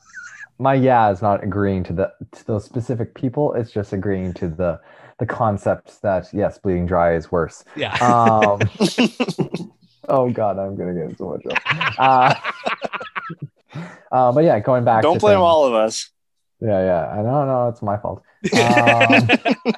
my 0.59 0.73
yeah 0.73 1.09
is 1.09 1.21
not 1.21 1.41
agreeing 1.43 1.83
to 1.85 1.93
the 1.93 2.11
to 2.33 2.45
those 2.47 2.65
specific 2.65 3.15
people. 3.15 3.53
It's 3.53 3.71
just 3.71 3.93
agreeing 3.93 4.33
to 4.35 4.49
the 4.49 4.79
the 5.19 5.25
concepts 5.25 5.99
that 5.99 6.27
yes, 6.33 6.57
bleeding 6.57 6.85
dry 6.85 7.15
is 7.15 7.31
worse. 7.31 7.63
Yeah. 7.77 7.93
Um, 7.95 8.59
oh 10.09 10.29
god, 10.31 10.59
I'm 10.59 10.75
gonna 10.75 10.93
get 10.93 11.03
in 11.11 11.15
so 11.17 11.29
much 11.29 11.43
trouble. 11.43 11.95
Uh, 11.97 12.35
uh, 14.11 14.31
but 14.33 14.43
yeah, 14.43 14.59
going 14.59 14.83
back. 14.83 15.01
Don't 15.03 15.13
to 15.15 15.19
blame 15.21 15.35
things- 15.37 15.43
all 15.43 15.65
of 15.65 15.73
us. 15.73 16.09
Yeah, 16.61 16.83
yeah. 16.83 17.09
I 17.11 17.15
don't 17.17 17.25
know, 17.25 17.45
no, 17.45 17.67
it's 17.69 17.81
my 17.81 17.97
fault. 17.97 18.23
Um, 18.53 19.27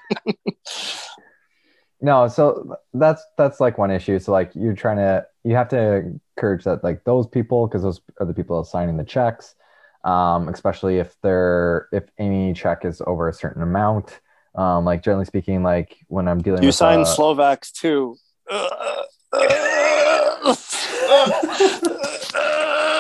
no, 2.02 2.28
so 2.28 2.76
that's 2.94 3.24
that's 3.38 3.62
like 3.62 3.78
one 3.78 3.90
issue. 3.90 4.20
So 4.20 4.34
like 4.34 4.52
you're 4.54 4.74
trying 4.74 4.98
to 4.98 5.26
you 5.44 5.56
have 5.56 5.70
to 5.70 6.20
encourage 6.38 6.66
that 6.66 6.84
like 6.84 7.06
those 7.06 7.26
people 7.26 7.68
because 7.68 7.84
those 7.84 8.02
are 8.20 8.26
the 8.26 8.34
people 8.34 8.62
signing 8.66 8.98
the 8.98 9.06
checks, 9.06 9.56
um, 10.04 10.50
especially 10.50 10.98
if 10.98 11.16
they're 11.24 11.88
if 11.94 12.04
any 12.18 12.52
check 12.54 12.84
is 12.84 13.02
over 13.08 13.30
a 13.30 13.34
certain 13.34 13.64
amount. 13.64 14.20
Um, 14.56 14.84
like 14.86 15.02
generally 15.04 15.26
speaking, 15.26 15.64
like 15.64 15.98
when 16.08 16.28
I'm 16.28 16.42
dealing 16.42 16.64
You 16.64 16.68
with 16.68 16.76
signed 16.76 17.04
uh, 17.04 17.06
Slovaks 17.06 17.72
too. 17.72 18.18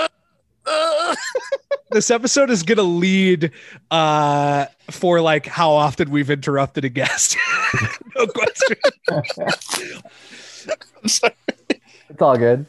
this 1.93 2.11
episode 2.11 2.49
is 2.49 2.63
gonna 2.63 2.81
lead 2.81 3.51
uh 3.91 4.65
for 4.89 5.21
like 5.21 5.45
how 5.45 5.71
often 5.71 6.09
we've 6.09 6.29
interrupted 6.29 6.83
a 6.83 6.89
guest. 6.89 7.37
no 8.15 8.27
question. 8.27 8.77
I'm 9.11 11.07
sorry. 11.07 11.33
it's 12.09 12.21
all 12.21 12.37
good. 12.37 12.65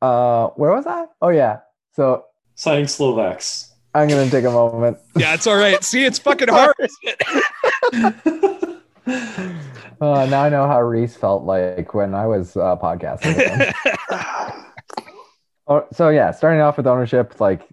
Uh, 0.00 0.48
where 0.56 0.70
was 0.70 0.86
I? 0.86 1.06
Oh 1.20 1.28
yeah. 1.28 1.60
So 1.92 2.24
Signing 2.54 2.86
Slovaks. 2.86 3.74
I'm 3.94 4.08
gonna 4.08 4.30
take 4.30 4.44
a 4.44 4.50
moment. 4.50 4.98
Yeah, 5.16 5.34
it's 5.34 5.46
all 5.46 5.56
right. 5.56 5.82
See, 5.82 6.04
it's 6.04 6.18
fucking 6.26 6.48
hard. 6.48 6.74
Uh, 10.00 10.24
now 10.30 10.42
I 10.42 10.48
know 10.48 10.66
how 10.66 10.80
Rhys 10.80 11.14
felt 11.14 11.44
like 11.44 11.92
when 11.92 12.14
I 12.14 12.26
was 12.26 12.56
uh, 12.56 12.76
podcasting. 12.76 13.74
Oh, 15.70 15.86
so 15.92 16.08
yeah, 16.08 16.32
starting 16.32 16.60
off 16.60 16.76
with 16.76 16.88
ownership, 16.88 17.40
like 17.40 17.68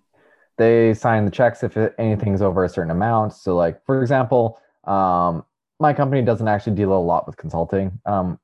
they 0.58 0.94
sign 0.94 1.26
the 1.26 1.32
checks 1.32 1.64
if 1.64 1.76
anything's 1.98 2.44
over 2.44 2.64
a 2.64 2.70
certain 2.70 2.92
amount. 2.92 3.34
So 3.34 3.56
like 3.56 3.84
for 3.86 4.02
example, 4.02 4.60
um, 4.86 5.44
my 5.80 5.94
company 5.94 6.22
doesn't 6.22 6.48
actually 6.48 6.76
deal 6.76 6.94
a 6.94 7.00
lot 7.00 7.26
with 7.26 7.38
consulting. 7.38 8.00
Um, 8.06 8.40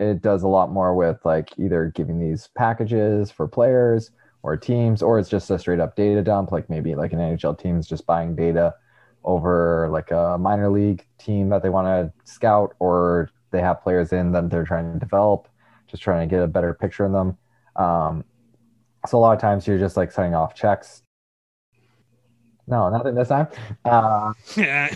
it 0.00 0.20
does 0.22 0.42
a 0.42 0.48
lot 0.48 0.72
more 0.72 0.94
with 0.96 1.18
like 1.24 1.50
either 1.58 1.92
giving 1.94 2.18
these 2.18 2.48
packages 2.56 3.30
for 3.30 3.46
players 3.48 4.10
or 4.42 4.56
teams, 4.56 5.02
or 5.02 5.20
it's 5.20 5.28
just 5.30 5.50
a 5.50 5.58
straight 5.60 5.80
up 5.80 5.94
data 5.96 6.22
dump. 6.22 6.52
Like 6.52 6.68
maybe 6.68 6.96
like 6.96 7.12
an 7.12 7.20
NHL 7.20 7.58
team 7.58 7.78
is 7.78 7.86
just 7.88 8.06
buying 8.06 8.34
data 8.34 8.74
over 9.24 9.88
like 9.92 10.10
a 10.10 10.38
minor 10.40 10.70
league 10.70 11.06
team 11.18 11.50
that 11.50 11.62
they 11.62 11.70
want 11.70 11.86
to 11.86 12.12
scout, 12.32 12.74
or 12.80 13.30
they 13.52 13.60
have 13.60 13.82
players 13.82 14.12
in 14.12 14.32
that 14.32 14.50
they're 14.50 14.64
trying 14.64 14.92
to 14.92 14.98
develop, 14.98 15.48
just 15.88 16.02
trying 16.02 16.28
to 16.28 16.34
get 16.34 16.42
a 16.42 16.48
better 16.48 16.74
picture 16.74 17.04
of 17.04 17.12
them. 17.12 17.38
Um, 17.76 18.24
So 19.06 19.18
a 19.18 19.20
lot 19.20 19.34
of 19.34 19.40
times 19.40 19.66
you're 19.66 19.78
just 19.78 19.96
like 19.96 20.12
setting 20.12 20.34
off 20.34 20.54
checks. 20.54 21.02
No, 22.66 22.90
nothing 22.90 23.14
this 23.14 23.28
time. 23.28 23.48
Uh, 23.84 24.32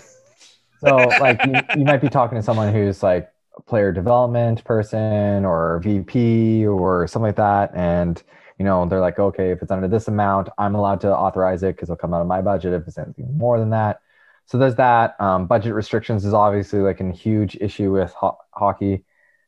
so 0.81 0.97
like 1.21 1.45
you, 1.47 1.55
you 1.79 1.85
might 1.85 2.01
be 2.01 2.09
talking 2.09 2.37
to 2.37 2.43
someone 2.43 2.73
who's 2.73 3.03
like 3.03 3.31
a 3.57 3.63
player 3.63 3.93
development 3.93 4.65
person 4.65 5.45
or 5.45 5.81
VP 5.83 6.67
or 6.67 7.07
something 7.07 7.29
like 7.29 7.37
that, 7.37 7.71
and 7.75 8.23
you 8.59 8.65
know 8.65 8.87
they're 8.87 9.01
like, 9.01 9.19
okay, 9.19 9.51
if 9.51 9.63
it's 9.63 9.71
under 9.71 9.89
this 9.89 10.09
amount, 10.09 10.49
I'm 10.59 10.75
allowed 10.75 11.01
to 11.03 11.17
authorize 11.17 11.63
it 11.63 11.77
because 11.77 11.89
it'll 11.89 11.97
come 11.97 12.13
out 12.13 12.21
of 12.21 12.27
my 12.27 12.43
budget. 12.43 12.75
If 12.75 12.87
it's 12.87 12.99
anything 12.99 13.37
more 13.39 13.59
than 13.59 13.71
that, 13.71 14.01
so 14.47 14.59
there's 14.59 14.77
that. 14.77 15.19
Um, 15.21 15.47
budget 15.47 15.73
restrictions 15.73 16.25
is 16.25 16.35
obviously 16.35 16.81
like 16.81 17.01
a 17.01 17.11
huge 17.13 17.57
issue 17.61 17.91
with 17.91 18.13
ho- 18.13 18.39
hockey, 18.51 19.05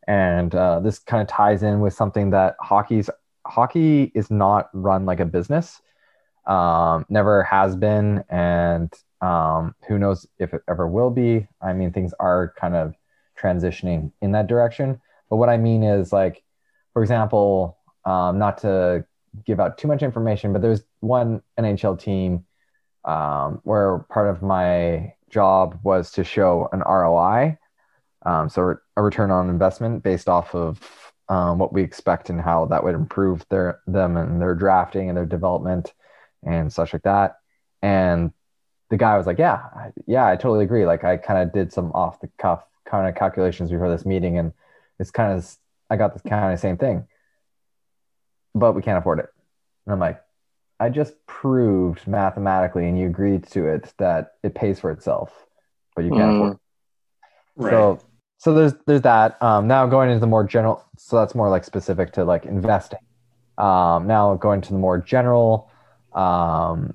and 0.07 0.55
uh, 0.55 0.81
this 0.81 0.99
kind 0.99 1.21
of 1.21 1.29
ties 1.29 1.63
in 1.63 1.81
with 1.81 1.93
something 1.93 2.31
that 2.31 2.57
hockey's 2.61 3.11
hockey 3.47 4.13
is 4.15 4.31
not 4.31 4.71
run 4.73 5.07
like 5.07 5.21
a 5.21 5.25
business. 5.25 5.81
Um, 6.47 7.07
never 7.09 7.43
has 7.45 7.75
been, 7.75 8.25
and 8.29 8.93
um, 9.21 9.75
who 9.89 9.99
knows 9.99 10.27
if 10.39 10.53
it 10.53 10.63
ever 10.69 10.87
will 10.87 11.11
be. 11.11 11.47
I 11.63 11.73
mean, 11.73 11.93
things 11.93 12.13
are 12.21 12.53
kind 12.59 12.77
of 12.77 12.95
transitioning 13.41 14.13
in 14.21 14.33
that 14.33 14.47
direction. 14.47 15.01
But 15.31 15.37
what 15.37 15.49
I 15.49 15.57
mean 15.57 15.83
is, 15.83 16.13
like, 16.13 16.43
for 16.93 17.03
example, 17.03 17.79
um, 18.05 18.39
not 18.39 18.59
to 18.59 19.07
give 19.47 19.59
out 19.59 19.79
too 19.79 19.89
much 19.89 20.03
information, 20.03 20.53
but 20.53 20.63
there's 20.63 20.83
one 21.01 21.43
NHL 21.59 21.99
team 21.99 22.45
um, 23.05 23.61
where 23.65 24.01
part 24.11 24.29
of 24.29 24.43
my 24.43 25.15
job 25.31 25.79
was 25.83 26.13
to 26.13 26.25
show 26.25 26.69
an 26.73 26.81
ROI, 26.81 27.59
um, 28.25 28.49
so 28.49 28.77
a 28.97 29.03
return 29.03 29.31
on 29.31 29.51
investment 29.51 30.03
based 30.03 30.29
off 30.29 30.55
of 30.55 31.04
um, 31.29 31.59
what 31.59 31.73
we 31.73 31.83
expect 31.83 32.31
and 32.31 32.41
how 32.41 32.67
that 32.67 32.85
would 32.85 32.95
improve 32.95 33.45
their 33.49 33.81
them 33.87 34.17
and 34.17 34.41
their 34.41 34.55
drafting 34.55 35.09
and 35.09 35.17
their 35.17 35.27
development 35.27 35.95
and 36.43 36.73
such 36.73 36.93
like 36.93 37.03
that. 37.03 37.37
And 37.83 38.33
the 38.91 38.97
guy 38.97 39.17
was 39.17 39.27
like, 39.27 39.39
"Yeah, 39.39 39.91
yeah, 40.07 40.27
I 40.27 40.37
totally 40.37 40.65
agree. 40.65 40.87
Like, 40.87 41.05
I 41.05 41.17
kind 41.17 41.43
of 41.43 41.53
did 41.53 41.73
some 41.73 41.91
off 41.93 42.21
the 42.21 42.29
cuff 42.39 42.65
kind 42.85 43.09
of 43.09 43.15
calculations 43.15 43.71
before 43.71 43.91
this 43.91 44.05
meeting, 44.07 44.39
and 44.39 44.53
it's 44.99 45.11
kind 45.11 45.33
of 45.33 45.57
I 45.91 45.97
got 45.97 46.13
this 46.13 46.23
kind 46.23 46.53
of 46.53 46.61
same 46.61 46.77
thing, 46.77 47.07
but 48.55 48.75
we 48.75 48.83
can't 48.83 48.99
afford 48.99 49.19
it." 49.21 49.27
And 49.87 49.93
I'm 49.95 50.01
like, 50.01 50.23
"I 50.79 50.91
just 50.91 51.15
proved 51.27 52.07
mathematically, 52.07 52.89
and 52.89 52.99
you 52.99 53.07
agreed 53.07 53.47
to 53.49 53.67
it 53.67 53.93
that 53.99 54.33
it 54.43 54.55
pays 54.55 54.79
for 54.81 54.91
itself, 54.91 55.47
but 55.97 56.05
you 56.05 56.11
can't 56.11 56.31
Mm. 56.31 56.35
afford." 56.37 56.53
It. 56.55 56.61
Right. 57.57 57.71
So 57.71 58.01
so 58.45 58.53
there's 58.53 58.75
there's 58.85 59.01
that. 59.01 59.43
Um, 59.43 59.67
now 59.67 59.87
going 59.87 60.11
into 60.11 60.21
the 60.21 60.27
more 60.27 60.45
general, 60.45 60.85
so 60.99 61.17
that's 61.17 61.35
more 61.35 61.49
like 61.49 61.65
specific 61.65 62.13
to 62.13 62.25
like 62.25 62.45
investing. 62.45 62.99
Um, 63.57 64.07
now 64.07 64.35
going 64.35 64.61
to 64.61 64.69
the 64.71 64.79
more 64.79 64.99
general, 64.99 65.71
um, 66.13 66.95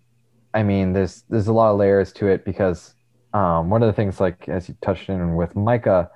I 0.54 0.62
mean, 0.62 0.94
there's 0.94 1.24
there's 1.28 1.48
a 1.48 1.54
lot 1.54 1.72
of 1.72 1.80
layers 1.80 2.14
to 2.14 2.28
it 2.28 2.46
because 2.46 2.94
um, 3.34 3.72
one 3.72 3.82
of 3.82 3.88
the 3.88 3.94
things 3.94 4.20
like 4.20 4.48
as 4.48 4.70
you 4.70 4.76
touched 4.82 5.10
in 5.10 5.36
with 5.36 5.56
Micah 5.56 6.12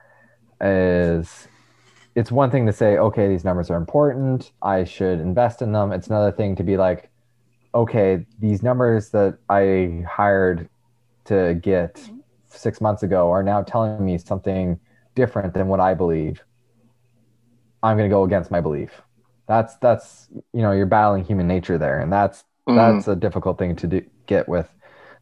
is 0.61 1.47
it's 2.13 2.31
one 2.31 2.51
thing 2.51 2.67
to 2.67 2.73
say, 2.73 2.97
okay, 2.97 3.27
these 3.27 3.43
numbers 3.43 3.71
are 3.71 3.77
important. 3.77 4.51
I 4.61 4.83
should 4.83 5.19
invest 5.19 5.63
in 5.63 5.71
them. 5.71 5.91
It's 5.91 6.05
another 6.05 6.31
thing 6.31 6.55
to 6.57 6.63
be 6.63 6.77
like, 6.77 7.09
okay, 7.73 8.23
these 8.37 8.61
numbers 8.61 9.09
that 9.09 9.39
I 9.49 10.05
hired 10.07 10.69
to 11.25 11.55
get 11.55 12.07
six 12.49 12.79
months 12.79 13.01
ago 13.01 13.31
are 13.31 13.41
now 13.41 13.63
telling 13.63 14.05
me 14.05 14.19
something 14.19 14.79
different 15.15 15.53
than 15.53 15.67
what 15.67 15.79
I 15.79 15.93
believe. 15.93 16.43
I'm 17.81 17.97
going 17.97 18.09
to 18.09 18.13
go 18.13 18.23
against 18.23 18.51
my 18.51 18.61
belief. 18.61 19.01
That's 19.47 19.75
that's 19.77 20.29
you 20.53 20.61
know 20.61 20.71
you're 20.71 20.85
battling 20.85 21.25
human 21.25 21.47
nature 21.47 21.77
there, 21.77 21.99
and 21.99 22.11
that's 22.11 22.45
Mhm. 22.67 22.75
that's 22.75 23.07
a 23.09 23.15
difficult 23.15 23.57
thing 23.57 23.75
to 23.75 23.87
do, 23.87 24.01
get 24.25 24.47
with. 24.47 24.69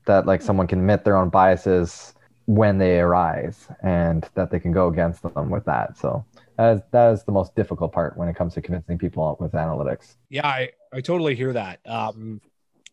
That 0.05 0.25
like 0.25 0.41
someone 0.41 0.67
can 0.67 0.79
admit 0.79 1.03
their 1.03 1.17
own 1.17 1.29
biases 1.29 2.13
when 2.45 2.77
they 2.77 2.99
arise, 2.99 3.67
and 3.81 4.27
that 4.35 4.51
they 4.51 4.59
can 4.59 4.71
go 4.71 4.87
against 4.87 5.23
them 5.23 5.49
with 5.49 5.65
that. 5.65 5.97
So 5.97 6.23
that 6.57 6.75
is 6.75 6.81
that 6.91 7.13
is 7.13 7.23
the 7.23 7.31
most 7.31 7.55
difficult 7.55 7.91
part 7.93 8.15
when 8.15 8.27
it 8.29 8.35
comes 8.35 8.53
to 8.53 8.61
convincing 8.61 8.97
people 8.99 9.37
with 9.39 9.53
analytics. 9.53 10.17
Yeah, 10.29 10.45
I, 10.47 10.69
I 10.93 11.01
totally 11.01 11.33
hear 11.35 11.53
that. 11.53 11.79
Um, 11.87 12.41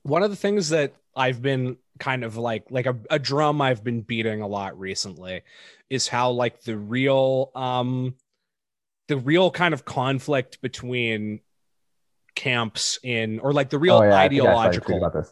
one 0.02 0.22
of 0.22 0.30
the 0.30 0.36
things 0.36 0.70
that 0.70 0.94
I've 1.18 1.42
been 1.42 1.76
kind 1.98 2.24
of 2.24 2.36
like 2.36 2.70
like 2.70 2.86
a, 2.86 2.96
a 3.10 3.18
drum 3.18 3.60
I've 3.60 3.82
been 3.82 4.02
beating 4.02 4.40
a 4.40 4.46
lot 4.46 4.78
recently 4.78 5.42
is 5.90 6.06
how 6.06 6.30
like 6.30 6.62
the 6.62 6.78
real 6.78 7.50
um 7.54 8.14
the 9.08 9.16
real 9.16 9.50
kind 9.50 9.74
of 9.74 9.84
conflict 9.84 10.60
between 10.62 11.40
camps 12.34 12.98
in 13.02 13.40
or 13.40 13.52
like 13.52 13.68
the 13.68 13.78
real 13.78 13.96
oh 13.96 14.02
yeah, 14.02 14.14
I 14.14 14.24
I 14.24 14.28
saw 14.28 14.32
you 14.32 14.40
tweet 14.80 14.96
ideological 14.96 15.26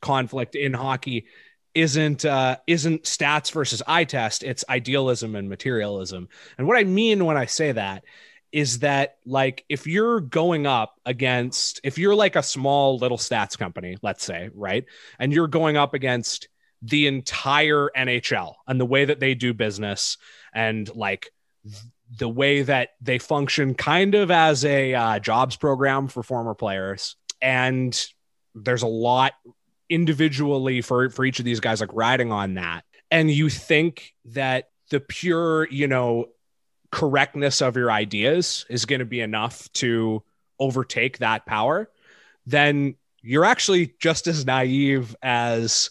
conflict 0.00 0.56
in 0.56 0.74
hockey 0.74 1.26
isn't 1.74 2.24
uh 2.24 2.56
isn't 2.66 3.04
stats 3.04 3.52
versus 3.52 3.82
eye 3.86 4.04
test. 4.04 4.42
It's 4.42 4.64
idealism 4.68 5.36
and 5.36 5.48
materialism. 5.48 6.28
And 6.56 6.66
what 6.66 6.76
i 6.76 6.84
mean 6.84 7.24
when 7.24 7.36
i 7.36 7.46
say 7.46 7.72
that 7.72 8.04
is 8.52 8.80
that 8.80 9.16
like 9.26 9.64
if 9.68 9.86
you're 9.86 10.20
going 10.20 10.66
up 10.66 10.98
against 11.04 11.80
if 11.84 11.98
you're 11.98 12.14
like 12.14 12.36
a 12.36 12.42
small 12.42 12.98
little 12.98 13.18
stats 13.18 13.58
company 13.58 13.96
let's 14.02 14.24
say 14.24 14.50
right 14.54 14.84
and 15.18 15.32
you're 15.32 15.48
going 15.48 15.76
up 15.76 15.94
against 15.94 16.48
the 16.82 17.06
entire 17.06 17.90
nhl 17.96 18.54
and 18.66 18.80
the 18.80 18.86
way 18.86 19.04
that 19.04 19.20
they 19.20 19.34
do 19.34 19.52
business 19.52 20.16
and 20.54 20.94
like 20.94 21.30
the 22.16 22.28
way 22.28 22.62
that 22.62 22.90
they 23.00 23.18
function 23.18 23.74
kind 23.74 24.14
of 24.14 24.30
as 24.30 24.64
a 24.64 24.94
uh, 24.94 25.18
jobs 25.18 25.56
program 25.56 26.08
for 26.08 26.22
former 26.22 26.54
players 26.54 27.16
and 27.42 28.06
there's 28.54 28.82
a 28.82 28.88
lot 28.88 29.34
individually 29.90 30.80
for 30.80 31.10
for 31.10 31.24
each 31.24 31.38
of 31.38 31.44
these 31.44 31.60
guys 31.60 31.80
like 31.80 31.92
riding 31.92 32.32
on 32.32 32.54
that 32.54 32.84
and 33.10 33.30
you 33.30 33.48
think 33.48 34.14
that 34.24 34.68
the 34.90 35.00
pure 35.00 35.68
you 35.70 35.86
know 35.86 36.26
correctness 36.90 37.60
of 37.60 37.76
your 37.76 37.90
ideas 37.90 38.64
is 38.68 38.86
going 38.86 39.00
to 39.00 39.04
be 39.04 39.20
enough 39.20 39.70
to 39.72 40.22
overtake 40.58 41.18
that 41.18 41.46
power 41.46 41.90
then 42.46 42.94
you're 43.22 43.44
actually 43.44 43.94
just 43.98 44.26
as 44.26 44.46
naive 44.46 45.14
as 45.22 45.90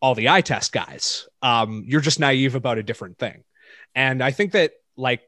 all 0.00 0.14
the 0.14 0.28
eye 0.28 0.40
test 0.40 0.72
guys. 0.72 1.28
Um 1.42 1.84
you're 1.86 2.00
just 2.00 2.20
naive 2.20 2.54
about 2.54 2.78
a 2.78 2.82
different 2.82 3.18
thing. 3.18 3.44
And 3.94 4.22
i 4.22 4.30
think 4.30 4.52
that 4.52 4.72
like 4.96 5.22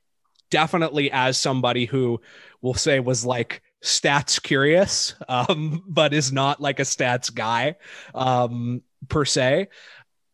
definitely 0.51 1.11
as 1.13 1.39
somebody 1.39 1.87
who 1.87 2.21
will 2.61 2.75
say 2.75 2.99
was 2.99 3.25
like 3.25 3.63
stats 3.83 4.43
curious 4.43 5.15
um 5.29 5.83
but 5.87 6.13
is 6.13 6.33
not 6.33 6.61
like 6.61 6.81
a 6.81 6.85
stats 6.85 7.33
guy 7.33 7.77
um 8.15 8.83
per 9.09 9.25
se 9.25 9.69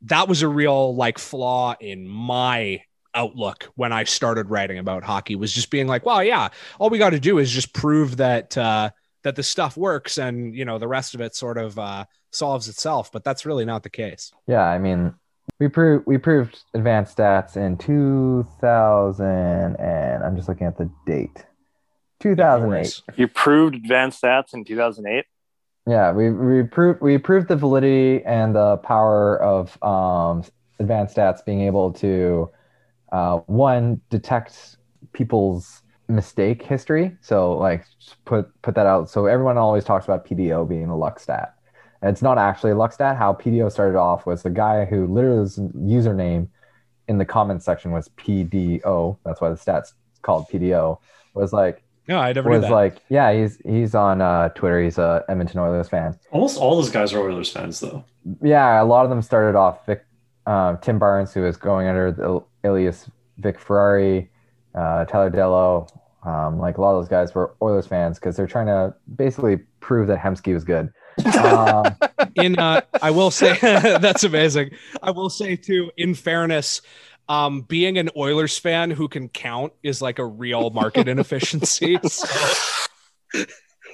that 0.02 0.28
was 0.28 0.42
a 0.42 0.48
real 0.48 0.94
like 0.96 1.18
flaw 1.18 1.74
in 1.78 2.08
my 2.08 2.82
outlook 3.16 3.70
when 3.74 3.92
i 3.92 4.04
started 4.04 4.50
writing 4.50 4.78
about 4.78 5.02
hockey 5.02 5.34
was 5.34 5.52
just 5.52 5.70
being 5.70 5.86
like 5.88 6.06
well 6.06 6.22
yeah 6.22 6.48
all 6.78 6.90
we 6.90 6.98
got 6.98 7.10
to 7.10 7.20
do 7.20 7.38
is 7.38 7.50
just 7.50 7.72
prove 7.72 8.18
that 8.18 8.56
uh 8.56 8.90
that 9.24 9.34
the 9.34 9.42
stuff 9.42 9.76
works 9.76 10.18
and 10.18 10.54
you 10.54 10.64
know 10.64 10.78
the 10.78 10.86
rest 10.86 11.14
of 11.14 11.20
it 11.20 11.34
sort 11.34 11.58
of 11.58 11.78
uh 11.78 12.04
solves 12.30 12.68
itself 12.68 13.10
but 13.10 13.24
that's 13.24 13.44
really 13.44 13.64
not 13.64 13.82
the 13.82 13.90
case 13.90 14.30
Yeah, 14.46 14.62
I 14.62 14.78
mean, 14.78 15.14
we 15.58 15.68
proved 15.68 16.06
we 16.06 16.18
proved 16.18 16.58
advanced 16.74 17.16
stats 17.16 17.56
in 17.56 17.76
2000, 17.78 19.26
and 19.76 20.24
I'm 20.24 20.36
just 20.36 20.48
looking 20.48 20.66
at 20.66 20.76
the 20.76 20.90
date, 21.06 21.44
2008. 22.20 23.02
You 23.16 23.28
proved 23.28 23.74
advanced 23.74 24.22
stats 24.22 24.52
in 24.54 24.64
2008. 24.64 25.24
Yeah, 25.86 26.12
we 26.12 26.30
we 26.30 26.62
proved 26.64 27.00
we 27.00 27.16
proved 27.18 27.48
the 27.48 27.56
validity 27.56 28.24
and 28.24 28.54
the 28.54 28.76
power 28.78 29.40
of 29.40 29.82
um, 29.82 30.44
advanced 30.78 31.16
stats 31.16 31.44
being 31.44 31.62
able 31.62 31.92
to 31.94 32.50
uh, 33.16 33.38
one 33.46 33.98
detect 34.10 34.76
people's 35.14 35.80
mistake 36.06 36.62
history. 36.62 37.16
So 37.22 37.56
like 37.56 37.86
just 37.98 38.22
put 38.26 38.50
put 38.60 38.74
that 38.74 38.84
out. 38.84 39.08
So 39.08 39.24
everyone 39.24 39.56
always 39.56 39.84
talks 39.84 40.04
about 40.04 40.26
PDO 40.26 40.68
being 40.68 40.88
a 40.88 40.96
luck 40.96 41.18
stat. 41.18 41.54
And 42.02 42.10
it's 42.10 42.20
not 42.20 42.36
actually 42.36 42.72
a 42.72 42.76
luck 42.76 42.92
stat. 42.92 43.16
How 43.16 43.32
PDO 43.32 43.72
started 43.72 43.98
off 43.98 44.26
was 44.26 44.42
the 44.42 44.50
guy 44.50 44.84
who 44.84 45.06
literally 45.06 45.40
his 45.40 45.58
username 45.58 46.48
in 47.08 47.16
the 47.16 47.24
comments 47.24 47.64
section 47.64 47.90
was 47.90 48.10
PDO. 48.18 49.16
That's 49.24 49.40
why 49.40 49.48
the 49.48 49.56
stats 49.56 49.94
called 50.20 50.46
PDO. 50.52 50.98
Was 51.32 51.52
like 51.54 51.82
no 52.08 52.18
i 52.18 52.32
never 52.32 52.48
knew 52.48 52.56
was 52.56 52.62
that 52.62 52.70
like 52.70 52.96
yeah 53.08 53.32
he's 53.32 53.58
he's 53.64 53.94
on 53.94 54.20
uh, 54.20 54.50
Twitter. 54.50 54.82
He's 54.82 54.98
a 54.98 55.24
Edmonton 55.30 55.60
Oilers 55.60 55.88
fan. 55.88 56.18
Almost 56.32 56.58
all 56.58 56.76
those 56.76 56.90
guys 56.90 57.14
are 57.14 57.20
Oilers 57.20 57.50
fans, 57.50 57.80
though. 57.80 58.04
Yeah, 58.42 58.82
a 58.82 58.84
lot 58.84 59.04
of 59.04 59.10
them 59.10 59.22
started 59.22 59.56
off 59.56 59.86
Vic, 59.86 60.04
uh, 60.46 60.76
Tim 60.76 60.98
Barnes, 60.98 61.32
who 61.32 61.44
is 61.46 61.56
going 61.56 61.88
under 61.88 62.12
the 62.12 62.40
alias 62.64 63.10
Vic 63.38 63.58
Ferrari, 63.58 64.30
uh, 64.74 65.04
Tyler 65.04 65.30
Dellow. 65.30 65.88
Um, 66.24 66.58
like 66.58 66.78
a 66.78 66.80
lot 66.80 66.96
of 66.96 67.02
those 67.02 67.08
guys 67.08 67.34
were 67.34 67.54
Oilers 67.62 67.86
fans 67.86 68.18
because 68.18 68.36
they're 68.36 68.48
trying 68.48 68.66
to 68.66 68.94
basically 69.14 69.58
prove 69.78 70.08
that 70.08 70.18
Hemsky 70.18 70.52
was 70.54 70.64
good. 70.64 70.92
Um, 71.36 71.84
in 72.36 72.58
uh 72.58 72.80
i 73.02 73.10
will 73.10 73.30
say 73.30 73.58
that's 73.62 74.24
amazing 74.24 74.70
i 75.02 75.10
will 75.10 75.30
say 75.30 75.56
too 75.56 75.90
in 75.96 76.14
fairness 76.14 76.82
um 77.28 77.62
being 77.62 77.98
an 77.98 78.10
oilers 78.16 78.58
fan 78.58 78.90
who 78.90 79.08
can 79.08 79.28
count 79.28 79.72
is 79.82 80.00
like 80.00 80.18
a 80.18 80.24
real 80.24 80.70
market 80.70 81.08
inefficiency 81.08 81.98
so 82.04 83.46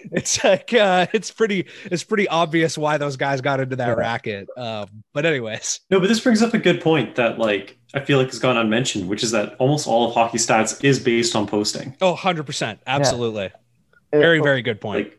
it's 0.13 0.43
like 0.43 0.73
uh, 0.75 1.07
it's 1.13 1.31
pretty 1.31 1.67
it's 1.85 2.05
pretty 2.05 2.27
obvious 2.29 2.77
why 2.77 2.99
those 2.99 3.17
guys 3.17 3.41
got 3.41 3.61
into 3.61 3.77
that 3.77 3.89
Yeah. 3.89 3.95
racket. 3.95 4.49
Um, 4.57 5.05
but 5.13 5.25
anyways, 5.27 5.81
No, 5.91 6.01
but 6.01 6.09
this 6.09 6.21
brings 6.21 6.43
up 6.43 6.55
a 6.55 6.59
good 6.59 6.81
point 6.81 7.15
that 7.17 7.39
like 7.39 7.79
I 7.95 8.01
feel 8.01 8.19
like 8.19 8.29
has 8.29 8.39
gone 8.39 8.57
unmentioned, 8.57 9.09
which 9.09 9.23
is 9.23 9.31
that 9.33 9.55
almost 9.59 9.87
all 9.87 10.09
of 10.09 10.15
hockey 10.15 10.39
stats 10.39 10.83
is 10.83 10.99
based 10.99 11.37
on 11.37 11.47
posting. 11.47 11.95
oh, 12.01 12.11
100 12.11 12.45
percent, 12.45 12.81
absolutely, 12.87 13.47
It- 13.47 13.53
very 14.13 14.41
very 14.41 14.63
good 14.63 14.81
point. 14.81 15.07
Like 15.09 15.19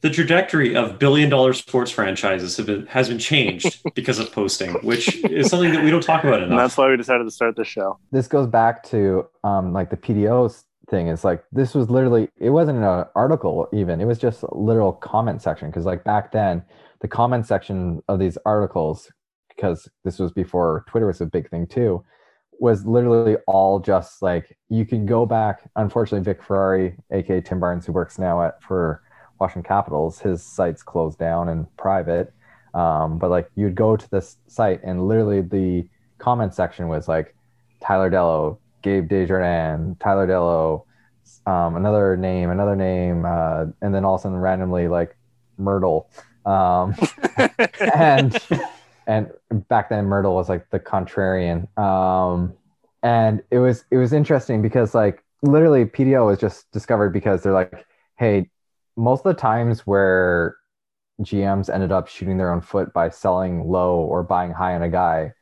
the 0.00 0.10
trajectory 0.10 0.76
of 0.76 0.98
billion 0.98 1.30
dollar 1.30 1.54
sports 1.54 1.90
franchises 1.90 2.58
have 2.58 2.66
been, 2.66 2.84
has 2.88 3.08
been 3.08 3.18
changed 3.18 3.80
because 3.94 4.18
of 4.18 4.30
posting, 4.32 4.74
which 4.82 5.16
is 5.24 5.48
something 5.48 5.72
that 5.72 5.82
we 5.82 5.90
don't 5.90 6.02
talk 6.02 6.24
about 6.24 6.42
And 6.42 6.52
enough. 6.52 6.58
that's 6.64 6.76
why 6.76 6.90
we 6.90 6.96
decided 6.98 7.24
to 7.24 7.30
start 7.30 7.56
the 7.56 7.64
show. 7.64 7.98
this 8.12 8.28
goes 8.28 8.46
back 8.46 8.82
to 8.84 9.26
um 9.44 9.72
like 9.72 9.88
the 9.90 9.96
PDOs 9.96 10.64
thing 10.94 11.08
is 11.08 11.24
like 11.24 11.44
this 11.52 11.74
was 11.74 11.90
literally 11.90 12.28
it 12.38 12.50
wasn't 12.50 12.78
an 12.78 13.04
article 13.14 13.68
even 13.72 14.00
it 14.00 14.04
was 14.04 14.18
just 14.18 14.42
a 14.42 14.54
literal 14.56 14.92
comment 14.92 15.42
section 15.42 15.68
because 15.68 15.84
like 15.84 16.04
back 16.04 16.32
then 16.32 16.62
the 17.00 17.08
comment 17.08 17.46
section 17.46 18.02
of 18.08 18.18
these 18.18 18.38
articles 18.46 19.10
because 19.48 19.88
this 20.04 20.18
was 20.18 20.32
before 20.32 20.84
Twitter 20.88 21.06
was 21.06 21.20
a 21.20 21.26
big 21.26 21.48
thing 21.50 21.66
too 21.66 22.04
was 22.60 22.86
literally 22.86 23.36
all 23.46 23.80
just 23.80 24.22
like 24.22 24.56
you 24.68 24.86
can 24.86 25.04
go 25.04 25.26
back 25.26 25.68
unfortunately 25.76 26.24
Vic 26.24 26.42
Ferrari 26.42 26.96
aka 27.10 27.40
Tim 27.40 27.60
Barnes 27.60 27.86
who 27.86 27.92
works 27.92 28.18
now 28.18 28.42
at 28.42 28.62
for 28.62 29.02
Washington 29.40 29.66
Capitals 29.66 30.20
his 30.20 30.42
site's 30.42 30.82
closed 30.82 31.18
down 31.18 31.48
and 31.48 31.66
private 31.76 32.32
um, 32.74 33.18
but 33.18 33.30
like 33.30 33.50
you'd 33.54 33.74
go 33.74 33.96
to 33.96 34.10
this 34.10 34.36
site 34.46 34.80
and 34.84 35.08
literally 35.08 35.40
the 35.40 35.88
comment 36.18 36.54
section 36.54 36.88
was 36.88 37.08
like 37.08 37.34
Tyler 37.84 38.10
Dellow, 38.10 38.58
Gabe 38.84 39.08
Desjardins, 39.08 39.96
Tyler 39.98 40.28
Dellow, 40.28 40.84
um, 41.46 41.74
another 41.74 42.16
name, 42.16 42.50
another 42.50 42.76
name, 42.76 43.24
uh, 43.24 43.64
and 43.80 43.94
then 43.94 44.04
all 44.04 44.14
of 44.14 44.20
a 44.20 44.22
sudden 44.22 44.38
randomly 44.38 44.88
like 44.88 45.16
Myrtle. 45.56 46.10
Um, 46.44 46.94
and 47.94 48.38
and 49.06 49.30
back 49.68 49.88
then 49.88 50.04
Myrtle 50.04 50.34
was 50.34 50.48
like 50.48 50.68
the 50.70 50.78
contrarian. 50.78 51.66
Um, 51.78 52.52
and 53.02 53.42
it 53.50 53.58
was 53.58 53.84
it 53.90 53.96
was 53.96 54.12
interesting 54.12 54.62
because 54.62 54.94
like 54.94 55.24
literally 55.42 55.86
PDO 55.86 56.26
was 56.26 56.38
just 56.38 56.70
discovered 56.70 57.10
because 57.10 57.42
they're 57.42 57.52
like, 57.52 57.86
hey, 58.18 58.50
most 58.96 59.24
of 59.24 59.34
the 59.34 59.40
times 59.40 59.80
where 59.80 60.56
GMs 61.22 61.72
ended 61.72 61.92
up 61.92 62.08
shooting 62.08 62.36
their 62.36 62.52
own 62.52 62.60
foot 62.60 62.92
by 62.92 63.08
selling 63.08 63.68
low 63.68 63.96
or 63.96 64.22
buying 64.22 64.52
high 64.52 64.74
on 64.74 64.82
a 64.82 64.88
guy, 64.88 65.32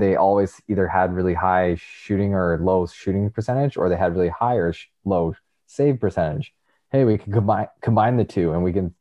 they 0.00 0.16
always 0.16 0.60
either 0.68 0.88
had 0.88 1.12
really 1.12 1.34
high 1.34 1.76
shooting 1.76 2.34
or 2.34 2.58
low 2.60 2.86
shooting 2.86 3.30
percentage, 3.30 3.76
or 3.76 3.88
they 3.88 3.96
had 3.96 4.14
really 4.14 4.28
high 4.28 4.56
or 4.56 4.72
sh- 4.72 4.88
low 5.04 5.34
save 5.66 6.00
percentage. 6.00 6.52
Hey, 6.90 7.04
we 7.04 7.18
can 7.18 7.32
combine 7.32 7.68
combine 7.80 8.16
the 8.16 8.24
two, 8.24 8.52
and 8.52 8.64
we 8.64 8.72
can 8.72 8.94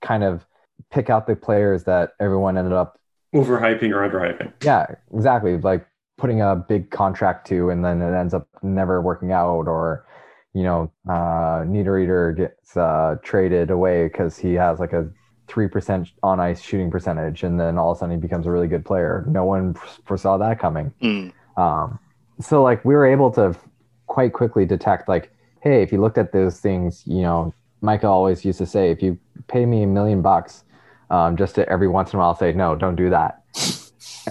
kind 0.00 0.22
of 0.22 0.46
pick 0.90 1.10
out 1.10 1.26
the 1.26 1.34
players 1.34 1.84
that 1.84 2.10
everyone 2.20 2.56
ended 2.56 2.72
up. 2.72 2.98
Overhyping 3.34 3.90
or 3.90 4.08
underhyping. 4.08 4.52
Yeah, 4.62 4.86
exactly. 5.14 5.58
Like 5.58 5.86
putting 6.18 6.40
a 6.40 6.54
big 6.54 6.90
contract 6.90 7.46
to, 7.48 7.70
and 7.70 7.84
then 7.84 8.00
it 8.00 8.14
ends 8.16 8.34
up 8.34 8.46
never 8.62 9.00
working 9.00 9.32
out, 9.32 9.66
or 9.66 10.06
you 10.54 10.62
know, 10.62 10.92
uh, 11.08 11.64
Niederreiter 11.64 12.36
gets 12.36 12.76
uh, 12.76 13.16
traded 13.22 13.70
away 13.70 14.06
because 14.08 14.36
he 14.36 14.54
has 14.54 14.78
like 14.78 14.92
a 14.92 15.10
three 15.48 15.68
percent 15.68 16.08
on 16.22 16.40
ice 16.40 16.60
shooting 16.60 16.90
percentage, 16.90 17.42
and 17.42 17.58
then 17.58 17.78
all 17.78 17.92
of 17.92 17.98
a 17.98 18.00
sudden 18.00 18.16
he 18.16 18.20
becomes 18.20 18.46
a 18.46 18.50
really 18.50 18.68
good 18.68 18.84
player. 18.84 19.24
No 19.28 19.44
one 19.44 19.74
foresaw 20.04 20.38
that 20.38 20.58
coming. 20.58 20.92
Mm. 21.02 21.32
Um, 21.56 21.98
so 22.40 22.62
like 22.62 22.84
we 22.84 22.94
were 22.94 23.06
able 23.06 23.30
to 23.32 23.56
quite 24.06 24.32
quickly 24.32 24.66
detect 24.66 25.08
like, 25.08 25.32
hey, 25.60 25.82
if 25.82 25.92
you 25.92 26.00
looked 26.00 26.18
at 26.18 26.32
those 26.32 26.60
things, 26.60 27.02
you 27.06 27.22
know, 27.22 27.54
Micah 27.80 28.08
always 28.08 28.44
used 28.44 28.58
to 28.58 28.66
say, 28.66 28.90
if 28.90 29.02
you 29.02 29.18
pay 29.48 29.66
me 29.66 29.82
a 29.82 29.86
million 29.86 30.22
bucks, 30.22 30.64
um, 31.10 31.36
just 31.36 31.54
to 31.56 31.68
every 31.68 31.88
once 31.88 32.12
in 32.12 32.18
a 32.18 32.20
while 32.20 32.34
say, 32.34 32.52
no, 32.52 32.74
don't 32.74 32.96
do 32.96 33.10
that. 33.10 33.42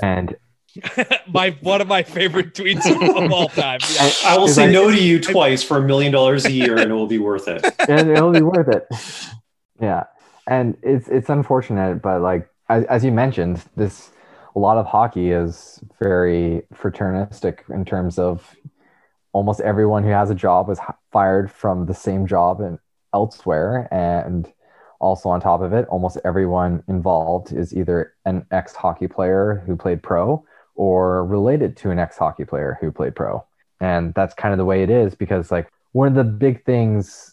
And 0.02 0.36
my 1.28 1.56
one 1.62 1.82
of 1.82 1.88
my 1.88 2.02
favorite 2.02 2.54
tweets 2.54 2.90
of, 2.90 3.24
of 3.24 3.32
all 3.32 3.50
time. 3.50 3.80
Yeah. 3.96 4.12
I 4.26 4.38
will 4.38 4.48
say 4.48 4.66
I- 4.66 4.72
no 4.72 4.90
to 4.90 5.02
you 5.02 5.20
twice 5.20 5.64
for 5.64 5.78
a 5.78 5.82
million 5.82 6.12
dollars 6.12 6.46
a 6.46 6.52
year, 6.52 6.78
and 6.78 6.92
it 6.92 6.94
will 6.94 7.08
be 7.08 7.18
worth 7.20 7.48
it. 7.48 7.64
and 7.90 8.10
it'll 8.10 8.32
be 8.32 8.42
worth 8.42 8.70
it. 8.70 8.88
Yeah, 9.82 10.04
and 10.52 10.78
it's 10.84 11.08
it's 11.08 11.30
unfortunate, 11.30 12.02
but 12.02 12.22
like 12.22 12.50
as, 12.68 12.84
as 12.86 13.06
you 13.06 13.12
mentioned, 13.12 13.64
this 13.78 14.12
a 14.54 14.60
lot 14.60 14.78
of 14.78 14.86
hockey 14.86 15.32
is 15.32 15.80
very 16.02 16.64
fraternistic 16.74 17.60
in 17.70 17.86
terms 17.86 18.20
of 18.20 18.54
almost 19.32 19.62
everyone 19.62 20.04
who 20.04 20.10
has 20.10 20.30
a 20.30 20.36
job 20.36 20.68
was 20.68 20.78
h- 20.80 20.96
fired 21.10 21.50
from 21.50 21.86
the 21.86 21.94
same 21.94 22.28
job 22.28 22.60
and 22.60 22.80
elsewhere, 23.14 23.88
and 23.92 24.52
also 25.00 25.30
on 25.30 25.40
top 25.40 25.62
of 25.62 25.72
it, 25.72 25.88
almost 25.88 26.18
everyone 26.26 26.84
involved 26.90 27.54
is 27.54 27.74
either 27.74 28.14
an 28.26 28.46
ex 28.52 28.76
hockey 28.76 29.08
player 29.08 29.64
who 29.66 29.78
played 29.78 30.04
pro 30.04 30.44
or 30.76 31.26
related 31.26 31.78
to 31.78 31.92
an 31.92 32.00
ex 32.00 32.18
hockey 32.18 32.44
player 32.44 32.78
who 32.82 32.92
played 32.92 33.16
pro, 33.16 33.42
and 33.80 34.14
that's 34.16 34.34
kind 34.34 34.52
of 34.54 34.58
the 34.58 34.66
way 34.66 34.84
it 34.84 34.90
is 34.90 35.16
because 35.16 35.50
like 35.50 35.72
one 35.94 36.10
of 36.10 36.16
the 36.16 36.26
big 36.26 36.66
things 36.66 37.31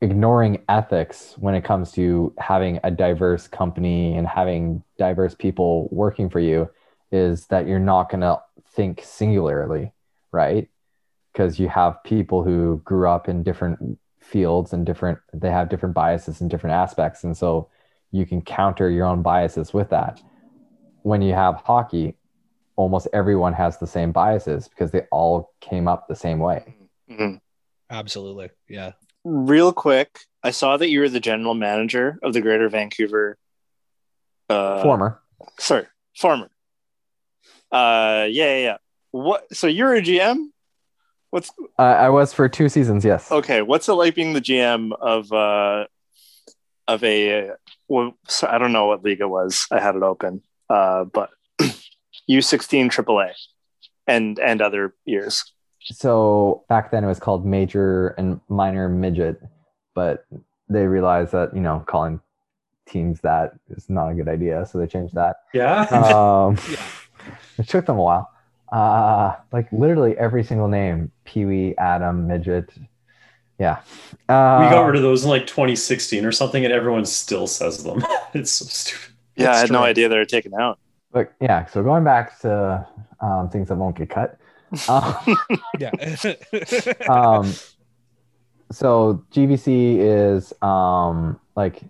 ignoring 0.00 0.64
ethics 0.68 1.34
when 1.38 1.54
it 1.54 1.64
comes 1.64 1.92
to 1.92 2.32
having 2.38 2.78
a 2.84 2.90
diverse 2.90 3.48
company 3.48 4.16
and 4.16 4.26
having 4.26 4.82
diverse 4.96 5.34
people 5.34 5.88
working 5.90 6.30
for 6.30 6.40
you 6.40 6.70
is 7.10 7.46
that 7.46 7.66
you're 7.66 7.80
not 7.80 8.10
going 8.10 8.20
to 8.20 8.40
think 8.74 9.02
singularly, 9.02 9.92
right? 10.30 10.68
Because 11.32 11.58
you 11.58 11.68
have 11.68 12.02
people 12.04 12.44
who 12.44 12.80
grew 12.84 13.08
up 13.08 13.28
in 13.28 13.42
different 13.42 13.98
fields 14.20 14.72
and 14.72 14.86
different, 14.86 15.18
they 15.32 15.50
have 15.50 15.68
different 15.68 15.94
biases 15.94 16.40
in 16.40 16.48
different 16.48 16.74
aspects. 16.74 17.24
And 17.24 17.36
so 17.36 17.68
you 18.12 18.24
can 18.24 18.40
counter 18.40 18.88
your 18.90 19.06
own 19.06 19.22
biases 19.22 19.74
with 19.74 19.90
that. 19.90 20.22
When 21.02 21.22
you 21.22 21.34
have 21.34 21.56
hockey, 21.56 22.16
almost 22.76 23.08
everyone 23.12 23.54
has 23.54 23.78
the 23.78 23.86
same 23.86 24.12
biases 24.12 24.68
because 24.68 24.92
they 24.92 25.02
all 25.10 25.52
came 25.60 25.88
up 25.88 26.06
the 26.06 26.14
same 26.14 26.38
way. 26.38 26.76
Mhm. 27.10 27.40
Absolutely. 27.90 28.50
Yeah. 28.68 28.92
Real 29.30 29.72
quick, 29.74 30.20
I 30.42 30.52
saw 30.52 30.78
that 30.78 30.88
you 30.88 31.00
were 31.00 31.08
the 31.10 31.20
general 31.20 31.52
manager 31.54 32.18
of 32.22 32.32
the 32.32 32.40
Greater 32.40 32.68
Vancouver. 32.70 33.36
Uh, 34.48 34.82
Former. 34.82 35.20
sorry, 35.58 35.86
former. 36.16 36.48
Uh, 37.70 38.24
yeah, 38.30 38.56
yeah, 38.56 38.58
yeah. 38.58 38.76
What? 39.10 39.54
So 39.54 39.66
you're 39.66 39.94
a 39.94 40.00
GM? 40.00 40.46
What's 41.30 41.50
Uh, 41.78 41.82
I 41.82 42.08
was 42.08 42.32
for 42.32 42.48
two 42.48 42.70
seasons, 42.70 43.04
yes. 43.04 43.30
okay? 43.30 43.60
What's 43.60 43.86
it 43.88 43.92
like 43.92 44.14
being 44.14 44.32
the 44.32 44.40
GM 44.40 44.92
of 44.98 45.30
uh 45.30 45.84
of 46.86 47.04
a? 47.04 47.50
Well, 47.86 48.16
so 48.26 48.46
I 48.46 48.56
don't 48.56 48.72
know 48.72 48.86
what 48.86 49.04
league 49.04 49.20
it 49.20 49.28
was. 49.28 49.66
I 49.70 49.78
had 49.80 49.94
it 49.94 50.02
open, 50.02 50.40
uh, 50.70 51.04
but 51.04 51.28
U 52.26 52.40
sixteen 52.40 52.88
AAA 52.88 53.32
and 54.06 54.38
and 54.38 54.62
other 54.62 54.94
years. 55.04 55.52
So 55.82 56.64
back 56.68 56.90
then 56.90 57.04
it 57.04 57.06
was 57.06 57.18
called 57.20 57.46
major 57.46 58.08
and 58.18 58.40
minor 58.48 58.88
midget 58.88 59.40
but 59.94 60.26
they 60.68 60.86
realized 60.86 61.32
that 61.32 61.54
you 61.54 61.60
know 61.60 61.82
calling 61.86 62.20
teams 62.86 63.20
that 63.20 63.52
is 63.70 63.88
not 63.90 64.08
a 64.08 64.14
good 64.14 64.28
idea 64.28 64.64
so 64.66 64.78
they 64.78 64.86
changed 64.86 65.14
that 65.14 65.36
Yeah. 65.54 65.82
um, 65.90 66.56
Yeah. 66.70 66.82
it 67.58 67.68
took 67.68 67.86
them 67.86 67.98
a 67.98 68.02
while 68.02 68.30
uh, 68.72 69.34
like 69.52 69.70
literally 69.72 70.16
every 70.18 70.44
single 70.44 70.68
name 70.68 71.10
pee-wee 71.24 71.74
adam 71.78 72.26
midget 72.26 72.70
yeah 73.58 73.78
uh, 74.28 74.60
we 74.62 74.70
got 74.70 74.84
rid 74.86 74.96
of 74.96 75.02
those 75.02 75.24
in 75.24 75.30
like 75.30 75.46
2016 75.46 76.24
or 76.24 76.32
something, 76.32 76.64
and 76.64 76.72
everyone 76.72 77.04
still 77.04 77.46
says 77.46 77.82
them. 77.82 78.04
it's 78.34 78.50
so 78.52 78.66
stupid. 78.66 79.14
Yeah, 79.36 79.48
I 79.48 79.52
It's 79.52 79.60
had 79.62 79.70
no 79.72 79.82
idea 79.82 80.08
they 80.08 80.16
were 80.18 80.24
taken 80.24 80.52
out. 80.54 80.78
but 81.12 81.32
yeah 81.40 81.64
so 81.66 81.82
going 81.82 82.04
back 82.04 82.38
to 82.40 82.86
um, 83.20 83.48
things 83.50 83.68
that 83.68 83.76
won't 83.76 83.96
get 83.96 84.10
cut 84.10 84.38
um, 84.88 85.36
Yeah. 85.78 85.90
um, 87.08 87.52
so 88.70 89.24
GVC 89.32 89.98
is 89.98 90.52
um, 90.62 91.40
like, 91.56 91.82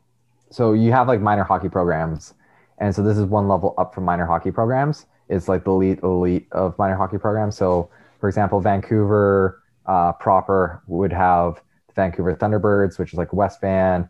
so 0.51 0.72
you 0.72 0.93
have 0.93 1.09
like 1.09 1.20
minor 1.20 1.45
hockey 1.45 1.68
programs, 1.68 2.35
and 2.79 2.95
so 2.95 3.03
this 3.03 3.18
is 3.18 3.24
one 3.24 3.49
level 3.49 3.74
up 3.79 3.95
from 3.95 4.05
minor 4.05 4.26
hockey 4.26 4.51
programs. 4.51 5.07
It's 5.29 5.49
like 5.49 5.64
the 5.64 5.72
elite 5.72 6.01
elite 6.03 6.47
of 6.53 6.79
minor 6.79 6.97
hockey 6.97 7.18
programs. 7.18 7.57
So, 7.57 7.91
for 8.20 8.29
example, 8.29 8.61
Vancouver 8.61 9.62
uh, 9.87 10.12
proper 10.12 10.83
would 10.87 11.12
have 11.12 11.61
Vancouver 11.95 12.35
Thunderbirds, 12.35 12.99
which 12.99 13.12
is 13.12 13.18
like 13.18 13.33
West 13.33 13.61
Van, 13.61 14.09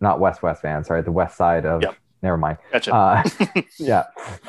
not 0.00 0.20
West 0.20 0.42
West 0.42 0.62
Van, 0.62 0.84
sorry, 0.84 1.02
the 1.02 1.12
west 1.12 1.36
side 1.36 1.64
of. 1.66 1.82
Yep. 1.82 1.96
Never 2.22 2.38
mind. 2.38 2.56
Gotcha. 2.72 2.94
Uh, 2.94 3.22
yeah, 3.78 4.04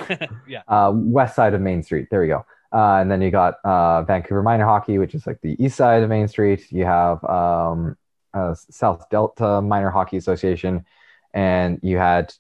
yeah. 0.48 0.62
uh, 0.70 0.94
west 0.96 1.36
side 1.36 1.54
of 1.54 1.60
Main 1.60 1.84
Street. 1.84 2.08
There 2.10 2.22
we 2.22 2.28
go. 2.28 2.46
Uh, 2.76 2.98
and 3.00 3.10
then 3.10 3.22
you 3.22 3.32
got 3.32 3.56
uh, 3.64 4.04
Vancouver 4.04 4.44
Minor 4.44 4.66
Hockey, 4.66 4.98
which 4.98 5.16
is 5.16 5.26
like 5.26 5.40
the 5.42 5.56
east 5.64 5.78
side 5.78 6.04
of 6.04 6.10
Main 6.10 6.28
Street. 6.28 6.70
You 6.72 6.84
have 6.84 7.24
um, 7.24 7.96
uh, 8.34 8.54
South 8.70 9.10
Delta 9.10 9.62
Minor 9.62 9.90
Hockey 9.90 10.18
Association, 10.18 10.86
and 11.34 11.80
you 11.82 11.98
had 11.98 12.34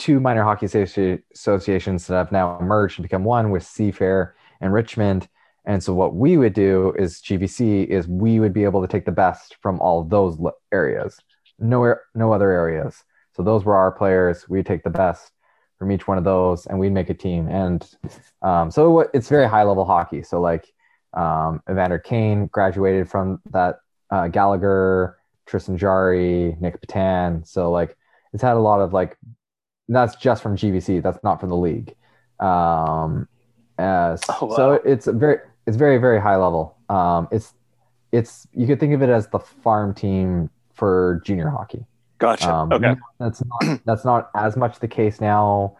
two 0.00 0.18
minor 0.18 0.42
hockey 0.42 0.64
associations 0.64 2.06
that 2.06 2.14
have 2.14 2.32
now 2.32 2.58
merged 2.62 2.98
and 2.98 3.02
become 3.02 3.22
one 3.22 3.50
with 3.50 3.62
Seafair 3.62 4.32
and 4.60 4.72
Richmond. 4.72 5.28
And 5.66 5.82
so 5.82 5.92
what 5.92 6.14
we 6.14 6.38
would 6.38 6.54
do 6.54 6.94
is 6.98 7.20
GVC 7.20 7.86
is 7.86 8.08
we 8.08 8.40
would 8.40 8.54
be 8.54 8.64
able 8.64 8.80
to 8.80 8.88
take 8.88 9.04
the 9.04 9.12
best 9.12 9.56
from 9.60 9.78
all 9.80 10.02
those 10.02 10.38
areas. 10.72 11.18
nowhere, 11.58 12.02
no 12.14 12.32
other 12.32 12.50
areas. 12.50 13.04
So 13.36 13.42
those 13.42 13.64
were 13.64 13.76
our 13.76 13.92
players. 13.92 14.48
We 14.48 14.62
take 14.62 14.84
the 14.84 14.90
best 14.90 15.32
from 15.80 15.90
each 15.90 16.06
one 16.06 16.18
of 16.18 16.24
those, 16.24 16.66
and 16.66 16.78
we'd 16.78 16.92
make 16.92 17.08
a 17.08 17.14
team. 17.14 17.48
And 17.48 17.88
um, 18.42 18.70
so 18.70 19.00
it's 19.14 19.28
very 19.30 19.48
high 19.48 19.64
level 19.64 19.86
hockey. 19.86 20.22
So 20.22 20.38
like 20.38 20.70
um, 21.14 21.62
Evander 21.68 21.98
Kane 21.98 22.46
graduated 22.48 23.08
from 23.08 23.40
that 23.50 23.80
uh, 24.10 24.28
Gallagher, 24.28 25.18
Tristan 25.46 25.78
Jarry, 25.78 26.54
Nick 26.60 26.80
Petan. 26.82 27.48
So 27.48 27.72
like 27.72 27.96
it's 28.34 28.42
had 28.42 28.56
a 28.56 28.60
lot 28.60 28.80
of 28.80 28.92
like 28.92 29.16
that's 29.88 30.16
just 30.16 30.42
from 30.42 30.54
GVC. 30.54 31.02
That's 31.02 31.18
not 31.24 31.40
from 31.40 31.48
the 31.48 31.56
league. 31.56 31.96
Um, 32.38 33.26
uh, 33.78 34.18
Oh, 34.28 34.46
wow. 34.46 34.56
So 34.56 34.72
it's 34.84 35.06
a 35.06 35.12
very 35.12 35.38
it's 35.66 35.78
very 35.78 35.96
very 35.96 36.20
high 36.20 36.36
level. 36.36 36.76
Um, 36.90 37.26
it's 37.32 37.54
it's 38.12 38.46
you 38.52 38.66
could 38.66 38.78
think 38.78 38.92
of 38.92 39.00
it 39.00 39.08
as 39.08 39.28
the 39.28 39.38
farm 39.38 39.94
team 39.94 40.50
for 40.74 41.22
junior 41.24 41.48
hockey. 41.48 41.86
Gotcha. 42.20 42.52
Um, 42.52 42.70
okay. 42.72 42.94
That's 43.18 43.42
not 43.44 43.84
that's 43.84 44.04
not 44.04 44.30
as 44.34 44.56
much 44.56 44.78
the 44.80 44.88
case 44.88 45.20
now 45.20 45.76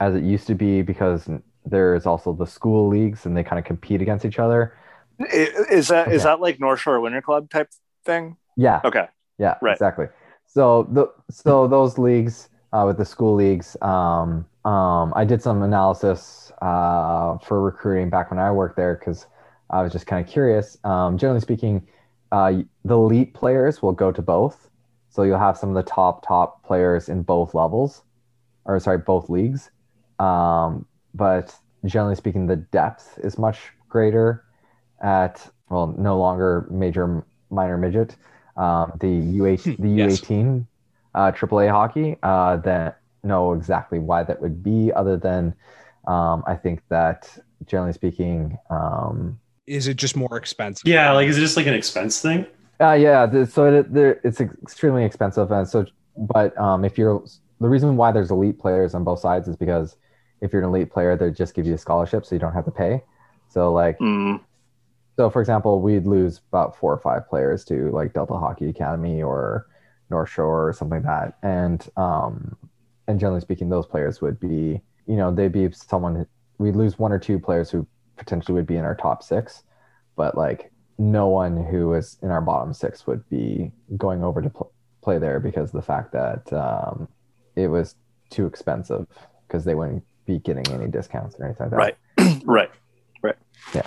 as 0.00 0.14
it 0.14 0.22
used 0.24 0.46
to 0.48 0.54
be 0.54 0.82
because 0.82 1.28
there's 1.66 2.06
also 2.06 2.32
the 2.32 2.46
school 2.46 2.88
leagues 2.88 3.26
and 3.26 3.36
they 3.36 3.44
kind 3.44 3.58
of 3.58 3.64
compete 3.64 4.02
against 4.02 4.24
each 4.24 4.38
other. 4.38 4.74
Is 5.18 5.88
that 5.88 6.10
is 6.12 6.22
Okay. 6.22 6.24
that 6.24 6.40
like 6.40 6.58
North 6.60 6.80
Shore 6.80 7.00
Winter 7.00 7.22
Club 7.22 7.50
type 7.50 7.70
thing? 8.04 8.36
Yeah, 8.56 8.82
Okay. 8.84 9.06
yeah, 9.38 9.58
Right. 9.60 9.74
exactly. 9.74 10.06
So 10.46 10.84
the 10.92 11.08
so 11.30 11.68
those 11.68 11.98
leagues 11.98 12.48
uh, 12.72 12.84
with 12.86 12.98
the 12.98 13.04
school 13.04 13.34
leagues, 13.34 13.76
um, 13.82 14.46
um, 14.64 15.12
I 15.16 15.24
did 15.24 15.42
some 15.42 15.62
analysis 15.62 16.52
uh, 16.62 17.38
for 17.38 17.60
recruiting 17.62 18.10
back 18.10 18.30
when 18.30 18.38
I 18.40 18.50
worked 18.52 18.76
there 18.76 18.96
because 18.96 19.26
I 19.70 19.82
was 19.82 19.92
just 19.92 20.06
kind 20.06 20.24
of 20.24 20.30
curious. 20.32 20.78
Um, 20.84 21.18
generally 21.18 21.40
speaking, 21.40 21.86
uh, 22.32 22.62
the 22.84 22.94
elite 22.94 23.34
players 23.34 23.82
will 23.82 23.92
go 23.92 24.12
to 24.12 24.22
both. 24.22 24.69
So 25.10 25.24
you'll 25.24 25.38
have 25.38 25.58
some 25.58 25.70
of 25.70 25.74
the 25.74 25.88
top 25.90 26.26
top 26.26 26.64
players 26.64 27.08
in 27.08 27.22
both 27.22 27.52
levels, 27.54 28.02
or 28.64 28.78
sorry, 28.80 28.98
both 28.98 29.28
leagues. 29.28 29.70
Um, 30.18 30.86
but 31.14 31.54
generally 31.84 32.14
speaking, 32.14 32.46
the 32.46 32.56
depth 32.56 33.18
is 33.22 33.38
much 33.38 33.58
greater 33.88 34.44
at 35.02 35.50
well, 35.68 35.94
no 35.98 36.18
longer 36.18 36.66
major, 36.70 37.24
minor 37.50 37.76
midget. 37.78 38.16
Um, 38.56 38.92
the 39.00 39.06
U8, 39.06 39.76
the 39.78 39.88
Yes. 39.88 40.20
U18 40.20 40.66
uh, 41.14 41.32
AAA 41.32 41.70
hockey. 41.70 42.16
Uh, 42.22 42.56
that 42.58 43.00
know 43.22 43.52
exactly 43.52 43.98
why 43.98 44.22
that 44.22 44.40
would 44.40 44.62
be, 44.62 44.92
other 44.92 45.16
than 45.16 45.54
um, 46.06 46.42
I 46.46 46.54
think 46.54 46.82
that 46.88 47.36
generally 47.66 47.92
speaking, 47.92 48.58
um, 48.70 49.38
Is 49.66 49.86
it 49.86 49.96
just 49.96 50.16
more 50.16 50.36
expensive? 50.36 50.86
Yeah, 50.86 51.12
like 51.12 51.28
is 51.28 51.36
it 51.36 51.40
just 51.40 51.56
like 51.56 51.66
an 51.66 51.74
expense 51.74 52.20
thing? 52.20 52.46
Uh, 52.80 52.92
yeah, 52.92 53.26
the, 53.26 53.46
so 53.46 53.66
it, 53.66 54.20
it's 54.24 54.40
extremely 54.40 55.04
expensive, 55.04 55.50
and 55.50 55.68
so 55.68 55.86
but 56.16 56.56
um, 56.58 56.84
if 56.84 56.98
you're 56.98 57.22
the 57.60 57.68
reason 57.68 57.96
why 57.96 58.12
there's 58.12 58.30
elite 58.30 58.58
players 58.58 58.94
on 58.94 59.04
both 59.04 59.20
sides 59.20 59.48
is 59.48 59.56
because 59.56 59.96
if 60.40 60.52
you're 60.52 60.62
an 60.62 60.68
elite 60.68 60.90
player, 60.90 61.16
they 61.16 61.30
just 61.30 61.54
give 61.54 61.66
you 61.66 61.74
a 61.74 61.78
scholarship, 61.78 62.24
so 62.24 62.34
you 62.34 62.38
don't 62.38 62.54
have 62.54 62.64
to 62.64 62.70
pay. 62.70 63.02
So 63.48 63.72
like, 63.72 63.98
Mm, 63.98 64.40
so 65.16 65.28
for 65.30 65.40
example, 65.40 65.80
we'd 65.82 66.06
lose 66.06 66.40
about 66.48 66.76
four 66.76 66.92
or 66.92 66.98
five 66.98 67.28
players 67.28 67.64
to 67.66 67.90
like 67.90 68.14
Delta 68.14 68.34
Hockey 68.34 68.68
Academy 68.68 69.22
or 69.22 69.66
North 70.08 70.30
Shore 70.30 70.68
or 70.68 70.72
something 70.72 71.02
like 71.02 71.04
that, 71.04 71.38
and 71.42 71.86
um, 71.96 72.56
and 73.08 73.20
generally 73.20 73.40
speaking, 73.40 73.68
those 73.68 73.86
players 73.86 74.20
would 74.22 74.40
be, 74.40 74.80
you 75.06 75.16
know, 75.16 75.30
they'd 75.34 75.52
be 75.52 75.70
someone 75.72 76.26
we'd 76.58 76.76
lose 76.76 76.98
one 76.98 77.12
or 77.12 77.18
two 77.18 77.38
players 77.38 77.70
who 77.70 77.86
potentially 78.16 78.54
would 78.54 78.66
be 78.66 78.76
in 78.76 78.84
our 78.84 78.94
top 78.94 79.22
six, 79.22 79.62
but 80.16 80.36
like 80.36 80.70
no 81.00 81.28
one 81.28 81.64
who 81.64 81.94
is 81.94 82.18
in 82.22 82.30
our 82.30 82.42
bottom 82.42 82.74
six 82.74 83.06
would 83.06 83.26
be 83.30 83.72
going 83.96 84.22
over 84.22 84.42
to 84.42 84.50
pl- 84.50 84.70
play 85.02 85.18
there 85.18 85.40
because 85.40 85.72
the 85.72 85.80
fact 85.80 86.12
that 86.12 86.52
um, 86.52 87.08
it 87.56 87.68
was 87.68 87.94
too 88.28 88.44
expensive 88.44 89.06
because 89.48 89.64
they 89.64 89.74
wouldn't 89.74 90.04
be 90.26 90.38
getting 90.40 90.68
any 90.70 90.86
discounts 90.88 91.40
or 91.40 91.46
anything 91.46 91.70
like 91.70 91.70
that. 91.70 91.76
right. 92.18 92.42
right. 92.44 92.70
Right. 93.22 93.36
Yeah, 93.74 93.86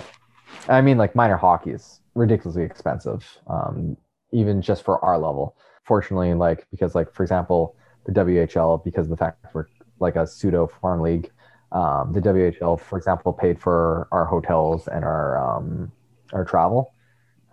I 0.68 0.80
mean, 0.80 0.98
like 0.98 1.14
minor 1.14 1.36
hockey 1.36 1.70
is 1.70 2.00
ridiculously 2.14 2.64
expensive, 2.64 3.24
um, 3.46 3.96
even 4.32 4.60
just 4.60 4.84
for 4.84 5.02
our 5.04 5.16
level. 5.16 5.56
Fortunately, 5.84 6.34
like 6.34 6.66
because, 6.72 6.96
like 6.96 7.12
for 7.12 7.22
example, 7.22 7.76
the 8.06 8.12
WHL, 8.12 8.82
because 8.84 9.06
of 9.06 9.10
the 9.10 9.16
fact 9.16 9.42
that 9.42 9.54
we're 9.54 9.66
like 10.00 10.16
a 10.16 10.26
pseudo 10.26 10.66
farm 10.66 11.00
league, 11.00 11.30
um, 11.70 12.12
the 12.12 12.20
WHL, 12.20 12.80
for 12.80 12.98
example, 12.98 13.32
paid 13.32 13.60
for 13.60 14.08
our 14.10 14.24
hotels 14.24 14.88
and 14.88 15.04
our 15.04 15.56
um, 15.56 15.92
our 16.32 16.44
travel. 16.44 16.92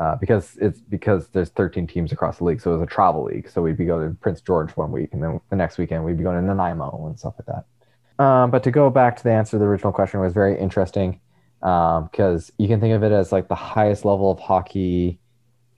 Uh, 0.01 0.15
because 0.15 0.57
it's 0.59 0.79
because 0.79 1.27
there's 1.27 1.49
13 1.49 1.85
teams 1.85 2.11
across 2.11 2.39
the 2.39 2.43
league, 2.43 2.59
so 2.59 2.71
it 2.71 2.73
was 2.73 2.81
a 2.81 2.87
travel 2.87 3.25
league. 3.25 3.47
So 3.47 3.61
we'd 3.61 3.77
be 3.77 3.85
going 3.85 4.09
to 4.09 4.15
Prince 4.15 4.41
George 4.41 4.71
one 4.71 4.91
week, 4.91 5.09
and 5.13 5.21
then 5.21 5.39
the 5.51 5.55
next 5.55 5.77
weekend 5.77 6.03
we'd 6.03 6.17
be 6.17 6.23
going 6.23 6.41
to 6.41 6.41
Nanaimo 6.41 7.05
and 7.05 7.19
stuff 7.19 7.35
like 7.37 7.45
that. 7.45 8.23
Um, 8.23 8.49
but 8.49 8.63
to 8.63 8.71
go 8.71 8.89
back 8.89 9.15
to 9.17 9.23
the 9.23 9.31
answer 9.31 9.51
to 9.51 9.59
the 9.59 9.65
original 9.65 9.93
question 9.93 10.19
was 10.19 10.33
very 10.33 10.59
interesting 10.59 11.19
because 11.59 12.51
you 12.57 12.67
can 12.67 12.79
think 12.79 12.95
of 12.95 13.03
it 13.03 13.11
as 13.11 13.31
like 13.31 13.47
the 13.47 13.53
highest 13.53 14.03
level 14.03 14.31
of 14.31 14.39
hockey 14.39 15.19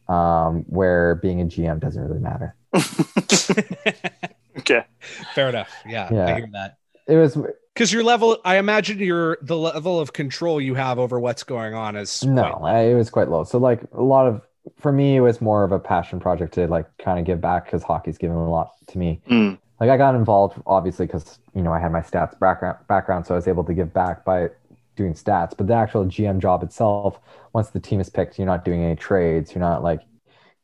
um, 0.07 0.63
where 0.67 1.15
being 1.15 1.41
a 1.41 1.45
GM 1.45 1.81
doesn't 1.81 2.01
really 2.01 2.21
matter. 2.21 2.55
Okay. 4.59 4.85
Fair 5.33 5.49
enough. 5.49 5.71
Yeah, 5.87 6.05
I 6.05 6.35
hear 6.35 6.49
that. 6.53 6.77
It 7.07 7.17
was 7.17 7.37
Because 7.73 7.91
your 7.91 8.03
level, 8.03 8.37
I 8.45 8.57
imagine 8.57 8.99
your 8.99 9.37
the 9.41 9.57
level 9.57 9.99
of 9.99 10.13
control 10.13 10.61
you 10.61 10.75
have 10.75 10.99
over 10.99 11.19
what's 11.19 11.43
going 11.43 11.73
on 11.73 11.95
is 11.95 12.23
no, 12.23 12.43
quite. 12.43 12.71
I, 12.71 12.79
it 12.91 12.95
was 12.95 13.09
quite 13.09 13.29
low. 13.29 13.43
So 13.43 13.57
like 13.57 13.81
a 13.93 14.03
lot 14.03 14.27
of 14.27 14.41
for 14.77 14.91
me, 14.91 15.15
it 15.17 15.21
was 15.21 15.41
more 15.41 15.63
of 15.63 15.71
a 15.71 15.79
passion 15.79 16.19
project 16.19 16.53
to 16.55 16.67
like 16.67 16.85
kind 16.97 17.19
of 17.19 17.25
give 17.25 17.41
back 17.41 17.65
because 17.65 17.83
hockey's 17.83 18.17
given 18.17 18.37
a 18.37 18.49
lot 18.49 18.71
to 18.87 18.97
me. 18.97 19.21
Mm, 19.29 19.57
Like 19.79 19.89
I 19.89 19.97
got 19.97 20.15
involved 20.15 20.61
obviously 20.65 21.07
because 21.07 21.39
you 21.55 21.61
know 21.63 21.73
I 21.73 21.79
had 21.79 21.91
my 21.91 22.01
stats 22.01 22.37
background 22.39 22.77
background, 22.87 23.25
so 23.25 23.33
I 23.33 23.37
was 23.37 23.47
able 23.47 23.63
to 23.65 23.73
give 23.73 23.91
back 23.93 24.23
by 24.23 24.49
doing 24.95 25.13
stats. 25.13 25.57
But 25.57 25.67
the 25.67 25.73
actual 25.73 26.05
GM 26.05 26.39
job 26.39 26.63
itself, 26.63 27.19
once 27.53 27.69
the 27.71 27.79
team 27.79 27.99
is 27.99 28.09
picked, 28.09 28.37
you're 28.37 28.45
not 28.45 28.63
doing 28.65 28.83
any 28.83 28.95
trades. 28.95 29.53
You're 29.53 29.61
not 29.61 29.83
like 29.83 30.01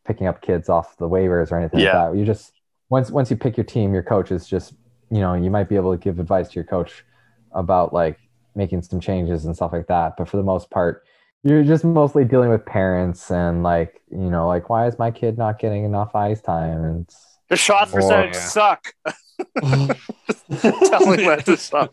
picking 0.05 0.27
up 0.27 0.41
kids 0.41 0.69
off 0.69 0.97
the 0.97 1.09
waivers 1.09 1.51
or 1.51 1.59
anything 1.59 1.79
Yeah. 1.79 1.97
like 2.03 2.11
that. 2.13 2.19
You 2.19 2.25
just 2.25 2.53
once 2.89 3.11
once 3.11 3.29
you 3.31 3.37
pick 3.37 3.57
your 3.57 3.63
team, 3.65 3.93
your 3.93 4.03
coach 4.03 4.31
is 4.31 4.47
just 4.47 4.73
you 5.11 5.19
know 5.19 5.33
you 5.33 5.49
might 5.49 5.69
be 5.69 5.75
able 5.75 5.91
to 5.91 5.97
give 6.03 6.19
advice 6.19 6.49
to 6.49 6.55
your 6.55 6.63
coach 6.63 7.03
about 7.51 7.93
like 7.93 8.19
making 8.55 8.81
some 8.81 8.99
changes 8.99 9.45
and 9.45 9.55
stuff 9.55 9.71
like 9.73 9.87
that. 9.87 10.15
But 10.17 10.27
for 10.29 10.37
the 10.37 10.43
most 10.43 10.69
part, 10.69 11.03
you're 11.43 11.63
just 11.63 11.83
mostly 11.83 12.25
dealing 12.25 12.49
with 12.49 12.65
parents 12.65 13.31
and 13.31 13.63
like 13.63 14.01
you 14.11 14.29
know 14.29 14.47
like 14.47 14.69
why 14.69 14.87
is 14.87 14.97
my 14.99 15.11
kid 15.11 15.37
not 15.37 15.59
getting 15.59 15.83
enough 15.85 16.15
ice 16.15 16.41
time 16.41 16.83
and 16.83 17.01
it's- 17.05 17.37
The 17.49 17.55
shot 17.55 17.91
percentage 17.91 18.35
yeah. 18.35 18.41
suck. 18.41 18.93
Telling 19.61 21.25
that 21.25 21.43
to 21.45 21.57
son. 21.57 21.89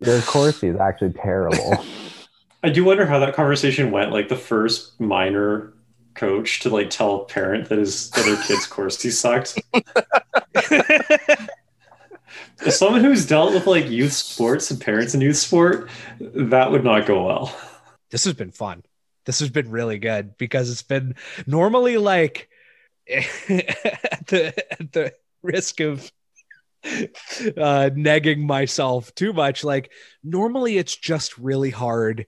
Your 0.00 0.20
Corsi 0.22 0.68
is 0.68 0.76
actually 0.76 1.12
terrible. 1.12 1.76
I 2.62 2.70
do 2.70 2.84
wonder 2.84 3.06
how 3.06 3.18
that 3.20 3.34
conversation 3.34 3.90
went. 3.90 4.10
Like 4.10 4.28
the 4.28 4.36
first 4.36 5.00
minor 5.00 5.72
coach 6.14 6.60
to 6.60 6.70
like 6.70 6.90
tell 6.90 7.22
a 7.22 7.24
parent 7.26 7.68
that 7.68 7.78
his 7.78 8.10
that 8.10 8.24
their 8.24 8.36
kid's 8.42 8.66
Corsi 8.66 9.10
sucked. 9.10 9.60
As 12.64 12.78
someone 12.78 13.02
who's 13.02 13.26
dealt 13.26 13.52
with 13.52 13.66
like 13.66 13.88
youth 13.88 14.12
sports 14.12 14.70
and 14.70 14.80
parents 14.80 15.14
in 15.14 15.20
youth 15.20 15.36
sport, 15.36 15.88
that 16.20 16.70
would 16.70 16.84
not 16.84 17.06
go 17.06 17.24
well. 17.24 17.56
this 18.10 18.24
has 18.24 18.34
been 18.34 18.50
fun. 18.50 18.82
This 19.26 19.40
has 19.40 19.48
been 19.48 19.70
really 19.70 19.98
good 19.98 20.36
because 20.36 20.70
it's 20.70 20.82
been 20.82 21.14
normally 21.46 21.96
like 21.96 22.48
at 23.08 24.26
the 24.26 24.54
at 24.70 24.92
the 24.92 25.14
risk 25.42 25.80
of 25.80 26.10
uh 26.84 27.90
negging 27.94 28.44
myself 28.44 29.14
too 29.14 29.32
much 29.32 29.64
like 29.64 29.90
normally 30.22 30.76
it's 30.76 30.94
just 30.94 31.38
really 31.38 31.70
hard 31.70 32.26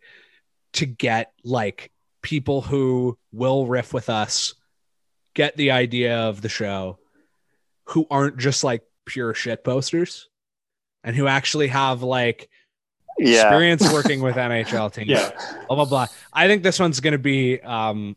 to 0.73 0.87
get 0.87 1.33
like 1.45 1.91
people 2.23 2.63
who 2.63 3.19
will 3.33 3.67
riff 3.67 3.93
with 3.93 4.09
us 4.09 4.55
get 5.35 5.57
the 5.57 5.73
idea 5.73 6.17
of 6.17 6.41
the 6.41 6.49
show 6.49 6.99
who 7.85 8.07
aren't 8.11 8.39
just 8.39 8.65
like 8.65 8.83
pure 9.07 9.33
shit 9.35 9.65
posters 9.65 10.29
and 11.05 11.17
who 11.17 11.27
actually 11.27 11.69
have 11.69 12.03
like 12.03 12.49
Yeah. 13.19 13.43
experience 13.43 13.91
working 13.93 14.21
with 14.21 14.37
NHL 14.37 14.93
teams 14.93 15.09
Yeah. 15.09 15.31
blah 15.69 15.77
blah 15.77 15.85
blah. 15.87 16.07
I 16.33 16.47
think 16.49 16.63
this 16.63 16.79
one's 16.79 17.01
gonna 17.01 17.17
be 17.19 17.61
um 17.63 18.17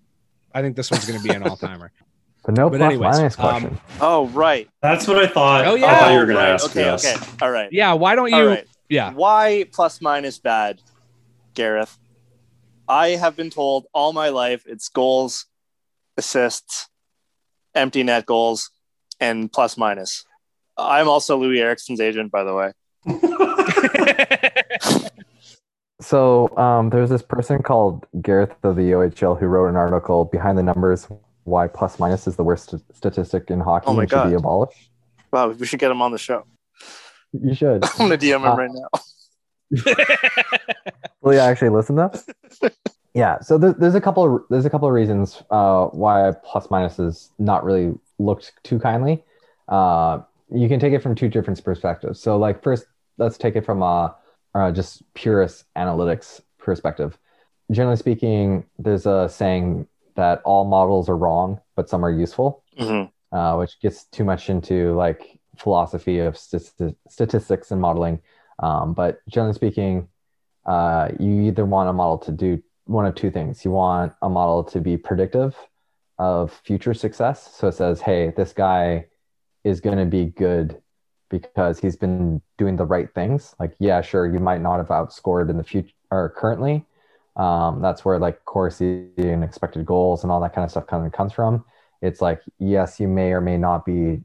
I 0.53 0.61
think 0.61 0.75
this 0.75 0.91
one's 0.91 1.05
gonna 1.05 1.21
be 1.21 1.29
an 1.29 1.43
all 1.43 1.55
timer. 1.57 1.91
But 2.45 2.55
no 2.55 2.69
But 2.69 2.81
anyways, 2.81 3.17
minus 3.17 3.37
um. 3.37 3.79
Oh, 3.99 4.27
right. 4.27 4.67
That's 4.81 5.05
what 5.07 5.17
I 5.17 5.27
thought. 5.27 5.65
Oh, 5.67 5.73
I 5.75 5.77
yeah. 5.77 5.99
thought 5.99 6.11
you 6.13 6.19
were 6.19 6.25
gonna 6.25 6.39
right. 6.39 6.49
ask 6.53 6.69
Okay. 6.69 6.83
this. 6.83 7.05
Okay. 7.05 7.25
All 7.41 7.51
right. 7.51 7.67
yeah, 7.71 7.91
why 7.93 8.15
don't 8.15 8.31
you 8.31 8.47
right. 8.47 8.65
yeah. 8.87 9.11
Why 9.13 9.65
plus 9.73 9.99
minus 10.01 10.39
bad, 10.39 10.81
Gareth? 11.53 11.97
I 12.87 13.09
have 13.09 13.35
been 13.35 13.49
told 13.49 13.87
all 13.93 14.13
my 14.13 14.29
life 14.29 14.63
it's 14.67 14.87
goals, 14.87 15.45
assists, 16.17 16.87
empty 17.75 18.03
net 18.03 18.25
goals, 18.25 18.71
and 19.19 19.51
plus 19.51 19.77
minus. 19.77 20.25
I'm 20.79 21.07
also 21.07 21.39
Loui 21.39 21.59
Eriksson's 21.59 21.99
agent, 21.99 22.31
by 22.31 22.43
the 22.43 22.53
way. 22.53 22.71
So 26.01 26.55
um, 26.57 26.89
there's 26.91 27.09
this 27.09 27.21
person 27.21 27.61
called 27.61 28.05
Gareth 28.21 28.55
of 28.63 28.77
the 28.77 28.91
OHL 28.91 29.37
who 29.37 29.47
wrote 29.47 29.67
an 29.67 29.75
article 29.75 30.23
behind 30.25 30.57
the 30.57 30.63
numbers 30.63 31.07
why 31.43 31.67
plus 31.67 31.99
minus 31.99 32.25
is 32.25 32.37
the 32.37 32.43
worst 32.43 32.69
st- 32.69 32.81
statistic 32.95 33.51
in 33.51 33.59
hockey 33.59 33.85
Oh 33.89 33.93
my 33.93 34.03
and 34.03 34.09
should 34.09 34.29
be 34.29 34.33
abolished? 34.33 34.89
Wow, 35.33 35.49
we 35.49 35.65
should 35.65 35.79
get 35.79 35.91
him 35.91 36.01
on 36.01 36.11
the 36.11 36.17
show. 36.17 36.45
You 37.33 37.53
should. 37.53 37.83
I'm 37.83 37.97
gonna 38.07 38.17
DM 38.17 38.37
him 38.37 38.45
Uh, 38.45 38.55
right 38.55 38.71
now. 38.71 38.87
Will 41.21 41.33
you 41.33 41.39
actually 41.39 41.69
listen 41.69 41.97
though? 41.97 42.11
yeah. 43.13 43.41
So 43.41 43.57
there, 43.57 43.73
there's 43.73 43.95
a 43.95 44.01
couple. 44.01 44.37
Of, 44.37 44.43
there's 44.49 44.65
a 44.65 44.69
couple 44.69 44.87
of 44.87 44.93
reasons 44.93 45.43
uh, 45.51 45.87
why 45.87 46.31
plus 46.45 46.71
minus 46.71 46.97
is 46.97 47.29
not 47.39 47.65
really 47.65 47.93
looked 48.19 48.53
too 48.63 48.79
kindly. 48.79 49.21
Uh, 49.67 50.21
you 50.51 50.67
can 50.67 50.79
take 50.79 50.93
it 50.93 51.01
from 51.01 51.15
two 51.15 51.29
different 51.29 51.63
perspectives. 51.63 52.19
So 52.19 52.37
like 52.37 52.61
first, 52.63 52.85
let's 53.17 53.37
take 53.37 53.55
it 53.55 53.65
from 53.65 53.81
a 53.81 54.15
uh, 54.55 54.71
just 54.71 55.03
purist 55.13 55.65
analytics 55.77 56.41
perspective. 56.57 57.17
Generally 57.71 57.97
speaking, 57.97 58.65
there's 58.79 59.05
a 59.05 59.29
saying 59.29 59.87
that 60.15 60.41
all 60.43 60.65
models 60.65 61.07
are 61.07 61.17
wrong, 61.17 61.61
but 61.75 61.89
some 61.89 62.03
are 62.03 62.11
useful 62.11 62.63
Mhm. 62.79 63.11
uh, 63.31 63.55
which 63.57 63.79
gets 63.79 64.05
too 64.05 64.23
much 64.23 64.49
into 64.49 64.95
like 64.95 65.39
philosophy 65.57 66.19
of 66.19 66.37
st- 66.37 66.95
statistics 67.07 67.71
and 67.71 67.79
modeling. 67.79 68.21
Um, 68.59 68.93
but 68.93 69.19
generally 69.27 69.53
speaking, 69.53 70.07
uh, 70.65 71.09
you 71.19 71.41
either 71.41 71.65
want 71.65 71.89
a 71.89 71.93
model 71.93 72.17
to 72.19 72.31
do 72.31 72.61
one 72.85 73.05
of 73.05 73.15
two 73.15 73.29
things. 73.29 73.63
You 73.63 73.71
want 73.71 74.13
a 74.21 74.29
model 74.29 74.63
to 74.65 74.79
be 74.81 74.97
predictive 74.97 75.55
of 76.17 76.51
future 76.65 76.93
success. 76.93 77.55
So 77.55 77.67
it 77.67 77.73
says, 77.73 78.01
hey, 78.01 78.33
this 78.35 78.51
guy 78.51 79.05
is 79.63 79.81
going 79.81 79.97
to 79.97 80.05
be 80.05 80.25
good 80.25 80.81
because 81.29 81.79
he's 81.79 81.95
been 81.95 82.41
doing 82.57 82.75
the 82.75 82.85
right 82.85 83.13
things. 83.13 83.55
Like, 83.59 83.75
yeah, 83.79 84.01
sure, 84.01 84.31
you 84.31 84.39
might 84.39 84.61
not 84.61 84.77
have 84.77 84.87
outscored 84.87 85.49
in 85.49 85.57
the 85.57 85.63
future 85.63 85.93
or 86.11 86.29
currently. 86.29 86.85
Um, 87.35 87.81
that's 87.81 88.03
where 88.03 88.19
like 88.19 88.43
Corsi 88.45 89.09
and 89.17 89.43
expected 89.43 89.85
goals 89.85 90.23
and 90.23 90.31
all 90.31 90.41
that 90.41 90.53
kind 90.53 90.65
of 90.65 90.71
stuff 90.71 90.85
of 90.91 91.11
comes 91.11 91.33
from 91.33 91.63
it's 92.01 92.21
like 92.21 92.41
yes 92.59 92.99
you 92.99 93.07
may 93.07 93.31
or 93.31 93.41
may 93.41 93.57
not 93.57 93.85
be 93.85 94.21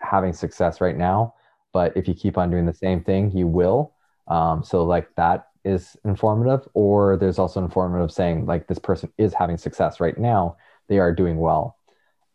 having 0.00 0.32
success 0.32 0.80
right 0.80 0.96
now 0.96 1.34
but 1.72 1.96
if 1.96 2.08
you 2.08 2.14
keep 2.14 2.38
on 2.38 2.50
doing 2.50 2.66
the 2.66 2.74
same 2.74 3.02
thing 3.02 3.30
you 3.36 3.46
will 3.46 3.94
um, 4.28 4.62
so 4.62 4.84
like 4.84 5.08
that 5.16 5.48
is 5.64 5.96
informative 6.04 6.66
or 6.74 7.16
there's 7.16 7.38
also 7.38 7.62
informative 7.62 8.10
saying 8.10 8.46
like 8.46 8.66
this 8.66 8.78
person 8.78 9.12
is 9.18 9.34
having 9.34 9.56
success 9.56 10.00
right 10.00 10.18
now 10.18 10.56
they 10.88 10.98
are 10.98 11.12
doing 11.12 11.38
well 11.38 11.76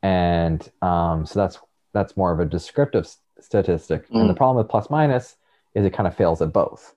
and 0.02 0.70
um, 0.82 1.26
so 1.26 1.40
that's 1.40 1.60
that's 1.94 2.18
more 2.18 2.32
of 2.32 2.40
a 2.40 2.46
descriptive 2.46 3.08
statistic 3.40 4.06
and 4.12 4.30
the 4.30 4.34
problem 4.34 4.58
with 4.58 4.70
plus 4.70 4.90
minus 4.90 5.36
is 5.76 5.86
it 5.86 5.94
kind 5.94 6.08
of 6.08 6.16
fails 6.16 6.42
at 6.42 6.54
both 6.54 6.96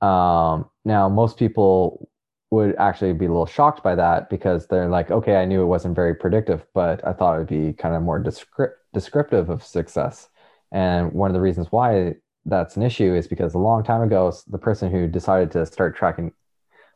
um, 0.00 0.68
now 0.84 1.08
most 1.08 1.38
people 1.38 2.08
would 2.52 2.76
actually 2.76 3.14
be 3.14 3.24
a 3.24 3.28
little 3.28 3.46
shocked 3.46 3.82
by 3.82 3.94
that 3.94 4.28
because 4.28 4.66
they're 4.66 4.90
like, 4.90 5.10
okay, 5.10 5.36
I 5.36 5.46
knew 5.46 5.62
it 5.62 5.66
wasn't 5.66 5.96
very 5.96 6.14
predictive, 6.14 6.66
but 6.74 7.04
I 7.06 7.14
thought 7.14 7.36
it 7.36 7.38
would 7.38 7.46
be 7.46 7.72
kind 7.72 7.94
of 7.94 8.02
more 8.02 8.18
descript- 8.18 8.76
descriptive 8.92 9.48
of 9.48 9.64
success. 9.64 10.28
And 10.70 11.12
one 11.12 11.30
of 11.30 11.34
the 11.34 11.40
reasons 11.40 11.68
why 11.70 12.16
that's 12.44 12.76
an 12.76 12.82
issue 12.82 13.14
is 13.14 13.26
because 13.26 13.54
a 13.54 13.58
long 13.58 13.82
time 13.82 14.02
ago, 14.02 14.30
the 14.48 14.58
person 14.58 14.90
who 14.90 15.08
decided 15.08 15.50
to 15.52 15.64
start 15.64 15.96
tracking 15.96 16.32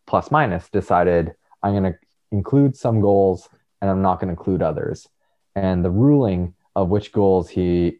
plus 0.06 0.30
minus 0.30 0.68
decided, 0.68 1.32
I'm 1.62 1.72
going 1.72 1.90
to 1.94 1.98
include 2.32 2.76
some 2.76 3.00
goals 3.00 3.48
and 3.80 3.90
I'm 3.90 4.02
not 4.02 4.20
going 4.20 4.28
to 4.28 4.38
include 4.38 4.60
others. 4.60 5.08
And 5.54 5.82
the 5.82 5.90
ruling 5.90 6.52
of 6.76 6.88
which 6.90 7.10
goals 7.10 7.48
he 7.48 7.98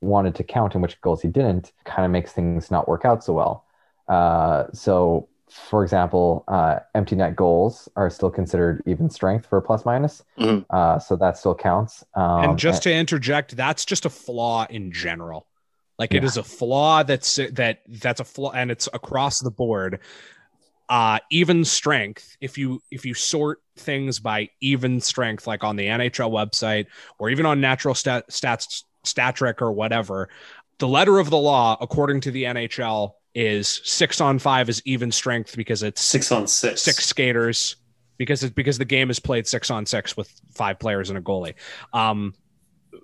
wanted 0.00 0.34
to 0.36 0.42
count 0.44 0.74
and 0.74 0.82
which 0.82 1.00
goals 1.00 1.22
he 1.22 1.28
didn't 1.28 1.72
kind 1.84 2.04
of 2.04 2.10
makes 2.10 2.32
things 2.32 2.70
not 2.70 2.88
work 2.88 3.04
out 3.04 3.22
so 3.22 3.32
well. 3.34 3.64
Uh, 4.08 4.64
so, 4.72 5.28
for 5.50 5.82
example, 5.82 6.44
uh, 6.48 6.78
empty 6.94 7.14
net 7.14 7.36
goals 7.36 7.88
are 7.94 8.08
still 8.10 8.30
considered 8.30 8.82
even 8.86 9.10
strength 9.10 9.46
for 9.46 9.60
plus 9.60 9.84
minus. 9.84 10.24
Mhm. 10.38 10.64
Uh, 10.70 10.98
so 10.98 11.14
that 11.16 11.36
still 11.36 11.54
counts. 11.54 12.04
Um, 12.14 12.44
and 12.44 12.58
just 12.58 12.82
to 12.84 12.92
interject, 12.92 13.56
that's 13.56 13.84
just 13.84 14.04
a 14.06 14.10
flaw 14.10 14.66
in 14.70 14.90
general. 14.92 15.46
Like 15.98 16.14
it 16.14 16.22
Yeah. 16.22 16.28
is 16.28 16.36
a 16.36 16.44
flaw 16.44 17.02
that's 17.02 17.36
that 17.52 17.80
that's 17.88 18.20
a 18.20 18.24
flaw, 18.24 18.52
and 18.52 18.70
it's 18.70 18.88
across 18.92 19.40
the 19.40 19.50
board. 19.50 19.98
Uh, 20.88 21.18
even 21.30 21.64
strength. 21.64 22.36
If 22.40 22.56
you 22.56 22.82
if 22.90 23.04
you 23.04 23.14
sort 23.14 23.60
things 23.76 24.18
by 24.18 24.48
even 24.60 25.00
strength, 25.00 25.46
like 25.46 25.64
on 25.64 25.76
the 25.76 25.86
NHL 25.86 26.30
website 26.30 26.86
or 27.18 27.30
even 27.30 27.46
on 27.46 27.60
Natural 27.60 27.94
Stat, 27.94 28.28
Stats 28.30 28.84
Statric 29.04 29.60
or 29.60 29.72
whatever, 29.72 30.28
the 30.78 30.88
letter 30.88 31.18
of 31.18 31.30
the 31.30 31.36
law, 31.36 31.76
according 31.80 32.20
to 32.22 32.30
the 32.30 32.44
NHL, 32.44 33.12
is 33.34 33.80
six 33.84 34.20
on 34.20 34.38
five 34.38 34.68
is 34.68 34.80
even 34.84 35.12
strength 35.12 35.56
because 35.56 35.82
it's 35.82 36.00
Six 36.00 36.32
on 36.32 36.46
six. 36.46 36.82
six 36.82 37.04
skaters 37.04 37.76
because 38.16 38.42
it's 38.42 38.54
because 38.54 38.78
the 38.78 38.84
game 38.84 39.10
is 39.10 39.20
played 39.20 39.46
six 39.46 39.70
on 39.70 39.86
six 39.86 40.16
with 40.16 40.32
five 40.54 40.78
players 40.78 41.10
and 41.10 41.18
a 41.18 41.22
goalie. 41.22 41.54
Um, 41.92 42.34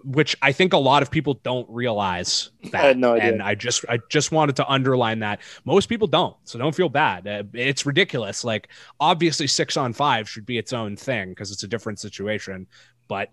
which 0.05 0.37
I 0.43 0.53
think 0.53 0.73
a 0.73 0.79
lot 0.79 1.03
of 1.03 1.11
people 1.11 1.35
don't 1.43 1.69
realize 1.71 2.51
that. 2.71 2.75
I 2.85 2.87
had 2.89 2.99
no 2.99 3.15
idea. 3.15 3.33
And 3.33 3.43
I 3.43 3.55
just 3.55 3.85
I 3.89 3.99
just 4.11 4.33
wanted 4.33 4.57
to 4.57 4.69
underline 4.69 5.21
that 5.21 5.41
most 5.65 5.89
people 5.89 6.07
don't. 6.07 6.37
So 6.45 6.59
don't 6.59 6.75
feel 6.75 6.89
bad. 6.89 7.27
Uh, 7.27 7.45
it's 7.55 7.87
ridiculous. 7.87 8.45
Like 8.45 8.69
obviously 9.01 9.47
six 9.47 9.77
on 9.77 9.93
five 9.93 10.29
should 10.29 10.47
be 10.47 10.59
its 10.59 10.73
own 10.73 10.97
thing 10.97 11.31
because 11.31 11.51
it's 11.51 11.63
a 11.63 11.69
different 11.69 11.99
situation, 11.99 12.67
but 13.09 13.31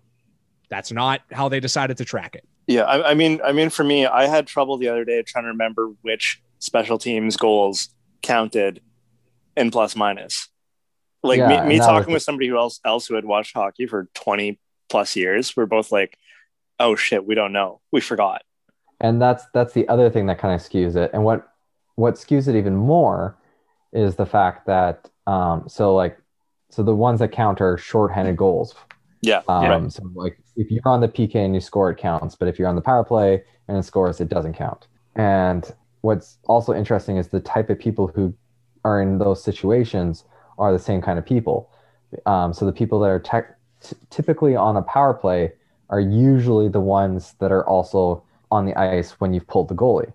that's 0.70 0.90
not 0.90 1.20
how 1.30 1.48
they 1.48 1.60
decided 1.60 1.98
to 1.98 2.04
track 2.04 2.34
it. 2.34 2.44
Yeah, 2.66 2.84
I, 2.84 3.10
I 3.10 3.14
mean, 3.14 3.40
I 3.44 3.52
mean, 3.52 3.70
for 3.70 3.84
me, 3.84 4.06
I 4.06 4.26
had 4.26 4.46
trouble 4.46 4.78
the 4.78 4.88
other 4.88 5.04
day 5.04 5.22
trying 5.22 5.44
to 5.44 5.48
remember 5.48 5.90
which 6.02 6.40
special 6.60 6.96
teams 6.96 7.36
goals 7.36 7.88
counted 8.22 8.80
in 9.56 9.70
plus 9.70 9.96
minus. 9.96 10.48
Like 11.22 11.38
Yeah, 11.38 11.62
me, 11.62 11.74
me 11.74 11.78
talking 11.78 12.12
with 12.12 12.22
somebody 12.22 12.48
who 12.48 12.56
else 12.56 12.80
else 12.84 13.06
who 13.06 13.14
had 13.16 13.24
watched 13.24 13.54
hockey 13.54 13.86
for 13.86 14.08
twenty 14.14 14.58
plus 14.88 15.16
years, 15.16 15.56
we're 15.56 15.66
both 15.66 15.90
like, 15.90 16.16
"Oh 16.82 16.96
shit, 16.96 17.24
we 17.26 17.34
don't 17.34 17.52
know, 17.52 17.80
we 17.90 18.00
forgot." 18.00 18.42
and 19.02 19.20
that's 19.20 19.44
that's 19.52 19.74
the 19.74 19.86
other 19.88 20.08
thing 20.08 20.26
that 20.26 20.38
kind 20.38 20.54
of 20.54 20.60
skews 20.66 20.96
it. 20.96 21.10
And 21.12 21.24
what 21.24 21.46
what 21.96 22.14
skews 22.14 22.48
it 22.48 22.56
even 22.56 22.74
more 22.74 23.36
is 23.92 24.16
the 24.16 24.24
fact 24.24 24.66
that 24.66 25.10
um 25.26 25.68
so 25.68 25.94
like 25.94 26.16
so 26.70 26.82
the 26.82 26.94
ones 26.94 27.18
that 27.18 27.32
count 27.32 27.60
are 27.60 27.76
shorthanded 27.76 28.36
goals. 28.36 28.74
Yeah, 29.20 29.42
um 29.48 29.90
so 29.90 30.02
like 30.14 30.38
if 30.56 30.70
you're 30.70 30.82
on 30.86 31.00
the 31.00 31.08
pk 31.08 31.34
and 31.34 31.54
you 31.54 31.60
score 31.60 31.90
it 31.90 31.98
counts. 31.98 32.34
But 32.36 32.48
if 32.48 32.58
you're 32.58 32.68
on 32.68 32.76
the 32.76 32.82
power 32.82 33.04
play 33.04 33.42
and 33.68 33.76
it 33.76 33.82
scores 33.82 34.20
it 34.20 34.28
doesn't 34.28 34.54
count. 34.54 34.86
And 35.16 35.70
what's 36.00 36.38
also 36.44 36.72
interesting 36.72 37.16
is 37.18 37.28
the 37.28 37.40
type 37.40 37.70
of 37.70 37.78
people 37.78 38.06
who 38.06 38.34
are 38.84 39.02
in 39.02 39.18
those 39.18 39.42
situations 39.42 40.24
are 40.58 40.72
the 40.72 40.78
same 40.78 41.02
kind 41.02 41.18
of 41.18 41.26
people. 41.26 41.70
Um, 42.26 42.52
so 42.52 42.66
the 42.66 42.72
people 42.72 43.00
that 43.00 43.08
are 43.08 43.18
tech 43.18 43.58
t- 43.82 43.96
typically 44.10 44.54
on 44.56 44.76
a 44.76 44.82
power 44.82 45.14
play 45.14 45.52
are 45.92 46.00
usually 46.00 46.68
the 46.68 46.80
ones 46.80 47.36
that 47.40 47.52
are 47.52 47.66
also 47.68 48.24
on 48.50 48.66
the 48.66 48.76
ice 48.76 49.12
when 49.20 49.34
you've 49.34 49.48
pulled 49.48 49.68
the 49.68 49.76
goalie. 49.76 50.14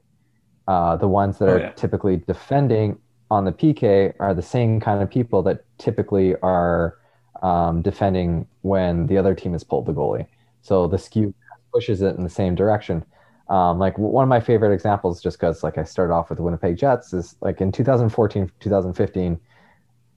Uh, 0.67 0.97
the 0.97 1.07
ones 1.07 1.39
that 1.39 1.47
Oh, 1.47 1.53
are 1.53 1.59
yeah. 1.59 1.71
typically 1.75 2.17
defending 2.17 2.99
on 3.31 3.45
the 3.45 3.51
PK 3.53 4.13
are 4.19 4.33
the 4.33 4.41
same 4.41 4.79
kind 4.81 5.01
of 5.01 5.09
people 5.09 5.43
that 5.43 5.65
typically 5.77 6.35
are 6.41 6.97
um, 7.41 7.81
defending 7.81 8.47
when 8.61 9.07
the 9.07 9.17
other 9.17 9.35
team 9.35 9.53
has 9.53 9.63
pulled 9.63 9.85
the 9.85 9.93
goalie. 9.93 10.27
So 10.61 10.87
the 10.87 10.97
skew 10.97 11.33
pushes 11.73 12.01
it 12.01 12.17
in 12.17 12.23
the 12.23 12.29
same 12.29 12.55
direction. 12.55 13.05
Um, 13.49 13.79
like 13.79 13.97
one 13.97 14.23
of 14.23 14.29
my 14.29 14.41
favorite 14.41 14.73
examples, 14.73 15.21
just 15.21 15.37
because 15.39 15.63
like 15.63 15.77
I 15.77 15.83
started 15.85 16.13
off 16.13 16.29
with 16.29 16.37
the 16.37 16.43
Winnipeg 16.43 16.77
Jets, 16.77 17.13
is 17.13 17.35
like 17.41 17.61
in 17.61 17.71
2014, 17.71 18.51
2015, 18.59 19.39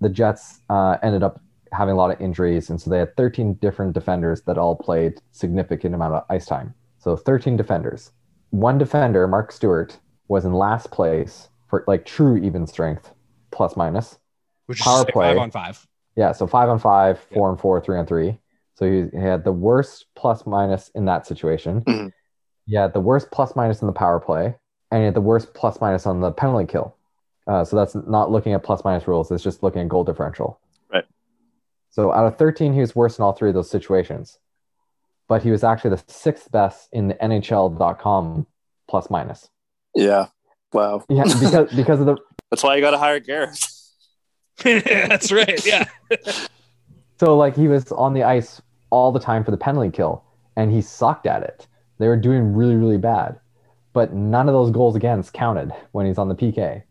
the 0.00 0.08
Jets 0.08 0.60
uh, 0.70 0.96
ended 1.02 1.22
up 1.22 1.40
having 1.72 1.94
a 1.94 1.96
lot 1.96 2.10
of 2.10 2.20
injuries, 2.20 2.70
and 2.70 2.80
so 2.80 2.90
they 2.90 2.98
had 2.98 3.16
13 3.16 3.54
different 3.54 3.92
defenders 3.92 4.42
that 4.42 4.58
all 4.58 4.74
played 4.74 5.20
significant 5.32 5.94
amount 5.94 6.14
of 6.14 6.24
ice 6.28 6.46
time. 6.46 6.74
So 6.98 7.16
13 7.16 7.56
defenders. 7.56 8.12
One 8.50 8.78
defender, 8.78 9.26
Mark 9.28 9.52
Stuart, 9.52 9.98
was 10.28 10.44
in 10.44 10.52
last 10.52 10.90
place 10.90 11.48
for 11.68 11.84
like 11.86 12.04
true 12.04 12.36
even 12.38 12.66
strength, 12.66 13.12
plus 13.50 13.76
minus. 13.76 14.18
Which 14.66 14.80
Power 14.80 15.00
is 15.00 15.06
say 15.06 15.12
play. 15.12 15.28
five 15.28 15.38
on 15.38 15.50
five. 15.50 15.86
Yeah, 16.16 16.32
so 16.32 16.46
five 16.46 16.68
on 16.68 16.78
five, 16.78 17.20
four 17.32 17.48
on 17.48 17.56
four, 17.56 17.80
three 17.80 17.96
on 17.98 18.06
three. 18.06 18.38
So 18.74 18.90
he, 18.90 19.16
he 19.16 19.22
had 19.22 19.44
the 19.44 19.52
worst 19.52 20.06
plus 20.14 20.46
minus 20.46 20.88
in 20.94 21.04
that 21.04 21.26
situation. 21.26 21.82
Mhm. 21.82 22.12
He 22.66 22.76
the 22.76 23.00
worst 23.00 23.30
plus 23.30 23.56
minus 23.56 23.80
in 23.80 23.86
the 23.86 23.92
power 23.92 24.20
play, 24.20 24.54
and 24.90 25.00
he 25.00 25.04
had 25.04 25.14
the 25.14 25.20
worst 25.20 25.54
plus 25.54 25.80
minus 25.80 26.06
on 26.06 26.20
the 26.20 26.30
penalty 26.30 26.66
kill. 26.66 26.96
Uh, 27.46 27.64
so 27.64 27.76
that's 27.76 27.94
not 27.94 28.30
looking 28.30 28.52
at 28.52 28.62
plus 28.62 28.84
minus 28.84 29.08
rules; 29.08 29.30
it's 29.32 29.42
just 29.42 29.62
looking 29.62 29.82
at 29.82 29.88
goal 29.88 30.04
differential. 30.04 30.60
Right. 31.96 32.02
So 32.04 32.12
out 32.12 32.26
of 32.26 32.38
13, 32.38 32.72
he 32.72 32.80
was 32.80 32.94
worse 32.94 33.18
in 33.18 33.24
all 33.24 33.32
three 33.32 33.48
of 33.48 33.54
those 33.54 33.70
situations, 33.70 34.38
but 35.28 35.42
he 35.42 35.50
was 35.50 35.64
actually 35.64 35.90
the 35.90 36.02
sixth 36.06 36.50
best 36.50 36.88
in 36.92 37.08
the 37.08 37.14
NHL.com 37.14 38.46
plus 38.88 39.10
minus. 39.10 39.48
yeah, 39.94 40.26
wow. 40.72 41.04
Yeah, 41.10 41.24
because 41.24 41.74
because 41.74 42.00
of 42.00 42.06
the 42.06 42.16
That's 42.50 42.62
why 42.64 42.74
you 42.74 42.80
got 42.80 42.90
to 42.90 42.98
hire 42.98 43.20
Garrett. 43.20 43.58
That's 44.64 45.30
right. 45.32 45.64
Yeah. 45.64 45.88
So 47.18 47.36
like 47.36 47.54
he 47.56 47.68
was 47.68 47.92
on 47.92 48.12
the 48.14 48.24
ice 48.24 48.60
all 48.90 49.12
the 49.12 49.20
time 49.20 49.44
for 49.44 49.50
the 49.52 49.56
penalty 49.56 49.90
kill, 49.90 50.24
and 50.56 50.72
he 50.72 50.82
sucked 50.82 51.26
at 51.26 51.42
it. 51.42 51.66
They 51.98 52.08
were 52.08 52.16
doing 52.16 52.54
really 52.54 52.74
really 52.74 52.98
bad, 52.98 53.38
but 53.92 54.12
none 54.12 54.48
of 54.48 54.52
those 54.54 54.70
goals 54.70 54.96
against 54.96 55.32
counted 55.32 55.72
when 55.92 56.06
he's 56.06 56.18
on 56.18 56.28
the 56.28 56.34
PK. 56.34 56.82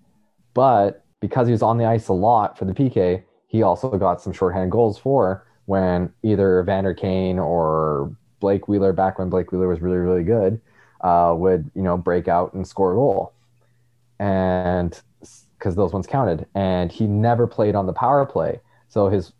But 0.53 1.03
because 1.19 1.47
he 1.47 1.51
was 1.51 1.61
on 1.61 1.77
the 1.77 1.85
ice 1.85 2.07
a 2.07 2.13
lot 2.13 2.57
for 2.57 2.65
the 2.65 2.73
PK, 2.73 3.23
he 3.49 3.63
also 3.63 3.89
got 3.97 4.21
some 4.21 4.31
shorthanded 4.31 4.69
goals 4.69 4.97
for 4.97 5.43
when 5.65 6.13
either 6.23 6.63
Vander 6.63 6.93
Kane 6.93 7.39
or 7.39 8.15
Blake 8.39 8.67
Wheeler, 8.67 8.93
back 8.93 9.19
when 9.19 9.29
Blake 9.29 9.51
Wheeler 9.51 9.67
was 9.67 9.81
really, 9.81 9.97
really 9.97 10.23
good, 10.23 10.61
uh, 11.01 11.33
would 11.35 11.69
you 11.75 11.81
know 11.81 11.97
break 11.97 12.27
out 12.27 12.53
and 12.53 12.65
score 12.65 12.93
a 12.93 12.95
goal, 12.95 13.33
and 14.19 15.01
because 15.57 15.75
those 15.75 15.91
ones 15.91 16.07
counted, 16.07 16.45
and 16.55 16.91
he 16.91 17.07
never 17.07 17.47
played 17.47 17.75
on 17.75 17.87
the 17.87 17.93
power 17.93 18.25
play, 18.25 18.61
so 18.87 19.09
his 19.09 19.33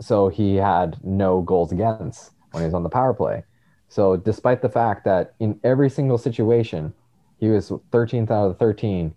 so 0.00 0.28
he 0.28 0.54
had 0.54 0.96
no 1.04 1.42
goals 1.42 1.72
against 1.72 2.30
when 2.52 2.62
he 2.62 2.66
was 2.66 2.74
on 2.74 2.84
the 2.84 2.88
power 2.88 3.12
play. 3.12 3.42
So 3.88 4.16
despite 4.16 4.62
the 4.62 4.68
fact 4.68 5.04
that 5.04 5.34
in 5.40 5.58
every 5.64 5.90
single 5.90 6.18
situation 6.18 6.92
he 7.38 7.48
was 7.48 7.70
13th 7.70 8.30
out 8.30 8.50
of 8.50 8.58
13 8.58 9.14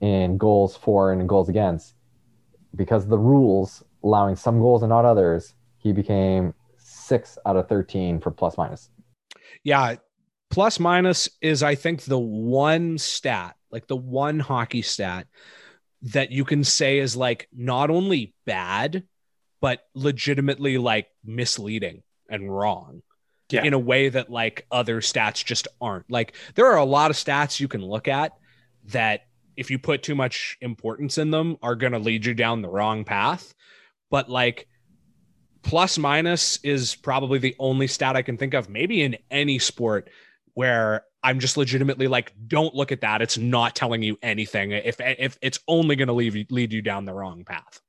in 0.00 0.38
goals 0.38 0.76
for 0.76 1.12
and 1.12 1.28
goals 1.28 1.48
against, 1.48 1.94
because 2.74 3.06
the 3.06 3.18
rules 3.18 3.82
allowing 4.02 4.36
some 4.36 4.58
goals 4.60 4.82
and 4.82 4.90
not 4.90 5.04
others, 5.04 5.54
he 5.78 5.92
became 5.92 6.54
six 6.76 7.38
out 7.46 7.56
of 7.56 7.68
13 7.68 8.20
for 8.20 8.30
plus 8.30 8.56
minus. 8.58 8.90
Yeah. 9.62 9.96
Plus 10.50 10.78
minus 10.78 11.28
is, 11.40 11.62
I 11.62 11.74
think, 11.74 12.02
the 12.02 12.18
one 12.18 12.98
stat, 12.98 13.56
like 13.70 13.86
the 13.86 13.96
one 13.96 14.38
hockey 14.38 14.82
stat 14.82 15.26
that 16.02 16.30
you 16.30 16.44
can 16.44 16.62
say 16.64 16.98
is 16.98 17.16
like 17.16 17.48
not 17.52 17.90
only 17.90 18.34
bad, 18.44 19.04
but 19.60 19.86
legitimately 19.94 20.76
like 20.78 21.08
misleading 21.24 22.02
and 22.28 22.54
wrong 22.54 23.02
Yeah. 23.50 23.64
in 23.64 23.72
a 23.72 23.78
way 23.78 24.10
that 24.10 24.30
like 24.30 24.66
other 24.70 25.00
stats 25.00 25.42
just 25.44 25.66
aren't. 25.80 26.10
Like 26.10 26.34
there 26.54 26.66
are 26.66 26.76
a 26.76 26.84
lot 26.84 27.10
of 27.10 27.16
stats 27.16 27.58
you 27.58 27.68
can 27.68 27.82
look 27.82 28.06
at 28.06 28.32
that 28.88 29.22
if 29.56 29.70
you 29.70 29.78
put 29.78 30.02
too 30.02 30.14
much 30.14 30.56
importance 30.60 31.18
in 31.18 31.30
them 31.30 31.56
are 31.62 31.74
going 31.74 31.92
to 31.92 31.98
lead 31.98 32.24
you 32.24 32.34
down 32.34 32.62
the 32.62 32.68
wrong 32.68 33.04
path. 33.04 33.54
But 34.10 34.28
like 34.28 34.68
plus 35.62 35.98
minus 35.98 36.58
is 36.58 36.94
probably 36.94 37.38
the 37.38 37.56
only 37.58 37.86
stat 37.86 38.16
I 38.16 38.22
can 38.22 38.36
think 38.36 38.54
of, 38.54 38.68
maybe 38.68 39.02
in 39.02 39.16
any 39.30 39.58
sport 39.58 40.08
where 40.54 41.04
I'm 41.22 41.40
just 41.40 41.56
legitimately 41.56 42.06
like, 42.06 42.32
don't 42.46 42.74
look 42.74 42.92
at 42.92 43.00
that. 43.00 43.22
It's 43.22 43.38
not 43.38 43.74
telling 43.74 44.02
you 44.02 44.18
anything. 44.22 44.72
If 44.72 45.00
if 45.00 45.38
it's 45.42 45.58
only 45.66 45.96
going 45.96 46.08
to 46.08 46.14
lead 46.14 46.34
you 46.34 46.44
lead 46.50 46.72
you 46.72 46.82
down 46.82 47.06
the 47.06 47.14
wrong 47.14 47.44
path. 47.44 47.80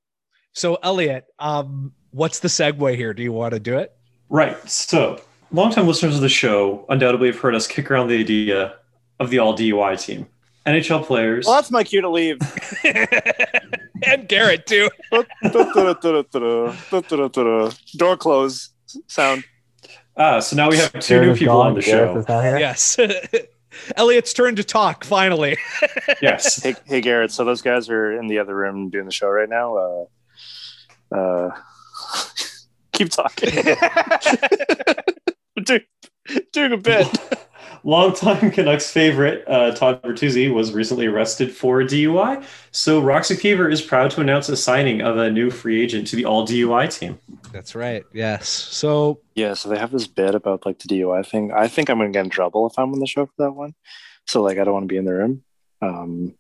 So 0.54 0.76
Elliot, 0.82 1.26
um, 1.38 1.92
what's 2.12 2.40
the 2.40 2.48
segue 2.48 2.96
here? 2.96 3.14
Do 3.14 3.22
you 3.22 3.34
want 3.34 3.54
to 3.54 3.60
do 3.60 3.78
it? 3.78 3.92
Right. 4.30 4.58
So, 4.70 5.22
longtime 5.52 5.86
listeners 5.86 6.16
of 6.16 6.22
the 6.22 6.30
show 6.30 6.86
undoubtedly 6.90 7.28
have 7.28 7.40
heard 7.40 7.56
us 7.56 7.68
kick 7.68 7.92
around 7.92 8.08
the 8.08 8.18
idea 8.18 8.76
of 9.20 9.30
the 9.30 9.40
all 9.40 9.56
DUI 9.56 10.02
team. 10.02 10.28
NHL 10.66 11.06
players. 11.06 11.46
Well, 11.46 11.56
that's 11.56 11.70
my 11.70 11.84
cue 11.84 12.02
to 12.02 12.10
leave. 12.10 12.40
and 14.04 14.28
Garrett 14.28 14.66
too. 14.66 14.90
Door 17.98 18.18
close 18.18 18.70
sound. 19.08 19.44
Ah, 20.18 20.40
so 20.40 20.56
now 20.56 20.70
we 20.70 20.78
have 20.78 20.92
two 20.94 21.00
Garrett 21.16 21.28
new 21.28 21.36
people 21.36 21.56
gone. 21.56 21.68
on 21.68 21.74
the 21.76 21.82
Gareth 21.82 22.14
show. 22.14 22.20
is 22.20 22.28
not 22.28 22.44
here. 22.44 22.58
Yes. 22.58 22.98
Elliot's 23.98 24.34
turn 24.34 24.56
to 24.56 24.64
talk 24.64 25.04
finally. 25.04 25.58
Yes. 26.22 26.64
Hey, 26.64 26.76
hey, 26.86 27.02
Garrett. 27.02 27.32
So 27.32 27.44
those 27.44 27.62
guys 27.62 27.90
are 27.90 28.14
in 28.18 28.28
the 28.28 28.40
other 28.40 28.56
room 28.56 28.90
doing 28.90 29.06
the 29.06 29.12
show 29.12 29.28
right 29.28 29.50
now. 29.50 30.08
Uh, 31.12 31.16
uh, 31.16 31.50
keep 32.94 33.10
talking. 33.10 33.50
doing, 35.64 35.82
doing 36.54 36.72
a 36.72 36.78
bit. 36.78 37.08
Longtime 37.86 38.50
Canucks 38.50 38.90
favorite 38.90 39.44
uh, 39.48 39.70
Todd 39.76 40.02
Bertuzzi 40.02 40.52
was 40.52 40.74
recently 40.74 41.06
arrested 41.06 41.56
for 41.56 41.84
DUI. 41.84 42.44
So 42.72 43.00
Roxy 43.00 43.36
Fever 43.36 43.70
is 43.70 43.80
proud 43.80 44.10
to 44.12 44.22
announce 44.22 44.50
a 44.50 44.58
signing 44.58 45.02
of 45.02 45.18
a 45.18 45.30
new 45.30 45.52
free 45.52 45.84
agent 45.84 46.08
to 46.08 46.16
the 46.16 46.26
all 46.26 46.48
DUI 46.48 46.92
team. 46.92 47.20
That's 47.54 47.76
right. 47.76 48.04
Yes. 48.12 48.50
So 48.50 49.22
Yeah, 49.36 49.54
so 49.54 49.70
they 49.70 49.78
have 49.78 49.92
this 49.92 50.08
bit 50.08 50.34
about 50.34 50.66
like 50.66 50.80
the 50.80 50.88
DUI 50.88 51.28
thing. 51.28 51.52
I 51.52 51.68
think 51.68 51.92
I'm 51.92 52.00
gonna 52.00 52.10
get 52.10 52.26
in 52.26 52.32
trouble 52.32 52.66
if 52.66 52.78
I'm 52.80 52.92
on 52.92 53.00
the 53.00 53.06
show 53.06 53.28
for 53.28 53.34
that 53.38 53.52
one. 53.52 53.76
So 54.26 54.42
like, 54.42 54.58
I 54.58 54.64
don't 54.64 54.74
want 54.74 54.84
to 54.86 54.88
be 54.88 54.98
in 54.98 55.06
the 55.06 55.14
room. 55.14 55.44
Um, 55.84 56.34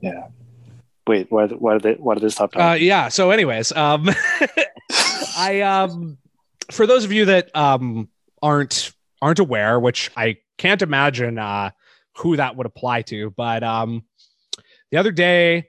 yeah. 0.00 0.28
Wait, 1.06 1.26
why? 1.30 1.46
Why 1.48 1.74
did 1.74 1.82
they? 1.82 1.92
Why 1.94 2.14
did 2.14 2.22
they 2.22 2.30
stop 2.30 2.56
uh, 2.56 2.78
yeah. 2.80 3.08
So, 3.08 3.30
anyways, 3.30 3.72
um, 3.72 4.08
I 5.36 5.60
um, 5.60 6.16
for 6.70 6.86
those 6.86 7.04
of 7.04 7.12
you 7.12 7.26
that 7.26 7.54
um 7.54 8.08
aren't 8.40 8.92
aren't 9.20 9.38
aware, 9.38 9.78
which 9.78 10.10
I 10.16 10.38
can't 10.58 10.82
imagine 10.82 11.38
uh 11.38 11.70
who 12.16 12.36
that 12.36 12.56
would 12.56 12.66
apply 12.66 13.02
to, 13.02 13.30
but 13.30 13.62
um, 13.62 14.04
the 14.90 14.98
other 14.98 15.12
day 15.12 15.68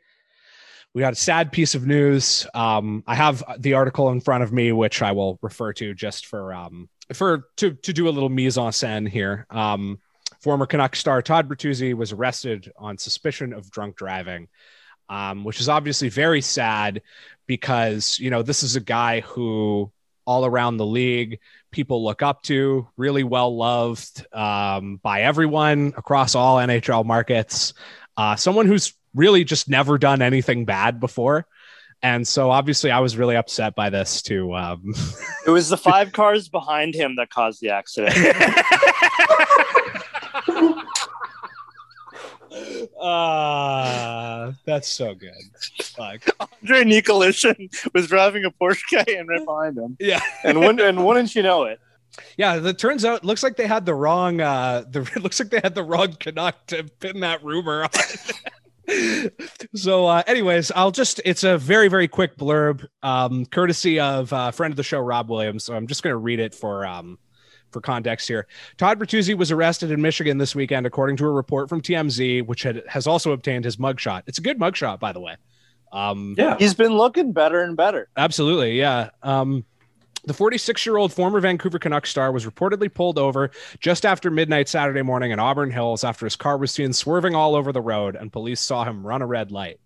we 0.93 1.01
got 1.01 1.13
a 1.13 1.17
sad 1.17 1.51
piece 1.51 1.75
of 1.75 1.85
news. 1.85 2.47
Um, 2.53 3.03
I 3.05 3.15
have 3.15 3.43
the 3.59 3.73
article 3.73 4.09
in 4.11 4.21
front 4.21 4.43
of 4.43 4.53
me, 4.53 4.71
which 4.71 5.01
I 5.01 5.11
will 5.11 5.37
refer 5.41 5.73
to 5.73 5.93
just 5.93 6.25
for 6.25 6.53
um 6.53 6.89
for 7.13 7.49
to 7.57 7.73
to 7.73 7.93
do 7.93 8.07
a 8.07 8.11
little 8.11 8.29
mise 8.29 8.57
en 8.57 8.71
scène 8.71 9.09
here. 9.09 9.45
Um, 9.49 9.99
former 10.39 10.65
Canuck 10.65 10.95
star 10.95 11.21
Todd 11.21 11.49
Bertuzzi 11.49 11.93
was 11.93 12.11
arrested 12.11 12.71
on 12.77 12.97
suspicion 12.97 13.51
of 13.51 13.69
drunk 13.69 13.97
driving, 13.97 14.47
um, 15.09 15.43
which 15.43 15.59
is 15.59 15.67
obviously 15.67 16.09
very 16.09 16.41
sad 16.41 17.01
because 17.45 18.17
you 18.19 18.29
know 18.29 18.41
this 18.41 18.63
is 18.63 18.75
a 18.75 18.81
guy 18.81 19.19
who 19.19 19.91
all 20.25 20.45
around 20.45 20.77
the 20.77 20.85
league 20.85 21.39
people 21.75 22.03
look 22.03 22.23
up 22.23 22.41
to, 22.43 22.87
really 22.95 23.23
well 23.23 23.55
loved 23.55 24.25
um, 24.33 24.97
by 25.03 25.23
everyone 25.23 25.93
across 25.97 26.33
all 26.33 26.55
NHL 26.55 27.05
markets. 27.05 27.73
Uh, 28.15 28.37
someone 28.37 28.65
who's 28.65 28.93
really 29.13 29.43
just 29.43 29.67
never 29.69 29.97
done 29.97 30.21
anything 30.21 30.63
bad 30.63 31.01
before. 31.01 31.45
And 32.01 32.25
so 32.25 32.49
obviously 32.49 32.91
I 32.91 32.99
was 32.99 33.17
really 33.17 33.35
upset 33.35 33.75
by 33.75 33.89
this 33.89 34.21
too. 34.21 34.55
Um, 34.55 34.93
It 35.45 35.49
was 35.49 35.67
the 35.67 35.77
five 35.91 36.13
cars 36.13 36.47
behind 36.47 36.95
him 36.95 37.17
that 37.17 37.29
caused 37.29 37.59
the 37.59 37.69
accident. 37.71 38.15
uh, 42.99 44.51
that's 44.65 44.87
so 44.87 45.13
good. 45.15 45.31
Fuck. 45.83 46.21
Andre 46.39 46.83
Nikolishin 46.83 47.69
was 47.93 48.07
driving 48.07 48.45
a 48.45 48.51
Porsche 48.51 48.83
Cayenne 48.89 49.27
right 49.27 49.45
behind 49.45 49.77
him, 49.77 49.97
Yeah. 49.99 50.21
and 50.43 50.59
when 50.59 50.79
and 50.79 51.05
wouldn't 51.05 51.35
you 51.35 51.43
know 51.43 51.63
it? 51.65 51.79
Yeah, 52.37 52.55
it 52.65 52.77
turns 52.79 53.03
out 53.03 53.25
looks 53.25 53.43
like 53.43 53.57
they 53.57 53.67
had 53.67 53.85
the 53.85 53.93
wrong 53.93 54.39
uh 54.39 54.83
the 54.89 55.01
it 55.01 55.17
looks 55.23 55.39
like 55.39 55.49
they 55.49 55.59
had 55.61 55.75
the 55.75 55.83
wrong 55.83 56.13
Canuck 56.19 56.65
to 56.67 56.83
pin 56.99 57.19
that 57.21 57.43
rumor 57.43 57.83
on. 57.83 57.89
so 59.75 60.05
uh 60.05 60.23
anyways, 60.25 60.71
I'll 60.71 60.91
just 60.91 61.19
it's 61.25 61.43
a 61.43 61.57
very 61.57 61.89
very 61.89 62.07
quick 62.07 62.37
blurb 62.37 62.85
um 63.03 63.45
courtesy 63.47 63.99
of 63.99 64.31
uh 64.31 64.51
friend 64.51 64.71
of 64.71 64.77
the 64.77 64.83
show 64.83 64.99
Rob 64.99 65.29
Williams. 65.29 65.65
So 65.65 65.75
I'm 65.75 65.87
just 65.87 66.03
going 66.03 66.13
to 66.13 66.17
read 66.17 66.39
it 66.39 66.55
for 66.55 66.85
um 66.85 67.17
for 67.75 67.81
context 67.81 68.29
here. 68.29 68.47
Todd 68.77 68.97
Bertuzzi 68.97 69.37
was 69.37 69.51
arrested 69.51 69.91
in 69.91 70.01
Michigan 70.01 70.37
this 70.37 70.55
weekend 70.55 70.85
according 70.85 71.17
to 71.17 71.25
a 71.25 71.29
report 71.29 71.67
from 71.67 71.81
TMZ 71.81 72.45
which 72.45 72.63
had, 72.63 72.83
has 72.87 73.05
also 73.05 73.33
obtained 73.33 73.65
his 73.65 73.75
mugshot. 73.75 74.23
It's 74.27 74.37
a 74.37 74.41
good 74.41 74.57
mugshot 74.57 75.01
by 75.01 75.11
the 75.11 75.19
way. 75.19 75.35
Um 75.91 76.35
Yeah. 76.37 76.55
He's 76.57 76.73
been 76.73 76.93
looking 76.93 77.33
better 77.33 77.61
and 77.61 77.75
better. 77.75 78.07
Absolutely, 78.15 78.79
yeah. 78.79 79.09
Um, 79.21 79.65
the 80.23 80.33
46 80.33 80.85
year 80.85 80.95
old 80.95 81.11
former 81.11 81.41
Vancouver 81.41 81.77
Canucks 81.77 82.09
star 82.09 82.31
was 82.31 82.45
reportedly 82.45 82.91
pulled 82.91 83.19
over 83.19 83.51
just 83.81 84.05
after 84.05 84.31
midnight 84.31 84.69
Saturday 84.69 85.01
morning 85.01 85.31
in 85.31 85.39
Auburn 85.39 85.69
Hills 85.69 86.05
after 86.05 86.25
his 86.25 86.37
car 86.37 86.57
was 86.57 86.71
seen 86.71 86.93
swerving 86.93 87.35
all 87.35 87.55
over 87.55 87.73
the 87.73 87.81
road 87.81 88.15
and 88.15 88.31
police 88.31 88.61
saw 88.61 88.85
him 88.85 89.05
run 89.05 89.21
a 89.21 89.27
red 89.27 89.51
light. 89.51 89.81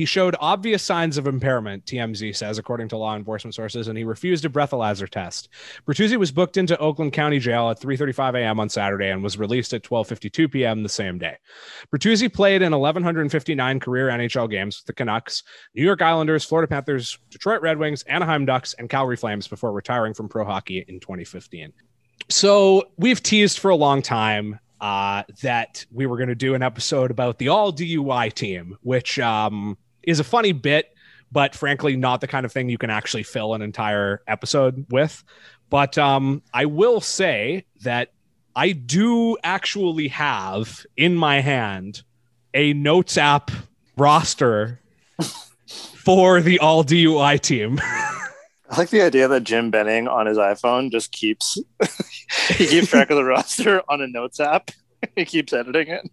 He 0.00 0.06
showed 0.06 0.34
obvious 0.40 0.82
signs 0.82 1.18
of 1.18 1.26
impairment, 1.26 1.84
TMZ 1.84 2.34
says, 2.34 2.56
according 2.56 2.88
to 2.88 2.96
law 2.96 3.14
enforcement 3.14 3.54
sources, 3.54 3.86
and 3.86 3.98
he 3.98 4.04
refused 4.04 4.46
a 4.46 4.48
breathalyzer 4.48 5.06
test. 5.06 5.50
Bertuzzi 5.86 6.16
was 6.16 6.32
booked 6.32 6.56
into 6.56 6.78
Oakland 6.78 7.12
County 7.12 7.38
Jail 7.38 7.68
at 7.68 7.78
3:35 7.78 8.38
a.m. 8.38 8.60
on 8.60 8.70
Saturday 8.70 9.10
and 9.10 9.22
was 9.22 9.36
released 9.36 9.74
at 9.74 9.82
12:52 9.82 10.50
p.m. 10.50 10.82
the 10.82 10.88
same 10.88 11.18
day. 11.18 11.36
Bertuzzi 11.92 12.32
played 12.32 12.62
in 12.62 12.72
1,159 12.72 13.78
career 13.78 14.08
NHL 14.08 14.50
games 14.50 14.78
with 14.78 14.86
the 14.86 14.94
Canucks, 14.94 15.42
New 15.74 15.84
York 15.84 16.00
Islanders, 16.00 16.46
Florida 16.46 16.66
Panthers, 16.66 17.18
Detroit 17.28 17.60
Red 17.60 17.76
Wings, 17.76 18.02
Anaheim 18.04 18.46
Ducks, 18.46 18.72
and 18.78 18.88
Calgary 18.88 19.16
Flames 19.18 19.48
before 19.48 19.70
retiring 19.70 20.14
from 20.14 20.30
pro 20.30 20.46
hockey 20.46 20.82
in 20.88 20.98
2015. 21.00 21.74
So 22.30 22.84
we've 22.96 23.22
teased 23.22 23.58
for 23.58 23.70
a 23.70 23.76
long 23.76 24.00
time 24.00 24.60
uh, 24.80 25.24
that 25.42 25.84
we 25.92 26.06
were 26.06 26.16
going 26.16 26.30
to 26.30 26.34
do 26.34 26.54
an 26.54 26.62
episode 26.62 27.10
about 27.10 27.36
the 27.36 27.48
all 27.48 27.70
DUI 27.70 28.32
team, 28.32 28.78
which 28.80 29.18
um, 29.18 29.76
is 30.02 30.20
a 30.20 30.24
funny 30.24 30.52
bit, 30.52 30.94
but 31.32 31.54
frankly, 31.54 31.96
not 31.96 32.20
the 32.20 32.26
kind 32.26 32.44
of 32.46 32.52
thing 32.52 32.68
you 32.68 32.78
can 32.78 32.90
actually 32.90 33.22
fill 33.22 33.54
an 33.54 33.62
entire 33.62 34.22
episode 34.26 34.86
with. 34.90 35.22
But 35.68 35.96
um, 35.98 36.42
I 36.52 36.64
will 36.66 37.00
say 37.00 37.64
that 37.82 38.12
I 38.56 38.72
do 38.72 39.36
actually 39.44 40.08
have 40.08 40.84
in 40.96 41.14
my 41.14 41.40
hand 41.40 42.02
a 42.52 42.72
Notes 42.72 43.16
app 43.16 43.50
roster 43.96 44.80
for 45.66 46.40
the 46.40 46.58
all 46.58 46.82
DUI 46.84 47.40
team. 47.40 47.80
I 48.70 48.78
like 48.78 48.90
the 48.90 49.02
idea 49.02 49.26
that 49.26 49.42
Jim 49.42 49.70
Benning 49.70 50.06
on 50.06 50.26
his 50.26 50.38
iPhone 50.38 50.92
just 50.92 51.10
keeps 51.10 51.58
he 52.50 52.66
keeps 52.66 52.88
track 52.88 53.10
of 53.10 53.16
the 53.16 53.24
roster 53.24 53.82
on 53.88 54.00
a 54.00 54.06
notes 54.06 54.38
app. 54.38 54.70
he 55.16 55.24
keeps 55.24 55.52
editing 55.52 55.88
it 55.88 56.08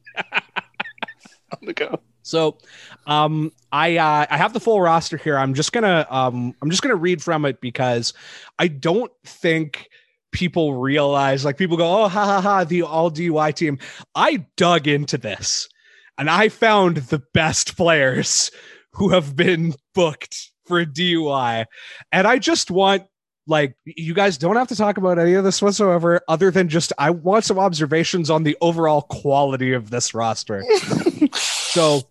on 1.51 1.59
the 1.61 1.73
go. 1.73 1.99
So, 2.27 2.57
um, 3.05 3.51
I 3.71 3.97
uh, 3.97 4.25
I 4.29 4.37
have 4.37 4.53
the 4.53 4.59
full 4.59 4.81
roster 4.81 5.17
here. 5.17 5.37
I'm 5.37 5.53
just 5.53 5.71
gonna 5.71 6.05
um, 6.09 6.53
I'm 6.61 6.69
just 6.69 6.81
gonna 6.81 6.95
read 6.95 7.23
from 7.23 7.45
it 7.45 7.61
because 7.61 8.13
I 8.59 8.67
don't 8.67 9.11
think 9.25 9.87
people 10.31 10.75
realize 10.75 11.45
like 11.45 11.57
people 11.57 11.77
go 11.77 12.03
oh 12.03 12.07
ha 12.07 12.25
ha 12.25 12.41
ha 12.41 12.63
the 12.63 12.83
all 12.83 13.09
DUI 13.09 13.53
team. 13.53 13.79
I 14.13 14.45
dug 14.57 14.87
into 14.87 15.17
this 15.17 15.69
and 16.17 16.29
I 16.29 16.49
found 16.49 16.97
the 16.97 17.23
best 17.33 17.77
players 17.77 18.51
who 18.91 19.09
have 19.09 19.35
been 19.35 19.73
booked 19.95 20.51
for 20.65 20.83
DUI, 20.83 21.65
and 22.11 22.27
I 22.27 22.39
just 22.39 22.71
want 22.71 23.03
like 23.47 23.75
you 23.85 24.13
guys 24.13 24.37
don't 24.37 24.57
have 24.57 24.67
to 24.67 24.75
talk 24.75 24.97
about 24.97 25.17
any 25.17 25.33
of 25.35 25.43
this 25.43 25.61
whatsoever 25.61 26.21
other 26.27 26.51
than 26.51 26.67
just 26.67 26.91
i 26.97 27.09
want 27.09 27.45
some 27.45 27.57
observations 27.57 28.29
on 28.29 28.43
the 28.43 28.57
overall 28.59 29.03
quality 29.03 29.71
of 29.71 29.89
this 29.89 30.13
roster 30.13 30.65
so 31.33 32.01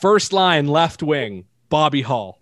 first 0.00 0.32
line 0.32 0.66
left 0.66 1.02
wing 1.02 1.44
bobby 1.68 2.02
hull 2.02 2.38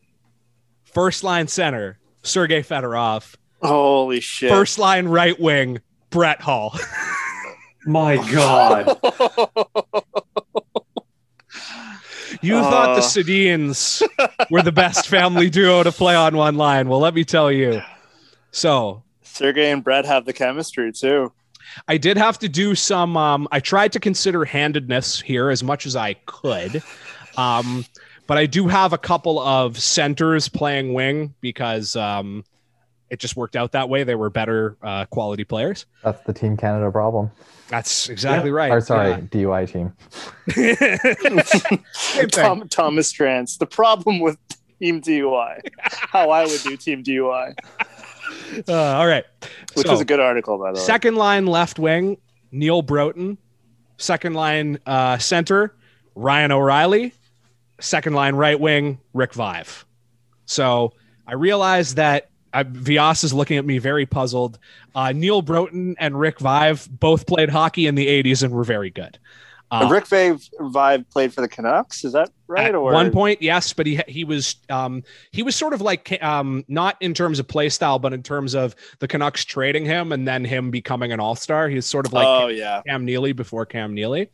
first 0.85 1.25
line 1.25 1.49
center 1.49 1.99
sergey 2.23 2.63
fedorov 2.63 3.35
Holy 3.63 4.21
shit! 4.21 4.51
first 4.51 4.79
line 4.79 5.07
right 5.09 5.39
wing 5.41 5.81
brett 6.11 6.41
hull 6.41 6.77
My 7.87 8.17
God. 8.33 8.97
you 12.41 12.59
thought 12.61 12.97
the 12.97 13.03
Uh. 13.03 14.47
were 14.51 14.63
the 14.63 14.73
best 14.73 15.07
family 15.07 15.51
duo 15.51 15.83
to 15.83 15.93
play 15.93 16.15
on 16.15 16.35
one 16.37 16.57
line 16.57 16.89
well 16.89 17.01
let 17.01 17.15
me 17.15 17.25
tell 17.25 17.53
you 17.53 17.81
so 18.51 19.03
Sergey 19.23 19.71
and 19.71 19.83
Brett 19.83 20.05
have 20.05 20.27
the 20.27 20.33
chemistry 20.33 20.93
too. 20.93 21.33
I 21.89 21.97
did 21.97 22.17
have 22.17 22.39
to 22.39 22.49
do 22.49 22.77
some. 22.77 23.17
Um, 23.17 23.49
I 23.51 23.59
tried 23.59 23.91
to 23.95 23.99
consider 23.99 24.45
handedness 24.45 25.21
here 25.21 25.51
as 25.51 25.65
much 25.65 25.87
as 25.87 25.97
I 25.97 26.15
could, 26.27 26.81
um, 27.37 27.85
but 28.26 28.39
I 28.39 28.47
do 28.47 28.68
have 28.68 28.93
a 28.93 28.99
couple 28.99 29.39
of 29.41 29.78
centers 29.78 30.49
playing 30.49 30.95
wing 30.95 31.35
because 31.41 31.95
um, 31.97 32.45
it 33.11 33.18
just 33.20 33.37
worked 33.37 33.57
out 33.57 33.72
that 33.72 33.89
way. 33.89 34.03
They 34.05 34.14
were 34.14 34.30
better 34.30 34.76
uh, 34.82 35.05
quality 35.07 35.45
players. 35.45 35.87
That's 36.03 36.20
the 36.22 36.32
Team 36.32 36.57
Canada 36.57 36.91
problem. 36.91 37.30
That's 37.68 38.09
exactly 38.09 38.51
Yeah. 38.51 38.57
right. 38.57 38.70
Or 38.72 38.80
sorry, 38.80 39.14
DUI 39.14 39.70
team. 39.70 39.93
Yeah. 40.57 41.82
Same 41.93 42.28
thing. 42.28 42.28
Tom, 42.28 42.68
Thomas 42.68 43.12
Drance. 43.12 43.59
The 43.59 43.66
problem 43.66 44.20
with 44.20 44.37
Team 44.80 45.01
DUI. 45.01 45.61
How 45.80 46.30
I 46.30 46.45
would 46.45 46.61
do 46.62 46.76
Team 46.76 47.03
DUI, 47.03 47.55
Uh, 48.68 48.72
all 48.74 49.07
right. 49.07 49.24
which 49.74 49.87
So- 49.87 49.93
was 49.93 50.01
a 50.01 50.05
good 50.05 50.20
article 50.20 50.59
by 50.59 50.72
the 50.72 50.78
way. 50.78 50.85
Second 50.85 51.16
line 51.16 51.47
left 51.47 51.78
wing, 51.78 52.18
Neal 52.53 52.82
Broten. 52.82 53.39
Second 53.97 54.35
line 54.35 54.78
uh, 54.87 55.18
center, 55.18 55.74
Ryan 56.14 56.53
O'Reilly. 56.53 57.14
Second 57.85 58.14
line 58.14 58.35
right 58.35 58.59
wing, 58.59 58.99
Rick 59.12 59.35
Vaive. 59.35 59.85
So 60.47 60.95
I 61.26 61.35
realized 61.35 61.97
that 61.97 62.30
I, 62.55 62.62
Vias 62.62 63.24
is 63.24 63.35
looking 63.35 63.59
at 63.59 63.66
me 63.66 63.76
very 63.76 64.07
puzzled. 64.07 64.59
Uh, 64.95 65.12
Neal 65.12 65.43
Broten 65.43 65.95
and 65.99 66.18
Rick 66.18 66.39
Vaive 66.39 66.89
both 66.89 67.26
played 67.26 67.51
hockey 67.51 67.87
in 67.87 67.95
the 67.95 68.07
80s 68.07 68.43
and 68.43 68.55
were 68.55 68.64
very 68.64 68.89
good. 68.89 69.18
Uh, 69.83 69.89
Rick 69.89 70.07
Vaive 70.07 71.11
played 71.11 71.33
for 71.33 71.41
the 71.41 71.49
Canucks. 71.49 72.05
Is 72.05 72.12
that 72.12 72.31
right? 72.47 72.66
at 72.66 72.75
or 72.75 72.93
one 72.93 73.11
point, 73.11 73.43
yes, 73.43 73.72
but 73.72 73.87
he 73.87 74.01
he 74.07 74.25
was 74.25 74.57
um 74.70 75.03
he 75.33 75.43
was 75.43 75.57
sort 75.57 75.72
of 75.72 75.81
like 75.81 76.16
um 76.22 76.64
not 76.68 76.97
in 77.01 77.14
terms 77.14 77.39
of 77.39 77.49
play 77.49 77.68
style, 77.68 77.99
but 77.99 78.12
in 78.12 78.22
terms 78.22 78.55
of 78.55 78.75
the 78.99 79.09
Canucks 79.09 79.45
trading 79.45 79.85
him 79.85 80.12
and 80.12 80.27
then 80.27 80.45
him 80.45 80.70
becoming 80.70 81.12
an 81.12 81.20
all 81.20 81.35
star. 81.35 81.68
He's 81.68 81.87
sort 81.87 82.07
of 82.07 82.12
like 82.12 82.27
oh 82.27 82.49
yeah. 82.49 82.83
Cam 82.87 83.05
Neely 83.05 83.33
before 83.33 83.66
Cam 83.66 83.95
Neely. 83.95 84.31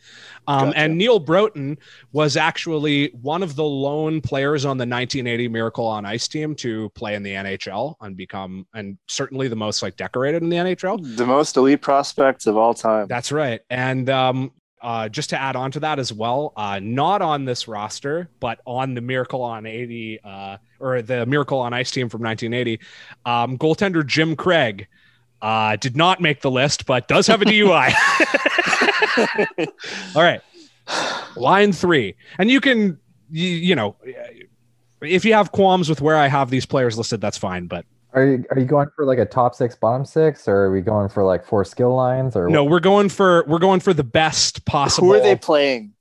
Um, 0.47 0.67
Gotcha. 0.67 0.79
And 0.79 0.99
Neal 0.99 1.25
Broten 1.25 1.79
was 2.13 2.37
actually 2.37 3.09
one 3.21 3.43
of 3.43 3.57
the 3.57 3.65
lone 3.65 4.21
players 4.21 4.65
on 4.65 4.77
the 4.77 4.83
1980 4.83 5.49
Miracle 5.49 5.87
on 5.87 6.05
Ice 6.05 6.29
team 6.29 6.55
to 6.57 6.89
play 6.91 7.15
in 7.15 7.23
the 7.23 7.33
NHL 7.33 7.95
and 8.01 8.17
become, 8.17 8.67
and 8.75 8.99
certainly 9.07 9.49
the 9.49 9.57
most 9.57 9.83
like 9.83 9.97
decorated 9.97 10.43
in 10.43 10.49
the 10.49 10.57
NHL. 10.57 11.17
The 11.17 11.27
most 11.27 11.57
elite 11.57 11.83
prospects 11.83 12.47
of 12.47 12.57
all 12.57 12.75
time. 12.75 13.07
That's 13.09 13.33
right. 13.33 13.61
And 13.71 14.09
um, 14.11 14.53
uh, 14.83 15.09
just 15.09 15.31
to 15.31 15.41
add 15.41 15.57
on 15.57 15.71
to 15.73 15.81
that 15.81 15.99
as 15.99 16.13
well, 16.13 16.53
uh, 16.57 16.81
not 16.83 17.23
on 17.23 17.45
this 17.45 17.69
roster, 17.69 18.31
but 18.41 18.61
on 18.67 18.95
the 18.95 19.01
Miracle 19.01 19.43
on 19.43 19.67
80 19.67 20.21
uh, 20.23 20.57
or 20.79 21.03
the 21.03 21.27
Miracle 21.27 21.59
on 21.59 21.73
Ice 21.73 21.91
team 21.91 22.09
from 22.09 22.23
1980, 22.23 22.81
um, 23.27 23.59
goaltender 23.59 24.07
Jim 24.07 24.37
Craig 24.37 24.89
uh, 25.43 25.77
did 25.77 25.97
not 25.97 26.21
make 26.21 26.41
the 26.41 26.51
list, 26.51 26.87
but 26.87 27.09
does 27.09 27.27
have 27.27 27.43
a 27.43 27.45
DUI. 27.45 27.93
All 30.15 30.23
right. 30.23 30.41
Line 31.37 31.73
three. 31.73 32.17
And 32.39 32.51
you 32.51 32.61
can, 32.61 32.99
you, 33.31 33.49
you 33.49 33.75
know, 33.75 33.97
if 35.01 35.25
you 35.25 35.35
have 35.35 35.53
qualms 35.53 35.89
with 35.89 36.01
where 36.01 36.17
I 36.17 36.27
have 36.29 36.51
these 36.51 36.67
players 36.67 36.99
listed, 36.99 37.21
that's 37.21 37.39
fine. 37.39 37.67
But 37.67 37.85
Are 38.13 38.25
you 38.25 38.45
are 38.51 38.59
you 38.59 38.65
going 38.67 38.89
for 38.97 39.05
like 39.05 39.19
a 39.19 39.25
top 39.25 39.55
six, 39.55 39.77
bottom 39.77 40.05
six, 40.05 40.49
or 40.49 40.57
are 40.65 40.73
we 40.73 40.81
going 40.81 41.09
for 41.09 41.25
like 41.25 41.45
four 41.45 41.65
skill 41.65 41.95
lines? 41.95 42.35
Or 42.37 42.49
no, 42.49 42.65
we're 42.65 42.81
going 42.81 43.09
for 43.09 43.45
we're 43.47 43.59
going 43.59 43.81
for 43.81 43.95
the 43.95 44.05
best 44.05 44.65
possible. 44.65 45.09
Who 45.09 45.15
are 45.15 45.21
they 45.21 45.37
playing? 45.37 45.93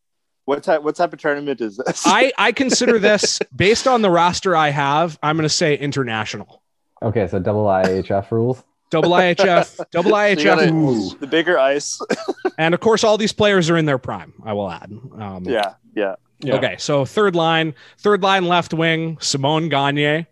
What 0.46 0.64
type? 0.64 0.82
What 0.82 0.96
type 0.96 1.14
of 1.14 1.20
tournament 1.20 1.62
is 1.62 1.78
this? 1.78 2.04
I 2.06 2.32
I 2.38 2.52
consider 2.52 2.98
this 2.98 3.40
based 3.56 3.88
on 3.88 4.02
the 4.02 4.10
roster 4.10 4.56
I 4.56 4.70
have. 4.70 5.20
I'm 5.22 5.36
going 5.38 5.44
to 5.44 5.54
say 5.54 5.78
international. 5.78 6.64
Okay, 7.04 7.28
so 7.28 7.40
double 7.40 7.66
IHF 7.66 8.32
rules. 8.32 8.64
Double 8.90 9.12
IHF, 9.12 9.80
double 9.92 10.10
you 10.10 10.44
gotta- 10.44 10.64
IHF, 10.64 11.20
the 11.20 11.28
bigger 11.28 11.60
ice. 11.60 12.00
and 12.58 12.74
of 12.74 12.80
course, 12.80 13.04
all 13.04 13.18
these 13.18 13.32
players 13.32 13.70
are 13.70 13.78
in 13.78 13.86
their 13.86 14.00
prime. 14.00 14.34
I 14.44 14.54
will 14.54 14.72
add. 14.72 14.92
Um, 14.92 15.44
yeah, 15.46 15.76
yeah. 15.96 16.16
Yeah. 16.42 16.56
Okay, 16.56 16.76
so 16.80 17.06
third 17.06 17.36
line, 17.36 17.76
third 17.98 18.24
line 18.24 18.48
left 18.48 18.74
wing, 18.74 19.18
Simon 19.20 19.70
Gagne. 19.70 20.26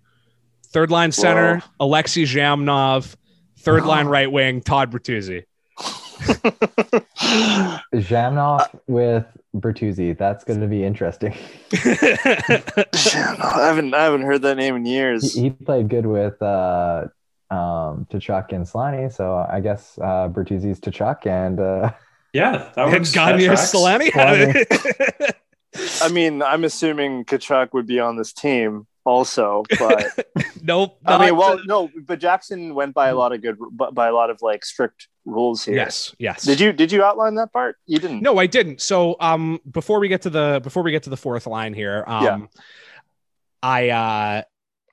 Third 0.77 0.91
line 0.91 1.11
center, 1.11 1.63
Alexei 1.79 2.21
Zhamnov. 2.21 3.15
Third 3.57 3.83
line 3.87 4.05
right 4.05 4.31
wing, 4.31 4.61
Todd 4.61 4.91
Bertuzzi. 4.91 5.45
Zhamnov 7.95 8.79
with 8.85 9.25
Bertuzzi. 9.55 10.15
That's 10.15 10.43
going 10.43 10.61
to 10.61 10.67
be 10.67 10.83
interesting. 10.83 11.33
I 11.73 13.63
haven't 13.65 13.95
I 13.95 14.03
haven't 14.03 14.21
heard 14.21 14.43
that 14.43 14.57
name 14.57 14.75
in 14.75 14.85
years. 14.85 15.33
he 15.33 15.49
played 15.49 15.89
good 15.89 16.05
with 16.05 16.39
uh, 16.43 17.07
um, 17.49 18.05
Tkachuk 18.11 18.51
and 18.53 18.63
Selanne, 18.63 19.11
so 19.11 19.47
I 19.51 19.61
guess 19.61 19.97
uh, 19.97 20.29
Bertuzzi's 20.29 20.79
Tkachuk 20.79 21.25
and 21.25 21.59
uh, 21.59 21.91
Yeah, 22.33 22.69
that 22.75 22.77
and 22.77 22.91
works. 22.91 23.13
That 23.13 23.15
Gagne 23.15 24.11
tracks. 24.11 25.33
I 26.03 26.09
mean, 26.09 26.43
I'm 26.43 26.63
assuming 26.63 27.25
Tkachuk 27.25 27.73
would 27.73 27.87
be 27.87 27.99
on 27.99 28.15
this 28.15 28.31
team 28.31 28.85
also, 29.07 29.63
but 29.79 30.11
nope. 30.61 30.99
I 31.05 31.17
mean, 31.17 31.37
well, 31.37 31.59
no, 31.65 31.89
but 32.05 32.19
Jackson 32.19 32.75
went 32.75 32.93
by 32.93 33.07
a 33.07 33.15
lot 33.15 33.31
of 33.31 33.41
good, 33.41 33.57
by 33.71 34.07
a 34.07 34.13
lot 34.13 34.29
of 34.29 34.41
like 34.41 34.65
strict 34.65 35.07
rules 35.23 35.63
here. 35.63 35.75
yes, 35.75 36.13
yes. 36.19 36.43
Did 36.43 36.59
you 36.59 36.73
did 36.73 36.91
you 36.91 37.03
outline 37.03 37.35
that 37.35 37.53
part? 37.53 37.77
You 37.85 37.99
didn't. 37.99 38.21
No, 38.21 38.37
I 38.37 38.47
didn't. 38.47 38.81
So 38.81 39.15
um 39.19 39.59
before 39.71 39.99
we 39.99 40.09
get 40.09 40.23
to 40.23 40.29
the 40.29 40.59
before 40.61 40.83
we 40.83 40.91
get 40.91 41.03
to 41.03 41.09
the 41.09 41.17
fourth 41.17 41.47
line 41.47 41.73
here, 41.73 42.03
um 42.05 42.23
Yeah. 42.23 42.61
I 43.63 43.89
uh 43.89 44.41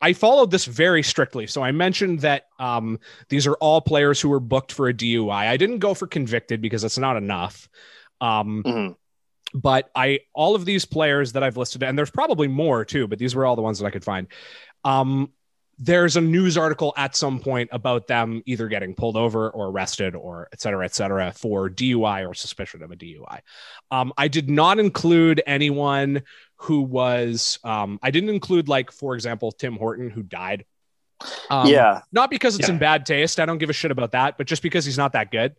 I 0.01 0.13
followed 0.13 0.51
this 0.51 0.65
very 0.67 1.03
strictly. 1.03 1.47
So 1.47 1.63
I 1.63 1.73
mentioned 1.73 2.21
that 2.21 2.45
um 2.59 2.99
these 3.29 3.47
are 3.47 3.55
all 3.55 3.81
players 3.81 4.21
who 4.21 4.29
were 4.29 4.41
booked 4.41 4.73
for 4.73 4.89
a 4.89 4.95
DUI. 4.95 5.49
I 5.49 5.57
didn't 5.57 5.79
go 5.79 5.93
for 5.95 6.07
convicted 6.07 6.61
because 6.61 6.85
it's 6.85 6.99
not 6.99 7.17
enough. 7.17 7.69
Um 8.21 8.63
Mhm. 8.65 8.95
But 9.55 9.89
I 9.95 10.21
all 10.35 10.55
of 10.55 10.65
these 10.65 10.85
players 10.85 11.33
that 11.33 11.43
I've 11.43 11.57
listed, 11.57 11.83
and 11.83 11.97
there's 11.97 12.11
probably 12.11 12.49
more 12.49 12.85
too, 12.85 13.07
but 13.07 13.19
these 13.19 13.35
were 13.35 13.47
all 13.47 13.57
the 13.57 13.63
ones 13.63 13.79
that 13.79 13.87
I 13.87 13.91
could 13.91 14.05
find. 14.05 14.27
Um, 14.85 15.31
there's 15.79 16.17
a 16.17 16.21
news 16.21 16.57
article 16.57 16.93
at 16.97 17.17
some 17.17 17.41
point 17.41 17.69
about 17.73 18.07
them 18.07 18.43
either 18.47 18.69
getting 18.69 18.95
pulled 18.95 19.17
over 19.17 19.51
or 19.51 19.69
arrested 19.71 20.15
or 20.15 20.49
et 20.53 20.61
cetera, 20.61 20.85
et 20.85 20.95
cetera, 20.95 21.33
for 21.33 21.69
DUI 21.69 22.29
or 22.29 22.33
suspicion 22.35 22.83
of 22.83 22.93
a 22.93 22.97
DUI. 22.97 23.41
Um, 23.91 24.13
I 24.17 24.29
did 24.29 24.49
not 24.49 24.79
include 24.79 25.43
anyone 25.47 26.23
who 26.59 26.83
was. 26.83 27.59
Um, 27.65 27.99
I 28.05 28.13
didn't 28.13 28.29
include, 28.31 28.69
like, 28.69 28.93
for 28.93 29.17
example, 29.17 29.51
Tim 29.51 29.75
Horton 29.77 30.11
who 30.11 30.23
died. 30.23 30.65
Um, 31.51 31.67
yeah, 31.67 32.03
not 32.13 32.31
because 32.31 32.57
it's 32.57 32.69
Yeah. 32.69 32.75
in 32.75 32.79
bad 32.79 33.05
taste. 33.05 33.41
I 33.41 33.47
don't 33.47 33.59
give 33.59 33.71
a 33.71 33.73
shit 33.73 33.91
about 33.91 34.13
that, 34.13 34.39
but 34.39 34.47
just 34.47 34.63
because 34.63 34.85
he's 34.85 34.99
not 34.99 35.13
that 35.15 35.31
good. 35.33 35.57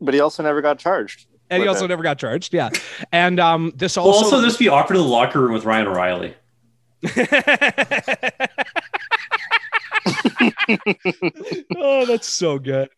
but 0.00 0.12
he 0.14 0.20
also 0.20 0.42
never 0.42 0.60
got 0.60 0.78
charged. 0.78 1.26
And 1.50 1.62
he 1.62 1.68
also 1.68 1.86
never 1.86 2.02
got 2.02 2.18
charged. 2.18 2.52
Yeah. 2.52 2.70
And 3.12 3.40
um, 3.40 3.72
this 3.74 3.96
also, 3.96 4.24
also, 4.24 4.40
this 4.40 4.56
be 4.56 4.68
awkward 4.68 4.96
in 4.96 5.02
the 5.02 5.08
locker 5.08 5.40
room 5.40 5.52
with 5.52 5.64
Ryan 5.64 5.86
O'Reilly. 5.86 6.34
oh, 11.76 12.06
that's 12.06 12.26
so 12.26 12.58
good. 12.58 12.88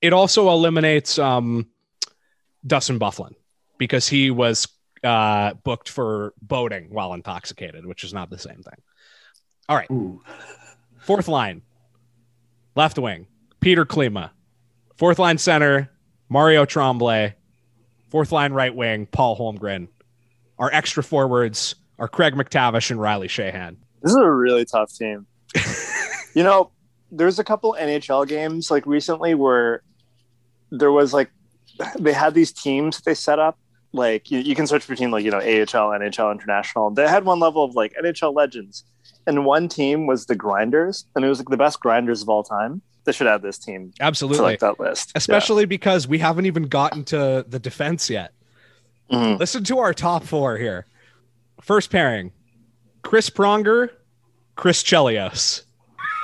It 0.00 0.12
also 0.12 0.48
eliminates 0.50 1.18
um, 1.18 1.68
Dustin 2.66 2.98
Byfuglien 2.98 3.34
because 3.78 4.08
he 4.08 4.30
was 4.30 4.66
uh, 5.04 5.54
booked 5.54 5.88
for 5.88 6.32
boating 6.40 6.88
while 6.90 7.12
intoxicated, 7.14 7.86
which 7.86 8.04
is 8.04 8.14
not 8.14 8.30
the 8.30 8.38
same 8.38 8.62
thing. 8.62 8.82
All 9.68 9.76
right, 9.76 9.90
Ooh. 9.90 10.22
fourth 10.98 11.28
line, 11.28 11.62
left 12.74 12.98
wing, 12.98 13.26
Peter 13.60 13.84
Klima. 13.84 14.30
Fourth 14.96 15.18
line 15.18 15.38
center, 15.38 15.90
Mario 16.30 16.64
Tremblay. 16.64 17.34
Fourth 18.08 18.32
line 18.32 18.52
right 18.52 18.74
wing, 18.74 19.06
Paul 19.06 19.36
Holmgren. 19.36 19.88
our 20.58 20.72
extra 20.72 21.02
forwards 21.02 21.74
are 21.98 22.08
Craig 22.08 22.34
MacTavish 22.34 22.90
and 22.90 23.00
Riley 23.00 23.28
Sheahan. 23.28 23.76
This 24.02 24.12
is 24.12 24.16
a 24.16 24.30
really 24.30 24.64
tough 24.64 24.92
team. 24.94 25.26
you 26.34 26.42
know, 26.42 26.70
there's 27.12 27.38
a 27.38 27.44
couple 27.44 27.76
NHL 27.78 28.26
games 28.26 28.70
like 28.70 28.86
recently 28.86 29.34
where 29.34 29.82
there 30.70 30.92
was 30.92 31.12
like 31.12 31.30
they 31.98 32.12
had 32.12 32.34
these 32.34 32.52
teams 32.52 33.00
they 33.00 33.14
set 33.14 33.38
up. 33.38 33.58
Like 33.92 34.30
you, 34.30 34.38
you 34.38 34.54
can 34.54 34.66
switch 34.66 34.86
between 34.86 35.10
like 35.10 35.24
you 35.24 35.30
know 35.30 35.38
AHL, 35.38 35.90
NHL, 35.90 36.32
international. 36.32 36.90
They 36.90 37.08
had 37.08 37.24
one 37.24 37.40
level 37.40 37.64
of 37.64 37.74
like 37.74 37.92
NHL 38.02 38.34
legends, 38.34 38.84
and 39.26 39.44
one 39.44 39.68
team 39.68 40.06
was 40.06 40.26
the 40.26 40.36
Grinders, 40.36 41.06
and 41.14 41.24
it 41.24 41.28
was 41.28 41.38
like 41.38 41.48
the 41.48 41.56
best 41.56 41.80
Grinders 41.80 42.22
of 42.22 42.28
all 42.28 42.44
time. 42.44 42.82
They 43.04 43.12
should 43.12 43.26
add 43.26 43.42
this 43.42 43.58
team 43.58 43.92
to 43.96 44.02
Absolutely. 44.02 44.42
like 44.42 44.60
that 44.60 44.78
list, 44.78 45.12
Especially 45.14 45.64
because 45.64 46.06
we 46.06 46.18
haven't 46.18 46.46
even 46.46 46.64
gotten 46.64 47.04
to 47.06 47.44
the 47.48 47.58
defense 47.58 48.10
yet. 48.10 48.32
Yeah. 49.08 49.18
Mhm. 49.18 49.38
Listen 49.38 49.64
to 49.64 49.78
our 49.78 49.92
top 49.94 50.24
four 50.24 50.56
here. 50.56 50.86
First 51.60 51.90
pairing 51.90 52.32
Chris 53.02 53.28
Pronger, 53.30 53.90
Chris 54.56 54.82
Chelios. 54.82 55.62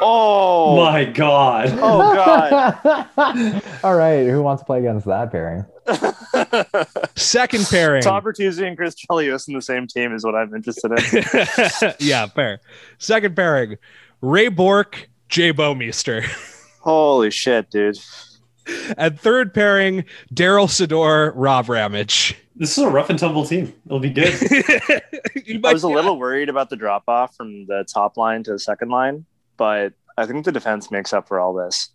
Oh, 0.01 0.77
My 0.77 1.07
God. 1.07 1.71
oh 1.81 2.15
god. 2.15 3.63
All 3.83 3.95
right, 3.97 4.27
who 4.27 4.43
wants 4.43 4.61
to 4.63 4.67
play 4.67 4.81
against 4.81 5.07
that 5.07 5.33
pairing? 5.33 5.65
Second 7.17 7.67
pairing. 7.71 8.03
Tom 8.03 8.23
Bertuzzi 8.23 8.67
and 8.67 8.77
Chris 8.77 8.95
Chelios 8.95 9.49
in 9.49 9.55
the 9.55 9.63
same 9.63 9.87
team 9.87 10.15
is 10.15 10.23
what 10.25 10.35
I'm 10.35 10.55
interested 10.55 10.93
in. 10.93 11.95
yeah, 12.07 12.27
fair. 12.27 12.61
Second 12.99 13.35
pairing 13.35 13.79
Ray 14.21 14.49
Bourque, 14.49 15.09
Jay 15.29 15.53
Bouwmeester. 15.53 16.27
Holy 16.87 17.33
shit, 17.33 17.69
dude. 17.69 17.99
And 18.97 19.19
third 19.19 19.53
pairing 19.53 20.05
Darryl 20.33 20.69
Sydor, 20.69 21.33
Rob 21.35 21.69
Ramage. 21.69 22.37
This 22.55 22.79
is 22.79 22.85
a 22.85 22.89
rough 22.89 23.11
and 23.11 23.19
tumble 23.19 23.45
team. 23.45 23.75
It'll 23.87 23.99
be 23.99 24.11
good. 24.11 24.33
You 25.45 25.61
I 25.63 25.73
was 25.73 25.83
a 25.85 25.89
little 25.89 26.19
worried 26.19 26.49
about 26.49 26.71
the 26.71 26.77
drop 26.77 27.05
off 27.07 27.37
from 27.37 27.67
the 27.67 27.85
top 27.93 28.17
line 28.17 28.43
to 28.45 28.53
the 28.53 28.59
second 28.59 28.89
line, 28.89 29.27
but 29.57 29.93
I 30.17 30.27
think 30.27 30.45
the 30.45 30.51
defense 30.51 30.91
makes 30.91 31.13
up 31.13 31.29
for 31.29 31.39
all 31.39 31.55
this. 31.55 31.91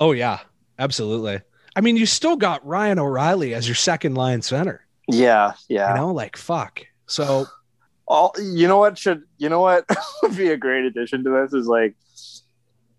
Oh, 0.00 0.10
yeah, 0.10 0.40
absolutely. 0.78 1.40
I 1.76 1.82
mean, 1.82 1.96
you 1.96 2.06
still 2.06 2.36
got 2.36 2.66
Ryan 2.66 2.98
O'Reilly 2.98 3.54
as 3.54 3.68
your 3.68 3.76
second 3.76 4.14
line 4.14 4.42
center. 4.42 4.84
Yeah, 5.08 5.52
yeah. 5.68 5.90
You 5.90 6.00
know, 6.00 6.12
like 6.12 6.36
fuck. 6.36 6.84
So 7.06 7.46
all 8.08 8.34
you 8.40 8.66
know 8.66 8.78
what 8.78 8.98
should 8.98 9.22
you 9.38 9.48
know 9.48 9.60
what 9.60 9.84
would 10.22 10.36
be 10.36 10.48
a 10.48 10.56
great 10.56 10.84
addition 10.84 11.22
to 11.24 11.30
this 11.30 11.52
is 11.52 11.66
like 11.66 11.94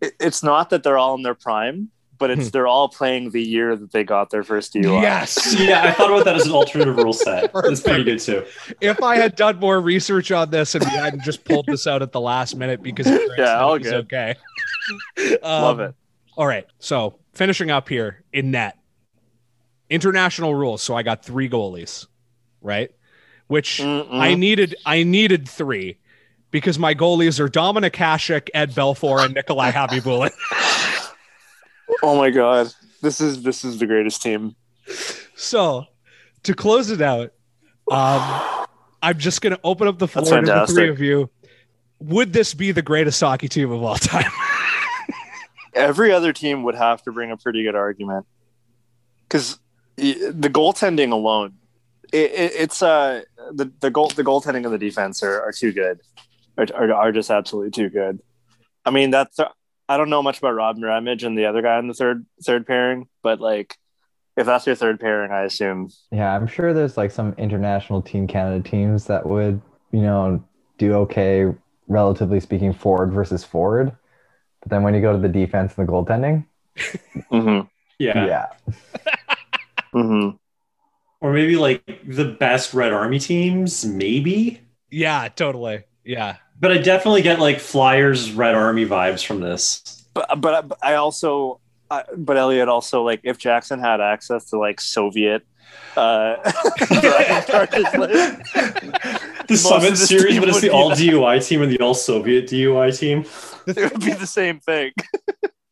it, 0.02 0.14
it's 0.20 0.44
not 0.44 0.70
that 0.72 0.84
they're 0.84 0.98
all 0.98 1.16
in 1.16 1.22
their 1.24 1.36
prime, 1.36 1.90
but 2.18 2.30
it's 2.30 2.46
Hmm. 2.48 2.50
they're 2.52 2.68
all 2.68 2.90
playing 2.90 3.32
the 3.32 3.42
year 3.42 3.76
that 3.76 3.92
they 3.92 4.04
got 4.04 4.30
their 4.30 4.44
first 4.44 4.74
DUI. 4.74 5.02
yes, 5.02 5.56
yeah, 5.60 5.84
I 5.84 5.92
thought 5.92 6.10
about 6.12 6.26
that 6.26 6.36
as 6.36 6.46
an 6.46 6.52
alternative 6.54 6.98
rule 6.98 7.14
set. 7.14 7.52
That's 7.54 7.82
pretty 7.82 8.04
good 8.04 8.20
too. 8.20 8.46
if 8.82 9.02
I 9.02 9.16
had 9.16 9.36
done 9.36 9.58
more 9.60 9.80
research 9.82 10.32
on 10.32 10.50
this 10.52 10.76
and 10.76 10.84
we 10.84 10.92
hadn't 10.92 11.24
just 11.24 11.44
pulled 11.46 11.66
this 11.68 11.88
out 11.88 12.02
at 12.02 12.12
the 12.12 12.22
last 12.22 12.56
minute 12.56 12.84
because 12.84 13.08
Grant 13.08 13.32
Yeah, 13.38 13.46
said 13.46 13.62
all 13.62 13.76
it 13.76 13.84
good. 13.84 13.94
okay. 14.06 14.36
Love 15.44 15.80
Um, 15.80 15.86
it. 15.90 15.96
All 16.38 16.48
right. 16.48 16.66
So 16.80 17.20
finishing 17.34 17.72
up 17.72 17.90
here 17.90 18.24
in 18.34 18.52
net, 18.52 18.78
international 19.90 20.56
rules. 20.56 20.82
So 20.82 20.96
I 20.96 21.04
got 21.04 21.24
three 21.26 21.50
goalies, 21.50 22.08
right? 22.62 22.92
Which 23.48 23.80
Mm-mm. 23.80 24.08
I 24.12 24.36
needed. 24.36 24.76
I 24.86 25.04
needed 25.04 25.48
three 25.48 25.98
because 26.52 26.78
my 26.78 26.94
goalies 26.94 27.40
are 27.40 27.50
Dominic 27.50 27.94
Hasek, 27.94 28.50
Ed 28.54 28.72
Belfour, 28.72 29.26
and 29.26 29.34
Nikolai 29.34 29.72
Khabibulin. 29.74 30.32
oh 32.04 32.18
my 32.18 32.30
god. 32.30 32.72
This 33.02 33.20
is 33.20 33.42
this 33.42 33.66
is 33.66 33.80
the 33.80 33.88
greatest 33.88 34.22
team. 34.22 34.56
so 35.36 35.86
to 36.44 36.54
close 36.54 36.92
it 36.92 37.02
out, 37.02 37.32
um, 37.90 38.68
I'm 39.02 39.18
just 39.18 39.42
going 39.42 39.56
to 39.56 39.60
open 39.64 39.88
up 39.88 39.98
the 39.98 40.08
floor 40.08 40.42
to 40.42 40.46
the 40.46 40.68
three 40.68 40.90
of 40.90 41.00
you. 41.00 41.30
Would 42.00 42.34
this 42.34 42.54
be 42.54 42.72
the 42.72 42.82
greatest 42.82 43.20
hockey 43.20 43.48
team 43.48 43.72
of 43.72 43.82
all 43.82 43.96
time? 43.96 44.32
Every 45.74 46.12
other 46.12 46.34
team 46.34 46.64
would 46.64 46.76
have 46.76 47.02
to 47.04 47.12
bring 47.12 47.32
a 47.32 47.38
pretty 47.38 47.64
good 47.64 47.76
argument. 47.76 48.26
Cuz 49.30 49.58
the 49.98 50.50
goaltending 50.50 51.12
alone 51.12 51.54
it, 52.12 52.32
it, 52.32 52.52
it's 52.56 52.82
uh 52.82 53.22
the 53.52 53.72
the 53.80 53.90
goal 53.90 54.10
the 54.10 54.24
goaltending 54.24 54.66
and 54.66 54.74
the 54.74 54.78
defense 54.78 55.24
are, 55.24 55.42
are 55.42 55.52
too 55.52 55.72
good. 55.72 56.02
Are, 56.58 56.68
are, 56.76 56.94
are 56.94 57.12
just 57.12 57.30
absolutely 57.32 57.72
too 57.72 57.90
good. 57.90 58.20
I 58.86 58.92
mean 58.92 59.12
that's 59.12 59.40
I 59.90 59.98
don't 59.98 60.10
know 60.10 60.24
much 60.24 60.40
about 60.40 60.56
Rob 60.56 60.82
Ramage 60.82 61.24
and 61.24 61.38
the 61.38 61.46
other 61.46 61.62
guy 61.62 61.78
in 61.80 61.88
the 61.88 61.94
third 61.94 62.26
third 62.46 62.66
pairing, 62.66 63.08
but 63.24 63.40
like 63.40 63.78
if 64.38 64.46
that's 64.46 64.66
your 64.66 64.76
third 64.76 65.00
pairing, 65.00 65.32
I 65.32 65.44
assume 65.44 65.90
Yeah, 66.12 66.34
I'm 66.36 66.48
sure 66.48 66.74
there's 66.74 66.98
like 66.98 67.12
some 67.12 67.34
international 67.38 68.02
Team 68.02 68.28
Canada 68.28 68.68
teams 68.68 69.06
that 69.08 69.26
would, 69.26 69.62
you 69.92 70.02
know, 70.02 70.44
do 70.78 70.94
okay, 70.94 71.48
relatively 71.88 72.40
speaking, 72.40 72.74
forward 72.74 73.12
versus 73.12 73.44
forward. 73.44 73.92
But 74.62 74.70
then 74.70 74.84
when 74.84 74.94
you 74.94 75.02
go 75.02 75.12
to 75.12 75.20
the 75.20 75.28
defense 75.28 75.74
and 75.76 75.88
the 75.88 75.92
goaltending, 75.92 76.46
mm-hmm. 77.32 77.68
Yeah. 78.00 78.26
yeah, 78.26 78.46
Mm-hmm. 79.94 80.38
Or 81.20 81.34
maybe 81.34 81.56
like 81.58 81.84
the 82.08 82.26
best 82.26 82.74
Red 82.74 82.94
Army 82.94 83.20
teams, 83.20 83.86
maybe. 83.86 84.62
yeah, 84.90 85.28
totally. 85.30 85.84
Yeah. 86.04 86.38
But 86.62 86.72
I 86.72 86.78
definitely 86.78 87.24
get 87.24 87.40
like 87.40 87.60
Flyers 87.60 88.32
Red 88.32 88.56
Army 88.56 88.86
vibes 88.86 89.26
from 89.26 89.42
this. 89.42 90.06
But 90.14 90.40
but 90.40 90.78
I 90.82 90.94
also 90.94 91.60
I, 91.90 92.04
but 92.16 92.38
Elliot 92.38 92.70
also 92.70 93.04
like 93.04 93.22
if 93.24 93.38
Jackson 93.38 93.80
had 93.80 94.00
access 94.00 94.46
to 94.52 94.60
like 94.60 94.80
Soviet 94.80 95.44
uh 95.98 96.36
driving 96.88 97.48
charges 97.48 97.94
list, 97.98 98.42
The 99.48 99.58
Summit 99.58 99.98
series, 99.98 100.40
but 100.40 100.50
it's 100.50 100.62
the 100.62 100.70
all. 100.70 100.92
DUI 100.92 101.46
team 101.46 101.62
and 101.62 101.72
the 101.72 101.80
all 101.80 101.94
Soviet 101.94 102.46
DUI 102.46 102.98
team. 102.98 103.26
it 103.68 103.92
would 103.92 104.00
be 104.00 104.14
the 104.14 104.28
same 104.28 104.60
thing. 104.60 104.92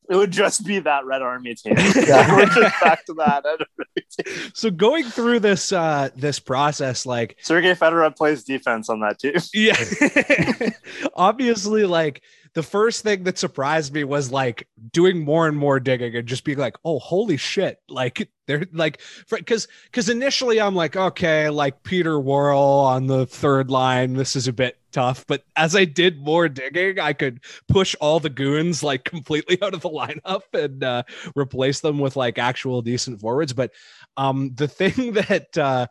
It 0.10 0.15
would 0.15 0.31
just 0.31 0.65
be 0.65 0.80
that 0.80 1.06
Red 1.06 1.22
Army 1.22 1.53
team. 1.56 1.76
Yeah. 1.95 2.36
We're 2.36 2.45
just 2.48 2.81
back 2.81 3.06
to 3.06 3.14
that. 3.15 3.44
Red 3.45 3.60
Army 3.61 4.07
team. 4.10 4.52
So 4.56 4.72
going 4.72 5.03
through 5.06 5.40
this 5.41 5.72
uh 5.72 6.10
this 6.15 6.40
process, 6.40 7.06
like 7.06 7.38
Sergei 7.41 7.73
Fedorov 7.76 8.15
plays 8.18 8.44
defense 8.44 8.90
on 8.90 9.02
that 9.02 9.19
team. 9.19 9.36
yeah 9.53 10.69
obviously 11.15 11.86
like 11.86 12.23
the 12.53 12.63
first 12.63 13.03
thing 13.03 13.23
that 13.23 13.38
surprised 13.38 13.93
me 13.93 14.03
was 14.03 14.31
like 14.31 14.67
doing 14.91 15.23
more 15.23 15.47
and 15.47 15.57
more 15.57 15.80
digging 15.80 16.15
and 16.15 16.27
just 16.27 16.43
being 16.43 16.57
like 16.57 16.76
oh 16.84 16.99
holy 16.99 17.38
shit. 17.38 17.80
Like 17.89 18.30
they're 18.47 18.65
like 18.73 19.01
because 19.30 19.67
because 19.85 20.09
initially 20.09 20.59
i'm 20.59 20.73
like 20.73 20.95
okay 20.95 21.49
like 21.49 21.84
peter 21.84 22.19
worrell 22.19 22.59
on 22.63 23.05
the 23.05 23.27
third 23.27 23.69
line 23.69 24.13
this 24.13 24.35
is 24.35 24.47
a 24.47 24.53
bit 24.53 24.80
tough. 24.91 25.23
But 25.27 25.43
as 25.55 25.76
i 25.76 25.85
did 25.85 26.19
more 26.19 26.49
digging 26.49 26.99
i 26.99 27.13
could 27.13 27.41
push 27.67 27.95
all 28.01 28.19
the 28.19 28.30
goons 28.30 28.81
like 28.81 29.03
completely 29.03 29.59
out 29.61 29.76
of 29.76 29.81
the 29.81 29.89
lineup 29.89 30.41
and 30.53 30.84
uh 30.84 31.03
replace 31.35 31.81
them 31.81 31.99
with 31.99 32.15
like 32.15 32.38
actual 32.39 32.81
decent 32.81 33.19
forwards. 33.21 33.53
But 33.53 33.71
um 34.17 34.53
the 34.55 34.67
thing 34.80 35.13
that 35.13 35.55
uh 35.57 35.88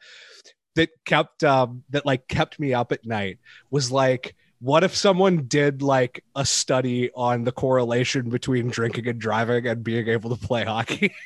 that 0.74 0.90
kept 1.05 1.44
um 1.44 1.85
that 1.90 2.06
like 2.06 2.26
kept 2.28 2.59
me 2.59 2.74
up 2.74 2.93
at 2.93 3.06
night 3.06 3.39
was 3.70 3.93
like 3.93 4.35
what 4.60 4.82
if 4.85 4.94
someone 4.97 5.44
did 5.47 5.82
like 5.82 6.24
a 6.35 6.44
study 6.44 7.10
on 7.14 7.44
the 7.44 7.52
correlation 7.52 8.28
between 8.30 8.68
drinking 8.68 9.06
and 9.09 9.20
driving 9.20 9.66
and 9.66 9.85
being 9.85 10.09
able 10.09 10.35
to 10.36 10.47
play 10.47 10.64
hockey 10.64 11.12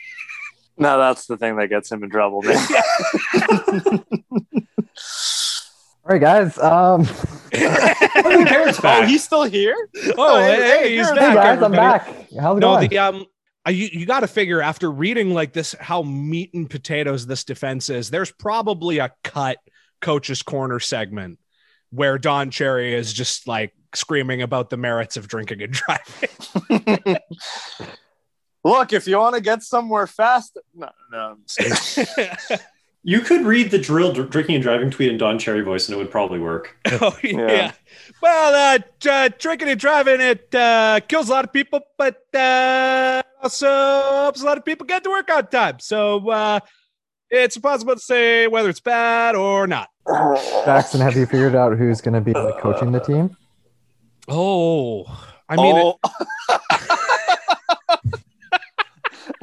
No, 0.78 0.98
that's 0.98 1.26
the 1.26 1.36
thing 1.36 1.56
that 1.56 1.68
gets 1.68 1.92
him 1.92 2.02
in 2.02 2.09
trouble, 2.09 2.40
man. 2.42 2.56
All 6.04 6.09
right, 6.09 6.20
guys. 6.20 6.59
Um, 6.59 7.06
Oh, 8.24 8.44
Garrett's 8.44 8.80
oh, 8.82 9.02
he's 9.06 9.22
still 9.24 9.42
here? 9.44 9.76
oh 10.16 10.38
hey, 10.40 10.54
hey, 10.56 10.78
hey, 10.88 10.96
he's 10.96 11.06
Garrett. 11.10 11.18
back 11.20 11.28
hey 11.28 11.34
guys, 11.34 11.59
I'm 11.59 11.64
everybody. 11.64 11.76
back. 11.76 12.06
How's 12.40 12.56
it 12.56 12.60
no 12.60 12.74
going? 12.76 12.88
the 12.88 12.98
um 12.98 13.26
I, 13.66 13.70
you, 13.70 13.88
you 13.92 14.06
got 14.06 14.20
to 14.20 14.26
figure 14.26 14.62
after 14.62 14.90
reading 14.90 15.34
like 15.34 15.52
this 15.52 15.74
how 15.78 16.02
meat 16.02 16.54
and 16.54 16.68
potatoes 16.68 17.26
this 17.26 17.44
defense 17.44 17.90
is 17.90 18.09
there's 18.10 18.30
probably 18.32 18.98
a 18.98 19.12
cut 19.22 19.59
coach's 20.00 20.42
corner 20.42 20.80
segment 20.80 21.38
where 21.93 22.19
don 22.19 22.51
cherry 22.51 22.94
is 22.94 23.12
just 23.12 23.47
like 23.47 23.73
screaming 23.94 24.43
about 24.43 24.70
the 24.70 24.77
merits 24.77 25.16
of 25.16 25.28
drinking 25.28 25.62
and 25.62 25.73
driving 26.73 27.16
Look, 28.64 28.93
if 28.93 29.09
you 29.09 29.19
want 29.19 29.35
to 29.35 29.40
get 29.40 29.64
somewhere 29.64 30.06
fast, 30.06 30.56
no, 30.73 30.89
no. 31.10 31.36
I'm. 31.59 32.59
You 33.05 33.19
could 33.19 33.44
read 33.44 33.73
the 33.73 33.81
drill 33.81 34.12
dr- 34.12 34.31
drinking 34.31 34.55
and 34.55 34.62
driving 34.62 34.89
tweet 34.89 35.10
in 35.10 35.19
Don 35.19 35.36
Cherry 35.36 35.62
voice 35.62 35.89
and 35.89 35.97
it 35.97 35.98
would 35.98 36.12
probably 36.12 36.39
work. 36.39 36.77
oh 36.86 37.19
yeah. 37.24 37.52
Yeah. 37.52 37.73
well 38.23 38.78
uh, 38.78 39.09
uh 39.10 39.28
drinking 39.40 39.70
and 39.70 39.81
driving 39.81 40.20
it 40.20 40.55
uh 40.55 41.01
kills 41.09 41.28
a 41.28 41.32
lot 41.32 41.44
of 41.44 41.52
people 41.52 41.81
but 41.98 42.23
uh 42.32 43.20
also 43.43 43.66
helps 43.66 44.43
a 44.43 44.47
lot 44.47 44.56
of 44.56 44.64
people 44.64 44.86
get 44.86 45.02
to 45.02 45.10
work 45.10 45.28
on 45.32 45.48
time 45.48 45.81
so 45.81 46.31
uh 46.31 46.60
it's 47.32 47.56
impossible 47.56 47.94
to 47.94 48.00
say 48.00 48.46
whether 48.46 48.68
it's 48.68 48.80
bad 48.80 49.34
or 49.34 49.66
not 49.66 49.88
Jackson, 50.64 51.00
have 51.00 51.16
you 51.16 51.26
figured 51.26 51.54
out 51.54 51.76
who's 51.76 52.00
going 52.00 52.14
to 52.14 52.20
be 52.20 52.32
like 52.32 52.59
coaching 52.60 52.92
the 52.92 53.00
team? 53.00 53.36
oh 54.28 55.04
i 55.48 55.56
mean 55.56 55.74
oh. 55.76 55.98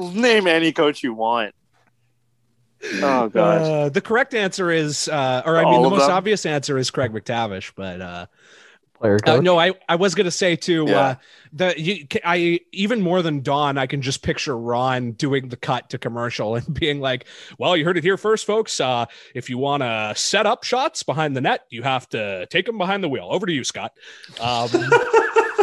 Name 0.00 0.46
any 0.46 0.72
coach 0.72 1.02
you 1.02 1.12
want. 1.14 1.54
Oh 2.94 3.28
god. 3.28 3.62
Uh, 3.62 3.88
the 3.90 4.00
correct 4.00 4.32
answer 4.34 4.70
is, 4.70 5.08
uh, 5.08 5.42
or 5.44 5.58
I 5.58 5.64
mean, 5.64 5.82
the 5.82 5.90
most 5.90 6.06
them? 6.06 6.12
obvious 6.12 6.46
answer 6.46 6.78
is 6.78 6.90
Craig 6.90 7.12
MacTavish, 7.12 7.72
but 7.76 8.00
uh, 8.00 8.26
Player 9.00 9.18
uh, 9.26 9.40
no, 9.40 9.58
I, 9.58 9.72
I 9.88 9.96
was 9.96 10.14
gonna 10.14 10.30
say 10.30 10.56
too. 10.56 10.84
Yeah. 10.86 11.00
Uh, 11.00 11.14
the 11.52 11.80
you, 11.80 12.06
I 12.22 12.60
even 12.72 13.00
more 13.00 13.22
than 13.22 13.40
Don, 13.42 13.78
I 13.78 13.86
can 13.86 14.02
just 14.02 14.22
picture 14.22 14.56
Ron 14.56 15.12
doing 15.12 15.48
the 15.48 15.56
cut 15.56 15.88
to 15.90 15.98
commercial 15.98 16.54
and 16.56 16.74
being 16.78 17.00
like, 17.00 17.24
"Well, 17.58 17.76
you 17.76 17.84
heard 17.84 17.96
it 17.96 18.04
here 18.04 18.18
first, 18.18 18.46
folks. 18.46 18.78
Uh, 18.78 19.06
if 19.34 19.48
you 19.48 19.56
want 19.56 19.82
to 19.82 20.12
set 20.16 20.44
up 20.44 20.64
shots 20.64 21.02
behind 21.02 21.34
the 21.34 21.40
net, 21.40 21.62
you 21.70 21.82
have 21.82 22.08
to 22.10 22.46
take 22.50 22.66
them 22.66 22.76
behind 22.76 23.02
the 23.02 23.08
wheel." 23.08 23.28
Over 23.30 23.46
to 23.46 23.52
you, 23.52 23.64
Scott. 23.64 23.92
Um, 24.38 24.68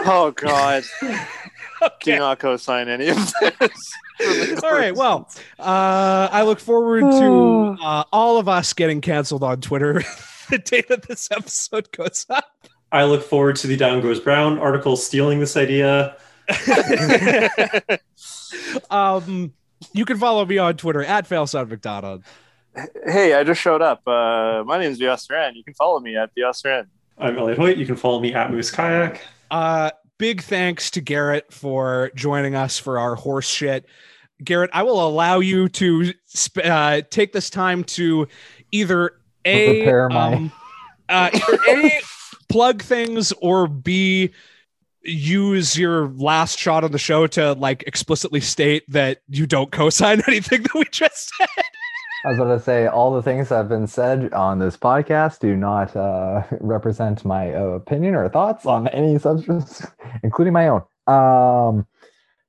Oh 0.10 0.32
god. 0.32 0.84
Do 2.02 2.18
not 2.18 2.40
co-sign 2.40 2.88
any 2.88 3.10
of 3.10 3.34
this. 3.60 4.64
All 4.64 4.72
right. 4.72 4.96
Well, 4.96 5.30
uh, 5.60 6.30
I 6.32 6.44
look 6.44 6.60
forward 6.60 7.02
to 7.02 7.78
uh, 7.84 8.04
all 8.12 8.38
of 8.40 8.48
us 8.48 8.74
getting 8.74 9.02
canceled 9.02 9.44
on 9.44 9.60
Twitter 9.60 10.02
the 10.50 10.60
day 10.60 10.84
that 10.88 11.08
this 11.08 11.30
episode 11.30 11.92
goes 11.92 12.26
up. 12.30 12.46
I 12.92 13.04
look 13.04 13.24
forward 13.24 13.56
to 13.58 13.68
the 13.68 13.76
Down 13.78 14.02
Goes 14.02 14.20
Brown 14.20 14.60
article 14.60 14.96
stealing 14.96 15.40
this 15.40 15.58
idea. 15.58 16.16
um, 18.90 19.54
you 19.94 20.06
can 20.06 20.18
follow 20.18 20.46
me 20.46 20.58
on 20.58 20.78
Twitter 20.78 21.04
at 21.04 21.28
FailSound 21.28 21.70
McDonald. 21.70 22.24
hey, 23.06 23.34
I 23.34 23.44
just 23.44 23.62
showed 23.62 23.82
up. 23.82 24.08
Uh, 24.08 24.64
my 24.66 24.78
name 24.78 24.92
is 24.92 25.00
Viosteran. 25.00 25.56
You 25.56 25.64
can 25.64 25.74
follow 25.74 26.00
me 26.00 26.16
at 26.16 26.32
Viosteran. 26.36 26.88
I'm 27.18 27.38
Elliot 27.38 27.58
Hoyt. 27.58 27.78
You 27.78 27.86
can 27.86 27.96
follow 27.96 28.20
me 28.20 28.34
at 28.34 28.52
Moose 28.52 28.72
Kayak. 28.72 29.22
Uh, 29.50 29.90
big 30.18 30.42
thanks 30.42 30.92
to 30.92 31.02
Garrett 31.02 31.52
for 31.52 32.12
joining 32.16 32.56
us 32.56 32.78
for 32.78 33.00
our 33.00 33.16
horse 33.16 33.50
shit. 33.50 33.86
Garrett, 34.44 34.70
I 34.72 34.84
will 34.84 35.06
allow 35.06 35.40
you 35.40 35.68
to 35.70 36.14
sp- 36.30 36.64
uh, 36.64 37.02
take 37.10 37.34
this 37.34 37.50
time 37.50 37.84
to 37.86 38.28
either 38.72 39.14
a 39.46 39.78
Prepare 39.80 40.10
my- 40.10 40.34
um, 40.36 40.52
uh, 41.10 41.30
either 41.34 41.60
a 41.70 42.02
plug 42.50 42.82
things 42.82 43.32
or 43.42 43.68
b 43.68 44.32
use 45.04 45.78
your 45.78 46.10
last 46.10 46.60
shot 46.60 46.84
on 46.84 46.92
the 46.92 46.98
show 46.98 47.28
to 47.28 47.54
like 47.54 47.84
explicitly 47.88 48.42
state 48.42 48.84
that 48.90 49.22
you 49.30 49.48
don't 49.48 49.72
co-sign 49.72 50.22
anything 50.28 50.64
that 50.64 50.74
we 50.76 50.86
just 50.92 51.32
said. 51.38 51.48
I 52.26 52.30
was 52.30 52.38
going 52.38 52.58
to 52.58 52.64
say 52.64 52.88
all 52.88 53.14
the 53.14 53.22
things 53.22 53.50
that 53.50 53.56
have 53.56 53.70
been 53.70 53.88
said 53.88 54.34
on 54.34 54.60
this 54.60 54.76
podcast 54.76 55.40
do 55.40 55.56
not 55.56 55.96
uh, 55.96 56.44
represent 56.60 57.24
my 57.24 57.46
opinion 57.46 58.16
or 58.16 58.28
thoughts 58.28 58.66
on 58.66 58.88
any 58.90 59.18
substance, 59.18 59.86
including 60.24 60.54
my 60.54 60.68
own. 60.68 60.82
Um, 61.08 61.88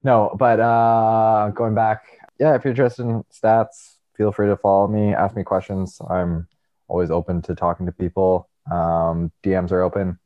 no, 0.02 0.34
but 0.38 0.58
uh, 0.58 1.50
going 1.54 1.74
back, 1.74 2.04
yeah, 2.40 2.54
if 2.54 2.64
you're 2.64 2.72
interested 2.72 3.02
in 3.02 3.24
stats, 3.32 3.96
feel 4.16 4.32
free 4.32 4.48
to 4.48 4.56
follow 4.56 4.88
me, 4.88 5.14
ask 5.14 5.36
me 5.36 5.44
questions. 5.44 6.00
I'm 6.08 6.48
always 6.88 7.10
open 7.10 7.42
to 7.42 7.54
talking 7.54 7.86
to 7.86 7.92
people. 7.92 8.47
Um, 8.70 9.32
DMs 9.44 9.72
are 9.72 9.82
open. 9.82 10.18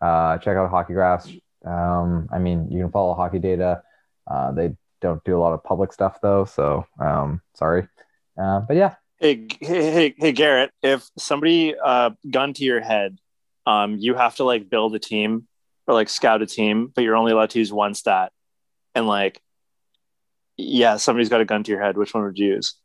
Uh, 0.00 0.38
check 0.38 0.56
out 0.56 0.70
Hockey 0.70 0.94
Graphs. 0.94 1.28
Um, 1.64 2.28
I 2.32 2.38
mean, 2.38 2.68
you 2.70 2.82
can 2.82 2.90
follow 2.90 3.14
Hockey 3.14 3.38
Data. 3.38 3.82
Uh, 4.26 4.52
they 4.52 4.76
don't 5.00 5.22
do 5.24 5.36
a 5.36 5.40
lot 5.40 5.52
of 5.54 5.64
public 5.64 5.92
stuff 5.92 6.20
though, 6.20 6.44
so 6.44 6.86
um, 7.00 7.40
sorry. 7.54 7.88
Uh, 8.40 8.60
but 8.60 8.76
yeah, 8.76 8.94
Hey, 9.20 9.48
hey, 9.60 9.90
hey, 9.90 10.14
hey, 10.16 10.30
Garrett. 10.32 10.70
If 10.80 11.10
somebody 11.18 11.74
uh, 11.76 12.10
gun 12.30 12.52
to 12.52 12.64
your 12.64 12.80
head, 12.80 13.18
um, 13.66 13.96
you 13.98 14.14
have 14.14 14.36
to 14.36 14.44
like 14.44 14.70
build 14.70 14.94
a 14.94 15.00
team 15.00 15.48
or 15.88 15.94
like 15.94 16.08
scout 16.08 16.40
a 16.40 16.46
team, 16.46 16.92
but 16.94 17.02
you're 17.02 17.16
only 17.16 17.32
allowed 17.32 17.50
to 17.50 17.58
use 17.58 17.72
one 17.72 17.94
stat. 17.94 18.30
And 18.94 19.08
like, 19.08 19.42
yeah, 20.56 20.98
somebody's 20.98 21.28
got 21.28 21.40
a 21.40 21.44
gun 21.44 21.64
to 21.64 21.70
your 21.72 21.82
head. 21.82 21.96
Which 21.96 22.14
one 22.14 22.22
would 22.22 22.38
you 22.38 22.54
use? 22.54 22.76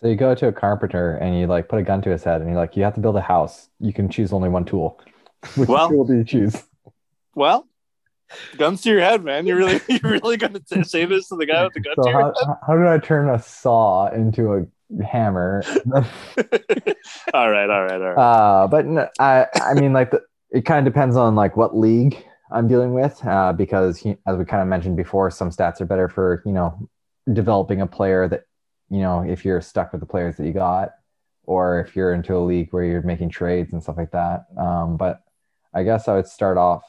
So 0.00 0.08
you 0.08 0.16
go 0.16 0.34
to 0.34 0.48
a 0.48 0.52
carpenter 0.52 1.16
and 1.16 1.38
you 1.38 1.46
like 1.46 1.68
put 1.68 1.78
a 1.78 1.82
gun 1.82 2.02
to 2.02 2.10
his 2.10 2.22
head 2.22 2.40
and 2.42 2.50
you're 2.50 2.58
like, 2.58 2.76
you 2.76 2.84
have 2.84 2.94
to 2.94 3.00
build 3.00 3.16
a 3.16 3.20
house. 3.22 3.68
You 3.80 3.92
can 3.92 4.08
choose 4.08 4.32
only 4.32 4.48
one 4.48 4.64
tool. 4.64 5.00
Which 5.56 5.68
Well- 5.68 5.88
tool 5.88 6.04
do 6.04 6.14
you 6.16 6.24
choose? 6.24 6.62
Well, 7.34 7.66
guns 8.56 8.80
to 8.82 8.90
your 8.90 9.00
head, 9.00 9.22
man. 9.24 9.46
You're 9.46 9.56
really, 9.58 9.80
you're 9.88 10.12
really 10.12 10.36
going 10.36 10.54
to 10.54 10.84
say 10.84 11.04
this 11.04 11.28
to 11.28 11.36
the 11.36 11.46
guy 11.46 11.64
with 11.64 11.74
the 11.74 11.80
gun 11.80 11.94
So 11.96 12.04
to 12.04 12.10
your 12.10 12.20
how, 12.20 12.26
head? 12.26 12.56
how 12.66 12.76
did 12.76 12.86
I 12.86 12.98
turn 12.98 13.28
a 13.28 13.38
saw 13.38 14.08
into 14.08 14.54
a 14.54 15.04
hammer? 15.04 15.62
all 17.34 17.50
right, 17.50 17.68
all 17.70 17.82
right, 17.84 18.00
all 18.00 18.12
right. 18.12 18.16
uh, 18.18 18.66
but 18.68 18.86
no, 18.86 19.08
I, 19.18 19.46
I 19.54 19.74
mean, 19.74 19.92
like 19.92 20.10
the, 20.12 20.22
it 20.50 20.62
kind 20.64 20.86
of 20.86 20.92
depends 20.92 21.16
on 21.16 21.34
like 21.34 21.56
what 21.56 21.76
league 21.76 22.16
I'm 22.50 22.68
dealing 22.68 22.94
with, 22.94 23.20
uh, 23.26 23.52
because 23.52 23.98
he, 23.98 24.16
as 24.26 24.36
we 24.36 24.44
kind 24.44 24.62
of 24.62 24.68
mentioned 24.68 24.96
before, 24.96 25.30
some 25.30 25.50
stats 25.50 25.80
are 25.80 25.86
better 25.86 26.08
for 26.08 26.42
you 26.46 26.52
know 26.52 26.88
developing 27.32 27.80
a 27.80 27.86
player 27.86 28.28
that 28.28 28.44
you 28.90 29.00
know 29.00 29.22
if 29.22 29.44
you're 29.44 29.60
stuck 29.60 29.92
with 29.92 30.00
the 30.00 30.06
players 30.06 30.36
that 30.36 30.46
you 30.46 30.52
got, 30.52 30.90
or 31.44 31.80
if 31.80 31.96
you're 31.96 32.12
into 32.12 32.36
a 32.36 32.38
league 32.38 32.68
where 32.72 32.84
you're 32.84 33.02
making 33.02 33.30
trades 33.30 33.72
and 33.72 33.82
stuff 33.82 33.96
like 33.96 34.12
that. 34.12 34.46
Um, 34.56 34.96
but 34.96 35.22
I 35.74 35.82
guess 35.82 36.08
I 36.08 36.14
would 36.14 36.26
start 36.26 36.58
off 36.58 36.82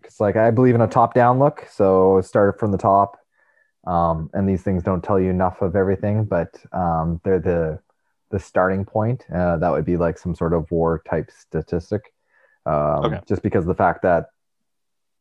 because 0.00 0.20
like 0.20 0.36
I 0.36 0.50
believe 0.50 0.74
in 0.74 0.80
a 0.80 0.86
top-down 0.86 1.38
look, 1.38 1.66
so 1.70 2.20
start 2.20 2.58
from 2.58 2.72
the 2.72 2.78
top. 2.78 3.16
Um, 3.86 4.28
and 4.34 4.46
these 4.48 4.62
things 4.62 4.82
don't 4.82 5.02
tell 5.02 5.18
you 5.18 5.30
enough 5.30 5.62
of 5.62 5.74
everything, 5.74 6.24
but 6.24 6.54
um, 6.72 7.20
they're 7.24 7.40
the 7.40 7.80
the 8.30 8.38
starting 8.38 8.84
point. 8.84 9.24
Uh, 9.34 9.56
that 9.56 9.70
would 9.70 9.84
be 9.84 9.96
like 9.96 10.18
some 10.18 10.34
sort 10.34 10.52
of 10.52 10.70
war 10.70 11.02
type 11.08 11.30
statistic. 11.30 12.12
Um, 12.66 13.04
Okay. 13.04 13.20
Just 13.26 13.42
because 13.42 13.64
of 13.64 13.68
the 13.68 13.74
fact 13.74 14.02
that 14.02 14.26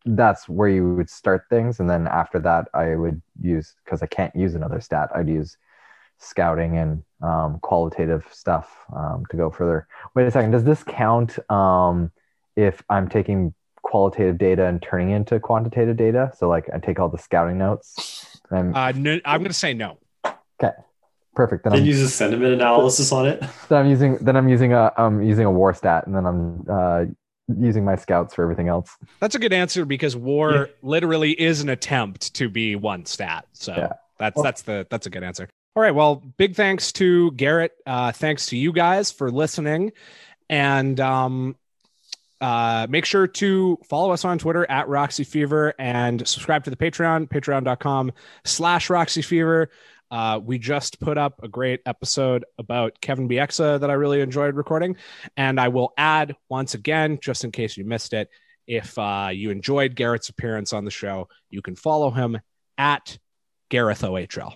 that's 0.05 0.47
where 0.47 0.69
you 0.69 0.93
would 0.95 1.09
start 1.09 1.43
things, 1.49 1.79
and 1.79 1.89
then 1.89 2.07
after 2.07 2.39
that, 2.39 2.67
I 2.73 2.95
would 2.95 3.21
use 3.41 3.75
because 3.83 4.03
I 4.03 4.07
can't 4.07 4.35
use 4.35 4.55
another 4.55 4.81
stat. 4.81 5.09
I'd 5.15 5.29
use 5.29 5.57
scouting 6.19 6.77
and 6.77 7.03
um, 7.21 7.59
qualitative 7.61 8.25
stuff 8.31 8.69
um, 8.95 9.25
to 9.31 9.37
go 9.37 9.49
further. 9.49 9.87
Wait 10.15 10.27
a 10.27 10.31
second. 10.31 10.51
Does 10.51 10.63
this 10.63 10.83
count 10.83 11.39
um, 11.51 12.11
if 12.55 12.83
I'm 12.89 13.07
taking 13.09 13.53
qualitative 13.81 14.37
data 14.37 14.65
and 14.65 14.81
turning 14.81 15.09
into 15.11 15.39
quantitative 15.39 15.97
data? 15.97 16.31
So 16.37 16.47
like 16.47 16.69
I 16.73 16.79
take 16.79 16.99
all 16.99 17.09
the 17.09 17.17
scouting 17.17 17.57
notes. 17.57 18.39
And 18.51 18.75
Uh, 18.75 18.91
no, 18.91 19.19
I'm 19.25 19.39
going 19.41 19.49
to 19.49 19.53
say 19.53 19.73
no. 19.73 19.97
Okay, 20.61 20.73
perfect. 21.35 21.63
Then 21.63 21.73
Then 21.73 21.81
I'm, 21.81 21.87
uses 21.87 22.13
sentiment 22.13 22.53
analysis 22.53 23.11
on 23.11 23.25
it. 23.27 23.39
then 23.69 23.79
I'm 23.79 23.89
using 23.89 24.17
then 24.17 24.35
I'm 24.35 24.49
using 24.49 24.73
a 24.73 24.91
I'm 24.97 25.21
using 25.23 25.45
a 25.45 25.51
war 25.51 25.73
stat, 25.73 26.05
and 26.05 26.15
then 26.15 26.25
I'm 26.25 26.65
uh, 26.69 27.05
using 27.59 27.85
my 27.85 27.95
scouts 27.95 28.33
for 28.35 28.43
everything 28.43 28.67
else. 28.67 28.95
That's 29.19 29.35
a 29.35 29.39
good 29.39 29.53
answer 29.53 29.85
because 29.85 30.15
war 30.15 30.51
Yeah. 30.53 30.65
literally 30.81 31.31
is 31.31 31.61
an 31.61 31.69
attempt 31.69 32.33
to 32.35 32.49
be 32.49 32.75
one 32.75 33.05
stat. 33.05 33.45
So 33.53 33.73
Yeah. 33.75 33.93
that's 34.17 34.35
Well- 34.35 34.43
that's 34.43 34.61
the 34.63 34.85
that's 34.89 35.05
a 35.07 35.09
good 35.09 35.23
answer. 35.23 35.47
All 35.75 35.83
right. 35.83 35.93
Well, 35.93 36.15
big 36.15 36.55
thanks 36.55 36.91
to 36.93 37.31
Garrett. 37.31 37.73
Uh, 37.85 38.11
thanks 38.11 38.47
to 38.47 38.57
you 38.57 38.73
guys 38.73 39.11
for 39.11 39.31
listening, 39.31 39.91
and 40.49 40.99
um, 40.99 41.55
uh, 42.41 42.87
make 42.89 43.05
sure 43.05 43.27
to 43.27 43.77
follow 43.87 44.11
us 44.11 44.25
on 44.25 44.39
Twitter 44.39 44.69
at 44.69 44.87
Roxy 44.87 45.23
Fever 45.23 45.73
and 45.77 46.27
subscribe 46.27 46.63
to 46.63 46.69
the 46.69 46.75
Patreon, 46.75 47.29
patreon.com 47.29 48.11
slash 48.45 48.89
Roxy 48.89 49.21
Fever. 49.21 49.69
Uh, 50.11 50.39
we 50.43 50.57
just 50.57 50.99
put 50.99 51.17
up 51.17 51.43
a 51.43 51.47
great 51.47 51.81
episode 51.85 52.45
about 52.57 52.99
Kevin 52.99 53.29
Bieksa 53.29 53.79
that 53.79 53.89
I 53.89 53.93
really 53.93 54.21
enjoyed 54.21 54.55
recording. 54.55 54.95
And 55.37 55.59
I 55.59 55.67
will 55.67 55.93
add 55.97 56.35
once 56.49 56.73
again, 56.73 57.19
just 57.21 57.43
in 57.43 57.51
case 57.51 57.77
you 57.77 57.85
missed 57.85 58.13
it, 58.13 58.29
if 58.65 58.97
uh, 58.97 59.29
you 59.31 59.51
enjoyed 59.51 59.95
Garrett's 59.95 60.29
appearance 60.29 60.73
on 60.73 60.85
the 60.85 60.91
show, 60.91 61.27
you 61.49 61.61
can 61.61 61.75
follow 61.75 62.09
him 62.09 62.39
at 62.77 63.17
Gareth 63.69 64.01
OHL. 64.01 64.55